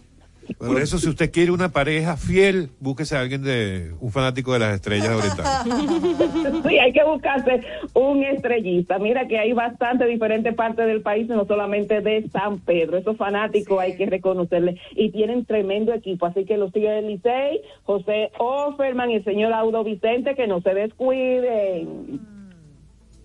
Por 0.66 0.78
eso, 0.78 0.98
si 0.98 1.08
usted 1.08 1.30
quiere 1.32 1.52
una 1.52 1.70
pareja 1.70 2.18
fiel, 2.18 2.68
búsquese 2.80 3.16
a 3.16 3.20
alguien 3.20 3.42
de 3.42 3.94
un 3.98 4.12
fanático 4.12 4.52
de 4.52 4.58
las 4.58 4.74
estrellas 4.74 5.08
orientales. 5.08 6.60
Sí, 6.68 6.78
hay 6.78 6.92
que 6.92 7.02
buscarse 7.04 7.62
un 7.94 8.22
estrellista. 8.22 8.98
Mira 8.98 9.26
que 9.26 9.38
hay 9.38 9.52
bastante 9.52 10.04
diferentes 10.06 10.54
partes 10.54 10.86
del 10.86 11.00
país, 11.00 11.26
no 11.28 11.46
solamente 11.46 12.00
de 12.02 12.28
San 12.30 12.58
Pedro. 12.58 12.98
Esos 12.98 13.16
fanáticos 13.16 13.80
hay 13.80 13.96
que 13.96 14.06
reconocerles. 14.06 14.78
Y 14.94 15.10
tienen 15.10 15.46
tremendo 15.46 15.94
equipo. 15.94 16.26
Así 16.26 16.44
que 16.44 16.58
los 16.58 16.72
sigue 16.72 16.98
el 16.98 17.08
Licey, 17.08 17.62
José 17.84 18.30
Offerman 18.38 19.10
y 19.10 19.16
el 19.16 19.24
señor 19.24 19.52
Audo 19.54 19.82
Vicente, 19.82 20.34
que 20.34 20.46
no 20.46 20.60
se 20.60 20.74
descuiden. 20.74 22.20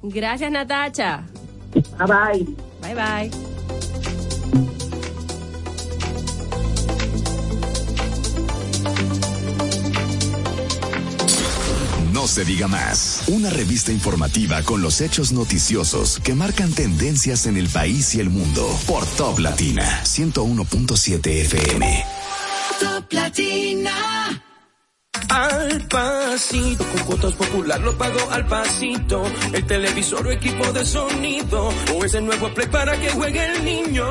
Gracias, 0.02 0.52
Natacha. 0.52 1.26
Bye 1.74 2.07
bye. 2.07 2.45
Bye 2.82 2.95
bye. 2.95 3.55
No 12.16 12.28
se 12.28 12.46
diga 12.46 12.70
más. 12.70 13.24
Una 13.28 13.50
revista 13.50 13.92
informativa 13.92 14.64
con 14.64 14.82
los 14.82 15.02
hechos 15.02 15.34
noticiosos 15.34 16.22
que 16.24 16.34
marcan 16.34 16.72
tendencias 16.72 17.46
en 17.46 17.58
el 17.58 17.68
país 17.68 18.16
y 18.16 18.22
el 18.22 18.30
mundo. 18.30 18.66
Por 18.88 19.06
Top 19.06 19.40
Latina 19.40 20.02
101.7 20.06 21.28
FM. 21.28 22.06
Top 22.80 23.12
Latina. 23.12 24.42
Al 25.30 25.82
pasito, 25.88 26.86
con 26.86 27.04
cuotas 27.06 27.34
popular 27.34 27.80
lo 27.82 27.98
pago 27.98 28.20
al 28.32 28.46
pasito. 28.46 29.24
El 29.54 29.66
televisor 29.66 30.28
o 30.28 30.32
equipo 30.32 30.72
de 30.72 30.86
sonido, 30.86 31.70
o 31.94 32.06
ese 32.06 32.22
nuevo 32.22 32.54
play 32.54 32.68
para 32.68 33.00
que 33.00 33.10
juegue 33.10 33.46
el 33.46 33.66
niño. 33.66 34.06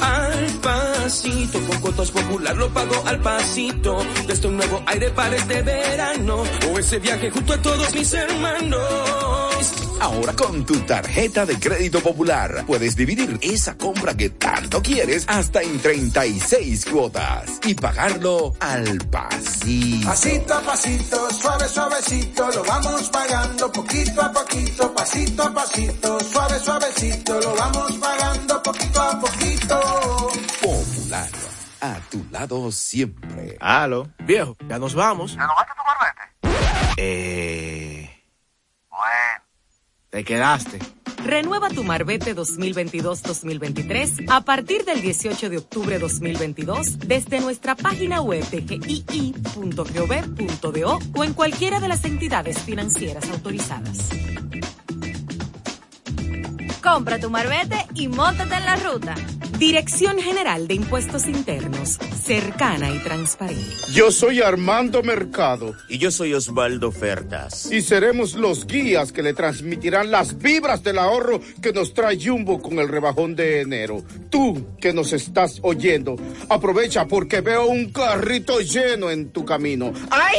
Al 0.00 0.46
pasito, 0.62 1.60
con 1.66 1.80
cuotas 1.80 2.10
popular 2.10 2.56
lo 2.56 2.68
pago 2.70 3.02
al 3.06 3.20
pasito. 3.20 4.04
Desde 4.26 4.48
un 4.48 4.56
nuevo 4.56 4.82
aire 4.86 5.10
para 5.10 5.36
este 5.36 5.62
verano, 5.62 6.42
o 6.72 6.78
ese 6.78 6.98
viaje 6.98 7.30
junto 7.30 7.54
a 7.54 7.62
todos 7.62 7.94
mis 7.94 8.12
hermanos. 8.12 9.89
Ahora 10.00 10.32
con 10.32 10.64
tu 10.64 10.80
tarjeta 10.80 11.44
de 11.44 11.58
crédito 11.60 12.00
popular 12.00 12.64
puedes 12.66 12.96
dividir 12.96 13.38
esa 13.42 13.76
compra 13.76 14.16
que 14.16 14.30
tanto 14.30 14.80
quieres 14.80 15.26
hasta 15.28 15.60
en 15.60 15.78
36 15.78 16.86
cuotas 16.86 17.60
y 17.66 17.74
pagarlo 17.74 18.54
al 18.60 18.98
pasito. 19.10 20.06
Pasito 20.08 20.54
a 20.54 20.60
pasito, 20.62 21.30
suave, 21.30 21.68
suavecito, 21.68 22.50
lo 22.50 22.64
vamos 22.64 23.10
pagando 23.10 23.70
poquito 23.70 24.22
a 24.22 24.32
poquito, 24.32 24.94
pasito 24.94 25.42
a 25.42 25.52
pasito, 25.52 26.20
suave, 26.20 26.58
suavecito, 26.58 27.40
lo 27.40 27.54
vamos 27.54 27.92
pagando 27.98 28.62
poquito 28.62 29.02
a 29.02 29.20
poquito. 29.20 29.80
Popular, 30.62 31.30
a 31.82 32.00
tu 32.10 32.24
lado 32.30 32.72
siempre. 32.72 33.58
Aló, 33.60 34.08
viejo, 34.20 34.56
ya 34.66 34.78
nos 34.78 34.94
vamos. 34.94 35.34
¿Ya 35.34 35.46
no 35.46 35.54
vas 35.54 35.66
a 35.68 35.74
tu 35.74 35.82
barbete? 35.86 36.96
Eh. 36.96 38.24
Bueno. 38.88 39.49
Te 40.10 40.24
quedaste. 40.24 40.80
Renueva 41.24 41.68
tu 41.68 41.84
Marbete 41.84 42.34
2022-2023 42.34 44.26
a 44.28 44.40
partir 44.40 44.84
del 44.84 45.00
18 45.00 45.50
de 45.50 45.58
octubre 45.58 46.00
2022 46.00 46.98
desde 46.98 47.40
nuestra 47.40 47.76
página 47.76 48.20
web 48.20 48.44
de 48.50 48.64
o 51.14 51.24
en 51.24 51.32
cualquiera 51.32 51.78
de 51.78 51.88
las 51.88 52.04
entidades 52.04 52.58
financieras 52.58 53.30
autorizadas. 53.30 54.08
Compra 56.82 57.18
tu 57.18 57.28
marbete 57.28 57.86
y 57.94 58.08
montate 58.08 58.54
en 58.54 58.64
la 58.64 58.76
ruta. 58.76 59.14
Dirección 59.58 60.18
General 60.18 60.66
de 60.66 60.74
Impuestos 60.74 61.26
Internos, 61.26 61.98
cercana 62.24 62.90
y 62.90 62.98
transparente. 63.00 63.62
Yo 63.92 64.10
soy 64.10 64.40
Armando 64.40 65.02
Mercado. 65.02 65.74
Y 65.88 65.98
yo 65.98 66.10
soy 66.10 66.32
Osvaldo 66.32 66.90
Fertas. 66.90 67.70
Y 67.70 67.82
seremos 67.82 68.34
los 68.34 68.66
guías 68.66 69.12
que 69.12 69.22
le 69.22 69.34
transmitirán 69.34 70.10
las 70.10 70.38
vibras 70.38 70.82
del 70.82 70.98
ahorro 70.98 71.40
que 71.60 71.74
nos 71.74 71.92
trae 71.92 72.18
Jumbo 72.18 72.62
con 72.62 72.78
el 72.78 72.88
rebajón 72.88 73.36
de 73.36 73.60
enero. 73.60 74.02
Tú 74.30 74.76
que 74.80 74.94
nos 74.94 75.12
estás 75.12 75.58
oyendo, 75.62 76.16
aprovecha 76.48 77.06
porque 77.06 77.42
veo 77.42 77.66
un 77.66 77.92
carrito 77.92 78.60
lleno 78.60 79.10
en 79.10 79.30
tu 79.30 79.44
camino. 79.44 79.92
¡Ay! 80.10 80.38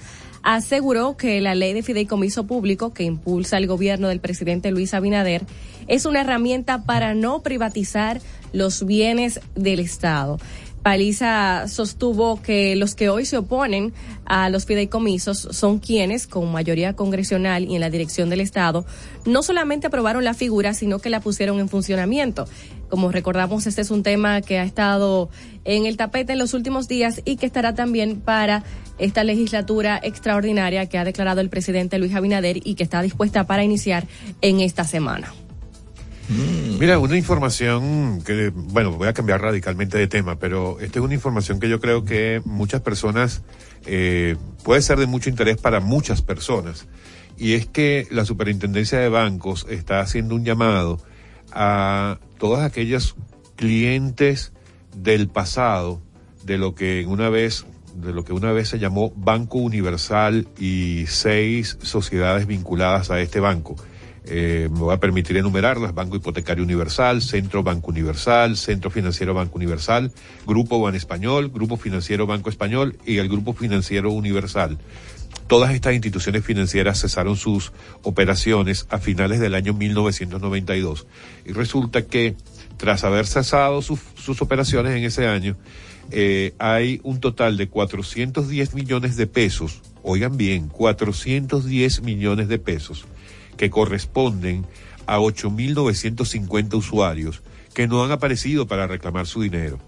aseguró 0.45 1.17
que 1.17 1.41
la 1.41 1.55
ley 1.55 1.73
de 1.73 1.83
fideicomiso 1.83 2.45
público 2.45 2.93
que 2.93 3.03
impulsa 3.03 3.57
el 3.57 3.67
gobierno 3.67 4.09
del 4.09 4.21
presidente 4.21 4.71
Luis 4.71 4.93
Abinader 4.93 5.43
es 5.89 6.05
una 6.05 6.21
herramienta 6.21 6.85
para 6.85 7.15
no 7.15 7.43
privatizar 7.43 8.21
los 8.53 8.85
bienes 8.87 9.41
del 9.55 9.81
Estado. 9.81 10.39
Paliza 10.85 11.67
sostuvo 11.67 12.43
que 12.43 12.77
los 12.77 12.95
que 12.95 13.09
hoy 13.09 13.25
se 13.25 13.39
oponen 13.39 13.95
a 14.27 14.51
los 14.51 14.67
fideicomisos 14.67 15.49
son 15.51 15.79
quienes, 15.79 16.27
con 16.27 16.53
mayoría 16.53 16.95
congresional 16.95 17.65
y 17.65 17.75
en 17.75 17.81
la 17.81 17.89
dirección 17.89 18.29
del 18.29 18.43
Estado, 18.43 18.85
no 19.25 19.43
solamente 19.43 19.87
aprobaron 19.87 20.25
la 20.25 20.35
figura, 20.35 20.75
sino 20.75 20.99
que 20.99 21.09
la 21.09 21.21
pusieron 21.21 21.59
en 21.59 21.71
funcionamiento. 21.71 22.47
Como 22.91 23.11
recordamos, 23.11 23.67
este 23.67 23.81
es 23.81 23.91
un 23.91 24.03
tema 24.03 24.43
que 24.43 24.59
ha 24.59 24.65
estado 24.65 25.31
en 25.65 25.87
el 25.87 25.97
tapete 25.97 26.35
en 26.35 26.39
los 26.39 26.53
últimos 26.53 26.87
días 26.87 27.23
y 27.25 27.37
que 27.37 27.47
estará 27.47 27.75
también 27.75 28.21
para 28.21 28.63
esta 28.99 29.25
legislatura 29.25 29.99
extraordinaria 30.03 30.85
que 30.85 30.99
ha 30.99 31.05
declarado 31.05 31.41
el 31.41 31.49
presidente 31.49 31.99
Luis 31.99 32.15
Abinader 32.15 32.59
y 32.63 32.75
que 32.75 32.83
está 32.83 33.01
dispuesta 33.01 33.47
para 33.47 33.65
iniciar 33.65 34.07
en 34.43 34.61
esta 34.61 34.85
semana. 34.85 35.33
Mm. 36.29 36.79
Mira, 36.79 36.99
una 36.99 37.17
información 37.17 38.23
que, 38.23 38.51
bueno, 38.55 38.93
voy 38.93 39.09
a 39.09 39.13
cambiar 39.13 39.43
radicalmente 39.43 39.99
de 39.99 40.07
tema, 40.07 40.39
pero 40.39 40.81
esta 40.81 40.99
es 40.99 41.05
una 41.05 41.15
información 41.15 41.61
que 41.61 41.69
yo 41.69 41.81
creo 41.81 42.05
que 42.05 42.41
muchas 42.45 42.81
personas, 42.81 43.43
eh, 43.87 44.37
puede 44.63 44.83
ser 44.83 44.99
de 44.99 45.07
mucho 45.07 45.29
interés 45.29 45.57
para 45.59 45.81
muchas 45.81 46.23
personas. 46.23 46.87
Y 47.37 47.55
es 47.55 47.67
que 47.67 48.07
la 48.11 48.25
Superintendencia 48.25 48.99
de 48.99 49.09
Bancos 49.09 49.67
está 49.69 50.01
haciendo 50.01 50.35
un 50.35 50.45
llamado 50.45 51.01
a 51.53 52.19
todos 52.39 52.61
aquellos 52.61 53.17
clientes 53.57 54.53
del 54.97 55.29
pasado 55.29 56.01
de 56.45 56.59
lo 56.59 56.75
que 56.75 57.05
una 57.07 57.29
vez 57.29 57.67
de 57.95 58.13
lo 58.13 58.25
que 58.25 58.33
una 58.33 58.51
vez 58.51 58.69
se 58.69 58.81
llamó 58.81 59.13
Banco 59.15 59.59
Universal 59.59 60.49
y 60.59 61.05
seis 61.07 61.79
sociedades 61.81 62.47
vinculadas 62.47 63.11
a 63.11 63.21
este 63.21 63.39
banco. 63.39 63.77
Eh, 64.27 64.69
me 64.73 64.79
voy 64.79 64.95
a 64.95 65.01
permitir 65.01 65.37
enumerarlas, 65.37 65.95
Banco 65.95 66.17
Hipotecario 66.17 66.65
Universal, 66.65 67.21
Centro 67.21 67.63
Banco 67.63 67.91
Universal, 67.91 68.57
Centro 68.57 68.91
Financiero 68.91 69.35
Banco 69.35 69.57
Universal, 69.57 70.13
Grupo 70.47 70.81
Ban 70.81 70.95
Español, 70.95 71.51
Grupo 71.51 71.77
Financiero 71.77 72.27
Banco 72.27 72.49
Español 72.49 72.97
y 73.05 73.19
el 73.19 73.29
Grupo 73.29 73.53
Financiero 73.53 74.11
Universal. 74.13 74.79
Todas 75.47 75.75
estas 75.75 75.93
instituciones 75.93 76.43
financieras 76.43 77.03
cesaron 77.03 77.37
sus 77.37 77.73
operaciones 78.03 78.87
a 78.89 78.99
finales 78.99 79.41
del 79.41 79.55
año 79.55 79.75
1992 79.75 81.07
y 81.45 81.53
resulta 81.53 82.07
que 82.07 82.35
tras 82.79 83.05
haber 83.05 83.27
cesado 83.27 83.83
sus, 83.83 84.01
operaciones 84.41 84.97
en 84.97 85.05
ese 85.05 85.27
año, 85.27 85.55
eh, 86.11 86.55
hay 86.59 87.01
un 87.03 87.21
total 87.21 87.59
de 87.59 87.69
410 87.69 88.75
millones 88.75 89.17
de 89.17 89.27
pesos, 89.27 89.83
oigan 90.03 90.39
bien, 90.39 90.69
410 90.69 92.01
millones 92.01 92.49
de 92.49 92.59
pesos 92.59 93.05
que 93.57 93.71
corresponden 93.71 94.67
a 95.07 95.19
8.950 95.19 96.75
usuarios 96.75 97.43
que 97.75 97.89
no 97.89 98.05
han 98.05 98.13
aparecido 98.13 98.67
para 98.67 98.87
reclamar 98.87 99.27
su 99.27 99.43
dinero. 99.43 99.79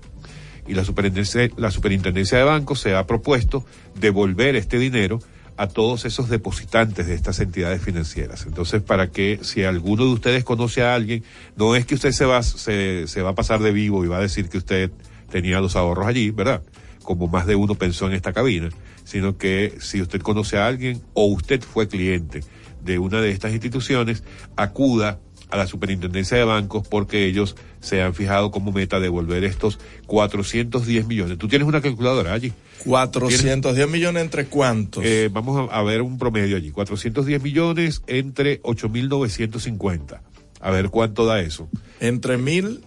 Y 0.66 0.74
la 0.74 0.84
superintendencia, 0.84 1.48
la 1.56 1.70
superintendencia 1.70 2.38
de 2.38 2.44
bancos 2.44 2.80
se 2.80 2.94
ha 2.94 3.06
propuesto 3.06 3.64
devolver 3.94 4.56
este 4.56 4.78
dinero 4.78 5.20
a 5.56 5.68
todos 5.68 6.04
esos 6.04 6.28
depositantes 6.28 7.06
de 7.06 7.14
estas 7.14 7.40
entidades 7.40 7.80
financieras. 7.80 8.44
Entonces, 8.46 8.82
para 8.82 9.10
que 9.10 9.38
si 9.42 9.62
alguno 9.62 10.04
de 10.04 10.10
ustedes 10.10 10.44
conoce 10.44 10.82
a 10.82 10.94
alguien, 10.94 11.22
no 11.56 11.76
es 11.76 11.86
que 11.86 11.94
usted 11.94 12.12
se 12.12 12.26
va, 12.26 12.42
se, 12.42 13.06
se 13.06 13.22
va 13.22 13.30
a 13.30 13.34
pasar 13.34 13.60
de 13.60 13.72
vivo 13.72 14.04
y 14.04 14.08
va 14.08 14.18
a 14.18 14.20
decir 14.20 14.48
que 14.48 14.58
usted 14.58 14.90
tenía 15.30 15.60
los 15.60 15.76
ahorros 15.76 16.06
allí, 16.06 16.30
¿verdad? 16.30 16.62
Como 17.02 17.28
más 17.28 17.46
de 17.46 17.54
uno 17.54 17.76
pensó 17.76 18.06
en 18.06 18.12
esta 18.12 18.32
cabina, 18.32 18.68
sino 19.04 19.38
que 19.38 19.78
si 19.80 20.02
usted 20.02 20.20
conoce 20.20 20.58
a 20.58 20.66
alguien 20.66 21.00
o 21.14 21.26
usted 21.26 21.62
fue 21.62 21.88
cliente 21.88 22.42
de 22.82 22.98
una 22.98 23.20
de 23.20 23.30
estas 23.30 23.52
instituciones, 23.52 24.22
acuda 24.56 25.18
a 25.50 25.56
la 25.56 25.66
superintendencia 25.66 26.36
de 26.36 26.44
bancos 26.44 26.86
porque 26.88 27.26
ellos 27.26 27.56
se 27.80 28.02
han 28.02 28.14
fijado 28.14 28.50
como 28.50 28.72
meta 28.72 28.98
devolver 28.98 29.44
estos 29.44 29.78
410 30.06 31.06
millones. 31.06 31.38
¿Tú 31.38 31.48
tienes 31.48 31.68
una 31.68 31.80
calculadora 31.80 32.32
allí? 32.32 32.52
410 32.84 33.88
millones 33.88 34.22
entre 34.22 34.46
cuántos? 34.46 35.04
Eh, 35.04 35.28
vamos 35.32 35.68
a, 35.70 35.82
ver 35.82 36.02
un 36.02 36.18
promedio 36.18 36.56
allí. 36.56 36.70
410 36.70 37.42
millones 37.42 38.02
entre 38.06 38.60
8.950. 38.62 40.20
A 40.60 40.70
ver 40.70 40.90
cuánto 40.90 41.26
da 41.26 41.40
eso. 41.40 41.68
¿Entre 42.00 42.38
mil? 42.38 42.84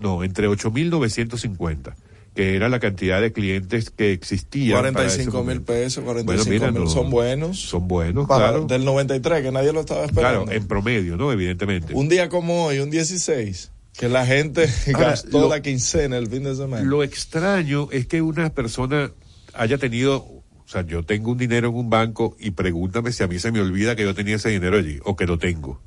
no, 0.00 0.24
entre 0.24 0.48
8.950 0.48 1.94
que 2.34 2.54
era 2.54 2.68
la 2.68 2.78
cantidad 2.78 3.20
de 3.20 3.32
clientes 3.32 3.90
que 3.90 4.12
existían. 4.12 4.78
45 4.78 5.44
mil 5.44 5.62
pesos, 5.62 6.04
45 6.04 6.72
mil, 6.72 6.88
son 6.88 7.10
buenos. 7.10 7.60
Son 7.60 7.88
buenos, 7.88 8.26
claro. 8.26 8.66
Del 8.66 8.84
93, 8.84 9.42
que 9.42 9.52
nadie 9.52 9.72
lo 9.72 9.80
estaba 9.80 10.04
esperando. 10.04 10.44
Claro, 10.44 10.56
en 10.56 10.68
promedio, 10.68 11.16
¿no? 11.16 11.32
Evidentemente. 11.32 11.92
Un 11.94 12.08
día 12.08 12.28
como 12.28 12.66
hoy, 12.66 12.78
un 12.78 12.90
16, 12.90 13.72
que 13.96 14.08
la 14.08 14.24
gente 14.24 14.68
gastó 14.86 15.48
la 15.48 15.60
quincena 15.60 16.18
el 16.18 16.28
fin 16.28 16.44
de 16.44 16.54
semana. 16.54 16.84
Lo 16.84 17.02
extraño 17.02 17.88
es 17.90 18.06
que 18.06 18.22
una 18.22 18.50
persona 18.50 19.12
haya 19.54 19.78
tenido, 19.78 20.18
o 20.18 20.44
sea, 20.66 20.82
yo 20.82 21.04
tengo 21.04 21.32
un 21.32 21.38
dinero 21.38 21.68
en 21.68 21.74
un 21.74 21.90
banco 21.90 22.36
y 22.38 22.52
pregúntame 22.52 23.12
si 23.12 23.24
a 23.24 23.26
mí 23.26 23.38
se 23.38 23.50
me 23.50 23.60
olvida 23.60 23.96
que 23.96 24.04
yo 24.04 24.14
tenía 24.14 24.36
ese 24.36 24.50
dinero 24.50 24.78
allí 24.78 25.00
o 25.04 25.16
que 25.16 25.26
lo 25.26 25.38
tengo. 25.38 25.80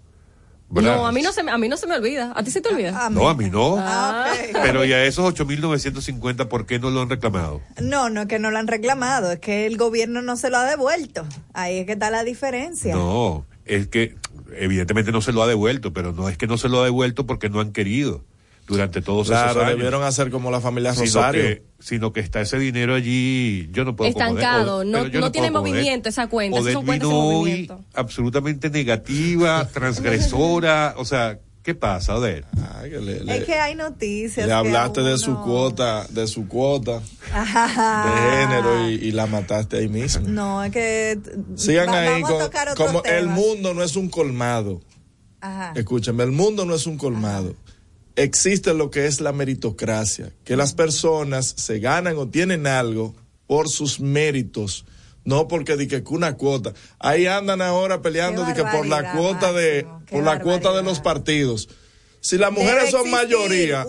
¿Verdad? 0.73 0.95
No, 0.95 1.07
a 1.07 1.11
mí 1.11 1.21
no, 1.21 1.31
se 1.31 1.43
me, 1.43 1.51
a 1.51 1.57
mí 1.59 1.69
no 1.69 1.77
se 1.77 1.85
me 1.85 1.95
olvida. 1.95 2.33
¿A 2.35 2.41
ti 2.41 2.49
se 2.49 2.59
te 2.59 2.69
olvida? 2.69 3.07
No, 3.11 3.29
a 3.29 3.35
mí 3.35 3.47
no. 3.51 3.75
Ah. 3.77 4.33
Pero 4.53 4.83
y 4.83 4.91
a 4.91 5.05
esos 5.05 5.31
8.950, 5.35 6.47
¿por 6.47 6.65
qué 6.65 6.79
no 6.79 6.89
lo 6.89 7.01
han 7.01 7.09
reclamado? 7.09 7.61
No, 7.79 8.09
no 8.09 8.21
es 8.21 8.27
que 8.27 8.39
no 8.39 8.49
lo 8.49 8.57
han 8.57 8.67
reclamado, 8.67 9.31
es 9.33 9.39
que 9.39 9.67
el 9.67 9.77
gobierno 9.77 10.23
no 10.23 10.35
se 10.35 10.49
lo 10.49 10.57
ha 10.57 10.63
devuelto. 10.65 11.25
Ahí 11.53 11.77
es 11.77 11.85
que 11.85 11.91
está 11.91 12.09
la 12.09 12.23
diferencia. 12.23 12.95
No, 12.95 13.45
es 13.65 13.87
que 13.87 14.15
evidentemente 14.57 15.11
no 15.11 15.21
se 15.21 15.31
lo 15.31 15.43
ha 15.43 15.47
devuelto, 15.47 15.93
pero 15.93 16.11
no 16.11 16.27
es 16.27 16.39
que 16.39 16.47
no 16.47 16.57
se 16.57 16.69
lo 16.69 16.81
ha 16.81 16.85
devuelto 16.85 17.27
porque 17.27 17.49
no 17.49 17.59
han 17.59 17.71
querido 17.71 18.23
durante 18.67 19.01
todos 19.01 19.27
esos 19.27 19.37
Claro, 19.41 19.61
años. 19.61 19.75
debieron 19.77 20.03
hacer 20.03 20.29
como 20.31 20.49
la 20.49 20.61
familia 20.61 20.93
Sino 20.93 21.05
Rosario. 21.05 21.41
que, 21.41 21.63
sino 21.79 22.13
que 22.13 22.21
está 22.21 22.41
ese 22.41 22.57
dinero 22.57 22.95
allí, 22.95 23.67
yo 23.71 23.83
no 23.83 23.95
puedo 23.95 24.09
Estancado, 24.09 24.81
acomodar- 24.83 24.85
no, 25.03 25.07
yo 25.07 25.19
no 25.19 25.31
tiene 25.31 25.51
puedo 25.51 25.63
movimiento 25.65 26.09
esa 26.09 26.27
cuenta. 26.27 26.59
Movimiento. 26.61 27.81
absolutamente 27.93 28.69
negativa, 28.69 29.67
transgresora, 29.73 30.95
o 30.97 31.03
sea, 31.05 31.39
¿qué 31.61 31.75
pasa, 31.75 32.15
Odette? 32.15 32.45
Es 33.27 33.43
que 33.45 33.53
hay 33.55 33.75
noticias. 33.75 34.47
Le 34.47 34.53
hablaste 34.53 35.01
de 35.01 35.17
su 35.17 35.37
cuota, 35.41 36.05
de 36.09 36.27
su 36.27 36.47
cuota 36.47 37.01
Ajá. 37.33 38.05
de 38.05 38.37
género 38.45 38.89
y, 38.89 38.93
y 38.95 39.11
la 39.11 39.25
mataste 39.27 39.77
ahí 39.77 39.87
mismo. 39.89 40.27
No, 40.27 40.63
es 40.63 40.71
que. 40.71 41.19
Sigan 41.55 41.89
va- 41.89 41.99
ahí 41.99 42.21
vamos 42.21 42.29
a 42.29 42.33
con- 42.33 42.41
tocar 42.43 42.69
otros 42.69 42.87
como 42.87 43.03
el 43.03 43.27
mundo 43.27 43.73
no 43.73 43.83
es 43.83 43.95
un 43.95 44.09
colmado. 44.09 44.81
Ajá. 45.41 45.73
Escúchame, 45.75 46.23
el 46.23 46.31
mundo 46.31 46.63
no 46.65 46.73
es 46.75 46.85
un 46.87 46.97
colmado. 46.97 47.55
Existe 48.15 48.73
lo 48.73 48.91
que 48.91 49.07
es 49.07 49.21
la 49.21 49.31
meritocracia, 49.31 50.31
que 50.43 50.55
las 50.55 50.73
personas 50.73 51.53
se 51.57 51.79
ganan 51.79 52.17
o 52.17 52.27
tienen 52.27 52.67
algo 52.67 53.15
por 53.47 53.69
sus 53.69 53.99
méritos, 53.99 54.85
no 55.25 55.47
porque 55.47 55.77
di 55.77 55.87
que 55.87 56.03
una 56.09 56.35
cuota. 56.35 56.73
Ahí 56.99 57.25
andan 57.25 57.61
ahora 57.61 58.01
peleando 58.01 58.45
di 58.45 58.53
que 58.53 58.63
por 58.63 58.85
la 58.85 59.13
cuota 59.13 59.51
de 59.51 59.87
por 60.09 60.23
la 60.23 60.39
cuota 60.39 60.73
de 60.73 60.83
los 60.83 60.99
partidos. 60.99 61.69
Si 62.25 62.37
las 62.37 62.53
mujeres 62.53 62.89
son 62.89 63.09
mayoría, 63.11 63.85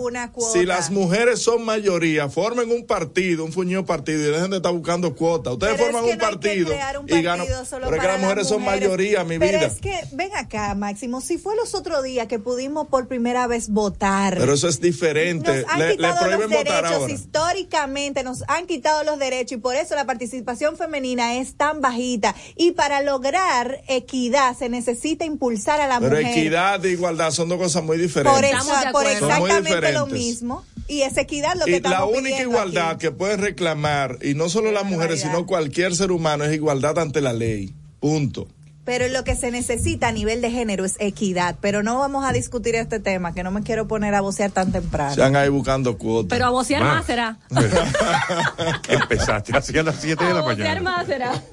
si 0.51 0.65
las 0.65 0.91
mujeres 0.91 1.41
son 1.41 1.63
mayoría, 1.63 2.27
formen 2.27 2.69
un 2.69 2.85
partido, 2.85 3.45
un 3.45 3.53
fuñido 3.53 3.85
partido 3.85 4.19
y 4.19 4.31
dejen 4.33 4.51
de 4.51 4.57
estar 4.57 4.73
buscando 4.73 5.15
cuotas. 5.15 5.53
Ustedes 5.53 5.75
Pero 5.75 5.85
es 5.85 5.91
forman 5.93 6.03
que 6.05 6.11
un 6.11 6.17
no 6.17 6.21
partido 6.21 6.73
y 7.07 7.21
ganan. 7.21 7.47
solo 7.65 7.85
Pero 7.85 7.95
es 7.95 8.01
que 8.01 8.07
las 8.09 8.19
mujeres 8.19 8.47
son 8.49 8.61
mayoría, 8.65 9.23
mi 9.23 9.39
Pero 9.39 9.59
vida. 9.59 9.67
es 9.67 9.79
que, 9.79 9.97
ven 10.11 10.35
acá, 10.35 10.75
Máximo, 10.75 11.21
si 11.21 11.37
fue 11.37 11.55
los 11.55 11.73
otros 11.75 12.03
días 12.03 12.27
que 12.27 12.37
pudimos 12.37 12.89
por 12.89 13.07
primera 13.07 13.47
vez 13.47 13.69
votar. 13.69 14.35
Pero 14.37 14.53
eso 14.53 14.67
es 14.67 14.81
diferente. 14.81 15.61
Nos 15.61 15.69
han 15.71 15.79
Le, 15.79 15.85
le 15.87 15.95
quitado 15.95 16.13
los 16.13 16.19
prohíben 16.35 16.49
votar 16.49 16.65
derechos 16.83 16.91
ahora. 17.01 17.13
históricamente, 17.13 18.23
nos 18.23 18.43
han 18.49 18.67
quitado 18.67 19.05
los 19.05 19.17
derechos 19.17 19.53
y 19.53 19.61
por 19.61 19.77
eso 19.77 19.95
la 19.95 20.05
participación 20.05 20.75
femenina 20.75 21.37
es 21.37 21.55
tan 21.55 21.79
bajita. 21.79 22.35
Y 22.57 22.71
para 22.73 23.01
lograr 23.01 23.79
equidad 23.87 24.57
se 24.57 24.67
necesita 24.67 25.23
impulsar 25.23 25.79
a 25.79 25.87
la 25.87 26.01
Pero 26.01 26.17
mujer. 26.17 26.37
equidad 26.37 26.85
e 26.85 26.91
igualdad 26.91 27.31
son 27.31 27.47
dos 27.47 27.59
cosas 27.59 27.81
muy 27.81 27.97
diferentes. 27.97 28.24
Por, 28.31 28.43
esa- 28.45 28.91
por 28.91 29.05
exactamente 29.07 29.91
lo 29.93 30.07
mismo. 30.07 30.65
Y 30.87 31.01
es 31.01 31.17
equidad 31.17 31.55
lo 31.55 31.65
que 31.65 31.71
Y 31.71 31.73
estamos 31.75 31.97
la 31.99 32.05
única 32.05 32.21
pidiendo 32.21 32.51
igualdad 32.51 32.89
aquí. 32.91 32.99
que 32.99 33.11
puede 33.11 33.37
reclamar, 33.37 34.19
y 34.21 34.35
no 34.35 34.49
solo 34.49 34.71
las 34.71 34.85
mujeres, 34.85 35.21
sino 35.21 35.45
cualquier 35.47 35.95
ser 35.95 36.11
humano, 36.11 36.43
es 36.43 36.53
igualdad 36.53 36.99
ante 36.99 37.21
la 37.21 37.33
ley. 37.33 37.73
Punto. 37.99 38.47
Pero 38.83 39.07
lo 39.07 39.23
que 39.23 39.35
se 39.35 39.49
necesita 39.49 40.09
a 40.09 40.11
nivel 40.11 40.41
de 40.41 40.51
género 40.51 40.85
es 40.85 40.93
equidad. 40.99 41.55
Pero 41.59 41.81
no 41.81 41.97
vamos 41.97 42.23
a 42.23 42.31
discutir 42.33 42.75
este 42.75 42.99
tema, 42.99 43.33
que 43.33 43.41
no 43.41 43.49
me 43.49 43.63
quiero 43.63 43.87
poner 43.87 44.13
a 44.13 44.21
vocear 44.21 44.51
tan 44.51 44.71
temprano. 44.71 45.15
Se 45.15 45.23
han 45.23 45.35
ahí 45.35 45.49
buscando 45.49 45.97
cuotas. 45.97 46.29
Pero 46.29 46.45
a 46.45 46.49
vocear 46.51 46.83
Más. 46.83 46.97
más 46.97 47.05
será. 47.07 47.37
Empezaste 48.87 49.57
así 49.57 49.75
a 49.77 49.81
las 49.81 49.95
7 49.99 50.23
de 50.23 50.33
la 50.33 50.39
A 50.39 50.43
vocear 50.43 50.81
mañana. 50.81 50.81
más 50.81 51.07
será. 51.07 51.31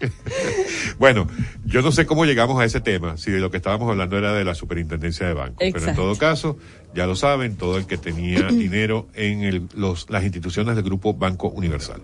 Bueno, 0.98 1.28
yo 1.64 1.82
no 1.82 1.92
sé 1.92 2.06
cómo 2.06 2.24
llegamos 2.24 2.60
a 2.60 2.64
ese 2.64 2.80
tema, 2.80 3.16
si 3.16 3.30
de 3.30 3.38
lo 3.40 3.50
que 3.50 3.56
estábamos 3.56 3.88
hablando 3.90 4.16
era 4.18 4.32
de 4.32 4.44
la 4.44 4.54
superintendencia 4.54 5.26
de 5.26 5.34
bancos. 5.34 5.56
Pero 5.72 5.84
en 5.90 5.96
todo 5.96 6.16
caso, 6.16 6.56
ya 6.94 7.06
lo 7.06 7.14
saben, 7.16 7.56
todo 7.56 7.78
el 7.78 7.86
que 7.86 7.98
tenía 7.98 8.48
dinero 8.50 9.08
en 9.14 9.42
el- 9.42 9.68
los, 9.74 10.08
las 10.10 10.24
instituciones 10.24 10.74
del 10.76 10.84
grupo 10.84 11.14
Banco 11.14 11.48
Universal. 11.48 12.00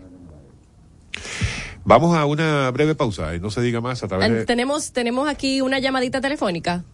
Vamos 1.84 2.16
a 2.16 2.24
una 2.24 2.70
breve 2.70 2.94
pausa, 2.94 3.34
y 3.34 3.40
no 3.40 3.50
se 3.50 3.60
diga 3.60 3.80
más 3.80 4.02
a 4.02 4.08
través 4.08 4.30
de... 4.30 4.46
Tenemos, 4.46 4.92
tenemos 4.92 5.28
aquí 5.28 5.60
una 5.60 5.78
llamadita 5.78 6.20
telefónica. 6.20 6.84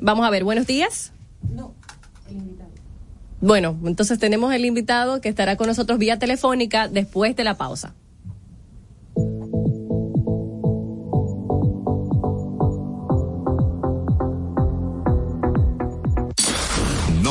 Vamos 0.00 0.24
a 0.26 0.30
ver, 0.30 0.42
buenos 0.44 0.66
días. 0.66 1.12
Bueno, 3.40 3.76
entonces 3.84 4.18
tenemos 4.18 4.54
el 4.54 4.64
invitado 4.64 5.20
que 5.20 5.28
estará 5.28 5.56
con 5.56 5.66
nosotros 5.66 5.98
vía 5.98 6.18
telefónica 6.18 6.88
después 6.88 7.34
de 7.36 7.44
la 7.44 7.56
pausa. 7.56 7.94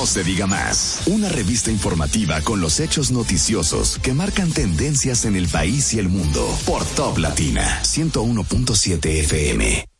No 0.01 0.07
se 0.07 0.23
diga 0.23 0.47
más. 0.47 1.03
Una 1.05 1.29
revista 1.29 1.69
informativa 1.69 2.41
con 2.41 2.59
los 2.59 2.79
hechos 2.79 3.11
noticiosos 3.11 3.99
que 3.99 4.15
marcan 4.15 4.51
tendencias 4.51 5.25
en 5.25 5.35
el 5.35 5.47
país 5.47 5.93
y 5.93 5.99
el 5.99 6.09
mundo. 6.09 6.49
Por 6.65 6.83
Top 6.83 7.19
Latina 7.19 7.81
101.7 7.83 9.05
FM. 9.19 9.90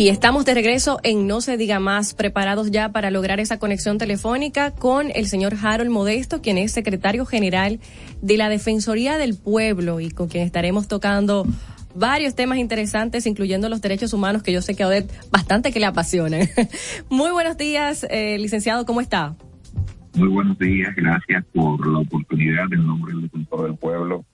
Y 0.00 0.10
estamos 0.10 0.44
de 0.44 0.54
regreso 0.54 1.00
en 1.02 1.26
No 1.26 1.40
se 1.40 1.56
diga 1.56 1.80
más, 1.80 2.14
preparados 2.14 2.70
ya 2.70 2.90
para 2.90 3.10
lograr 3.10 3.40
esa 3.40 3.58
conexión 3.58 3.98
telefónica 3.98 4.70
con 4.70 5.10
el 5.12 5.26
señor 5.26 5.54
Harold 5.60 5.90
Modesto, 5.90 6.40
quien 6.40 6.56
es 6.56 6.70
secretario 6.70 7.26
general 7.26 7.80
de 8.22 8.36
la 8.36 8.48
Defensoría 8.48 9.18
del 9.18 9.36
Pueblo 9.36 9.98
y 9.98 10.12
con 10.12 10.28
quien 10.28 10.44
estaremos 10.44 10.86
tocando 10.86 11.48
varios 11.96 12.36
temas 12.36 12.58
interesantes, 12.58 13.26
incluyendo 13.26 13.68
los 13.68 13.80
derechos 13.80 14.12
humanos, 14.12 14.44
que 14.44 14.52
yo 14.52 14.62
sé 14.62 14.76
que 14.76 14.84
a 14.84 14.86
Odette 14.86 15.12
bastante 15.32 15.72
que 15.72 15.80
le 15.80 15.86
apasionan. 15.86 16.42
Muy 17.10 17.32
buenos 17.32 17.56
días, 17.56 18.06
eh, 18.08 18.38
licenciado, 18.38 18.86
¿cómo 18.86 19.00
está? 19.00 19.34
Muy 20.14 20.28
buenos 20.28 20.56
días, 20.60 20.94
gracias 20.94 21.44
por 21.52 21.84
la 21.84 21.98
oportunidad 21.98 22.72
en 22.72 22.86
nombre 22.86 23.14
del 23.14 23.22
Defensor 23.22 23.64
del 23.64 23.76
Pueblo 23.76 24.24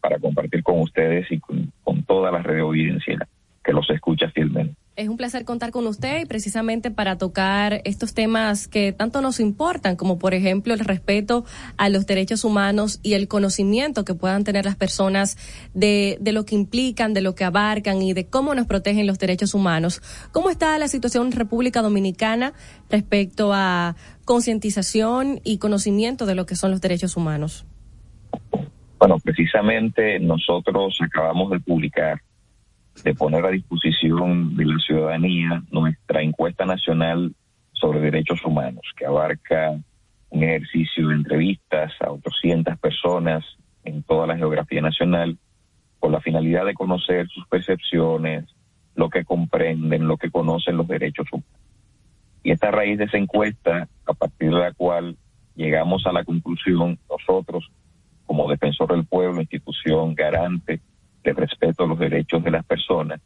para 0.00 0.18
compartir 0.18 0.64
con 0.64 0.80
ustedes 0.80 1.30
y 1.30 1.38
con, 1.38 1.72
con 1.84 2.02
toda 2.02 2.32
la 2.32 2.42
red 2.42 2.58
audiencia 2.58 3.24
que 3.62 3.72
los 3.72 3.88
escucha 3.88 4.28
fielmente. 4.30 4.81
Es 4.94 5.08
un 5.08 5.16
placer 5.16 5.46
contar 5.46 5.70
con 5.70 5.86
usted 5.86 6.20
y 6.20 6.26
precisamente 6.26 6.90
para 6.90 7.16
tocar 7.16 7.80
estos 7.84 8.12
temas 8.12 8.68
que 8.68 8.92
tanto 8.92 9.22
nos 9.22 9.40
importan, 9.40 9.96
como 9.96 10.18
por 10.18 10.34
ejemplo 10.34 10.74
el 10.74 10.80
respeto 10.80 11.46
a 11.78 11.88
los 11.88 12.04
derechos 12.06 12.44
humanos 12.44 13.00
y 13.02 13.14
el 13.14 13.26
conocimiento 13.26 14.04
que 14.04 14.14
puedan 14.14 14.44
tener 14.44 14.66
las 14.66 14.76
personas 14.76 15.38
de, 15.72 16.18
de 16.20 16.32
lo 16.32 16.44
que 16.44 16.56
implican, 16.56 17.14
de 17.14 17.22
lo 17.22 17.34
que 17.34 17.44
abarcan 17.44 18.02
y 18.02 18.12
de 18.12 18.26
cómo 18.26 18.54
nos 18.54 18.66
protegen 18.66 19.06
los 19.06 19.18
derechos 19.18 19.54
humanos. 19.54 20.02
¿Cómo 20.30 20.50
está 20.50 20.76
la 20.78 20.88
situación 20.88 21.28
en 21.28 21.32
República 21.32 21.80
Dominicana 21.80 22.52
respecto 22.90 23.52
a 23.54 23.96
concientización 24.26 25.40
y 25.42 25.56
conocimiento 25.56 26.26
de 26.26 26.34
lo 26.34 26.44
que 26.44 26.54
son 26.54 26.70
los 26.70 26.82
derechos 26.82 27.16
humanos? 27.16 27.64
Bueno, 28.98 29.18
precisamente 29.18 30.20
nosotros 30.20 30.98
acabamos 31.00 31.50
de 31.50 31.60
publicar, 31.60 32.20
de 33.04 33.14
poner 33.14 33.44
a 33.44 33.50
disposición 33.50 34.56
de 34.56 34.64
la 34.66 34.78
ciudadanía 34.78 35.62
nuestra 35.70 36.22
encuesta 36.22 36.64
nacional 36.64 37.34
sobre 37.72 38.00
derechos 38.00 38.44
humanos, 38.44 38.82
que 38.96 39.06
abarca 39.06 39.76
un 40.30 40.42
ejercicio 40.42 41.08
de 41.08 41.14
entrevistas 41.14 41.92
a 42.00 42.10
800 42.10 42.78
personas 42.78 43.44
en 43.84 44.02
toda 44.02 44.26
la 44.26 44.36
geografía 44.36 44.80
nacional, 44.80 45.36
con 45.98 46.12
la 46.12 46.20
finalidad 46.20 46.64
de 46.64 46.74
conocer 46.74 47.26
sus 47.28 47.46
percepciones, 47.48 48.44
lo 48.94 49.08
que 49.08 49.24
comprenden, 49.24 50.06
lo 50.06 50.16
que 50.16 50.30
conocen 50.30 50.76
los 50.76 50.86
derechos 50.86 51.26
humanos. 51.32 51.50
Y 52.44 52.50
esta 52.50 52.70
raíz 52.70 52.98
de 52.98 53.04
esa 53.04 53.18
encuesta, 53.18 53.88
a 54.06 54.14
partir 54.14 54.50
de 54.50 54.58
la 54.58 54.72
cual 54.72 55.16
llegamos 55.54 56.06
a 56.06 56.12
la 56.12 56.24
conclusión, 56.24 56.98
nosotros, 57.08 57.70
como 58.26 58.50
defensor 58.50 58.92
del 58.92 59.04
pueblo, 59.04 59.40
institución 59.40 60.14
garante 60.14 60.80
del 61.22 61.36
respeto 61.36 61.84
a 61.84 61.86
los 61.86 61.98
derechos 61.98 62.42
de 62.42 62.50
las 62.50 62.64
personas, 62.64 63.20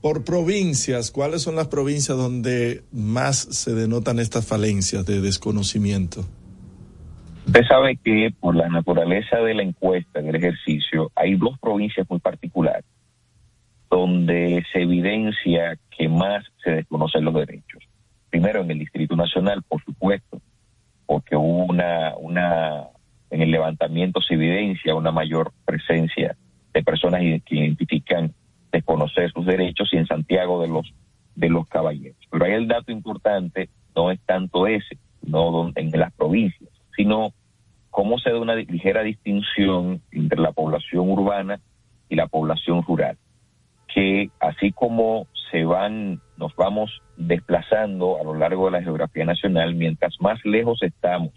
Por 0.00 0.24
provincias, 0.24 1.10
¿cuáles 1.10 1.42
son 1.42 1.56
las 1.56 1.68
provincias 1.68 2.16
donde 2.16 2.82
más 2.92 3.36
se 3.36 3.74
denotan 3.74 4.20
estas 4.20 4.46
falencias 4.46 5.04
de 5.04 5.20
desconocimiento? 5.20 6.20
Usted 7.46 7.64
sabe 7.66 7.96
que 7.96 8.32
por 8.38 8.54
la 8.54 8.68
naturaleza 8.68 9.38
de 9.38 9.54
la 9.54 9.62
encuesta, 9.62 10.20
del 10.20 10.36
ejercicio, 10.36 11.10
hay 11.16 11.34
dos 11.34 11.58
provincias 11.58 12.08
muy 12.08 12.20
particulares 12.20 12.84
donde 13.90 14.64
se 14.72 14.82
evidencia 14.82 15.78
que 15.96 16.08
más 16.08 16.44
se 16.62 16.72
desconocen 16.72 17.24
los 17.24 17.34
derechos. 17.34 17.82
Primero 18.30 18.62
en 18.62 18.70
el 18.70 18.78
Distrito 18.78 19.16
Nacional, 19.16 19.62
por 19.66 19.82
supuesto, 19.82 20.40
porque 21.06 21.34
hubo 21.34 21.64
una, 21.64 22.14
una, 22.18 22.84
en 23.30 23.42
el 23.42 23.50
levantamiento 23.50 24.20
se 24.20 24.34
evidencia 24.34 24.94
una 24.94 25.10
mayor 25.10 25.52
presencia 25.64 26.36
de 26.74 26.82
personas 26.82 27.22
que 27.46 27.56
identifican 27.56 28.34
desconocer 28.78 29.30
sus 29.32 29.46
derechos 29.46 29.88
y 29.92 29.96
en 29.96 30.06
Santiago 30.06 30.62
de 30.62 30.68
los, 30.68 30.92
de 31.34 31.48
los 31.48 31.68
caballeros. 31.68 32.18
Pero 32.30 32.44
ahí 32.44 32.52
el 32.52 32.68
dato 32.68 32.92
importante 32.92 33.68
no 33.94 34.10
es 34.10 34.20
tanto 34.20 34.66
ese, 34.66 34.96
no 35.22 35.70
en 35.74 35.90
las 35.92 36.12
provincias, 36.12 36.70
sino 36.96 37.32
cómo 37.90 38.18
se 38.18 38.30
da 38.30 38.38
una 38.38 38.54
ligera 38.54 39.02
distinción 39.02 40.00
entre 40.12 40.40
la 40.40 40.52
población 40.52 41.10
urbana 41.10 41.60
y 42.08 42.16
la 42.16 42.26
población 42.26 42.82
rural. 42.82 43.16
Que 43.92 44.30
así 44.40 44.72
como 44.72 45.26
se 45.50 45.64
van, 45.64 46.20
nos 46.36 46.54
vamos 46.56 47.02
desplazando 47.16 48.20
a 48.20 48.24
lo 48.24 48.34
largo 48.34 48.66
de 48.66 48.72
la 48.72 48.82
geografía 48.82 49.24
nacional, 49.24 49.74
mientras 49.74 50.14
más 50.20 50.38
lejos 50.44 50.82
estamos 50.82 51.32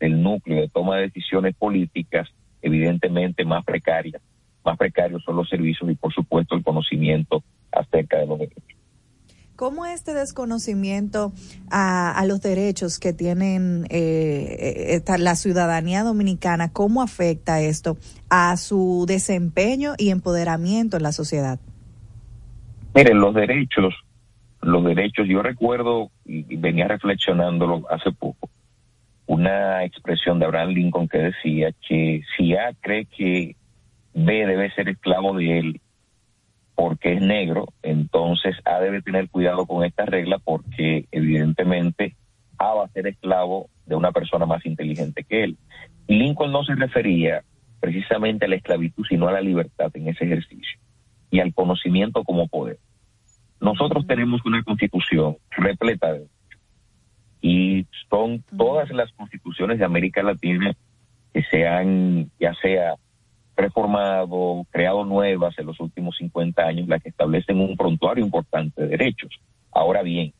del 0.00 0.22
núcleo 0.22 0.60
de 0.60 0.68
toma 0.68 0.96
de 0.96 1.02
decisiones 1.04 1.54
políticas, 1.54 2.28
evidentemente 2.60 3.44
más 3.44 3.64
precarias, 3.64 4.20
más 4.64 4.76
precarios 4.78 5.22
son 5.24 5.36
los 5.36 5.48
servicios 5.48 5.90
y 5.90 5.94
por 5.94 6.12
supuesto 6.12 6.54
el 6.54 6.62
conocimiento 6.62 7.42
acerca 7.72 8.18
de 8.18 8.26
los 8.26 8.38
derechos. 8.38 8.62
¿Cómo 9.56 9.86
este 9.86 10.14
desconocimiento 10.14 11.32
a, 11.70 12.20
los 12.26 12.40
derechos 12.40 12.98
que 12.98 13.12
tienen 13.12 13.86
eh, 13.88 15.00
la 15.16 15.36
ciudadanía 15.36 16.02
dominicana, 16.02 16.72
cómo 16.72 17.02
afecta 17.02 17.60
esto 17.60 17.96
a 18.28 18.56
su 18.56 19.04
desempeño 19.06 19.92
y 19.96 20.10
empoderamiento 20.10 20.96
en 20.96 21.04
la 21.04 21.12
sociedad? 21.12 21.60
Miren, 22.96 23.20
los 23.20 23.32
derechos, 23.32 23.94
los 24.60 24.84
derechos, 24.84 25.28
yo 25.28 25.40
recuerdo 25.40 26.10
y 26.24 26.56
venía 26.56 26.88
reflexionándolo 26.88 27.84
hace 27.90 28.10
poco, 28.10 28.50
una 29.26 29.84
expresión 29.84 30.40
de 30.40 30.46
Abraham 30.46 30.70
Lincoln 30.70 31.08
que 31.08 31.18
decía 31.18 31.70
que 31.86 32.22
si 32.36 32.54
A 32.54 32.74
cree 32.80 33.06
que 33.06 33.54
B 34.14 34.46
debe 34.46 34.70
ser 34.72 34.88
esclavo 34.88 35.36
de 35.36 35.58
él 35.58 35.80
porque 36.76 37.12
es 37.12 37.20
negro, 37.20 37.68
entonces 37.82 38.56
A 38.64 38.80
debe 38.80 39.02
tener 39.02 39.28
cuidado 39.28 39.66
con 39.66 39.84
esta 39.84 40.04
regla 40.06 40.38
porque 40.38 41.06
evidentemente 41.12 42.16
A 42.58 42.74
va 42.74 42.84
a 42.84 42.88
ser 42.88 43.06
esclavo 43.06 43.68
de 43.86 43.94
una 43.94 44.12
persona 44.12 44.46
más 44.46 44.64
inteligente 44.66 45.24
que 45.24 45.44
él. 45.44 45.56
Y 46.06 46.16
Lincoln 46.16 46.52
no 46.52 46.64
se 46.64 46.74
refería 46.74 47.42
precisamente 47.80 48.46
a 48.46 48.48
la 48.48 48.56
esclavitud, 48.56 49.04
sino 49.08 49.28
a 49.28 49.32
la 49.32 49.40
libertad 49.40 49.90
en 49.94 50.08
ese 50.08 50.24
ejercicio 50.24 50.78
y 51.30 51.40
al 51.40 51.52
conocimiento 51.52 52.24
como 52.24 52.48
poder. 52.48 52.78
Nosotros 53.60 54.06
tenemos 54.06 54.44
una 54.44 54.62
constitución 54.62 55.36
repleta 55.50 56.12
de 56.12 56.26
y 57.40 57.86
son 58.08 58.42
todas 58.56 58.90
las 58.90 59.12
constituciones 59.12 59.78
de 59.78 59.84
América 59.84 60.22
Latina 60.22 60.72
que 61.34 61.42
se 61.42 61.66
han, 61.66 62.30
ya 62.40 62.54
sea 62.54 62.94
reformado, 63.56 64.66
creado 64.70 65.04
nuevas 65.04 65.58
en 65.58 65.66
los 65.66 65.78
últimos 65.80 66.16
50 66.16 66.62
años, 66.62 66.88
las 66.88 67.02
que 67.02 67.08
establecen 67.08 67.60
un 67.60 67.76
prontuario 67.76 68.24
importante 68.24 68.82
de 68.82 68.88
derechos. 68.88 69.30
Ahora 69.70 70.02
bien, 70.02 70.32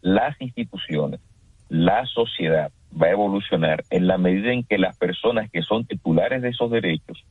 las 0.00 0.40
instituciones, 0.40 1.20
la 1.68 2.06
sociedad 2.06 2.70
va 3.00 3.06
a 3.06 3.12
evolucionar 3.12 3.84
en 3.90 4.06
la 4.06 4.18
medida 4.18 4.52
en 4.52 4.64
que 4.64 4.78
las 4.78 4.96
personas 4.96 5.50
que 5.50 5.62
son 5.62 5.84
titulares 5.84 6.42
de 6.42 6.50
esos 6.50 6.70
derechos, 6.70 7.24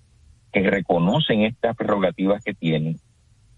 que 0.51 0.61
reconocen 0.69 1.41
estas 1.41 1.76
prerrogativas 1.76 2.43
que 2.43 2.53
tienen, 2.53 2.97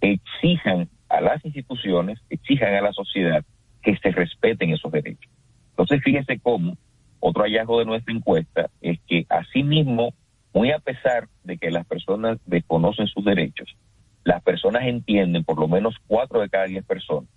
exijan 0.01 0.89
a 1.09 1.21
las 1.21 1.43
instituciones, 1.43 2.19
exijan 2.29 2.73
a 2.75 2.81
la 2.81 2.93
sociedad 2.93 3.43
que 3.81 3.97
se 3.97 4.11
respeten 4.11 4.71
esos 4.71 4.91
derechos. 4.91 5.31
Entonces, 5.71 6.01
fíjese 6.03 6.39
cómo 6.39 6.77
otro 7.19 7.43
hallazgo 7.43 7.79
de 7.79 7.85
nuestra 7.85 8.13
encuesta 8.13 8.69
es 8.81 8.99
que 9.07 9.25
asimismo 9.29 10.13
muy 10.53 10.71
a 10.71 10.79
pesar 10.79 11.27
de 11.43 11.57
que 11.57 11.71
las 11.71 11.85
personas 11.85 12.39
desconocen 12.45 13.07
sus 13.07 13.23
derechos, 13.23 13.75
las 14.23 14.41
personas 14.43 14.83
entienden, 14.83 15.43
por 15.43 15.59
lo 15.59 15.67
menos 15.67 15.95
cuatro 16.07 16.41
de 16.41 16.49
cada 16.49 16.65
diez 16.65 16.85
personas 16.85 17.29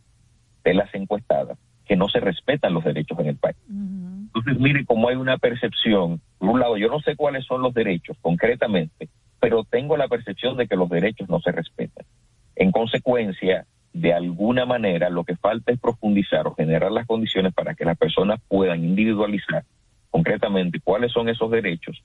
de 0.64 0.74
las 0.74 0.94
encuestadas, 0.94 1.58
que 1.84 1.96
no 1.96 2.08
se 2.08 2.20
respetan 2.20 2.74
los 2.74 2.84
derechos 2.84 3.18
en 3.18 3.26
el 3.26 3.36
país. 3.36 3.56
Entonces, 3.68 4.58
mire 4.58 4.84
cómo 4.84 5.08
hay 5.08 5.16
una 5.16 5.38
percepción. 5.38 6.20
Por 6.38 6.50
un 6.50 6.60
lado, 6.60 6.76
yo 6.76 6.88
no 6.88 7.00
sé 7.00 7.16
cuáles 7.16 7.44
son 7.44 7.62
los 7.62 7.74
derechos 7.74 8.16
concretamente, 8.20 9.08
pero 9.40 9.64
tengo 9.64 9.96
la 9.96 10.08
percepción 10.08 10.56
de 10.56 10.66
que 10.66 10.76
los 10.76 10.88
derechos 10.88 11.28
no 11.28 11.40
se 11.40 11.52
respetan. 11.52 12.06
En 12.56 12.70
consecuencia, 12.70 13.66
de 13.92 14.14
alguna 14.14 14.64
manera, 14.64 15.10
lo 15.10 15.24
que 15.24 15.36
falta 15.36 15.72
es 15.72 15.78
profundizar 15.78 16.46
o 16.46 16.54
generar 16.54 16.92
las 16.92 17.06
condiciones 17.06 17.52
para 17.52 17.74
que 17.74 17.84
las 17.84 17.98
personas 17.98 18.40
puedan 18.48 18.84
individualizar 18.84 19.64
concretamente 20.10 20.80
cuáles 20.80 21.12
son 21.12 21.28
esos 21.28 21.50
derechos 21.50 22.02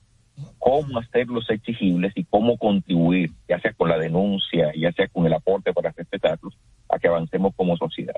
cómo 0.58 0.98
hacerlos 0.98 1.48
exigibles 1.50 2.12
y 2.14 2.24
cómo 2.24 2.56
contribuir, 2.56 3.30
ya 3.48 3.60
sea 3.60 3.72
con 3.72 3.88
la 3.88 3.98
denuncia, 3.98 4.72
ya 4.76 4.92
sea 4.92 5.08
con 5.08 5.26
el 5.26 5.32
aporte 5.32 5.72
para 5.72 5.92
respetarlos, 5.96 6.56
a 6.88 6.98
que 6.98 7.08
avancemos 7.08 7.54
como 7.54 7.76
sociedad. 7.76 8.16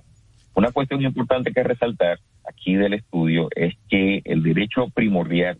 Una 0.55 0.73
cuestión 0.73 1.03
importante 1.03 1.53
que 1.53 1.63
resaltar 1.63 2.19
aquí 2.49 2.75
del 2.75 2.95
estudio 2.95 3.49
es 3.55 3.75
que 3.89 4.23
el 4.25 4.43
derecho 4.43 4.89
primordial 4.89 5.59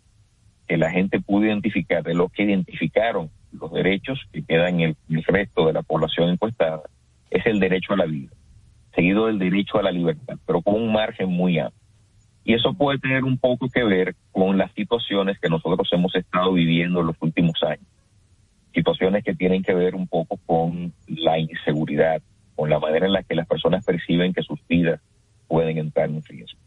que 0.67 0.77
la 0.77 0.91
gente 0.91 1.19
pudo 1.19 1.45
identificar, 1.45 2.03
de 2.03 2.13
lo 2.13 2.29
que 2.29 2.43
identificaron 2.43 3.29
los 3.51 3.71
derechos 3.73 4.19
que 4.31 4.43
quedan 4.43 4.79
en 4.79 4.95
el, 5.09 5.17
el 5.17 5.23
resto 5.23 5.67
de 5.67 5.73
la 5.73 5.81
población 5.81 6.29
encuestada, 6.29 6.83
es 7.29 7.45
el 7.45 7.59
derecho 7.59 7.93
a 7.93 7.97
la 7.97 8.05
vida, 8.05 8.31
seguido 8.93 9.27
del 9.27 9.39
derecho 9.39 9.77
a 9.77 9.83
la 9.83 9.91
libertad, 9.91 10.37
pero 10.45 10.61
con 10.61 10.75
un 10.75 10.91
margen 10.91 11.29
muy 11.29 11.59
amplio. 11.59 11.80
Y 12.43 12.53
eso 12.53 12.73
puede 12.73 12.99
tener 12.99 13.23
un 13.23 13.37
poco 13.37 13.69
que 13.69 13.83
ver 13.83 14.15
con 14.31 14.57
las 14.57 14.71
situaciones 14.73 15.39
que 15.39 15.49
nosotros 15.49 15.87
hemos 15.91 16.15
estado 16.15 16.53
viviendo 16.53 17.01
en 17.01 17.07
los 17.07 17.15
últimos 17.19 17.61
años. 17.63 17.85
Situaciones 18.73 19.23
que 19.23 19.35
tienen 19.35 19.63
que 19.63 19.73
ver 19.73 19.95
un 19.95 20.07
poco 20.07 20.37
con 20.45 20.93
la 21.07 21.37
inseguridad, 21.37 22.21
con 22.55 22.69
la 22.69 22.79
manera 22.79 23.05
en 23.05 23.13
la 23.13 23.23
que 23.23 23.35
las 23.35 23.47
personas 23.47 23.85
perciben 23.85 24.33
que 24.33 24.41
sus 24.41 24.59
vidas 24.67 24.99
pueden 25.47 25.77
entrar 25.77 26.09
en 26.09 26.23
riesgo. 26.23 26.59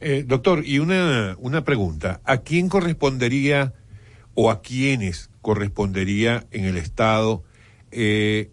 Eh, 0.00 0.24
doctor, 0.26 0.62
y 0.64 0.78
una, 0.78 1.36
una 1.38 1.64
pregunta. 1.64 2.20
¿A 2.24 2.38
quién 2.38 2.68
correspondería 2.68 3.72
o 4.34 4.50
a 4.50 4.60
quiénes 4.62 5.30
correspondería 5.40 6.44
en 6.50 6.64
el 6.64 6.76
Estado 6.76 7.42
eh, 7.90 8.50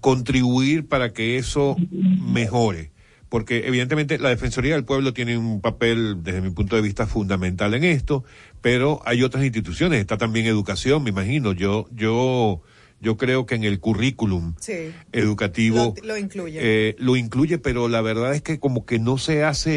contribuir 0.00 0.88
para 0.88 1.12
que 1.12 1.36
eso 1.36 1.76
mejore? 1.90 2.90
Porque 3.30 3.68
evidentemente 3.68 4.18
la 4.18 4.28
Defensoría 4.28 4.74
del 4.74 4.84
Pueblo 4.84 5.14
tiene 5.14 5.38
un 5.38 5.60
papel, 5.60 6.22
desde 6.22 6.42
mi 6.42 6.50
punto 6.50 6.74
de 6.74 6.82
vista, 6.82 7.06
fundamental 7.06 7.72
en 7.74 7.84
esto, 7.84 8.24
pero 8.60 9.00
hay 9.06 9.22
otras 9.22 9.44
instituciones, 9.44 10.00
está 10.00 10.18
también 10.18 10.46
educación, 10.46 11.04
me 11.04 11.10
imagino. 11.10 11.52
Yo, 11.52 11.86
yo, 11.92 12.60
yo 13.00 13.16
creo 13.16 13.46
que 13.46 13.54
en 13.54 13.62
el 13.62 13.78
currículum 13.78 14.54
educativo 15.12 15.94
lo, 16.02 16.18
incluye. 16.18 16.58
Eh, 16.60 16.96
lo 16.98 17.14
incluye, 17.14 17.58
pero 17.58 17.88
la 17.88 18.00
verdad 18.00 18.34
es 18.34 18.42
que 18.42 18.58
como 18.58 18.84
que 18.84 18.98
no 18.98 19.16
se 19.16 19.44
hace, 19.44 19.72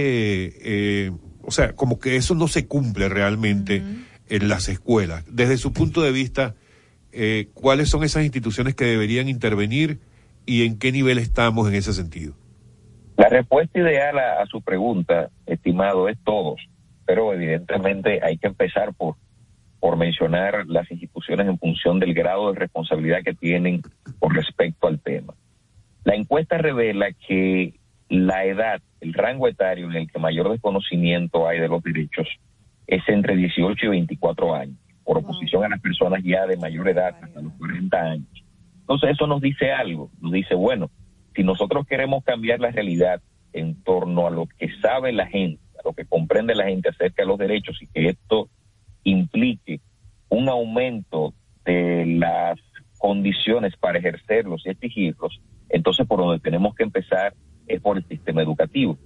eh, 0.59 1.11
o 1.43 1.51
sea, 1.51 1.75
como 1.75 1.99
que 1.99 2.15
eso 2.15 2.33
no 2.33 2.47
se 2.47 2.65
cumple 2.65 3.07
realmente 3.07 3.83
en 4.29 4.47
las 4.47 4.67
escuelas. 4.67 5.25
Desde 5.29 5.59
su 5.59 5.73
punto 5.73 6.01
de 6.01 6.11
vista, 6.11 6.55
eh, 7.11 7.49
¿cuáles 7.53 7.87
son 7.87 8.03
esas 8.03 8.23
instituciones 8.23 8.73
que 8.73 8.85
deberían 8.85 9.29
intervenir 9.29 9.99
y 10.47 10.63
en 10.63 10.79
qué 10.79 10.91
nivel 10.91 11.19
estamos 11.19 11.67
en 11.67 11.75
ese 11.75 11.93
sentido? 11.93 12.33
La 13.17 13.29
respuesta 13.29 13.79
ideal 13.79 14.17
a, 14.17 14.45
su 14.47 14.61
pregunta, 14.61 15.29
estimado, 15.45 16.09
es 16.09 16.17
todos, 16.23 16.59
pero 17.05 17.33
evidentemente 17.33 18.19
hay 18.23 18.37
que 18.37 18.47
empezar 18.47 18.93
por, 18.93 19.15
por 19.79 19.97
mencionar 19.97 20.65
las 20.67 20.89
instituciones 20.89 21.47
en 21.47 21.59
función 21.59 21.99
del 21.99 22.13
grado 22.13 22.51
de 22.51 22.59
responsabilidad 22.59 23.23
que 23.23 23.33
tienen 23.33 23.81
con 24.19 24.33
respecto 24.33 24.87
al 24.87 24.99
tema. 24.99 25.33
La 26.03 26.15
encuesta 26.15 26.57
revela 26.57 27.11
que 27.13 27.73
la 28.09 28.45
edad 28.45 28.81
el 29.03 29.13
rango 29.13 29.47
etario 29.47 29.89
en 29.89 29.97
el 29.97 30.11
que 30.11 30.17
mayor 30.17 30.49
desconocimiento 30.49 31.47
hay 31.47 31.59
de 31.59 31.67
los 31.67 31.83
derechos 31.83 32.27
es 32.87 33.01
entre 33.07 33.35
18 33.35 33.85
y 33.85 33.89
24 33.89 34.55
años, 34.55 34.77
por 35.03 35.17
oposición 35.17 35.63
a 35.65 35.69
las 35.69 35.81
personas 35.81 36.21
ya 36.23 36.45
de 36.45 36.57
mayor 36.57 36.87
edad, 36.87 37.15
hasta 37.21 37.41
los 37.41 37.53
40 37.53 37.97
años. 37.97 38.43
Entonces 38.79 39.11
eso 39.11 39.27
nos 39.27 39.41
dice 39.41 39.71
algo, 39.71 40.09
nos 40.21 40.31
dice, 40.31 40.55
bueno, 40.55 40.89
si 41.35 41.43
nosotros 41.43 41.85
queremos 41.87 42.23
cambiar 42.23 42.59
la 42.59 42.71
realidad 42.71 43.21
en 43.53 43.81
torno 43.83 44.27
a 44.27 44.31
lo 44.31 44.47
que 44.47 44.69
sabe 44.81 45.11
la 45.11 45.27
gente, 45.27 45.61
a 45.79 45.87
lo 45.87 45.93
que 45.93 46.05
comprende 46.05 46.55
la 46.55 46.65
gente 46.65 46.89
acerca 46.89 47.23
de 47.23 47.27
los 47.27 47.37
derechos 47.37 47.81
y 47.81 47.87
que 47.87 48.09
esto 48.09 48.49
implique 49.03 49.81
un 50.29 50.49
aumento 50.49 51.33
de 51.65 52.05
las 52.05 52.59
condiciones 52.97 53.75
para 53.77 53.99
ejercerlos 53.99 54.65
y 54.65 54.69
exigirlos, 54.69 55.39
entonces 55.69 56.07
por 56.07 56.19
donde 56.19 56.39
tenemos 56.39 56.75
que 56.75 56.83
empezar 56.83 57.33
es 57.67 57.81
por 57.81 57.97
el 57.97 58.05
sistema 58.07 58.41
educativo. 58.41 58.97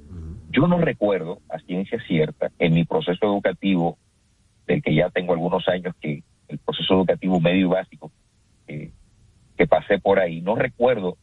Yo 0.49 0.67
no 0.67 0.77
recuerdo, 0.79 1.41
a 1.49 1.59
ciencia 1.59 2.01
cierta, 2.07 2.51
en 2.57 2.73
mi 2.73 2.85
proceso 2.85 3.25
educativo, 3.25 3.97
del 4.65 4.81
que 4.81 4.95
ya 4.95 5.09
tengo 5.09 5.33
algunos 5.33 5.67
años 5.67 5.95
que 5.99 6.23
el 6.47 6.57
proceso 6.59 6.93
educativo 6.95 7.39
medio 7.39 7.67
y 7.67 7.69
básico 7.69 8.11
eh, 8.67 8.91
que 9.57 9.67
pasé 9.67 9.99
por 9.99 10.19
ahí, 10.19 10.41
no 10.41 10.55
recuerdo 10.55 11.17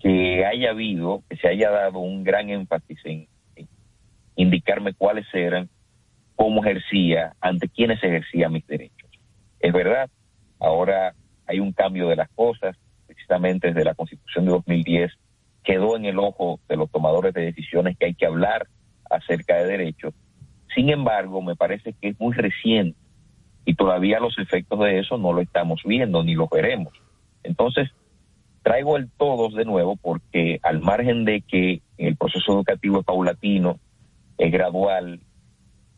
que 0.00 0.44
haya 0.46 0.70
habido, 0.70 1.22
que 1.28 1.36
se 1.36 1.48
haya 1.48 1.70
dado 1.70 1.98
un 1.98 2.24
gran 2.24 2.48
énfasis 2.50 2.98
en, 3.04 3.28
indicarme 4.36 4.94
cuáles 4.94 5.26
eran, 5.34 5.68
cómo 6.34 6.64
ejercía, 6.64 7.34
ante 7.40 7.68
quiénes 7.68 8.02
ejercía 8.02 8.48
mis 8.48 8.66
derechos. 8.66 9.10
Es 9.58 9.72
verdad, 9.72 10.08
ahora 10.58 11.14
hay 11.46 11.60
un 11.60 11.72
cambio 11.72 12.08
de 12.08 12.16
las 12.16 12.30
cosas, 12.30 12.76
precisamente 13.06 13.68
desde 13.68 13.84
la 13.84 13.94
Constitución 13.94 14.46
de 14.46 14.52
2010 14.52 15.12
quedó 15.62 15.96
en 15.96 16.06
el 16.06 16.18
ojo 16.18 16.58
de 16.68 16.76
los 16.76 16.90
tomadores 16.90 17.34
de 17.34 17.42
decisiones 17.42 17.96
que 17.98 18.06
hay 18.06 18.14
que 18.14 18.26
hablar 18.26 18.66
acerca 19.10 19.56
de 19.56 19.66
derechos. 19.66 20.14
Sin 20.74 20.88
embargo, 20.88 21.42
me 21.42 21.56
parece 21.56 21.94
que 22.00 22.08
es 22.08 22.20
muy 22.20 22.34
reciente 22.34 22.98
y 23.64 23.74
todavía 23.74 24.20
los 24.20 24.38
efectos 24.38 24.78
de 24.80 25.00
eso 25.00 25.18
no 25.18 25.32
lo 25.32 25.40
estamos 25.42 25.82
viendo 25.84 26.22
ni 26.22 26.34
los 26.34 26.48
veremos. 26.48 26.94
Entonces, 27.42 27.90
traigo 28.62 28.96
el 28.96 29.10
todos 29.10 29.54
de 29.54 29.64
nuevo 29.64 29.96
porque 29.96 30.58
al 30.62 30.80
margen 30.80 31.24
de 31.24 31.42
que 31.42 31.82
el 31.98 32.16
proceso 32.16 32.52
educativo 32.52 33.00
es 33.00 33.06
paulatino, 33.06 33.78
es 34.38 34.52
gradual, 34.52 35.20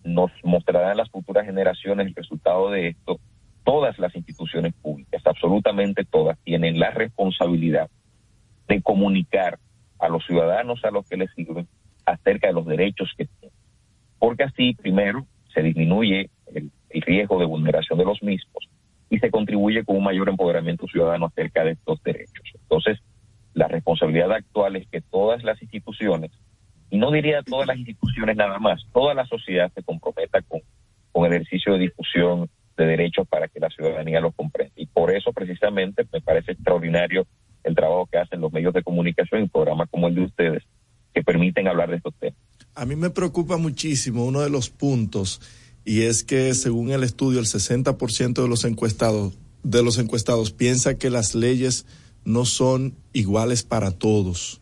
nos 0.05 0.31
mostrarán 0.43 0.97
las 0.97 1.11
futuras 1.11 1.47
generaciones 1.47 2.07
el 2.07 2.15
resultado 2.15 2.71
de 2.71 2.89
esto, 2.89 3.21
todas 3.65 3.99
las 3.99 4.15
instituciones 4.15 4.75
públicas, 4.75 5.23
absolutamente 5.25 6.05
todas, 6.05 6.39
tienen 6.45 6.79
la 6.79 6.91
responsabilidad 6.91 7.89
de 8.69 8.83
comunicar 8.83 9.59
a 9.99 10.09
los 10.09 10.25
ciudadanos 10.27 10.85
a 10.85 10.91
los 10.91 11.09
que 11.09 11.17
les 11.17 11.31
sirven 11.35 11.69
acerca 12.05 12.49
de 12.49 12.55
los 12.55 12.67
derechos 12.67 13.13
que 13.17 13.27
tienen. 13.27 13.57
Porque 14.19 14.45
así, 14.45 14.75
primero, 14.75 15.27
se 15.55 15.63
disminuye 15.63 16.31
el, 16.55 16.71
riesgo 16.91 17.39
de 17.39 17.47
vulneración 17.47 17.99
de 17.99 18.05
los 18.05 18.23
mismos 18.23 18.69
y 19.13 19.19
se 19.19 19.31
contribuye 19.31 19.85
con 19.85 19.97
un 19.99 20.05
mayor 20.05 20.31
empoderamiento 20.31 20.87
ciudadano 20.87 21.27
acerca 21.27 21.63
de 21.65 21.73
estos 21.73 22.03
derechos. 22.03 22.49
Entonces, 22.55 22.99
la 23.53 23.69
responsabilidad 23.69 24.33
actual 24.33 24.77
es 24.77 24.89
que 24.89 25.03
todas 25.03 25.45
las 25.45 25.61
instituciones, 25.61 26.31
y 26.89 26.97
no 26.97 27.11
diría 27.11 27.43
todas 27.43 27.67
las 27.67 27.77
instituciones 27.77 28.37
nada 28.37 28.59
más, 28.59 28.81
toda 28.91 29.13
la 29.13 29.27
sociedad 29.27 29.71
se 29.75 29.83
comprometa 29.83 30.41
con, 30.41 30.61
con 31.13 31.31
ejercicio 31.31 31.75
de 31.75 31.81
difusión 31.81 32.49
de 32.79 32.87
derechos 32.87 33.29
para 33.29 33.49
que 33.49 33.61
la 33.61 33.69
ciudadanía 33.69 34.19
los 34.19 34.35
comprenda. 34.35 34.73
Y 34.77 34.87
por 34.87 35.15
eso 35.15 35.31
precisamente 35.35 36.07
me 36.11 36.23
parece 36.23 36.53
extraordinario 36.53 37.27
el 37.65 37.75
trabajo 37.75 38.09
que 38.11 38.17
hacen 38.17 38.41
los 38.41 38.51
medios 38.51 38.73
de 38.73 38.83
comunicación 38.83 39.45
y 39.45 39.49
programas 39.49 39.91
como 39.91 40.09
el 40.09 40.15
de 40.15 40.23
ustedes 40.23 40.63
que 41.13 41.23
permiten 41.23 41.69
hablar 41.69 41.91
de 41.91 41.97
estos 41.97 42.15
temas. 42.15 42.39
A 42.75 42.87
mí 42.87 42.97
me 42.97 43.11
preocupa 43.11 43.59
muchísimo 43.59 44.25
uno 44.25 44.41
de 44.41 44.49
los 44.49 44.71
puntos 44.71 45.43
y 45.85 46.03
es 46.03 46.25
que 46.25 46.55
según 46.55 46.91
el 46.91 47.03
estudio 47.03 47.41
el 47.41 47.47
60% 47.47 48.43
de 48.43 48.49
los 48.49 48.65
encuestados 48.65 49.35
de 49.63 49.83
los 49.83 49.99
encuestados 49.99 50.51
piensa 50.51 50.95
que 50.95 51.11
las 51.11 51.35
leyes 51.35 51.87
no 52.25 52.45
son 52.45 52.95
iguales 53.13 53.63
para 53.63 53.91
todos. 53.91 54.61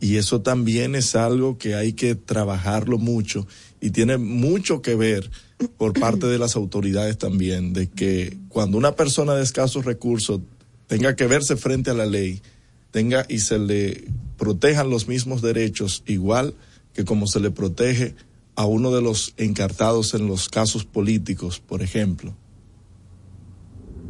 Y 0.00 0.16
eso 0.16 0.40
también 0.40 0.94
es 0.94 1.14
algo 1.14 1.58
que 1.58 1.74
hay 1.74 1.92
que 1.92 2.14
trabajarlo 2.14 2.98
mucho 2.98 3.46
y 3.80 3.90
tiene 3.90 4.18
mucho 4.18 4.82
que 4.82 4.96
ver 4.96 5.30
por 5.76 5.92
parte 6.00 6.26
de 6.26 6.38
las 6.38 6.56
autoridades 6.56 7.18
también, 7.18 7.72
de 7.72 7.88
que 7.88 8.36
cuando 8.48 8.78
una 8.78 8.96
persona 8.96 9.34
de 9.34 9.44
escasos 9.44 9.84
recursos 9.84 10.40
tenga 10.88 11.14
que 11.14 11.26
verse 11.26 11.56
frente 11.56 11.90
a 11.90 11.94
la 11.94 12.06
ley, 12.06 12.42
tenga 12.90 13.24
y 13.28 13.38
se 13.38 13.58
le 13.58 14.04
protejan 14.38 14.90
los 14.90 15.06
mismos 15.06 15.40
derechos 15.40 16.02
igual 16.06 16.54
que 16.94 17.04
como 17.04 17.26
se 17.26 17.40
le 17.40 17.50
protege 17.50 18.14
a 18.56 18.66
uno 18.66 18.90
de 18.90 19.02
los 19.02 19.34
encartados 19.38 20.14
en 20.14 20.26
los 20.26 20.48
casos 20.48 20.84
políticos, 20.84 21.60
por 21.60 21.82
ejemplo. 21.82 22.34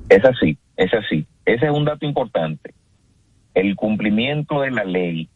Es 0.08 0.24
así, 0.24 0.58
es 0.76 0.92
así. 0.92 1.26
Ese 1.44 1.66
es 1.66 1.72
un 1.72 1.84
dato 1.84 2.06
importante. 2.06 2.74
El 3.54 3.76
cumplimiento 3.76 4.60
de 4.60 4.70
la 4.70 4.84
ley 4.84 5.28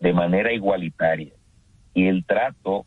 de 0.00 0.12
manera 0.12 0.52
igualitaria 0.52 1.32
y 1.94 2.06
el 2.06 2.24
trato 2.24 2.86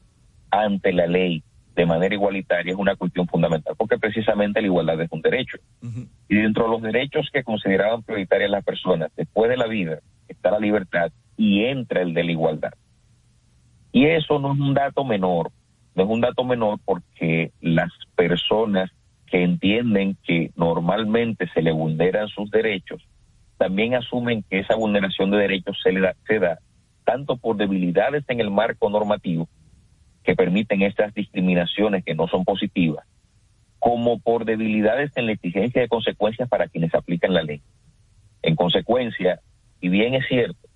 ante 0.52 0.94
la 0.94 1.08
ley 1.08 1.44
de 1.76 1.86
manera 1.86 2.14
igualitaria 2.14 2.74
es 2.74 2.78
una 2.78 2.96
cuestión 2.96 3.28
fundamental, 3.28 3.74
porque 3.78 3.98
precisamente 3.98 4.60
la 4.60 4.68
igualdad 4.68 5.00
es 5.02 5.12
un 5.12 5.22
derecho. 5.22 5.58
Y 6.28 6.36
dentro 6.36 6.66
de 6.66 6.72
los 6.72 6.82
derechos 6.82 7.30
que 7.32 7.44
consideraban 7.44 8.04
prioritarias 8.04 8.52
las 8.52 8.66
personas, 8.66 9.12
después 9.16 9.50
de 9.50 9.58
la 9.58 9.68
vida, 9.68 10.00
está 10.28 10.52
la 10.52 10.60
libertad 10.60 11.12
y 11.38 11.64
entra 11.64 12.02
el 12.02 12.14
de 12.14 12.24
la 12.26 12.32
igualdad. 12.32 12.74
Y 13.92 14.06
eso 14.06 14.40
no 14.40 14.54
es 14.54 14.60
un 14.60 14.74
dato 14.74 15.04
menor, 15.06 15.52
no 16.00 16.06
es 16.06 16.12
un 16.12 16.22
dato 16.22 16.46
menor 16.46 16.80
porque 16.86 17.52
las 17.60 17.92
personas 18.16 18.90
que 19.28 19.44
entienden 19.44 20.16
que 20.26 20.50
normalmente 20.56 21.50
se 21.54 21.62
le 21.62 21.74
vulneran 21.74 22.30
sus 22.30 22.50
derechos, 22.50 23.06
también 23.58 23.96
asumen 23.96 24.46
que 24.50 24.60
esa 24.60 24.76
vulneración 24.76 25.30
de 25.30 25.40
derechos 25.40 25.78
se 25.84 25.92
le 25.92 26.00
da, 26.00 26.16
se 26.26 26.40
da 26.40 26.60
tanto 27.04 27.36
por 27.36 27.58
debilidades 27.58 28.24
en 28.30 28.40
el 28.40 28.50
marco 28.50 28.90
normativo 28.90 29.50
que 30.24 30.38
permiten 30.38 30.84
estas 30.84 31.14
discriminaciones 31.14 32.06
que 32.06 32.16
no 32.16 32.30
son 32.30 32.46
positivas, 32.46 33.06
como 33.78 34.20
por 34.20 34.46
debilidades 34.46 35.12
en 35.18 35.26
la 35.26 35.34
exigencia 35.34 35.82
de 35.82 35.90
consecuencias 35.90 36.48
para 36.48 36.70
quienes 36.70 36.96
aplican 36.96 37.34
la 37.34 37.44
ley. 37.44 37.62
En 38.42 38.56
consecuencia, 38.56 39.42
y 39.82 39.90
bien 39.90 40.14
es 40.14 40.26
cierto, 40.30 40.69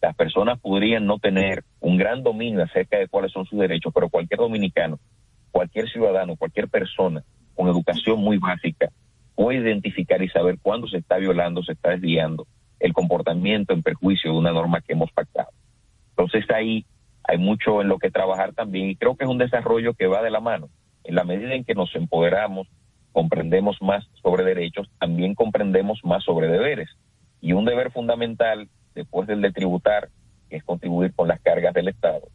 las 0.00 0.16
personas 0.16 0.58
podrían 0.60 1.06
no 1.06 1.18
tener 1.18 1.64
un 1.80 1.96
gran 1.96 2.22
dominio 2.22 2.62
acerca 2.62 2.98
de 2.98 3.08
cuáles 3.08 3.32
son 3.32 3.44
sus 3.46 3.58
derechos, 3.58 3.92
pero 3.94 4.08
cualquier 4.08 4.40
dominicano, 4.40 4.98
cualquier 5.50 5.88
ciudadano, 5.90 6.36
cualquier 6.36 6.68
persona 6.68 7.22
con 7.54 7.68
educación 7.68 8.20
muy 8.20 8.38
básica 8.38 8.90
puede 9.34 9.58
identificar 9.58 10.22
y 10.22 10.28
saber 10.28 10.58
cuándo 10.60 10.86
se 10.86 10.98
está 10.98 11.16
violando, 11.18 11.62
se 11.62 11.72
está 11.72 11.90
desviando 11.90 12.46
el 12.78 12.92
comportamiento 12.92 13.74
en 13.74 13.82
perjuicio 13.82 14.32
de 14.32 14.38
una 14.38 14.52
norma 14.52 14.80
que 14.80 14.94
hemos 14.94 15.12
pactado. 15.12 15.50
Entonces 16.10 16.44
ahí 16.50 16.86
hay 17.24 17.38
mucho 17.38 17.80
en 17.80 17.88
lo 17.88 17.98
que 17.98 18.10
trabajar 18.10 18.54
también 18.54 18.90
y 18.90 18.96
creo 18.96 19.16
que 19.16 19.24
es 19.24 19.30
un 19.30 19.38
desarrollo 19.38 19.94
que 19.94 20.06
va 20.06 20.22
de 20.22 20.30
la 20.30 20.40
mano. 20.40 20.68
En 21.04 21.14
la 21.14 21.24
medida 21.24 21.54
en 21.54 21.64
que 21.64 21.74
nos 21.74 21.94
empoderamos, 21.94 22.68
comprendemos 23.12 23.76
más 23.80 24.06
sobre 24.22 24.44
derechos, 24.44 24.88
también 24.98 25.34
comprendemos 25.34 26.00
más 26.04 26.24
sobre 26.24 26.48
deberes. 26.48 26.88
Y 27.40 27.52
un 27.52 27.64
deber 27.64 27.90
fundamental, 27.90 28.68
después 28.94 29.28
del 29.28 29.40
de 29.40 29.52
tributar, 29.52 30.08
que 30.48 30.56
es 30.56 30.64
contribuir 30.64 31.14
con 31.14 31.28
las 31.28 31.40
cargas 31.40 31.74
del 31.74 31.88
Estado, 31.88 32.28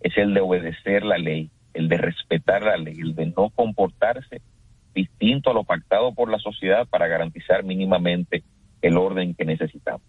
es 0.00 0.16
el 0.16 0.34
de 0.34 0.40
obedecer 0.40 1.04
la 1.04 1.18
ley, 1.18 1.50
el 1.74 1.88
de 1.88 1.98
respetar 1.98 2.62
la 2.62 2.76
ley, 2.76 2.98
el 3.00 3.14
de 3.14 3.26
no 3.26 3.50
comportarse 3.50 4.40
distinto 4.94 5.50
a 5.50 5.54
lo 5.54 5.64
pactado 5.64 6.12
por 6.14 6.30
la 6.30 6.38
sociedad 6.38 6.86
para 6.88 7.06
garantizar 7.06 7.62
mínimamente 7.64 8.42
el 8.82 8.96
orden 8.96 9.34
que 9.34 9.44
necesitamos. 9.44 10.02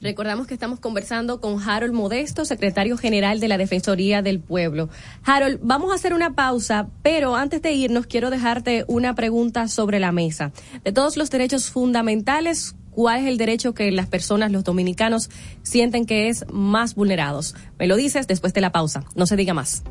Recordamos 0.00 0.46
que 0.46 0.54
estamos 0.54 0.78
conversando 0.78 1.40
con 1.40 1.60
Harold 1.60 1.92
Modesto, 1.92 2.44
secretario 2.44 2.96
general 2.96 3.40
de 3.40 3.48
la 3.48 3.58
Defensoría 3.58 4.22
del 4.22 4.38
Pueblo. 4.38 4.88
Harold, 5.24 5.58
vamos 5.60 5.90
a 5.90 5.96
hacer 5.96 6.14
una 6.14 6.34
pausa, 6.34 6.88
pero 7.02 7.34
antes 7.34 7.62
de 7.62 7.72
irnos 7.72 8.06
quiero 8.06 8.30
dejarte 8.30 8.84
una 8.86 9.16
pregunta 9.16 9.66
sobre 9.66 9.98
la 9.98 10.12
mesa. 10.12 10.52
De 10.84 10.92
todos 10.92 11.16
los 11.16 11.30
derechos 11.30 11.70
fundamentales, 11.70 12.76
¿cuál 12.98 13.20
es 13.20 13.28
el 13.28 13.38
derecho 13.38 13.74
que 13.74 13.92
las 13.92 14.08
personas, 14.08 14.50
los 14.50 14.64
dominicanos, 14.64 15.30
sienten 15.62 16.04
que 16.04 16.28
es 16.28 16.44
más 16.50 16.96
vulnerados? 16.96 17.54
Me 17.78 17.86
lo 17.86 17.94
dices 17.94 18.26
después 18.26 18.52
de 18.54 18.60
la 18.60 18.72
pausa. 18.72 19.04
No 19.14 19.24
se 19.24 19.36
diga 19.36 19.54
más. 19.54 19.84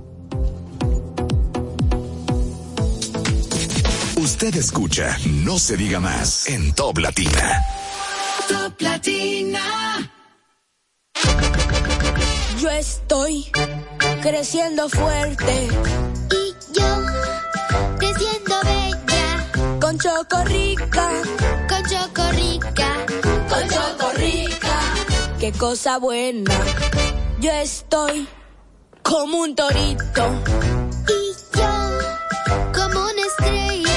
Usted 4.17 4.53
escucha 4.57 5.17
No 5.45 5.57
se 5.57 5.77
diga 5.77 6.01
más 6.01 6.49
en 6.49 6.73
Top 6.73 6.97
Latina. 6.97 7.63
Platina. 8.77 10.11
Yo 12.61 12.69
estoy 12.71 13.45
creciendo 14.21 14.89
fuerte. 14.89 15.69
Y 16.29 16.77
yo. 16.77 17.26
Con 19.97 20.11
Chocorrica. 20.11 21.09
Con 21.67 21.83
Chocorrica. 21.89 23.05
Con 23.49 23.67
Chocorrica. 23.67 24.79
Qué 25.39 25.51
cosa 25.53 25.97
buena. 25.97 26.53
Yo 27.39 27.51
estoy 27.51 28.27
como 29.01 29.39
un 29.39 29.55
torito. 29.55 30.43
Y 31.09 31.57
yo, 31.57 31.71
como 32.73 33.05
una 33.05 33.21
estrella. 33.25 33.96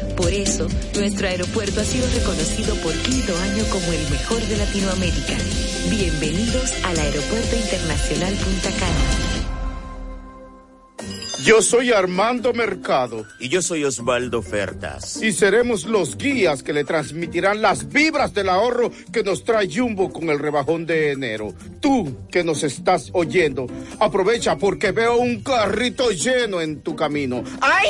Por 0.15 0.33
eso, 0.33 0.67
nuestro 0.95 1.27
aeropuerto 1.27 1.81
ha 1.81 1.83
sido 1.83 2.07
reconocido 2.13 2.75
por 2.77 2.93
quinto 2.93 3.37
año 3.37 3.63
como 3.71 3.91
el 3.91 4.09
mejor 4.09 4.41
de 4.41 4.57
Latinoamérica. 4.57 5.35
Bienvenidos 5.89 6.73
al 6.83 6.99
Aeropuerto 6.99 7.55
Internacional 7.55 8.33
Punta 8.35 8.69
Cana. 8.79 9.41
Yo 11.43 11.63
soy 11.63 11.91
Armando 11.91 12.53
Mercado. 12.53 13.25
Y 13.39 13.49
yo 13.49 13.63
soy 13.63 13.83
Osvaldo 13.83 14.39
Ofertas. 14.39 15.23
Y 15.23 15.31
seremos 15.31 15.85
los 15.85 16.15
guías 16.15 16.61
que 16.61 16.71
le 16.71 16.83
transmitirán 16.83 17.63
las 17.63 17.89
vibras 17.89 18.33
del 18.35 18.49
ahorro 18.49 18.91
que 19.11 19.23
nos 19.23 19.43
trae 19.43 19.67
Jumbo 19.73 20.13
con 20.13 20.29
el 20.29 20.37
rebajón 20.37 20.85
de 20.85 21.11
enero. 21.11 21.55
Tú 21.79 22.27
que 22.29 22.43
nos 22.43 22.63
estás 22.63 23.09
oyendo, 23.13 23.65
aprovecha 23.99 24.57
porque 24.57 24.91
veo 24.91 25.17
un 25.17 25.41
carrito 25.41 26.11
lleno 26.11 26.61
en 26.61 26.81
tu 26.81 26.95
camino. 26.95 27.43
¡Ay! 27.59 27.89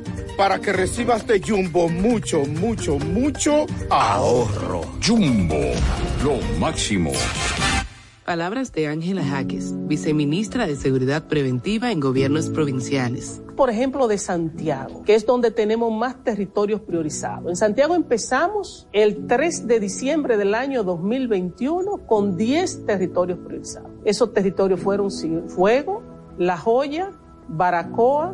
Para 0.41 0.57
que 0.57 0.73
recibas 0.73 1.27
de 1.27 1.39
Jumbo 1.39 1.87
mucho, 1.87 2.39
mucho, 2.39 2.97
mucho 2.97 3.67
ahorro. 3.91 4.81
Jumbo, 4.99 5.59
lo 6.23 6.39
máximo. 6.59 7.11
Palabras 8.25 8.71
de 8.71 8.87
Ángela 8.87 9.23
Jaques, 9.23 9.71
viceministra 9.87 10.65
de 10.65 10.75
Seguridad 10.77 11.27
Preventiva 11.27 11.91
en 11.91 11.99
Gobiernos 11.99 12.49
Provinciales. 12.49 13.43
Por 13.55 13.69
ejemplo, 13.69 14.07
de 14.07 14.17
Santiago, 14.17 15.03
que 15.03 15.13
es 15.13 15.27
donde 15.27 15.51
tenemos 15.51 15.95
más 15.95 16.23
territorios 16.23 16.81
priorizados. 16.81 17.47
En 17.47 17.55
Santiago 17.55 17.93
empezamos 17.93 18.87
el 18.93 19.27
3 19.27 19.67
de 19.67 19.79
diciembre 19.79 20.37
del 20.37 20.55
año 20.55 20.83
2021 20.83 22.07
con 22.07 22.35
10 22.35 22.87
territorios 22.87 23.37
priorizados. 23.45 23.91
Esos 24.05 24.33
territorios 24.33 24.79
fueron 24.79 25.11
Fuego, 25.49 26.01
La 26.39 26.57
Joya, 26.57 27.11
Baracoa, 27.47 28.33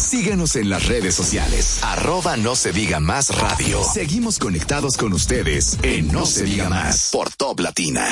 Síguenos 0.00 0.56
en 0.56 0.70
las 0.70 0.88
redes 0.88 1.14
sociales. 1.14 1.84
Arroba 1.84 2.36
no 2.38 2.54
se 2.54 2.72
diga 2.72 3.00
más 3.00 3.38
radio. 3.38 3.82
Seguimos 3.82 4.38
conectados 4.38 4.96
con 4.96 5.12
ustedes 5.12 5.78
en 5.84 6.08
No 6.08 6.24
se 6.24 6.44
diga 6.44 6.70
más 6.70 7.10
por 7.12 7.28
Top 7.34 7.60
Latina. 7.60 8.06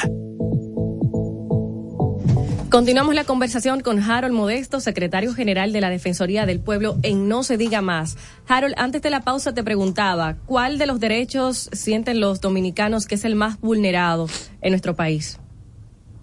Continuamos 2.70 3.14
la 3.14 3.24
conversación 3.24 3.80
con 3.80 3.98
Harold 3.98 4.34
Modesto, 4.34 4.80
secretario 4.80 5.32
general 5.32 5.72
de 5.72 5.80
la 5.80 5.88
Defensoría 5.88 6.44
del 6.44 6.60
Pueblo 6.60 6.96
en 7.02 7.26
No 7.26 7.42
se 7.42 7.56
diga 7.56 7.80
más. 7.80 8.18
Harold, 8.46 8.74
antes 8.76 9.00
de 9.00 9.08
la 9.08 9.22
pausa 9.22 9.54
te 9.54 9.64
preguntaba, 9.64 10.36
¿cuál 10.44 10.76
de 10.76 10.86
los 10.86 11.00
derechos 11.00 11.70
sienten 11.72 12.20
los 12.20 12.42
dominicanos 12.42 13.06
que 13.06 13.14
es 13.14 13.24
el 13.24 13.34
más 13.34 13.58
vulnerado 13.62 14.26
en 14.60 14.72
nuestro 14.72 14.94
país? 14.94 15.40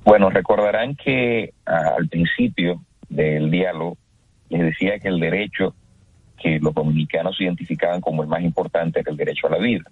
Bueno, 0.03 0.29
recordarán 0.29 0.95
que 0.95 1.53
ah, 1.65 1.95
al 1.97 2.07
principio 2.07 2.85
del 3.09 3.49
diálogo 3.49 3.97
les 4.55 4.67
decía 4.67 4.97
que 4.99 5.09
el 5.09 5.19
derecho 5.19 5.75
que 6.41 6.59
los 6.59 6.73
dominicanos 6.73 7.41
identificaban 7.41 7.99
como 8.01 8.23
el 8.23 8.29
más 8.29 8.41
importante 8.41 9.01
era 9.01 9.11
el 9.11 9.17
derecho 9.17 9.47
a 9.47 9.51
la 9.51 9.57
vida. 9.57 9.83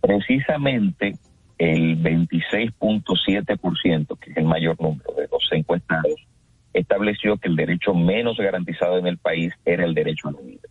Precisamente 0.00 1.16
el 1.58 2.02
26.7%, 2.02 4.18
que 4.18 4.30
es 4.30 4.36
el 4.36 4.44
mayor 4.44 4.80
número 4.80 5.12
de 5.16 5.28
los 5.30 5.46
encuestados, 5.52 6.26
estableció 6.72 7.36
que 7.36 7.48
el 7.48 7.56
derecho 7.56 7.92
menos 7.94 8.38
garantizado 8.38 8.98
en 8.98 9.06
el 9.06 9.18
país 9.18 9.52
era 9.64 9.84
el 9.84 9.94
derecho 9.94 10.28
a 10.28 10.32
la 10.32 10.40
vida. 10.40 10.68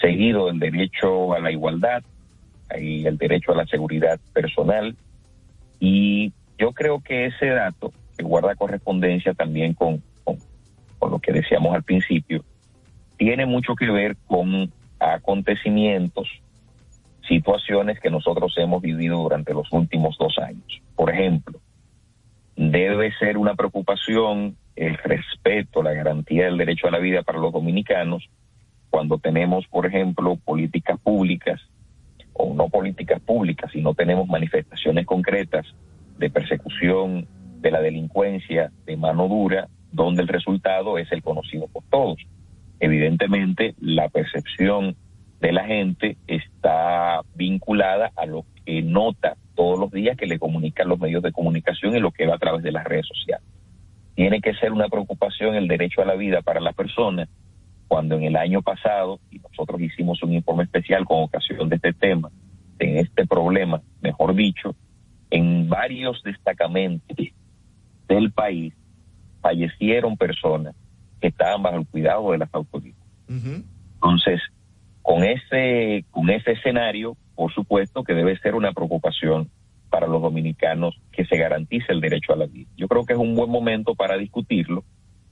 Seguido 0.00 0.50
el 0.50 0.58
derecho 0.58 1.32
a 1.32 1.40
la 1.40 1.50
igualdad 1.50 2.02
y 2.78 3.06
el 3.06 3.16
derecho 3.16 3.52
a 3.52 3.56
la 3.56 3.66
seguridad 3.66 4.20
personal. 4.32 4.94
Y 5.80 6.32
yo 6.58 6.72
creo 6.72 7.00
que 7.00 7.26
ese 7.26 7.46
dato, 7.46 7.92
que 8.16 8.24
guarda 8.24 8.56
correspondencia 8.56 9.32
también 9.34 9.74
con, 9.74 10.02
con, 10.98 11.10
lo 11.10 11.18
que 11.18 11.32
decíamos 11.32 11.74
al 11.74 11.82
principio, 11.82 12.44
tiene 13.16 13.46
mucho 13.46 13.74
que 13.74 13.90
ver 13.90 14.16
con 14.26 14.72
acontecimientos 14.98 16.28
situaciones 17.26 18.00
que 18.00 18.10
nosotros 18.10 18.54
hemos 18.56 18.80
vivido 18.80 19.18
durante 19.18 19.52
los 19.52 19.70
últimos 19.72 20.16
dos 20.18 20.38
años. 20.38 20.80
Por 20.96 21.10
ejemplo, 21.10 21.60
debe 22.56 23.12
ser 23.18 23.36
una 23.36 23.54
preocupación 23.54 24.56
el 24.76 24.96
respeto, 24.96 25.82
la 25.82 25.92
garantía 25.92 26.44
del 26.44 26.56
derecho 26.56 26.86
a 26.86 26.90
la 26.90 26.98
vida 26.98 27.22
para 27.22 27.38
los 27.38 27.52
dominicanos 27.52 28.28
cuando 28.90 29.18
tenemos, 29.18 29.66
por 29.66 29.86
ejemplo, 29.86 30.36
políticas 30.36 30.98
públicas 31.00 31.60
o 32.32 32.54
no 32.54 32.68
políticas 32.68 33.20
públicas, 33.20 33.70
sino 33.72 33.94
tenemos 33.94 34.28
manifestaciones 34.28 35.04
concretas 35.04 35.66
de 36.18 36.30
persecución 36.30 37.26
de 37.60 37.70
la 37.70 37.80
delincuencia 37.80 38.70
de 38.86 38.96
mano 38.96 39.28
dura, 39.28 39.68
donde 39.92 40.22
el 40.22 40.28
resultado 40.28 40.98
es 40.98 41.10
el 41.12 41.22
conocido 41.22 41.66
por 41.68 41.84
todos. 41.90 42.18
Evidentemente, 42.80 43.74
la 43.80 44.08
percepción 44.08 44.96
de 45.40 45.52
la 45.52 45.64
gente 45.64 46.16
está 46.26 47.22
vinculada 47.34 48.12
a 48.16 48.26
lo 48.26 48.44
que 48.64 48.82
nota 48.82 49.36
todos 49.54 49.78
los 49.78 49.90
días 49.90 50.16
que 50.16 50.26
le 50.26 50.38
comunican 50.38 50.88
los 50.88 50.98
medios 50.98 51.22
de 51.22 51.32
comunicación 51.32 51.96
y 51.96 52.00
lo 52.00 52.10
que 52.10 52.26
va 52.26 52.36
a 52.36 52.38
través 52.38 52.62
de 52.62 52.72
las 52.72 52.84
redes 52.84 53.06
sociales. 53.06 53.46
Tiene 54.14 54.40
que 54.40 54.54
ser 54.54 54.72
una 54.72 54.88
preocupación 54.88 55.54
el 55.54 55.68
derecho 55.68 56.02
a 56.02 56.04
la 56.04 56.14
vida 56.14 56.42
para 56.42 56.60
la 56.60 56.72
persona, 56.72 57.28
cuando 57.86 58.16
en 58.16 58.24
el 58.24 58.36
año 58.36 58.62
pasado, 58.62 59.20
y 59.30 59.38
nosotros 59.38 59.80
hicimos 59.80 60.22
un 60.22 60.34
informe 60.34 60.64
especial 60.64 61.04
con 61.04 61.22
ocasión 61.22 61.68
de 61.68 61.76
este 61.76 61.92
tema, 61.92 62.30
en 62.78 62.98
este 62.98 63.26
problema, 63.26 63.80
mejor 64.00 64.34
dicho, 64.34 64.74
en 65.30 65.68
varios 65.68 66.22
destacamentos 66.22 67.16
del 68.08 68.32
país 68.32 68.74
fallecieron 69.40 70.16
personas 70.16 70.74
que 71.20 71.28
estaban 71.28 71.62
bajo 71.62 71.76
el 71.76 71.86
cuidado 71.86 72.32
de 72.32 72.38
las 72.38 72.52
autoridades. 72.54 73.02
Entonces, 73.28 74.40
con 75.02 75.24
ese, 75.24 76.04
con 76.10 76.30
ese 76.30 76.52
escenario, 76.52 77.16
por 77.34 77.52
supuesto 77.52 78.04
que 78.04 78.14
debe 78.14 78.38
ser 78.38 78.54
una 78.54 78.72
preocupación 78.72 79.50
para 79.90 80.06
los 80.06 80.20
dominicanos 80.20 81.00
que 81.12 81.24
se 81.24 81.36
garantice 81.36 81.92
el 81.92 82.00
derecho 82.00 82.32
a 82.32 82.36
la 82.36 82.46
vida. 82.46 82.68
Yo 82.76 82.88
creo 82.88 83.04
que 83.04 83.14
es 83.14 83.18
un 83.18 83.34
buen 83.34 83.50
momento 83.50 83.94
para 83.94 84.16
discutirlo 84.16 84.84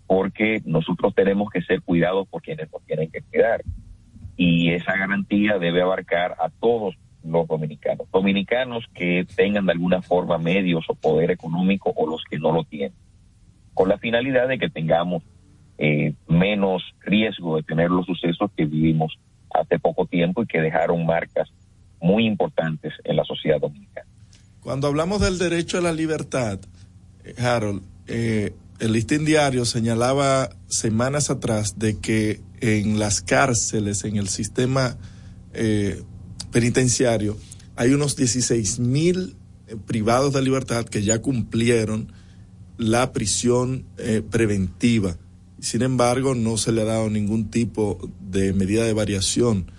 porque 0.07 0.63
nosotros 0.65 1.15
tenemos 1.15 1.51
que 1.51 1.63
ser 1.63 1.83
cuidados 1.83 2.29
por 2.29 2.43
quienes 2.43 2.71
nos 2.73 2.83
tienen 2.85 3.11
que 3.11 3.23
cuidar. 3.23 3.63
Y 4.37 4.71
esa 4.71 4.97
garantía 4.97 5.59
debe 5.59 5.83
abarcar 5.83 6.37
a 6.39 6.49
todos 6.49 6.95
los 7.25 7.47
dominicanos. 7.49 8.07
Dominicanos 8.13 8.85
que 8.95 9.27
tengan 9.35 9.67
de 9.67 9.73
alguna 9.73 10.01
forma 10.03 10.39
medios 10.39 10.85
o 10.89 10.95
poder 10.95 11.31
económico 11.31 11.93
o 11.97 12.09
los 12.09 12.23
que 12.25 12.39
no 12.39 12.53
lo 12.53 12.65
tienen. 12.65 12.95
Con 13.77 13.91
la 13.91 13.99
finalidad 13.99 14.49
de 14.49 14.59
que 14.59 14.71
tengamos 14.71 15.23
eh, 15.77 16.15
menos 16.27 16.83
riesgo 17.03 17.57
de 17.57 17.63
tener 17.63 17.91
los 17.91 18.07
sucesos 18.07 18.51
que 18.57 18.65
vivimos 18.65 19.19
hace 19.53 19.79
poco 19.79 20.07
tiempo 20.07 20.43
y 20.43 20.47
que 20.47 20.63
dejaron 20.63 21.05
marcas 21.05 21.51
muy 22.01 22.27
importantes 22.27 22.95
en 23.05 23.17
la 23.17 23.25
sociedad 23.25 23.61
dominicana. 23.61 24.07
Cuando 24.63 24.87
hablamos 24.87 25.21
del 25.21 25.37
derecho 25.37 25.77
a 25.77 25.83
la 25.83 25.93
libertad, 25.93 26.59
eh, 27.25 27.35
Harold, 27.39 27.83
eh, 28.07 28.55
el 28.81 28.93
listín 28.93 29.27
diario 29.27 29.67
señalaba 29.67 30.49
semanas 30.69 31.29
atrás 31.29 31.79
de 31.79 32.01
que 32.01 32.41
en 32.63 32.99
las 32.99 33.21
cárceles, 33.21 34.05
en 34.05 34.17
el 34.17 34.29
sistema 34.29 34.97
penitenciario, 36.51 37.37
hay 37.77 37.93
unos 37.93 38.17
16 38.17 38.79
mil 38.79 39.37
privados 39.87 40.33
de 40.33 40.41
libertad 40.41 40.87
que 40.87 41.03
ya 41.03 41.21
cumplieron 41.21 42.13
la 42.79 43.13
prisión 43.13 43.85
eh, 43.99 44.23
preventiva. 44.29 45.17
Sin 45.59 45.83
embargo, 45.83 46.35
no 46.35 46.57
se 46.57 46.73
le 46.73 46.83
ha 46.83 46.85
dado 46.85 47.11
ningún 47.11 47.51
tipo 47.51 47.99
de 48.21 48.53
medida 48.53 48.85
de 48.85 48.93
variación. 48.93 49.71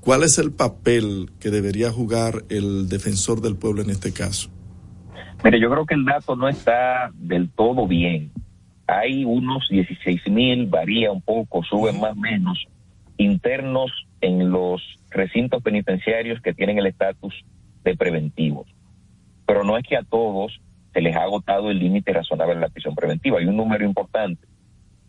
¿Cuál 0.00 0.22
es 0.22 0.38
el 0.38 0.52
papel 0.52 1.30
que 1.40 1.50
debería 1.50 1.90
jugar 1.90 2.44
el 2.48 2.88
defensor 2.88 3.40
del 3.40 3.56
pueblo 3.56 3.82
en 3.82 3.90
este 3.90 4.12
caso? 4.12 4.50
Mire, 5.42 5.60
yo 5.60 5.70
creo 5.70 5.86
que 5.86 5.94
el 5.94 6.04
dato 6.04 6.36
no 6.36 6.48
está 6.48 7.10
del 7.14 7.50
todo 7.50 7.86
bien. 7.86 8.32
Hay 8.86 9.24
unos 9.24 9.68
16 9.68 10.28
mil, 10.28 10.66
varía 10.66 11.10
un 11.10 11.22
poco, 11.22 11.62
sube 11.64 11.92
más 11.92 12.12
o 12.12 12.16
menos, 12.16 12.66
internos 13.16 13.90
en 14.20 14.50
los 14.50 14.82
recintos 15.10 15.62
penitenciarios 15.62 16.40
que 16.42 16.54
tienen 16.54 16.78
el 16.78 16.86
estatus 16.86 17.34
de 17.82 17.96
preventivos. 17.96 18.66
Pero 19.46 19.64
no 19.64 19.76
es 19.76 19.84
que 19.86 19.96
a 19.96 20.02
todos 20.02 20.60
se 20.94 21.00
les 21.00 21.16
ha 21.16 21.24
agotado 21.24 21.70
el 21.70 21.80
límite 21.80 22.12
razonable 22.12 22.54
de 22.54 22.60
la 22.60 22.68
prisión 22.68 22.94
preventiva. 22.94 23.38
Hay 23.38 23.46
un 23.46 23.56
número 23.56 23.84
importante 23.84 24.46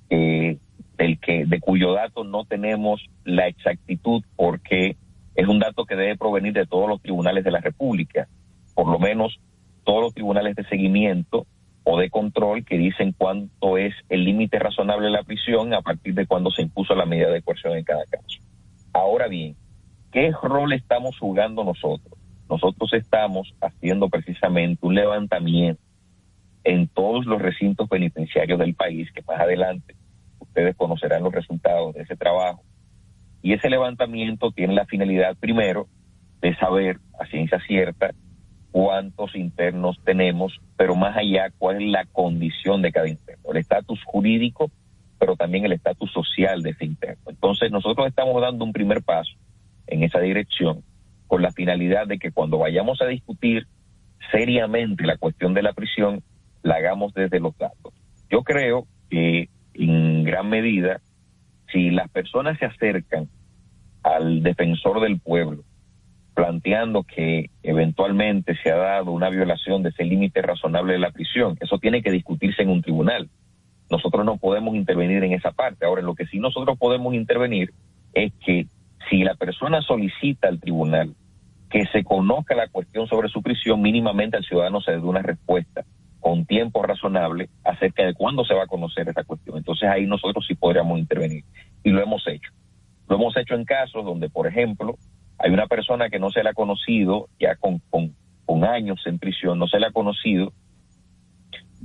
eh, 0.10 0.58
del 0.98 1.20
que, 1.20 1.46
de 1.46 1.60
cuyo 1.60 1.94
dato 1.94 2.24
no 2.24 2.44
tenemos 2.44 3.06
la 3.24 3.48
exactitud 3.48 4.24
porque 4.36 4.98
es 5.36 5.48
un 5.48 5.60
dato 5.60 5.86
que 5.86 5.96
debe 5.96 6.18
provenir 6.18 6.54
de 6.54 6.66
todos 6.66 6.90
los 6.90 7.02
tribunales 7.02 7.44
de 7.44 7.52
la 7.52 7.60
República, 7.60 8.28
por 8.74 8.88
lo 8.88 8.98
menos 8.98 9.40
todos 9.84 10.02
los 10.02 10.14
tribunales 10.14 10.56
de 10.56 10.64
seguimiento 10.66 11.46
o 11.84 12.00
de 12.00 12.10
control 12.10 12.66
que 12.66 12.80
dicen 12.80 13.14
cuánto 13.16 13.78
es 13.78 13.94
el 14.10 14.24
límite 14.24 14.58
razonable 14.58 15.06
de 15.06 15.12
la 15.12 15.24
prisión 15.24 15.72
a 15.74 15.82
partir 15.82 16.16
de 16.16 16.26
cuando 16.26 16.50
se 16.50 16.64
impuso 16.64 16.96
la 16.96 17.06
medida 17.06 17.30
de 17.30 17.44
coerción 17.44 17.78
en 17.78 17.84
cada 17.84 18.06
caso. 18.06 18.40
Ahora 18.92 19.28
bien, 19.28 19.56
¿qué 20.12 20.32
rol 20.42 20.74
estamos 20.74 21.20
jugando 21.20 21.64
nosotros? 21.64 22.15
Nosotros 22.50 22.94
estamos 22.94 23.54
haciendo 23.62 24.10
precisamente 24.10 24.86
un 24.86 24.96
levantamiento 24.96 25.82
en 26.64 26.88
todos 26.88 27.26
los 27.26 27.42
recintos 27.42 27.88
penitenciarios 27.90 28.60
del 28.60 28.76
país, 28.76 29.12
que 29.12 29.24
más 29.28 29.40
adelante 29.40 29.96
ustedes 30.40 30.76
conocerán 30.76 31.24
los 31.24 31.34
resultados 31.34 31.94
de 31.94 32.02
ese 32.02 32.16
trabajo. 32.16 32.64
Y 33.42 33.54
ese 33.54 33.70
levantamiento 33.70 34.52
tiene 34.52 34.74
la 34.74 34.86
finalidad, 34.86 35.36
primero, 35.38 35.88
de 36.42 36.56
saber 36.56 36.98
a 37.20 37.26
ciencia 37.28 37.60
cierta 37.68 38.12
cuántos 38.72 39.36
internos 39.36 39.98
tenemos, 40.04 40.60
pero 40.76 40.96
más 40.96 41.16
allá, 41.16 41.50
cuál 41.58 41.82
es 41.82 41.90
la 41.90 42.06
condición 42.06 42.82
de 42.82 42.92
cada 42.92 43.08
interno, 43.08 43.52
el 43.52 43.58
estatus 43.58 44.04
jurídico, 44.04 44.72
pero 45.20 45.36
también 45.36 45.66
el 45.66 45.72
estatus 45.72 46.12
social 46.12 46.62
de 46.62 46.72
ese 46.72 46.86
interno. 46.86 47.24
Entonces, 47.28 47.72
nosotros 47.72 48.08
estamos 48.08 48.42
dando 48.42 48.66
un 48.66 48.74
primer 48.74 49.02
paso 49.02 49.32
en 49.88 50.04
esa 50.04 50.20
dirección 50.20 50.84
con 51.28 51.42
la 51.42 51.52
finalidad 51.52 52.08
de 52.08 52.20
que 52.20 52.32
cuando 52.32 52.58
vayamos 52.60 53.02
a 53.02 53.08
discutir 53.08 53.68
seriamente 54.32 55.06
la 55.06 55.18
cuestión 55.18 55.54
de 55.54 55.64
la 55.64 55.74
prisión, 55.74 56.22
la 56.64 56.76
hagamos 56.76 57.14
desde 57.14 57.40
los 57.40 57.58
datos. 57.58 57.94
Yo 58.30 58.44
creo 58.44 58.88
que 59.10 59.50
en 59.74 60.24
gran 60.24 60.50
medida, 60.50 61.02
si 61.72 61.90
las 61.92 62.10
personas 62.10 62.58
se 62.58 62.66
acercan 62.66 63.28
al 64.04 64.44
defensor 64.44 65.02
del 65.02 65.20
pueblo, 65.20 65.64
planteando 66.34 67.04
que 67.04 67.50
eventualmente 67.64 68.56
se 68.62 68.72
ha 68.72 68.76
dado 68.76 69.12
una 69.12 69.30
violación 69.30 69.84
de 69.84 69.90
ese 69.90 70.04
límite 70.04 70.42
razonable 70.42 70.94
de 70.94 71.00
la 71.00 71.12
prisión, 71.12 71.58
eso 71.62 71.78
tiene 71.80 72.02
que 72.02 72.12
discutirse 72.12 72.62
en 72.62 72.70
un 72.70 72.82
tribunal. 72.82 73.30
Nosotros 73.90 74.26
no 74.26 74.38
podemos 74.38 74.76
intervenir 74.76 75.24
en 75.24 75.34
esa 75.34 75.52
parte. 75.52 75.86
Ahora, 75.86 76.02
lo 76.02 76.16
que 76.16 76.26
sí 76.26 76.40
nosotros 76.40 76.78
podemos 76.78 77.14
intervenir 77.14 77.72
es 78.14 78.34
que 78.46 78.68
si 79.10 79.24
la 79.24 79.36
persona 79.36 79.82
solicita 79.82 80.48
al 80.48 80.60
tribunal 80.60 81.16
que 81.70 81.86
se 81.88 82.04
conozca 82.04 82.56
la 82.56 82.68
cuestión 82.68 83.08
sobre 83.08 83.30
su 83.30 83.42
prisión, 83.42 83.82
mínimamente 83.82 84.38
al 84.38 84.46
ciudadano 84.46 84.82
se 84.82 84.92
dé 84.92 85.00
una 85.00 85.22
respuesta 85.22 85.84
con 86.20 86.46
tiempo 86.46 86.82
razonable 86.82 87.50
acerca 87.64 88.04
de 88.04 88.14
cuándo 88.14 88.46
se 88.46 88.54
va 88.54 88.64
a 88.64 88.68
conocer 88.68 89.10
esa 89.10 89.24
cuestión. 89.24 89.58
Entonces 89.58 89.88
ahí 89.90 90.06
nosotros 90.06 90.46
sí 90.48 90.56
podríamos 90.56 90.98
intervenir. 90.98 91.44
Y 91.84 91.90
lo 91.90 92.02
hemos 92.02 92.26
hecho. 92.28 92.52
Lo 93.08 93.18
hemos 93.18 93.38
hecho 93.38 93.56
en 93.56 93.66
casos 93.66 94.04
donde, 94.04 94.30
por 94.30 94.48
ejemplo, 94.48 94.96
hay 95.38 95.52
una 95.52 95.68
persona 95.68 96.10
que 96.10 96.18
no 96.18 96.32
se 96.32 96.42
le 96.42 96.50
ha 96.50 96.54
conocido, 96.54 97.28
ya 97.40 97.56
con, 97.56 97.80
con, 97.90 98.16
con 98.46 98.64
años 98.64 99.02
en 99.06 99.20
prisión, 99.20 99.60
no 99.60 99.68
se 99.68 99.80
le 99.80 99.88
ha 99.88 99.92
conocido 99.92 100.52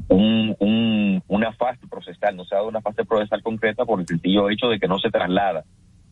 un, 0.08 0.56
un, 0.58 1.22
una 1.28 1.52
fase 1.52 1.86
procesal, 1.88 2.36
no 2.36 2.44
se 2.44 2.54
ha 2.54 2.58
dado 2.58 2.68
una 2.68 2.80
fase 2.80 3.04
procesal 3.04 3.42
concreta 3.42 3.84
por 3.84 4.00
el 4.00 4.06
sencillo 4.06 4.48
hecho 4.48 4.68
de 4.68 4.78
que 4.78 4.88
no 4.88 4.98
se 4.98 5.10
traslada 5.10 5.64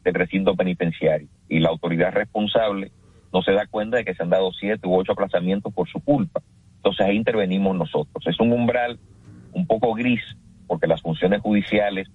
del 0.09 0.15
recinto 0.15 0.57
penitenciario. 0.57 1.29
Y 1.49 1.61
la 1.61 1.69
autoridad 1.69 2.13
responsable 2.13 2.91
no 3.33 3.43
se 3.43 3.53
da 3.53 3.67
cuenta 3.67 3.99
de 3.99 4.05
que 4.05 4.15
se 4.15 4.23
han 4.23 4.31
dado 4.31 4.53
siete 4.53 4.87
u 4.87 4.95
ocho 4.95 5.13
aplazamientos 5.13 5.73
por 5.73 5.89
su 5.89 6.01
culpa. 6.01 6.43
Entonces 6.77 7.07
ahí 7.07 7.17
intervenimos 7.17 7.77
nosotros. 7.77 8.27
Es 8.27 8.41
un 8.41 8.53
umbral 8.53 8.99
un 9.53 9.67
poco 9.67 9.95
gris 9.95 10.23
porque 10.67 10.87
las 10.87 11.03
funciones 11.03 11.41
judiciales 11.41 12.09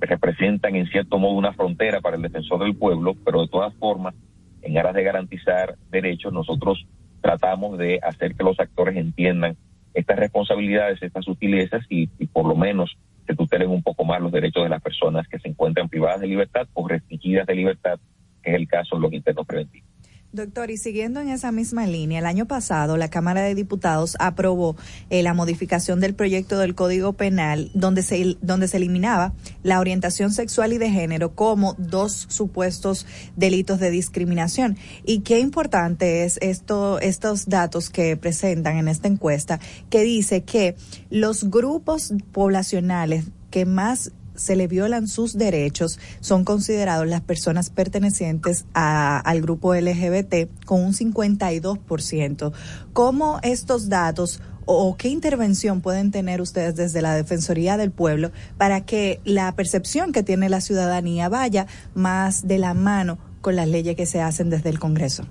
representan 0.00 0.76
en 0.76 0.86
cierto 0.86 1.18
modo 1.18 1.34
una 1.34 1.52
frontera 1.52 2.00
para 2.00 2.16
el 2.16 2.22
defensor 2.22 2.62
del 2.62 2.74
pueblo, 2.74 3.14
pero 3.24 3.42
de 3.42 3.48
todas 3.48 3.74
formas, 3.74 4.14
en 4.62 4.78
aras 4.78 4.94
de 4.94 5.02
garantizar 5.02 5.76
derechos, 5.90 6.32
nosotros 6.32 6.86
tratamos 7.20 7.78
de 7.78 8.00
hacer 8.02 8.34
que 8.34 8.44
los 8.44 8.58
actores 8.58 8.96
entiendan 8.96 9.56
estas 9.92 10.18
responsabilidades, 10.18 11.02
estas 11.02 11.24
sutilezas 11.24 11.84
y, 11.90 12.08
y 12.18 12.26
por 12.26 12.46
lo 12.46 12.54
menos 12.54 12.96
se 13.30 13.36
tutelen 13.36 13.70
un 13.70 13.82
poco 13.82 14.04
más 14.04 14.20
los 14.20 14.32
derechos 14.32 14.64
de 14.64 14.68
las 14.68 14.82
personas 14.82 15.26
que 15.28 15.38
se 15.38 15.48
encuentran 15.48 15.88
privadas 15.88 16.20
de 16.20 16.26
libertad 16.26 16.66
o 16.74 16.88
restringidas 16.88 17.46
de 17.46 17.54
libertad, 17.54 17.98
que 18.42 18.50
es 18.50 18.56
el 18.56 18.66
caso 18.66 18.96
de 18.96 19.02
los 19.02 19.12
internos 19.12 19.46
preventivos. 19.46 19.89
Doctor, 20.32 20.70
y 20.70 20.76
siguiendo 20.76 21.20
en 21.20 21.28
esa 21.28 21.50
misma 21.50 21.88
línea, 21.88 22.20
el 22.20 22.26
año 22.26 22.46
pasado 22.46 22.96
la 22.96 23.10
Cámara 23.10 23.42
de 23.42 23.56
Diputados 23.56 24.14
aprobó 24.20 24.76
eh, 25.08 25.24
la 25.24 25.34
modificación 25.34 25.98
del 25.98 26.14
proyecto 26.14 26.56
del 26.56 26.76
Código 26.76 27.14
Penal 27.14 27.72
donde 27.74 28.04
se, 28.04 28.36
donde 28.40 28.68
se 28.68 28.76
eliminaba 28.76 29.32
la 29.64 29.80
orientación 29.80 30.32
sexual 30.32 30.72
y 30.72 30.78
de 30.78 30.88
género 30.88 31.34
como 31.34 31.74
dos 31.78 32.26
supuestos 32.28 33.08
delitos 33.34 33.80
de 33.80 33.90
discriminación. 33.90 34.76
Y 35.04 35.22
qué 35.22 35.40
importante 35.40 36.22
es 36.22 36.38
esto, 36.42 37.00
estos 37.00 37.48
datos 37.48 37.90
que 37.90 38.16
presentan 38.16 38.76
en 38.76 38.86
esta 38.86 39.08
encuesta 39.08 39.58
que 39.90 40.04
dice 40.04 40.44
que 40.44 40.76
los 41.10 41.50
grupos 41.50 42.14
poblacionales 42.30 43.24
que 43.50 43.66
más 43.66 44.12
se 44.34 44.56
le 44.56 44.66
violan 44.66 45.08
sus 45.08 45.36
derechos 45.36 45.98
son 46.20 46.44
considerados 46.44 47.06
las 47.06 47.20
personas 47.20 47.70
pertenecientes 47.70 48.64
a, 48.74 49.18
al 49.18 49.40
grupo 49.40 49.74
LGBT 49.74 50.64
con 50.64 50.80
un 50.82 50.92
52%. 50.92 52.52
¿Cómo 52.92 53.38
estos 53.42 53.88
datos 53.88 54.40
o 54.66 54.96
qué 54.96 55.08
intervención 55.08 55.80
pueden 55.80 56.10
tener 56.10 56.40
ustedes 56.40 56.76
desde 56.76 57.02
la 57.02 57.14
Defensoría 57.14 57.76
del 57.76 57.90
Pueblo 57.90 58.30
para 58.56 58.84
que 58.84 59.20
la 59.24 59.54
percepción 59.56 60.12
que 60.12 60.22
tiene 60.22 60.48
la 60.48 60.60
ciudadanía 60.60 61.28
vaya 61.28 61.66
más 61.94 62.46
de 62.46 62.58
la 62.58 62.74
mano 62.74 63.18
con 63.40 63.56
las 63.56 63.68
leyes 63.68 63.96
que 63.96 64.06
se 64.06 64.20
hacen 64.20 64.50
desde 64.50 64.70
el 64.70 64.78
Congreso? 64.78 65.26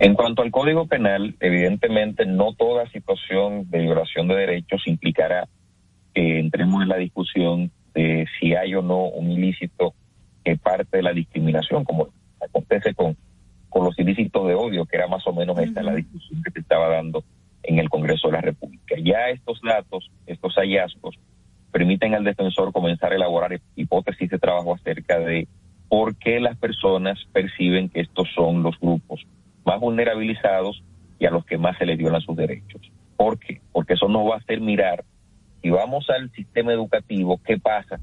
En 0.00 0.14
cuanto 0.14 0.42
al 0.42 0.50
Código 0.50 0.86
Penal, 0.86 1.34
evidentemente 1.40 2.26
no 2.26 2.52
toda 2.52 2.88
situación 2.90 3.70
de 3.70 3.78
violación 3.80 4.28
de 4.28 4.34
derechos 4.34 4.82
implicará 4.86 5.48
que 6.14 6.38
entremos 6.38 6.82
en 6.82 6.88
la 6.88 6.98
discusión 6.98 7.70
de 7.98 8.26
si 8.38 8.54
hay 8.54 8.74
o 8.74 8.82
no 8.82 9.08
un 9.08 9.30
ilícito 9.32 9.94
que 10.44 10.56
parte 10.56 10.98
de 10.98 11.02
la 11.02 11.12
discriminación, 11.12 11.84
como 11.84 12.08
acontece 12.40 12.94
con, 12.94 13.16
con 13.68 13.84
los 13.84 13.98
ilícitos 13.98 14.46
de 14.46 14.54
odio, 14.54 14.86
que 14.86 14.96
era 14.96 15.08
más 15.08 15.26
o 15.26 15.32
menos 15.32 15.58
esta 15.58 15.82
la 15.82 15.94
discusión 15.94 16.42
que 16.42 16.52
se 16.52 16.60
estaba 16.60 16.88
dando 16.88 17.24
en 17.64 17.78
el 17.78 17.88
Congreso 17.88 18.28
de 18.28 18.34
la 18.34 18.40
República. 18.40 18.94
Ya 19.02 19.30
estos 19.30 19.60
datos, 19.62 20.10
estos 20.26 20.54
hallazgos, 20.54 21.18
permiten 21.72 22.14
al 22.14 22.24
defensor 22.24 22.72
comenzar 22.72 23.12
a 23.12 23.16
elaborar 23.16 23.60
hipótesis 23.74 24.30
de 24.30 24.38
trabajo 24.38 24.74
acerca 24.74 25.18
de 25.18 25.48
por 25.88 26.16
qué 26.16 26.38
las 26.38 26.56
personas 26.56 27.18
perciben 27.32 27.88
que 27.88 28.00
estos 28.00 28.28
son 28.34 28.62
los 28.62 28.78
grupos 28.78 29.26
más 29.64 29.80
vulnerabilizados 29.80 30.82
y 31.18 31.26
a 31.26 31.30
los 31.30 31.44
que 31.44 31.58
más 31.58 31.76
se 31.78 31.86
les 31.86 31.98
violan 31.98 32.20
sus 32.20 32.36
derechos. 32.36 32.80
¿Por 33.16 33.38
qué? 33.38 33.60
Porque 33.72 33.94
eso 33.94 34.08
nos 34.08 34.30
va 34.30 34.34
a 34.34 34.38
hacer 34.38 34.60
mirar 34.60 35.04
si 35.62 35.70
vamos 35.70 36.08
al 36.10 36.30
sistema 36.32 36.72
educativo, 36.72 37.40
¿qué 37.44 37.58
pasa 37.58 37.98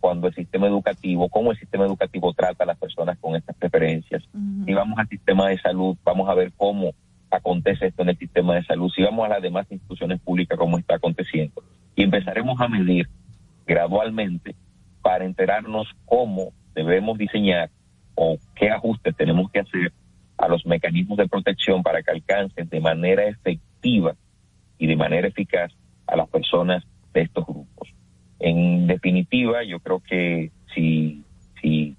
cuando 0.00 0.28
el 0.28 0.34
sistema 0.34 0.66
educativo, 0.66 1.28
cómo 1.28 1.52
el 1.52 1.58
sistema 1.58 1.84
educativo 1.84 2.32
trata 2.32 2.64
a 2.64 2.66
las 2.66 2.78
personas 2.78 3.18
con 3.18 3.36
estas 3.36 3.56
preferencias? 3.56 4.22
Si 4.64 4.72
vamos 4.72 4.98
al 4.98 5.08
sistema 5.08 5.48
de 5.48 5.58
salud, 5.58 5.96
vamos 6.04 6.28
a 6.28 6.34
ver 6.34 6.52
cómo 6.56 6.92
acontece 7.30 7.86
esto 7.86 8.02
en 8.02 8.10
el 8.10 8.18
sistema 8.18 8.54
de 8.54 8.64
salud. 8.64 8.90
Si 8.94 9.02
vamos 9.02 9.24
a 9.26 9.28
las 9.28 9.42
demás 9.42 9.66
instituciones 9.70 10.20
públicas, 10.20 10.58
cómo 10.58 10.78
está 10.78 10.96
aconteciendo. 10.96 11.62
Y 11.96 12.02
empezaremos 12.02 12.60
a 12.60 12.68
medir 12.68 13.08
gradualmente 13.66 14.54
para 15.02 15.24
enterarnos 15.24 15.88
cómo 16.04 16.52
debemos 16.74 17.18
diseñar 17.18 17.70
o 18.14 18.36
qué 18.54 18.70
ajustes 18.70 19.16
tenemos 19.16 19.50
que 19.50 19.60
hacer 19.60 19.92
a 20.36 20.48
los 20.48 20.64
mecanismos 20.66 21.18
de 21.18 21.28
protección 21.28 21.82
para 21.82 22.02
que 22.02 22.10
alcancen 22.10 22.68
de 22.68 22.80
manera 22.80 23.24
efectiva 23.24 24.14
y 24.78 24.86
de 24.86 24.96
manera 24.96 25.28
eficaz 25.28 25.72
a 26.06 26.16
las 26.16 26.28
personas 26.28 26.84
de 27.12 27.22
estos 27.22 27.46
grupos. 27.46 27.88
En 28.38 28.86
definitiva, 28.86 29.62
yo 29.64 29.78
creo 29.80 30.00
que 30.00 30.50
si, 30.74 31.22
si 31.60 31.96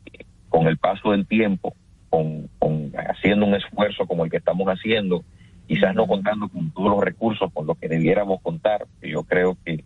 con 0.50 0.68
el 0.68 0.78
paso 0.78 1.12
del 1.12 1.26
tiempo, 1.26 1.74
con, 2.10 2.50
con 2.60 2.92
haciendo 3.10 3.46
un 3.46 3.56
esfuerzo 3.56 4.06
como 4.06 4.26
el 4.26 4.32
que 4.32 4.38
estamos 4.38 4.68
haciendo, 4.68 5.24
quizás 5.68 5.96
no 5.96 6.06
contando 6.06 6.48
con 6.50 6.72
todos 6.72 6.90
los 6.90 7.04
recursos 7.04 7.52
con 7.54 7.66
los 7.66 7.78
que 7.78 7.88
debiéramos 7.88 8.42
contar, 8.42 8.86
yo 9.02 9.24
creo 9.24 9.58
que, 9.66 9.84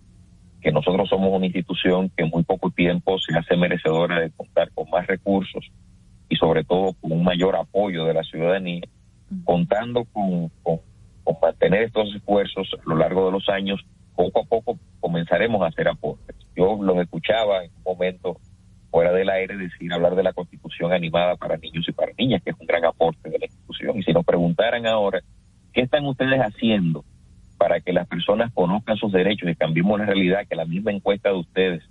que 0.62 0.72
nosotros 0.72 1.08
somos 1.10 1.32
una 1.32 1.46
institución 1.46 2.10
que 2.10 2.24
en 2.24 2.30
muy 2.30 2.44
poco 2.44 2.72
tiempo 2.72 3.18
se 3.20 3.38
hace 3.38 3.56
merecedora 3.56 4.20
de 4.20 4.32
contar 4.32 4.72
con 4.72 4.90
más 4.90 5.06
recursos 5.08 5.66
y 6.30 6.36
sobre 6.36 6.64
todo 6.64 6.94
con 7.00 7.12
un 7.12 7.24
mayor 7.24 7.56
apoyo 7.56 8.06
de 8.06 8.14
la 8.14 8.24
ciudadanía, 8.24 8.82
contando 9.46 10.06
con, 10.06 10.50
con, 10.64 10.80
con 11.24 11.36
mantener 11.42 11.84
estos 11.84 12.14
esfuerzos 12.16 12.70
a 12.74 12.90
lo 12.90 12.98
largo 12.98 13.28
de 13.28 13.32
los 13.32 13.48
años, 13.50 13.86
poco 14.18 14.42
a 14.42 14.44
poco 14.44 14.80
comenzaremos 15.00 15.62
a 15.62 15.68
hacer 15.68 15.88
aportes. 15.88 16.36
Yo 16.56 16.78
lo 16.82 17.00
escuchaba 17.00 17.64
en 17.64 17.72
un 17.78 17.84
momento 17.84 18.38
fuera 18.90 19.12
del 19.14 19.30
aire 19.30 19.56
decir, 19.56 19.94
hablar 19.94 20.16
de 20.16 20.24
la 20.24 20.34
constitución 20.34 20.92
animada 20.92 21.36
para 21.36 21.58
niños 21.58 21.86
y 21.88 21.92
para 21.92 22.12
niñas, 22.18 22.42
que 22.44 22.50
es 22.50 22.56
un 22.60 22.66
gran 22.66 22.84
aporte 22.84 23.30
de 23.30 23.38
la 23.38 23.46
institución. 23.46 23.98
Y 24.00 24.04
si 24.04 24.12
nos 24.12 24.26
preguntaran 24.26 24.88
ahora, 24.88 25.22
¿qué 25.74 25.82
están 25.82 26.06
ustedes 26.06 26.40
haciendo 26.40 27.06
para 27.58 27.80
que 27.80 27.94
las 27.94 28.08
personas 28.08 28.52
conozcan 28.54 28.98
sus 28.98 29.12
derechos 29.12 29.50
y 29.50 29.56
cambiemos 29.56 30.00
la 30.00 30.06
realidad 30.06 30.48
que 30.50 30.56
la 30.56 30.66
misma 30.66 30.92
encuesta 30.92 31.30
de 31.30 31.36
ustedes 31.36 31.84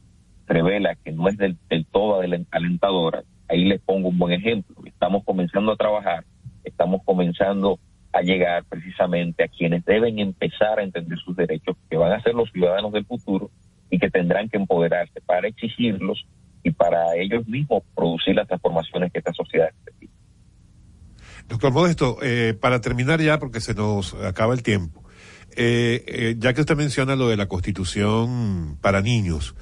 revela 0.47 0.95
que 0.97 1.13
no 1.13 1.29
es 1.29 1.37
del, 1.37 1.57
del 1.69 1.87
todo 1.87 2.23
alent- 2.23 2.49
alentadora? 2.51 3.23
Ahí 3.49 3.65
les 3.65 3.81
pongo 3.81 4.09
un 4.09 4.19
buen 4.19 4.33
ejemplo. 4.33 4.75
Estamos 4.85 5.23
comenzando 5.25 5.73
a 5.73 5.77
trabajar, 5.77 6.25
estamos 6.65 7.03
comenzando 7.05 7.79
a 8.17 8.23
llegar 8.23 8.65
precisamente 8.65 9.45
a 9.45 9.49
quienes 9.49 9.85
deben 9.85 10.19
empezar 10.19 10.79
a 10.79 10.83
entender 10.83 11.19
sus 11.19 11.37
derechos, 11.37 11.77
que 11.91 11.97
van 11.97 12.13
a 12.13 12.23
ser 12.23 12.35
los 12.35 12.51
ciudadanos 12.51 12.93
del 12.93 13.05
futuro 13.05 13.51
y 13.91 13.99
que 13.99 14.11
tendrán 14.11 14.49
que 14.49 14.57
empoderarse 14.57 15.21
para 15.21 15.49
exigirlos 15.49 16.27
y 16.63 16.71
para 16.71 17.15
ellos 17.17 17.47
mismos 17.47 17.83
producir 17.95 18.35
las 18.35 18.49
transformaciones 18.49 19.13
que 19.13 19.19
esta 19.19 19.33
sociedad 19.33 19.71
necesita. 19.85 20.13
Doctor 21.49 21.73
Modesto, 21.73 22.19
eh, 22.23 22.55
para 22.61 22.81
terminar 22.81 23.21
ya, 23.21 23.39
porque 23.39 23.61
se 23.61 23.75
nos 23.75 24.15
acaba 24.15 24.55
el 24.55 24.63
tiempo, 24.63 25.05
eh, 25.55 26.05
eh, 26.07 26.35
ya 26.39 26.55
que 26.55 26.63
usted 26.63 26.77
menciona 26.77 27.15
lo 27.15 27.29
de 27.29 27.37
la 27.37 27.47
constitución 27.47 28.79
para 28.81 29.01
niños, 29.01 29.55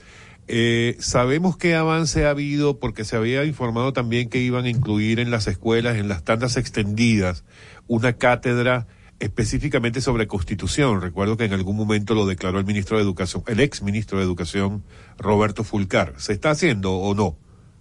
eh, 0.47 0.97
sabemos 0.99 1.57
qué 1.57 1.75
avance 1.75 2.27
ha 2.27 2.31
habido 2.31 2.79
porque 2.79 3.05
se 3.05 3.17
había 3.17 3.45
informado 3.45 3.93
también 3.93 4.29
que 4.29 4.39
iban 4.39 4.67
a 4.67 4.71
incluir 4.71 5.19
en 5.21 5.31
las 5.31 5.47
escuelas, 5.47 5.97
en 5.97 6.09
las 6.09 6.23
tandas 6.25 6.57
extendidas, 6.57 7.45
una 7.87 8.15
cátedra 8.15 8.87
específicamente 9.21 10.01
sobre 10.01 10.27
constitución. 10.27 11.01
Recuerdo 11.01 11.37
que 11.37 11.45
en 11.45 11.55
algún 11.55 11.77
momento 11.77 12.15
lo 12.15 12.27
declaró 12.27 12.59
el 12.59 12.67
ministro 12.67 12.99
de 12.99 13.03
Educación, 13.03 13.43
el 13.47 13.61
ex 13.61 13.83
ministro 13.83 14.19
de 14.19 14.25
Educación, 14.25 14.83
Roberto 15.19 15.65
Fulcar. 15.65 16.13
¿Se 16.19 16.33
está 16.33 16.51
haciendo 16.51 16.93
o 16.93 17.15
no? 17.15 17.37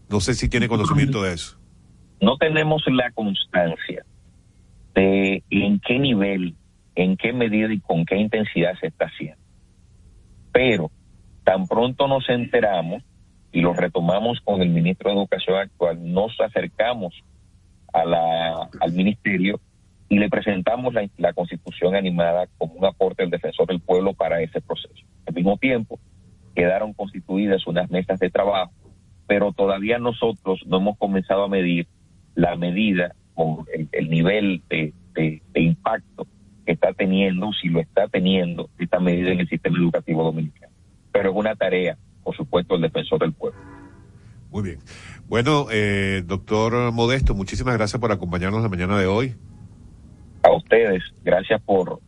No 0.10 0.22
sé 0.22 0.34
si 0.34 0.48
tiene 0.48 0.68
conocimiento 0.68 1.22
de 1.24 1.34
eso. 1.34 1.58
No 2.22 2.38
tenemos 2.38 2.84
la 2.88 3.12
constancia 3.12 4.06
de 4.96 5.44
en 5.50 5.80
qué 5.80 6.00
nivel, 6.00 6.56
en 6.96 7.18
qué 7.18 7.34
medida 7.34 7.74
y 7.74 7.80
con 7.80 8.06
qué 8.06 8.16
intensidad 8.16 8.80
se 8.80 8.88
está 8.88 9.06
haciendo. 9.06 9.42
Pero 10.54 10.92
tan 11.44 11.68
pronto 11.68 12.08
nos 12.08 12.28
enteramos 12.30 13.04
y 13.52 13.62
lo 13.62 13.74
retomamos 13.74 14.40
con 14.42 14.62
el 14.62 14.70
ministro 14.70 15.12
de 15.12 15.18
Educación 15.18 15.58
actual, 15.58 16.14
nos 16.14 16.40
acercamos 16.40 17.14
al 17.94 18.92
ministerio 18.94 19.60
y 20.10 20.18
le 20.18 20.30
presentamos 20.30 20.94
la, 21.18 21.34
constitución 21.34 21.96
animada 21.96 22.48
como 22.58 22.74
un 22.74 22.86
aporte 22.86 23.24
del 23.24 23.30
defensor 23.30 23.68
del 23.68 23.80
pueblo 23.80 24.14
para 24.14 24.42
ese 24.42 24.62
proceso. 24.62 25.06
Al 25.28 25.36
mismo 25.36 25.58
tiempo, 25.58 26.00
quedaron 26.56 26.94
constituidas 26.94 27.66
unas 27.68 27.90
mesas 27.92 28.20
de 28.20 28.30
trabajo, 28.30 28.72
pero 29.28 29.54
todavía 29.54 30.00
nosotros 30.00 30.62
no 30.66 30.78
hemos 30.78 30.98
comenzado 30.98 31.44
a 31.44 31.48
medir 31.48 31.88
la 32.36 32.56
medida 32.56 33.16
o 33.36 33.66
el, 33.74 33.88
el 33.92 34.10
nivel 34.10 34.62
de 34.70 34.94
impacto 35.56 36.28
que 36.66 36.74
está 36.74 36.94
teniendo, 36.94 37.52
si 37.54 37.70
lo 37.70 37.80
está 37.80 38.08
teniendo, 38.08 38.70
esta 38.80 39.00
medida 39.00 39.32
en 39.32 39.42
el 39.42 39.50
sistema 39.50 39.78
educativo 39.78 40.24
dominicano. 40.24 40.63
Pero 41.14 41.30
es 41.30 41.36
una 41.36 41.56
tarea, 41.56 41.98
por 42.24 42.36
supuesto, 42.36 42.76
el 42.76 42.82
defensor 42.82 43.20
del 43.20 43.32
pueblo. 43.32 43.60
Muy 44.52 44.64
bien. 44.64 44.80
Bueno, 45.28 45.68
eh, 45.72 46.22
doctor 46.26 46.92
Modesto, 46.92 47.34
muchísimas 47.34 47.76
gracias 47.76 48.00
por 48.00 48.12
acompañarnos 48.12 48.62
la 48.62 48.70
mañana 48.70 49.00
de 49.00 49.08
hoy. 49.08 49.36
A 50.44 50.52
ustedes, 50.52 51.02
gracias 51.24 51.62
por, 51.62 52.02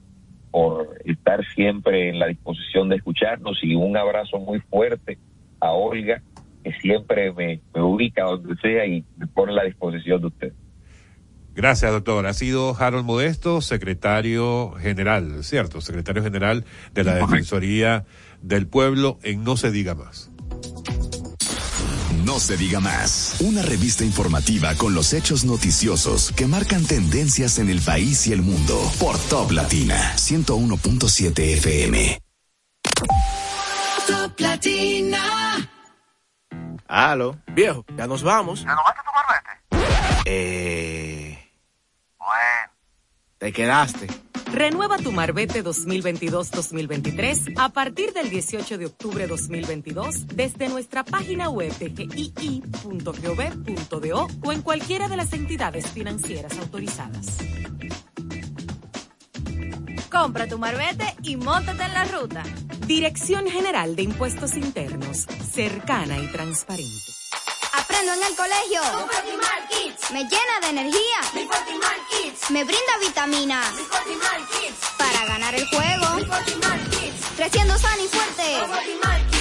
por 0.51 0.89
estar 1.05 1.43
siempre 1.55 2.09
en 2.09 2.19
la 2.19 2.27
disposición 2.27 2.89
de 2.89 2.97
escucharnos 2.97 3.57
y 3.63 3.75
un 3.75 3.95
abrazo 3.95 4.37
muy 4.39 4.59
fuerte 4.59 5.17
a 5.59 5.71
Olga, 5.71 6.21
que 6.63 6.73
siempre 6.73 7.31
me, 7.31 7.61
me 7.73 7.81
ubica 7.81 8.25
donde 8.25 8.55
sea 8.57 8.85
y 8.85 9.05
me 9.17 9.27
pone 9.27 9.53
a 9.53 9.55
la 9.55 9.63
disposición 9.63 10.21
de 10.21 10.27
ustedes. 10.27 10.53
Gracias, 11.55 11.89
doctor. 11.89 12.25
Ha 12.25 12.33
sido 12.33 12.75
Harold 12.77 13.05
Modesto, 13.05 13.61
secretario 13.61 14.73
general, 14.73 15.41
¿cierto? 15.45 15.79
Secretario 15.79 16.21
general 16.21 16.65
de 16.93 17.05
la 17.05 17.15
Defensoría 17.15 18.03
del 18.45 18.67
Pueblo 18.67 19.17
en 19.23 19.43
No 19.43 19.57
se 19.57 19.71
diga 19.71 19.95
más. 19.95 20.29
No 22.23 22.39
se 22.39 22.57
diga 22.57 22.79
más. 22.79 23.37
Una 23.39 23.61
revista 23.61 24.03
informativa 24.03 24.75
con 24.75 24.93
los 24.93 25.13
hechos 25.13 25.45
noticiosos 25.45 26.31
que 26.31 26.47
marcan 26.47 26.85
tendencias 26.85 27.59
en 27.59 27.69
el 27.69 27.81
país 27.81 28.27
y 28.27 28.33
el 28.33 28.41
mundo. 28.41 28.79
Por 28.99 29.17
Top 29.29 29.51
Latina 29.51 30.13
101.7 30.15 31.39
FM. 31.57 32.21
Top 34.07 34.39
Latina. 34.39 35.69
Aló. 36.87 37.37
Viejo, 37.47 37.83
ya 37.97 38.05
nos 38.05 38.21
vamos. 38.23 38.61
¿Ya 38.61 38.75
no 38.75 38.81
vas 38.83 38.95
a 38.97 39.03
tu 39.03 39.79
marbete? 39.79 40.21
Eh. 40.25 41.51
Bueno. 42.17 42.71
Te 43.39 43.51
quedaste. 43.51 44.24
Renueva 44.55 44.97
tu 44.97 45.11
Marbete 45.11 45.61
2022-2023 45.65 47.55
a 47.57 47.67
partir 47.67 48.13
del 48.13 48.29
18 48.29 48.77
de 48.77 48.85
octubre 48.85 49.27
2022 49.27 50.27
desde 50.27 50.69
nuestra 50.69 51.03
página 51.03 51.49
web 51.49 51.77
de 51.77 51.89
gii.gov.do 52.07 52.67
o 54.45 54.51
en 54.53 54.61
cualquiera 54.61 55.09
de 55.09 55.17
las 55.17 55.33
entidades 55.33 55.87
financieras 55.87 56.57
autorizadas. 56.57 57.37
Compra 60.09 60.47
tu 60.47 60.57
marbete 60.57 61.13
y 61.21 61.35
montate 61.35 61.83
en 61.83 61.93
la 61.93 62.05
ruta. 62.05 62.43
Dirección 62.87 63.47
General 63.47 63.93
de 63.97 64.03
Impuestos 64.03 64.55
Internos, 64.55 65.27
cercana 65.51 66.17
y 66.17 66.27
transparente. 66.27 67.14
Aprendo 67.77 68.13
en 68.13 68.23
el 68.23 68.35
colegio. 68.35 68.81
Con 68.91 69.09
Fortimal 69.09 69.67
Kids. 69.69 70.11
Me 70.11 70.23
llena 70.23 70.59
de 70.61 70.67
energía. 70.69 71.19
Mi 71.33 71.45
Fortimal 71.45 71.99
Kids. 72.09 72.49
Me 72.51 72.63
brinda 72.63 72.97
vitaminas. 73.01 73.73
Mi 73.73 73.83
Fortimal 73.83 74.47
Kids. 74.49 74.77
Para 74.97 75.25
ganar 75.25 75.55
el 75.55 75.67
juego. 75.67 76.15
Mi 76.15 76.25
Fortimal 76.25 76.89
Kids. 76.89 77.25
Creciendo 77.35 77.77
sano 77.77 78.03
y 78.03 78.07
fuerte. 78.07 78.57
Con 78.59 78.69
Fortimal 78.69 79.27
Kids. 79.27 79.34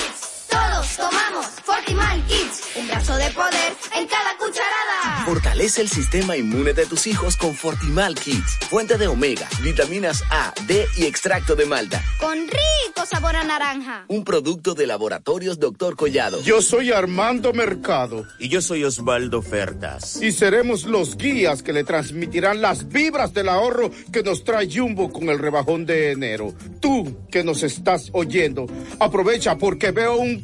Todos 0.54 0.96
tomamos 0.96 1.46
Fortimal 1.64 2.24
Kids. 2.26 2.62
Un 2.76 2.86
brazo 2.86 3.16
de 3.16 3.28
poder 3.30 3.72
en 3.96 4.06
cada 4.06 4.36
cucharada. 4.38 5.24
Fortalece 5.26 5.80
el 5.80 5.88
sistema 5.88 6.36
inmune 6.36 6.72
de 6.74 6.86
tus 6.86 7.08
hijos 7.08 7.36
con 7.36 7.54
Fortimal 7.56 8.14
Kids. 8.14 8.58
Fuente 8.70 8.96
de 8.96 9.08
omega, 9.08 9.48
vitaminas 9.62 10.22
A, 10.30 10.54
D 10.68 10.86
y 10.96 11.06
extracto 11.06 11.56
de 11.56 11.66
malta. 11.66 12.00
Con 12.20 12.38
rico 12.38 13.04
sabor 13.04 13.34
a 13.34 13.42
naranja. 13.42 14.04
Un 14.08 14.22
producto 14.22 14.74
de 14.74 14.86
laboratorios 14.86 15.58
Dr. 15.58 15.96
Collado. 15.96 16.40
Yo 16.42 16.62
soy 16.62 16.92
Armando 16.92 17.52
Mercado. 17.52 18.24
Y 18.38 18.48
yo 18.48 18.62
soy 18.62 18.84
Osvaldo 18.84 19.42
Fertas. 19.42 20.22
Y 20.22 20.30
seremos 20.30 20.84
los 20.84 21.16
guías 21.16 21.62
que 21.64 21.72
le 21.72 21.82
transmitirán 21.82 22.62
las 22.62 22.88
vibras 22.88 23.34
del 23.34 23.48
ahorro 23.48 23.90
que 24.12 24.22
nos 24.22 24.44
trae 24.44 24.68
Jumbo 24.72 25.12
con 25.12 25.28
el 25.30 25.38
rebajón 25.40 25.84
de 25.84 26.12
enero. 26.12 26.54
Tú 26.80 27.26
que 27.30 27.42
nos 27.42 27.62
estás 27.64 28.10
oyendo, 28.12 28.66
aprovecha 29.00 29.58
porque 29.58 29.90
veo 29.90 30.16
un 30.16 30.43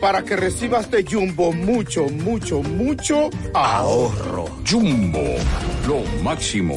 Para 0.00 0.22
que 0.22 0.36
recibas 0.36 0.90
de 0.90 1.02
Jumbo 1.02 1.52
mucho, 1.52 2.04
mucho, 2.04 2.62
mucho 2.62 3.30
ahorro. 3.52 4.46
Jumbo, 4.64 5.24
lo 5.86 6.02
máximo. 6.22 6.76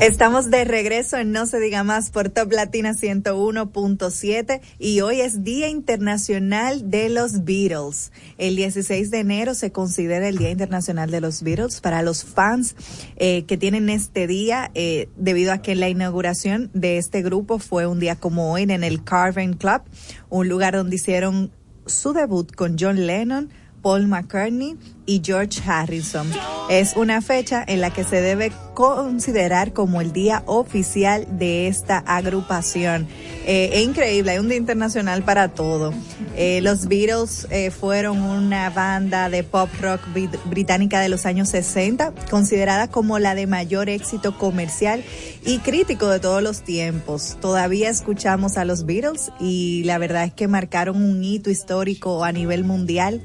Estamos 0.04 0.50
de 0.50 0.66
regreso 0.66 1.16
en 1.16 1.32
No 1.32 1.46
se 1.46 1.58
diga 1.60 1.82
más 1.82 2.10
por 2.10 2.28
Top 2.28 2.52
Latina 2.52 2.92
101.7 2.92 4.60
y 4.78 5.00
hoy 5.00 5.22
es 5.22 5.44
Día 5.44 5.70
Internacional 5.70 6.90
de 6.90 7.08
los 7.08 7.44
Beatles. 7.46 8.12
El 8.36 8.54
16 8.54 9.10
de 9.10 9.20
enero 9.20 9.54
se 9.54 9.72
considera 9.72 10.28
el 10.28 10.36
Día 10.36 10.50
Internacional 10.50 11.10
de 11.10 11.22
los 11.22 11.42
Beatles 11.42 11.80
para 11.80 12.02
los 12.02 12.22
fans 12.22 12.76
eh, 13.16 13.44
que 13.44 13.56
tienen 13.56 13.88
este 13.88 14.26
día 14.26 14.70
eh, 14.74 15.08
debido 15.16 15.54
a 15.54 15.62
que 15.62 15.74
la 15.74 15.88
inauguración 15.88 16.68
de 16.74 16.98
este 16.98 17.22
grupo 17.22 17.58
fue 17.58 17.86
un 17.86 17.98
día 17.98 18.16
como 18.16 18.52
hoy 18.52 18.64
en 18.64 18.84
el 18.84 19.04
Carven 19.04 19.54
Club, 19.54 19.80
un 20.28 20.50
lugar 20.50 20.74
donde 20.74 20.96
hicieron 20.96 21.50
su 21.86 22.12
debut 22.12 22.54
con 22.54 22.76
John 22.78 23.06
Lennon, 23.06 23.48
Paul 23.80 24.06
McCartney 24.06 24.76
y 25.06 25.20
George 25.24 25.60
Harrison. 25.66 26.30
Es 26.70 26.94
una 26.96 27.20
fecha 27.20 27.62
en 27.66 27.80
la 27.80 27.90
que 27.92 28.04
se 28.04 28.20
debe 28.20 28.52
considerar 28.74 29.72
como 29.72 30.00
el 30.00 30.12
día 30.12 30.42
oficial 30.46 31.26
de 31.38 31.68
esta 31.68 31.98
agrupación. 31.98 33.06
Eh, 33.46 33.70
es 33.74 33.82
increíble, 33.84 34.32
hay 34.32 34.38
un 34.38 34.48
día 34.48 34.56
internacional 34.56 35.22
para 35.22 35.48
todo. 35.48 35.92
Eh, 36.36 36.60
los 36.62 36.86
Beatles 36.88 37.46
eh, 37.50 37.70
fueron 37.70 38.22
una 38.22 38.70
banda 38.70 39.28
de 39.28 39.44
pop 39.44 39.68
rock 39.80 40.00
brit- 40.14 40.38
británica 40.46 41.00
de 41.00 41.08
los 41.08 41.26
años 41.26 41.50
60, 41.50 42.12
considerada 42.30 42.88
como 42.88 43.18
la 43.18 43.34
de 43.34 43.46
mayor 43.46 43.88
éxito 43.88 44.36
comercial 44.38 45.04
y 45.44 45.58
crítico 45.58 46.08
de 46.08 46.20
todos 46.20 46.42
los 46.42 46.62
tiempos. 46.62 47.36
Todavía 47.40 47.90
escuchamos 47.90 48.56
a 48.56 48.64
los 48.64 48.86
Beatles 48.86 49.30
y 49.38 49.82
la 49.84 49.98
verdad 49.98 50.24
es 50.24 50.32
que 50.32 50.48
marcaron 50.48 50.96
un 51.02 51.22
hito 51.22 51.50
histórico 51.50 52.24
a 52.24 52.32
nivel 52.32 52.64
mundial 52.64 53.20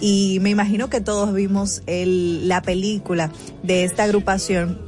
y 0.00 0.38
me 0.40 0.48
imagino 0.50 0.88
que 0.88 1.00
todos 1.02 1.19
vimos 1.26 1.82
el, 1.86 2.48
la 2.48 2.62
película 2.62 3.30
de 3.62 3.84
esta 3.84 4.04
agrupación 4.04 4.78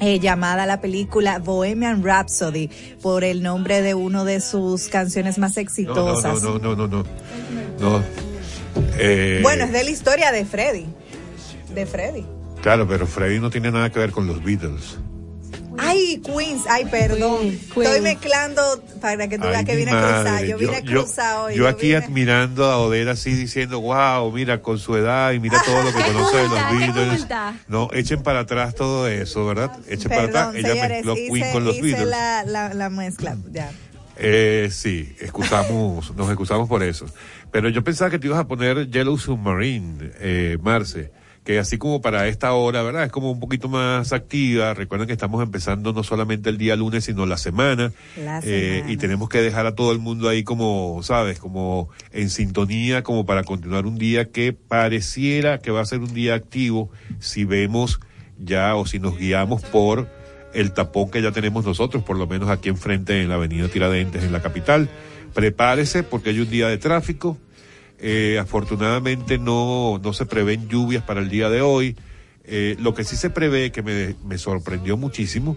eh, 0.00 0.18
llamada 0.18 0.66
la 0.66 0.80
película 0.80 1.38
Bohemian 1.38 2.02
Rhapsody 2.02 2.68
por 3.00 3.22
el 3.24 3.42
nombre 3.42 3.80
de 3.80 3.94
una 3.94 4.24
de 4.24 4.40
sus 4.40 4.88
canciones 4.88 5.38
más 5.38 5.56
No, 5.56 5.62
exitosas. 5.62 6.42
no, 6.42 6.58
no, 6.58 6.74
no, 6.74 6.86
no, 6.88 6.88
no. 6.88 7.04
no. 7.80 8.02
Eh, 8.98 9.38
Bueno, 9.42 9.64
es 9.64 9.72
de 9.72 9.84
la 9.84 9.90
historia 9.90 10.32
de 10.32 10.44
Freddy. 10.44 10.86
De 11.74 11.86
Freddy. 11.86 12.24
Claro, 12.62 12.88
pero 12.88 13.06
Freddy 13.06 13.38
no 13.40 13.50
tiene 13.50 13.70
nada 13.70 13.90
que 13.90 13.98
ver 13.98 14.10
con 14.10 14.26
los 14.26 14.42
Beatles. 14.42 14.98
Ay, 15.94 16.20
Queens, 16.24 16.62
ay, 16.68 16.84
perdón. 16.86 17.46
Estoy 17.46 18.00
mezclando 18.00 18.62
para 19.00 19.28
que 19.28 19.38
tú 19.38 19.44
veas 19.46 19.64
que 19.64 19.76
vine 19.76 19.92
a 19.92 19.94
cruzar. 20.00 20.24
madre. 20.24 20.48
Yo 20.48 20.58
vine 20.58 20.76
a 20.76 20.80
yo- 20.80 21.02
cruzar 21.04 21.38
hoy. 21.40 21.54
yo 21.54 21.62
yo 21.62 21.68
aquí 21.68 21.86
vine- 21.88 21.96
admirando 22.04 22.64
a 22.70 22.78
Oder 22.80 23.08
así 23.10 23.32
diciendo, 23.34 23.80
wow, 23.80 24.30
mira, 24.32 24.60
con 24.62 24.78
su 24.78 24.96
edad 24.96 25.32
y 25.32 25.40
mira 25.40 25.62
todo 25.64 25.82
lo 25.82 25.92
que 25.94 26.02
conoce 26.02 26.36
de 26.36 26.48
los 26.48 26.70
Beatles. 26.78 27.26
No, 27.68 27.88
echen 27.92 28.22
para 28.22 28.40
atrás 28.40 28.74
todo 28.74 29.06
eso, 29.08 29.46
¿verdad? 29.46 29.70
Echen 29.88 30.08
para 30.10 30.24
atrás. 30.24 30.54
Ella 30.54 30.68
señores, 30.70 30.90
mezcló 30.90 31.14
Queen 31.14 31.36
hice, 31.36 31.52
con 31.52 31.64
los 31.64 31.74
hice 31.76 31.82
Beatles. 31.82 32.08
la, 32.08 32.44
la, 32.44 32.74
la 32.74 32.90
mezcla. 32.90 33.36
Ya. 33.52 33.70
Eh, 34.16 34.68
sí, 34.72 35.14
excusamos, 35.20 36.14
nos 36.16 36.28
excusamos 36.28 36.68
por 36.68 36.82
eso. 36.82 37.06
Pero 37.50 37.68
yo 37.68 37.82
pensaba 37.84 38.10
que 38.10 38.18
te 38.18 38.26
ibas 38.26 38.38
a 38.40 38.46
poner 38.46 38.88
Yellow 38.90 39.16
Submarine, 39.18 40.10
eh, 40.20 40.58
Marce, 40.62 41.10
que 41.44 41.58
así 41.58 41.76
como 41.76 42.00
para 42.00 42.26
esta 42.26 42.54
hora, 42.54 42.82
¿verdad? 42.82 43.04
Es 43.04 43.12
como 43.12 43.30
un 43.30 43.38
poquito 43.38 43.68
más 43.68 44.12
activa. 44.14 44.72
Recuerden 44.72 45.06
que 45.06 45.12
estamos 45.12 45.42
empezando 45.42 45.92
no 45.92 46.02
solamente 46.02 46.48
el 46.48 46.56
día 46.56 46.74
lunes, 46.74 47.04
sino 47.04 47.26
la 47.26 47.36
semana. 47.36 47.92
La 48.16 48.38
Eh, 48.38 48.76
semana. 48.78 48.92
y 48.92 48.96
tenemos 48.96 49.28
que 49.28 49.42
dejar 49.42 49.66
a 49.66 49.74
todo 49.74 49.92
el 49.92 49.98
mundo 49.98 50.28
ahí 50.30 50.42
como, 50.42 51.00
¿sabes? 51.02 51.38
Como 51.38 51.90
en 52.12 52.30
sintonía, 52.30 53.02
como 53.02 53.26
para 53.26 53.44
continuar 53.44 53.84
un 53.84 53.98
día 53.98 54.30
que 54.30 54.54
pareciera 54.54 55.58
que 55.58 55.70
va 55.70 55.82
a 55.82 55.84
ser 55.86 56.00
un 56.00 56.14
día 56.14 56.34
activo 56.34 56.90
si 57.20 57.44
vemos 57.44 58.00
ya 58.38 58.74
o 58.74 58.86
si 58.86 58.98
nos 58.98 59.18
guiamos 59.18 59.62
por 59.62 60.08
el 60.54 60.72
tapón 60.72 61.10
que 61.10 61.20
ya 61.20 61.30
tenemos 61.32 61.64
nosotros, 61.66 62.02
por 62.04 62.16
lo 62.16 62.26
menos 62.26 62.48
aquí 62.48 62.68
enfrente 62.70 63.20
en 63.20 63.28
la 63.28 63.34
avenida 63.34 63.68
Tiradentes, 63.68 64.24
en 64.24 64.32
la 64.32 64.40
capital. 64.40 64.88
Prepárese 65.34 66.04
porque 66.04 66.30
hay 66.30 66.40
un 66.40 66.48
día 66.48 66.68
de 66.68 66.78
tráfico. 66.78 67.36
Eh, 68.06 68.38
afortunadamente 68.38 69.38
no, 69.38 69.98
no 69.98 70.12
se 70.12 70.26
prevén 70.26 70.68
lluvias 70.68 71.02
para 71.02 71.22
el 71.22 71.30
día 71.30 71.48
de 71.48 71.62
hoy. 71.62 71.96
Eh, 72.44 72.76
lo 72.78 72.92
que 72.92 73.02
sí 73.02 73.16
se 73.16 73.30
prevé, 73.30 73.72
que 73.72 73.82
me, 73.82 74.14
me 74.26 74.36
sorprendió 74.36 74.98
muchísimo, 74.98 75.56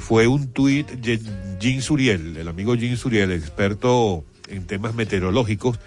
fue 0.00 0.26
un 0.26 0.48
tuit 0.48 0.90
de 0.90 1.20
Jean 1.60 1.80
Suriel, 1.80 2.38
el 2.38 2.48
amigo 2.48 2.74
Jean 2.74 2.96
Suriel, 2.96 3.30
experto 3.30 4.24
en 4.48 4.66
temas 4.66 4.96
meteorológicos, 4.96 5.78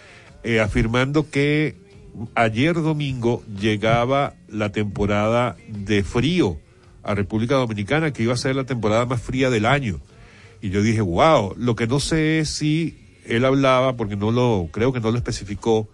eh, 0.44 0.62
afirmando 0.62 1.30
que 1.30 1.76
ayer 2.34 2.76
domingo 2.76 3.44
llegaba 3.60 4.36
la 4.48 4.72
temporada 4.72 5.58
de 5.68 6.06
frío 6.06 6.62
a 7.04 7.14
República 7.14 7.56
Dominicana, 7.56 8.14
que 8.14 8.24
iba 8.24 8.36
a 8.36 8.38
ser 8.38 8.56
la 8.56 8.64
temporada 8.64 9.06
más 9.06 9.22
fría 9.22 9.50
del 9.50 9.66
año. 9.66 10.00
Y 10.62 10.70
yo 10.70 10.82
dije, 10.82 11.02
wow, 11.02 11.56
lo 11.58 11.76
que 11.76 11.88
no 11.88 12.00
sé 12.00 12.40
es 12.40 12.50
si 12.52 13.09
él 13.30 13.46
hablaba, 13.46 13.96
porque 13.96 14.16
no 14.16 14.32
lo, 14.32 14.70
creo 14.72 14.92
que 14.92 15.00
no 15.00 15.12
lo 15.12 15.18
especificó, 15.18 15.88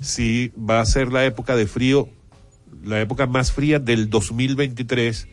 si 0.00 0.50
va 0.58 0.80
a 0.80 0.86
ser 0.86 1.12
la 1.12 1.24
época 1.24 1.54
de 1.54 1.66
frío, 1.66 2.08
la 2.82 3.00
época 3.00 3.26
más 3.26 3.52
fría 3.52 3.78
del 3.78 4.08
2023, 4.08 5.28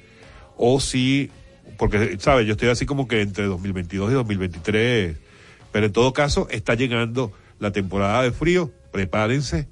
o 0.58 0.80
si, 0.80 1.32
porque, 1.78 2.18
¿sabes? 2.20 2.46
Yo 2.46 2.54
estoy 2.54 2.70
así 2.70 2.86
como 2.86 3.08
que 3.08 3.22
entre 3.22 3.46
2022 3.46 4.12
y 4.12 4.14
2023, 4.14 5.18
pero 5.72 5.86
en 5.86 5.94
todo 5.94 6.12
caso 6.14 6.48
está 6.52 6.76
llegando 6.76 7.32
la 7.60 7.72
temporada 7.72 8.24
de 8.24 8.32
frío, 8.32 8.72
prepárense, 8.92 9.68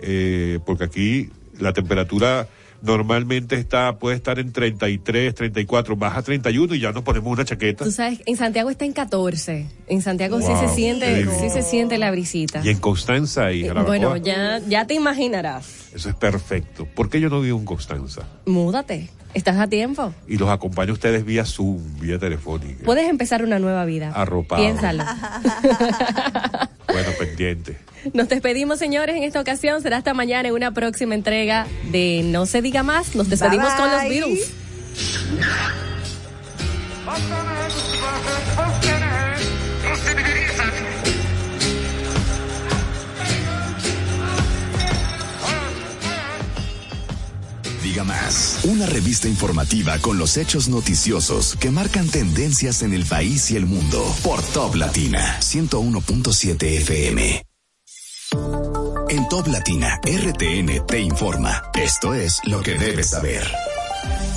eh, 0.00 0.60
porque 0.64 0.84
aquí 0.84 1.30
la 1.58 1.72
temperatura 1.72 2.48
normalmente 2.82 3.56
está, 3.56 3.98
puede 3.98 4.16
estar 4.16 4.38
en 4.38 4.52
33, 4.52 5.34
34, 5.34 5.96
baja 5.96 6.22
31 6.22 6.74
y 6.74 6.80
ya 6.80 6.92
nos 6.92 7.02
ponemos 7.02 7.32
una 7.32 7.44
chaqueta. 7.44 7.84
Tú 7.84 7.90
sabes, 7.90 8.20
en 8.26 8.36
Santiago 8.36 8.70
está 8.70 8.84
en 8.84 8.92
14. 8.92 9.66
En 9.88 10.02
Santiago 10.02 10.40
sí 10.40 10.52
se 10.60 10.68
siente, 10.74 11.24
sí 11.40 11.50
se 11.50 11.62
siente 11.62 11.98
la 11.98 12.10
brisita. 12.10 12.60
Y 12.64 12.68
en 12.70 12.78
Constanza 12.78 13.52
y 13.52 13.64
Eh, 13.64 13.68
Jarabacoa, 13.68 13.88
Bueno, 13.98 14.16
ya, 14.16 14.60
ya 14.68 14.86
te 14.86 14.94
imaginarás. 14.94 15.90
eso 15.94 16.08
es 16.08 16.14
perfecto. 16.14 16.86
¿Por 16.94 17.10
qué 17.10 17.20
yo 17.20 17.28
no 17.28 17.40
vivo 17.40 17.58
en 17.58 17.64
Constanza? 17.64 18.22
Múdate. 18.46 19.08
Estás 19.34 19.58
a 19.58 19.66
tiempo. 19.66 20.12
Y 20.26 20.38
los 20.38 20.48
acompaño 20.48 20.90
a 20.90 20.94
ustedes 20.94 21.24
vía 21.24 21.44
Zoom, 21.44 22.00
vía 22.00 22.18
telefónica. 22.18 22.84
Puedes 22.84 23.08
empezar 23.08 23.42
una 23.42 23.58
nueva 23.58 23.84
vida. 23.84 24.12
Arropado. 24.14 24.62
Piénsalo. 24.62 25.04
Bueno, 26.90 27.10
pendiente. 27.18 27.76
Nos 28.14 28.30
despedimos, 28.30 28.78
señores, 28.78 29.14
en 29.14 29.22
esta 29.22 29.40
ocasión. 29.40 29.82
Será 29.82 29.98
hasta 29.98 30.14
mañana 30.14 30.48
en 30.48 30.54
una 30.54 30.72
próxima 30.72 31.14
entrega 31.14 31.66
de 31.92 32.22
No 32.24 32.46
se 32.46 32.62
diga 32.62 32.82
más. 32.82 33.14
Nos 33.14 33.28
despedimos 33.28 33.68
Bye, 33.68 33.76
con 33.76 33.90
los. 33.90 34.02
Beatles. 34.08 34.52
Diga 47.88 48.04
más, 48.04 48.60
una 48.64 48.84
revista 48.84 49.28
informativa 49.28 49.98
con 49.98 50.18
los 50.18 50.36
hechos 50.36 50.68
noticiosos 50.68 51.56
que 51.56 51.70
marcan 51.70 52.06
tendencias 52.06 52.82
en 52.82 52.92
el 52.92 53.06
país 53.06 53.50
y 53.50 53.56
el 53.56 53.64
mundo 53.64 54.04
por 54.22 54.42
Top 54.42 54.74
Latina 54.74 55.38
101.7 55.40 56.62
FM. 56.82 57.46
En 59.08 59.28
Top 59.30 59.46
Latina, 59.46 59.98
RTN 60.04 60.86
te 60.86 61.00
informa. 61.00 61.62
Esto 61.72 62.12
es 62.12 62.42
lo 62.44 62.60
que 62.60 62.74
debes 62.74 63.08
saber. 63.08 63.50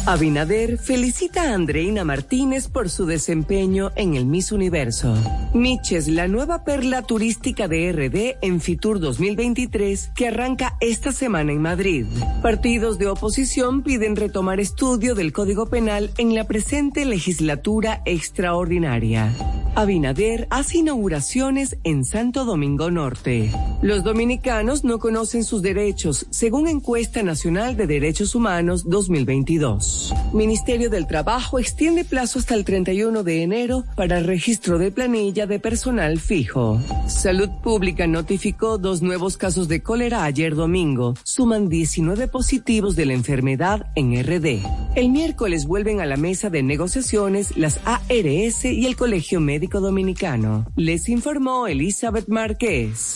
Abinader 0.07 0.80
felicita 0.80 1.44
a 1.44 1.53
Andreina 1.53 2.03
Martínez 2.03 2.68
por 2.68 2.90
su 2.90 3.06
desempeño 3.06 3.91
en 3.95 4.15
el 4.15 4.26
Miss 4.26 4.52
Universo. 4.52 5.15
Miches, 5.53 6.07
la 6.07 6.28
nueva 6.28 6.64
perla 6.64 7.03
turística 7.03 7.68
de 7.68 7.91
RD 7.91 8.38
en 8.41 8.61
Fitur 8.61 8.99
2023 8.99 10.10
que 10.15 10.28
arranca 10.28 10.76
esta 10.80 11.11
semana 11.11 11.52
en 11.52 11.61
Madrid. 11.61 12.07
Partidos 12.41 12.98
de 12.98 13.10
oposición 13.10 13.84
piden 13.84 14.15
retomar 14.15 14.60
estudio 14.60 15.14
del 15.14 15.34
Código 15.34 15.68
Penal 15.68 16.10
en 16.18 16.34
la 16.34 16.45
presente 16.45 17.06
legislatura 17.06 18.02
extraordinaria. 18.06 19.32
Abinader 19.76 20.48
hace 20.49 20.80
inauguraciones 20.80 21.78
en 21.84 22.03
Santo 22.03 22.44
Domingo 22.44 22.91
Norte. 22.91 23.52
Los 23.82 24.03
dominicanos 24.03 24.84
no 24.84 24.99
conocen 24.99 25.45
sus 25.45 25.61
derechos, 25.61 26.26
según 26.30 26.68
encuesta 26.68 27.23
nacional 27.23 27.78
de 27.78 27.88
derechos 27.88 28.36
humanos 28.36 28.90
2022. 28.90 29.90
Ministerio 30.34 30.89
del 30.89 31.07
Trabajo 31.07 31.59
extiende 31.59 32.05
plazo 32.05 32.39
hasta 32.39 32.55
el 32.55 32.63
31 32.63 33.23
de 33.23 33.43
enero 33.43 33.84
para 33.95 34.19
registro 34.22 34.77
de 34.77 34.91
planilla 34.91 35.45
de 35.45 35.59
personal 35.59 36.19
fijo. 36.19 36.81
Salud 37.07 37.49
Pública 37.61 38.07
notificó 38.07 38.77
dos 38.77 39.01
nuevos 39.01 39.38
casos 39.38 39.68
de 39.68 39.84
cólera 39.84 40.23
ayer 40.23 40.55
domingo. 40.55 41.15
Suman 41.23 41.69
19 41.69 42.27
positivos 42.27 42.95
de 42.95 43.05
la 43.05 43.13
enfermedad 43.13 43.91
en 43.95 44.22
RD. 44.23 44.61
El 44.95 45.09
miércoles 45.09 45.65
vuelven 45.65 46.01
a 46.01 46.05
la 46.05 46.18
mesa 46.18 46.49
de 46.49 46.63
negociaciones 46.63 47.57
las 47.57 47.80
ARS 47.85 48.65
y 48.65 48.85
el 48.85 48.95
Colegio 48.95 49.39
Médico 49.41 49.80
Dominicano. 49.80 50.65
Les 50.76 51.09
informó 51.09 51.68
Elizabeth 51.68 52.27
Márquez. 52.27 53.15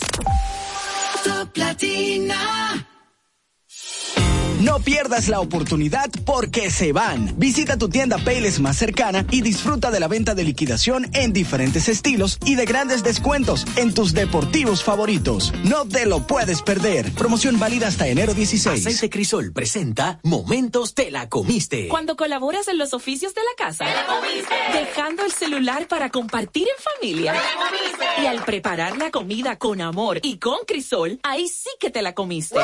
No 4.66 4.80
pierdas 4.80 5.28
la 5.28 5.38
oportunidad 5.38 6.10
porque 6.24 6.72
se 6.72 6.92
van. 6.92 7.32
Visita 7.38 7.76
tu 7.78 7.88
tienda 7.88 8.18
Payless 8.18 8.58
más 8.58 8.76
cercana 8.76 9.24
y 9.30 9.40
disfruta 9.40 9.92
de 9.92 10.00
la 10.00 10.08
venta 10.08 10.34
de 10.34 10.42
liquidación 10.42 11.08
en 11.14 11.32
diferentes 11.32 11.88
estilos 11.88 12.40
y 12.44 12.56
de 12.56 12.64
grandes 12.64 13.04
descuentos 13.04 13.64
en 13.76 13.94
tus 13.94 14.12
deportivos 14.12 14.82
favoritos. 14.82 15.52
No 15.62 15.86
te 15.86 16.04
lo 16.04 16.26
puedes 16.26 16.62
perder. 16.62 17.12
Promoción 17.12 17.60
válida 17.60 17.86
hasta 17.86 18.08
enero 18.08 18.34
16. 18.34 18.84
Aceite 18.84 19.08
Crisol 19.08 19.52
presenta 19.52 20.18
Momentos 20.24 20.94
te 20.94 21.12
la 21.12 21.28
comiste. 21.28 21.86
Cuando 21.86 22.16
colaboras 22.16 22.66
en 22.66 22.78
los 22.78 22.92
oficios 22.92 23.36
de 23.36 23.42
la 23.42 23.64
casa, 23.64 23.84
¡Te 23.84 23.94
la 23.94 24.06
comiste! 24.06 24.54
dejando 24.72 25.24
el 25.24 25.30
celular 25.30 25.86
para 25.86 26.10
compartir 26.10 26.66
en 26.66 26.82
familia. 26.82 27.34
¡Te 27.34 27.38
la 27.38 27.68
comiste! 27.68 28.22
Y 28.24 28.26
al 28.26 28.44
preparar 28.44 28.96
la 28.96 29.12
comida 29.12 29.58
con 29.58 29.80
amor 29.80 30.18
y 30.24 30.38
con 30.38 30.58
Crisol, 30.66 31.20
ahí 31.22 31.46
sí 31.46 31.70
que 31.78 31.90
te 31.90 32.02
la 32.02 32.16
comiste. 32.16 32.58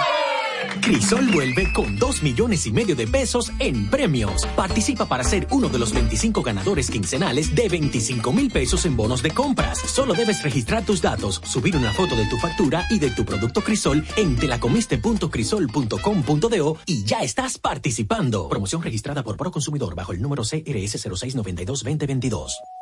Crisol 0.80 1.28
vuelve 1.32 1.72
con 1.72 1.96
2 1.96 2.22
millones 2.22 2.66
y 2.66 2.72
medio 2.72 2.94
de 2.96 3.06
pesos 3.06 3.52
en 3.58 3.88
premios. 3.88 4.46
Participa 4.56 5.06
para 5.06 5.24
ser 5.24 5.46
uno 5.50 5.68
de 5.68 5.78
los 5.78 5.92
25 5.92 6.42
ganadores 6.42 6.90
quincenales 6.90 7.54
de 7.54 7.68
25 7.68 8.32
mil 8.32 8.50
pesos 8.50 8.86
en 8.86 8.96
bonos 8.96 9.22
de 9.22 9.30
compras. 9.30 9.78
Solo 9.78 10.14
debes 10.14 10.42
registrar 10.42 10.84
tus 10.84 11.00
datos, 11.00 11.40
subir 11.44 11.76
una 11.76 11.92
foto 11.92 12.16
de 12.16 12.26
tu 12.26 12.38
factura 12.38 12.84
y 12.90 12.98
de 12.98 13.10
tu 13.10 13.24
producto 13.24 13.62
Crisol 13.62 14.04
en 14.16 14.34
telacomiste.crisol.com.do 14.36 16.78
y 16.86 17.04
ya 17.04 17.20
estás 17.20 17.58
participando. 17.58 18.48
Promoción 18.48 18.82
registrada 18.82 19.22
por 19.22 19.36
Proconsumidor 19.36 19.94
bajo 19.94 20.10
el 20.12 20.20
número 20.20 20.42
CRS 20.42 21.06
0692-2022. 21.06 22.81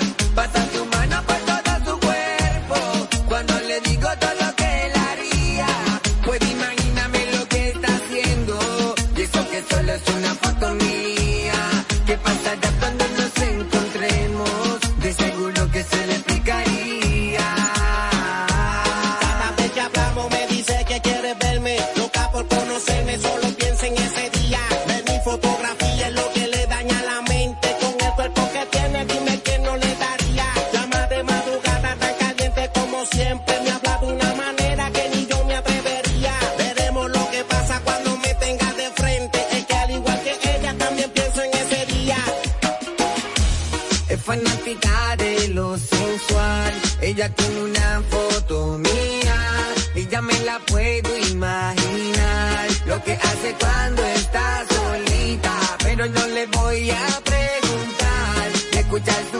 Ella 47.11 47.27
tiene 47.27 47.63
una 47.63 48.01
foto 48.09 48.77
mía 48.77 49.35
y 49.95 50.07
ya 50.07 50.21
me 50.21 50.39
la 50.45 50.59
puedo 50.59 51.17
imaginar. 51.17 52.67
Lo 52.85 53.03
que 53.03 53.11
hace 53.11 53.53
cuando 53.59 54.01
está 54.01 54.65
solita, 54.69 55.53
pero 55.83 56.05
no 56.07 56.25
le 56.27 56.45
voy 56.47 56.89
a 56.89 57.07
preguntar. 57.25 58.51
Y 58.71 58.77
escuchar 58.77 59.30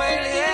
Somalia. 0.00 0.49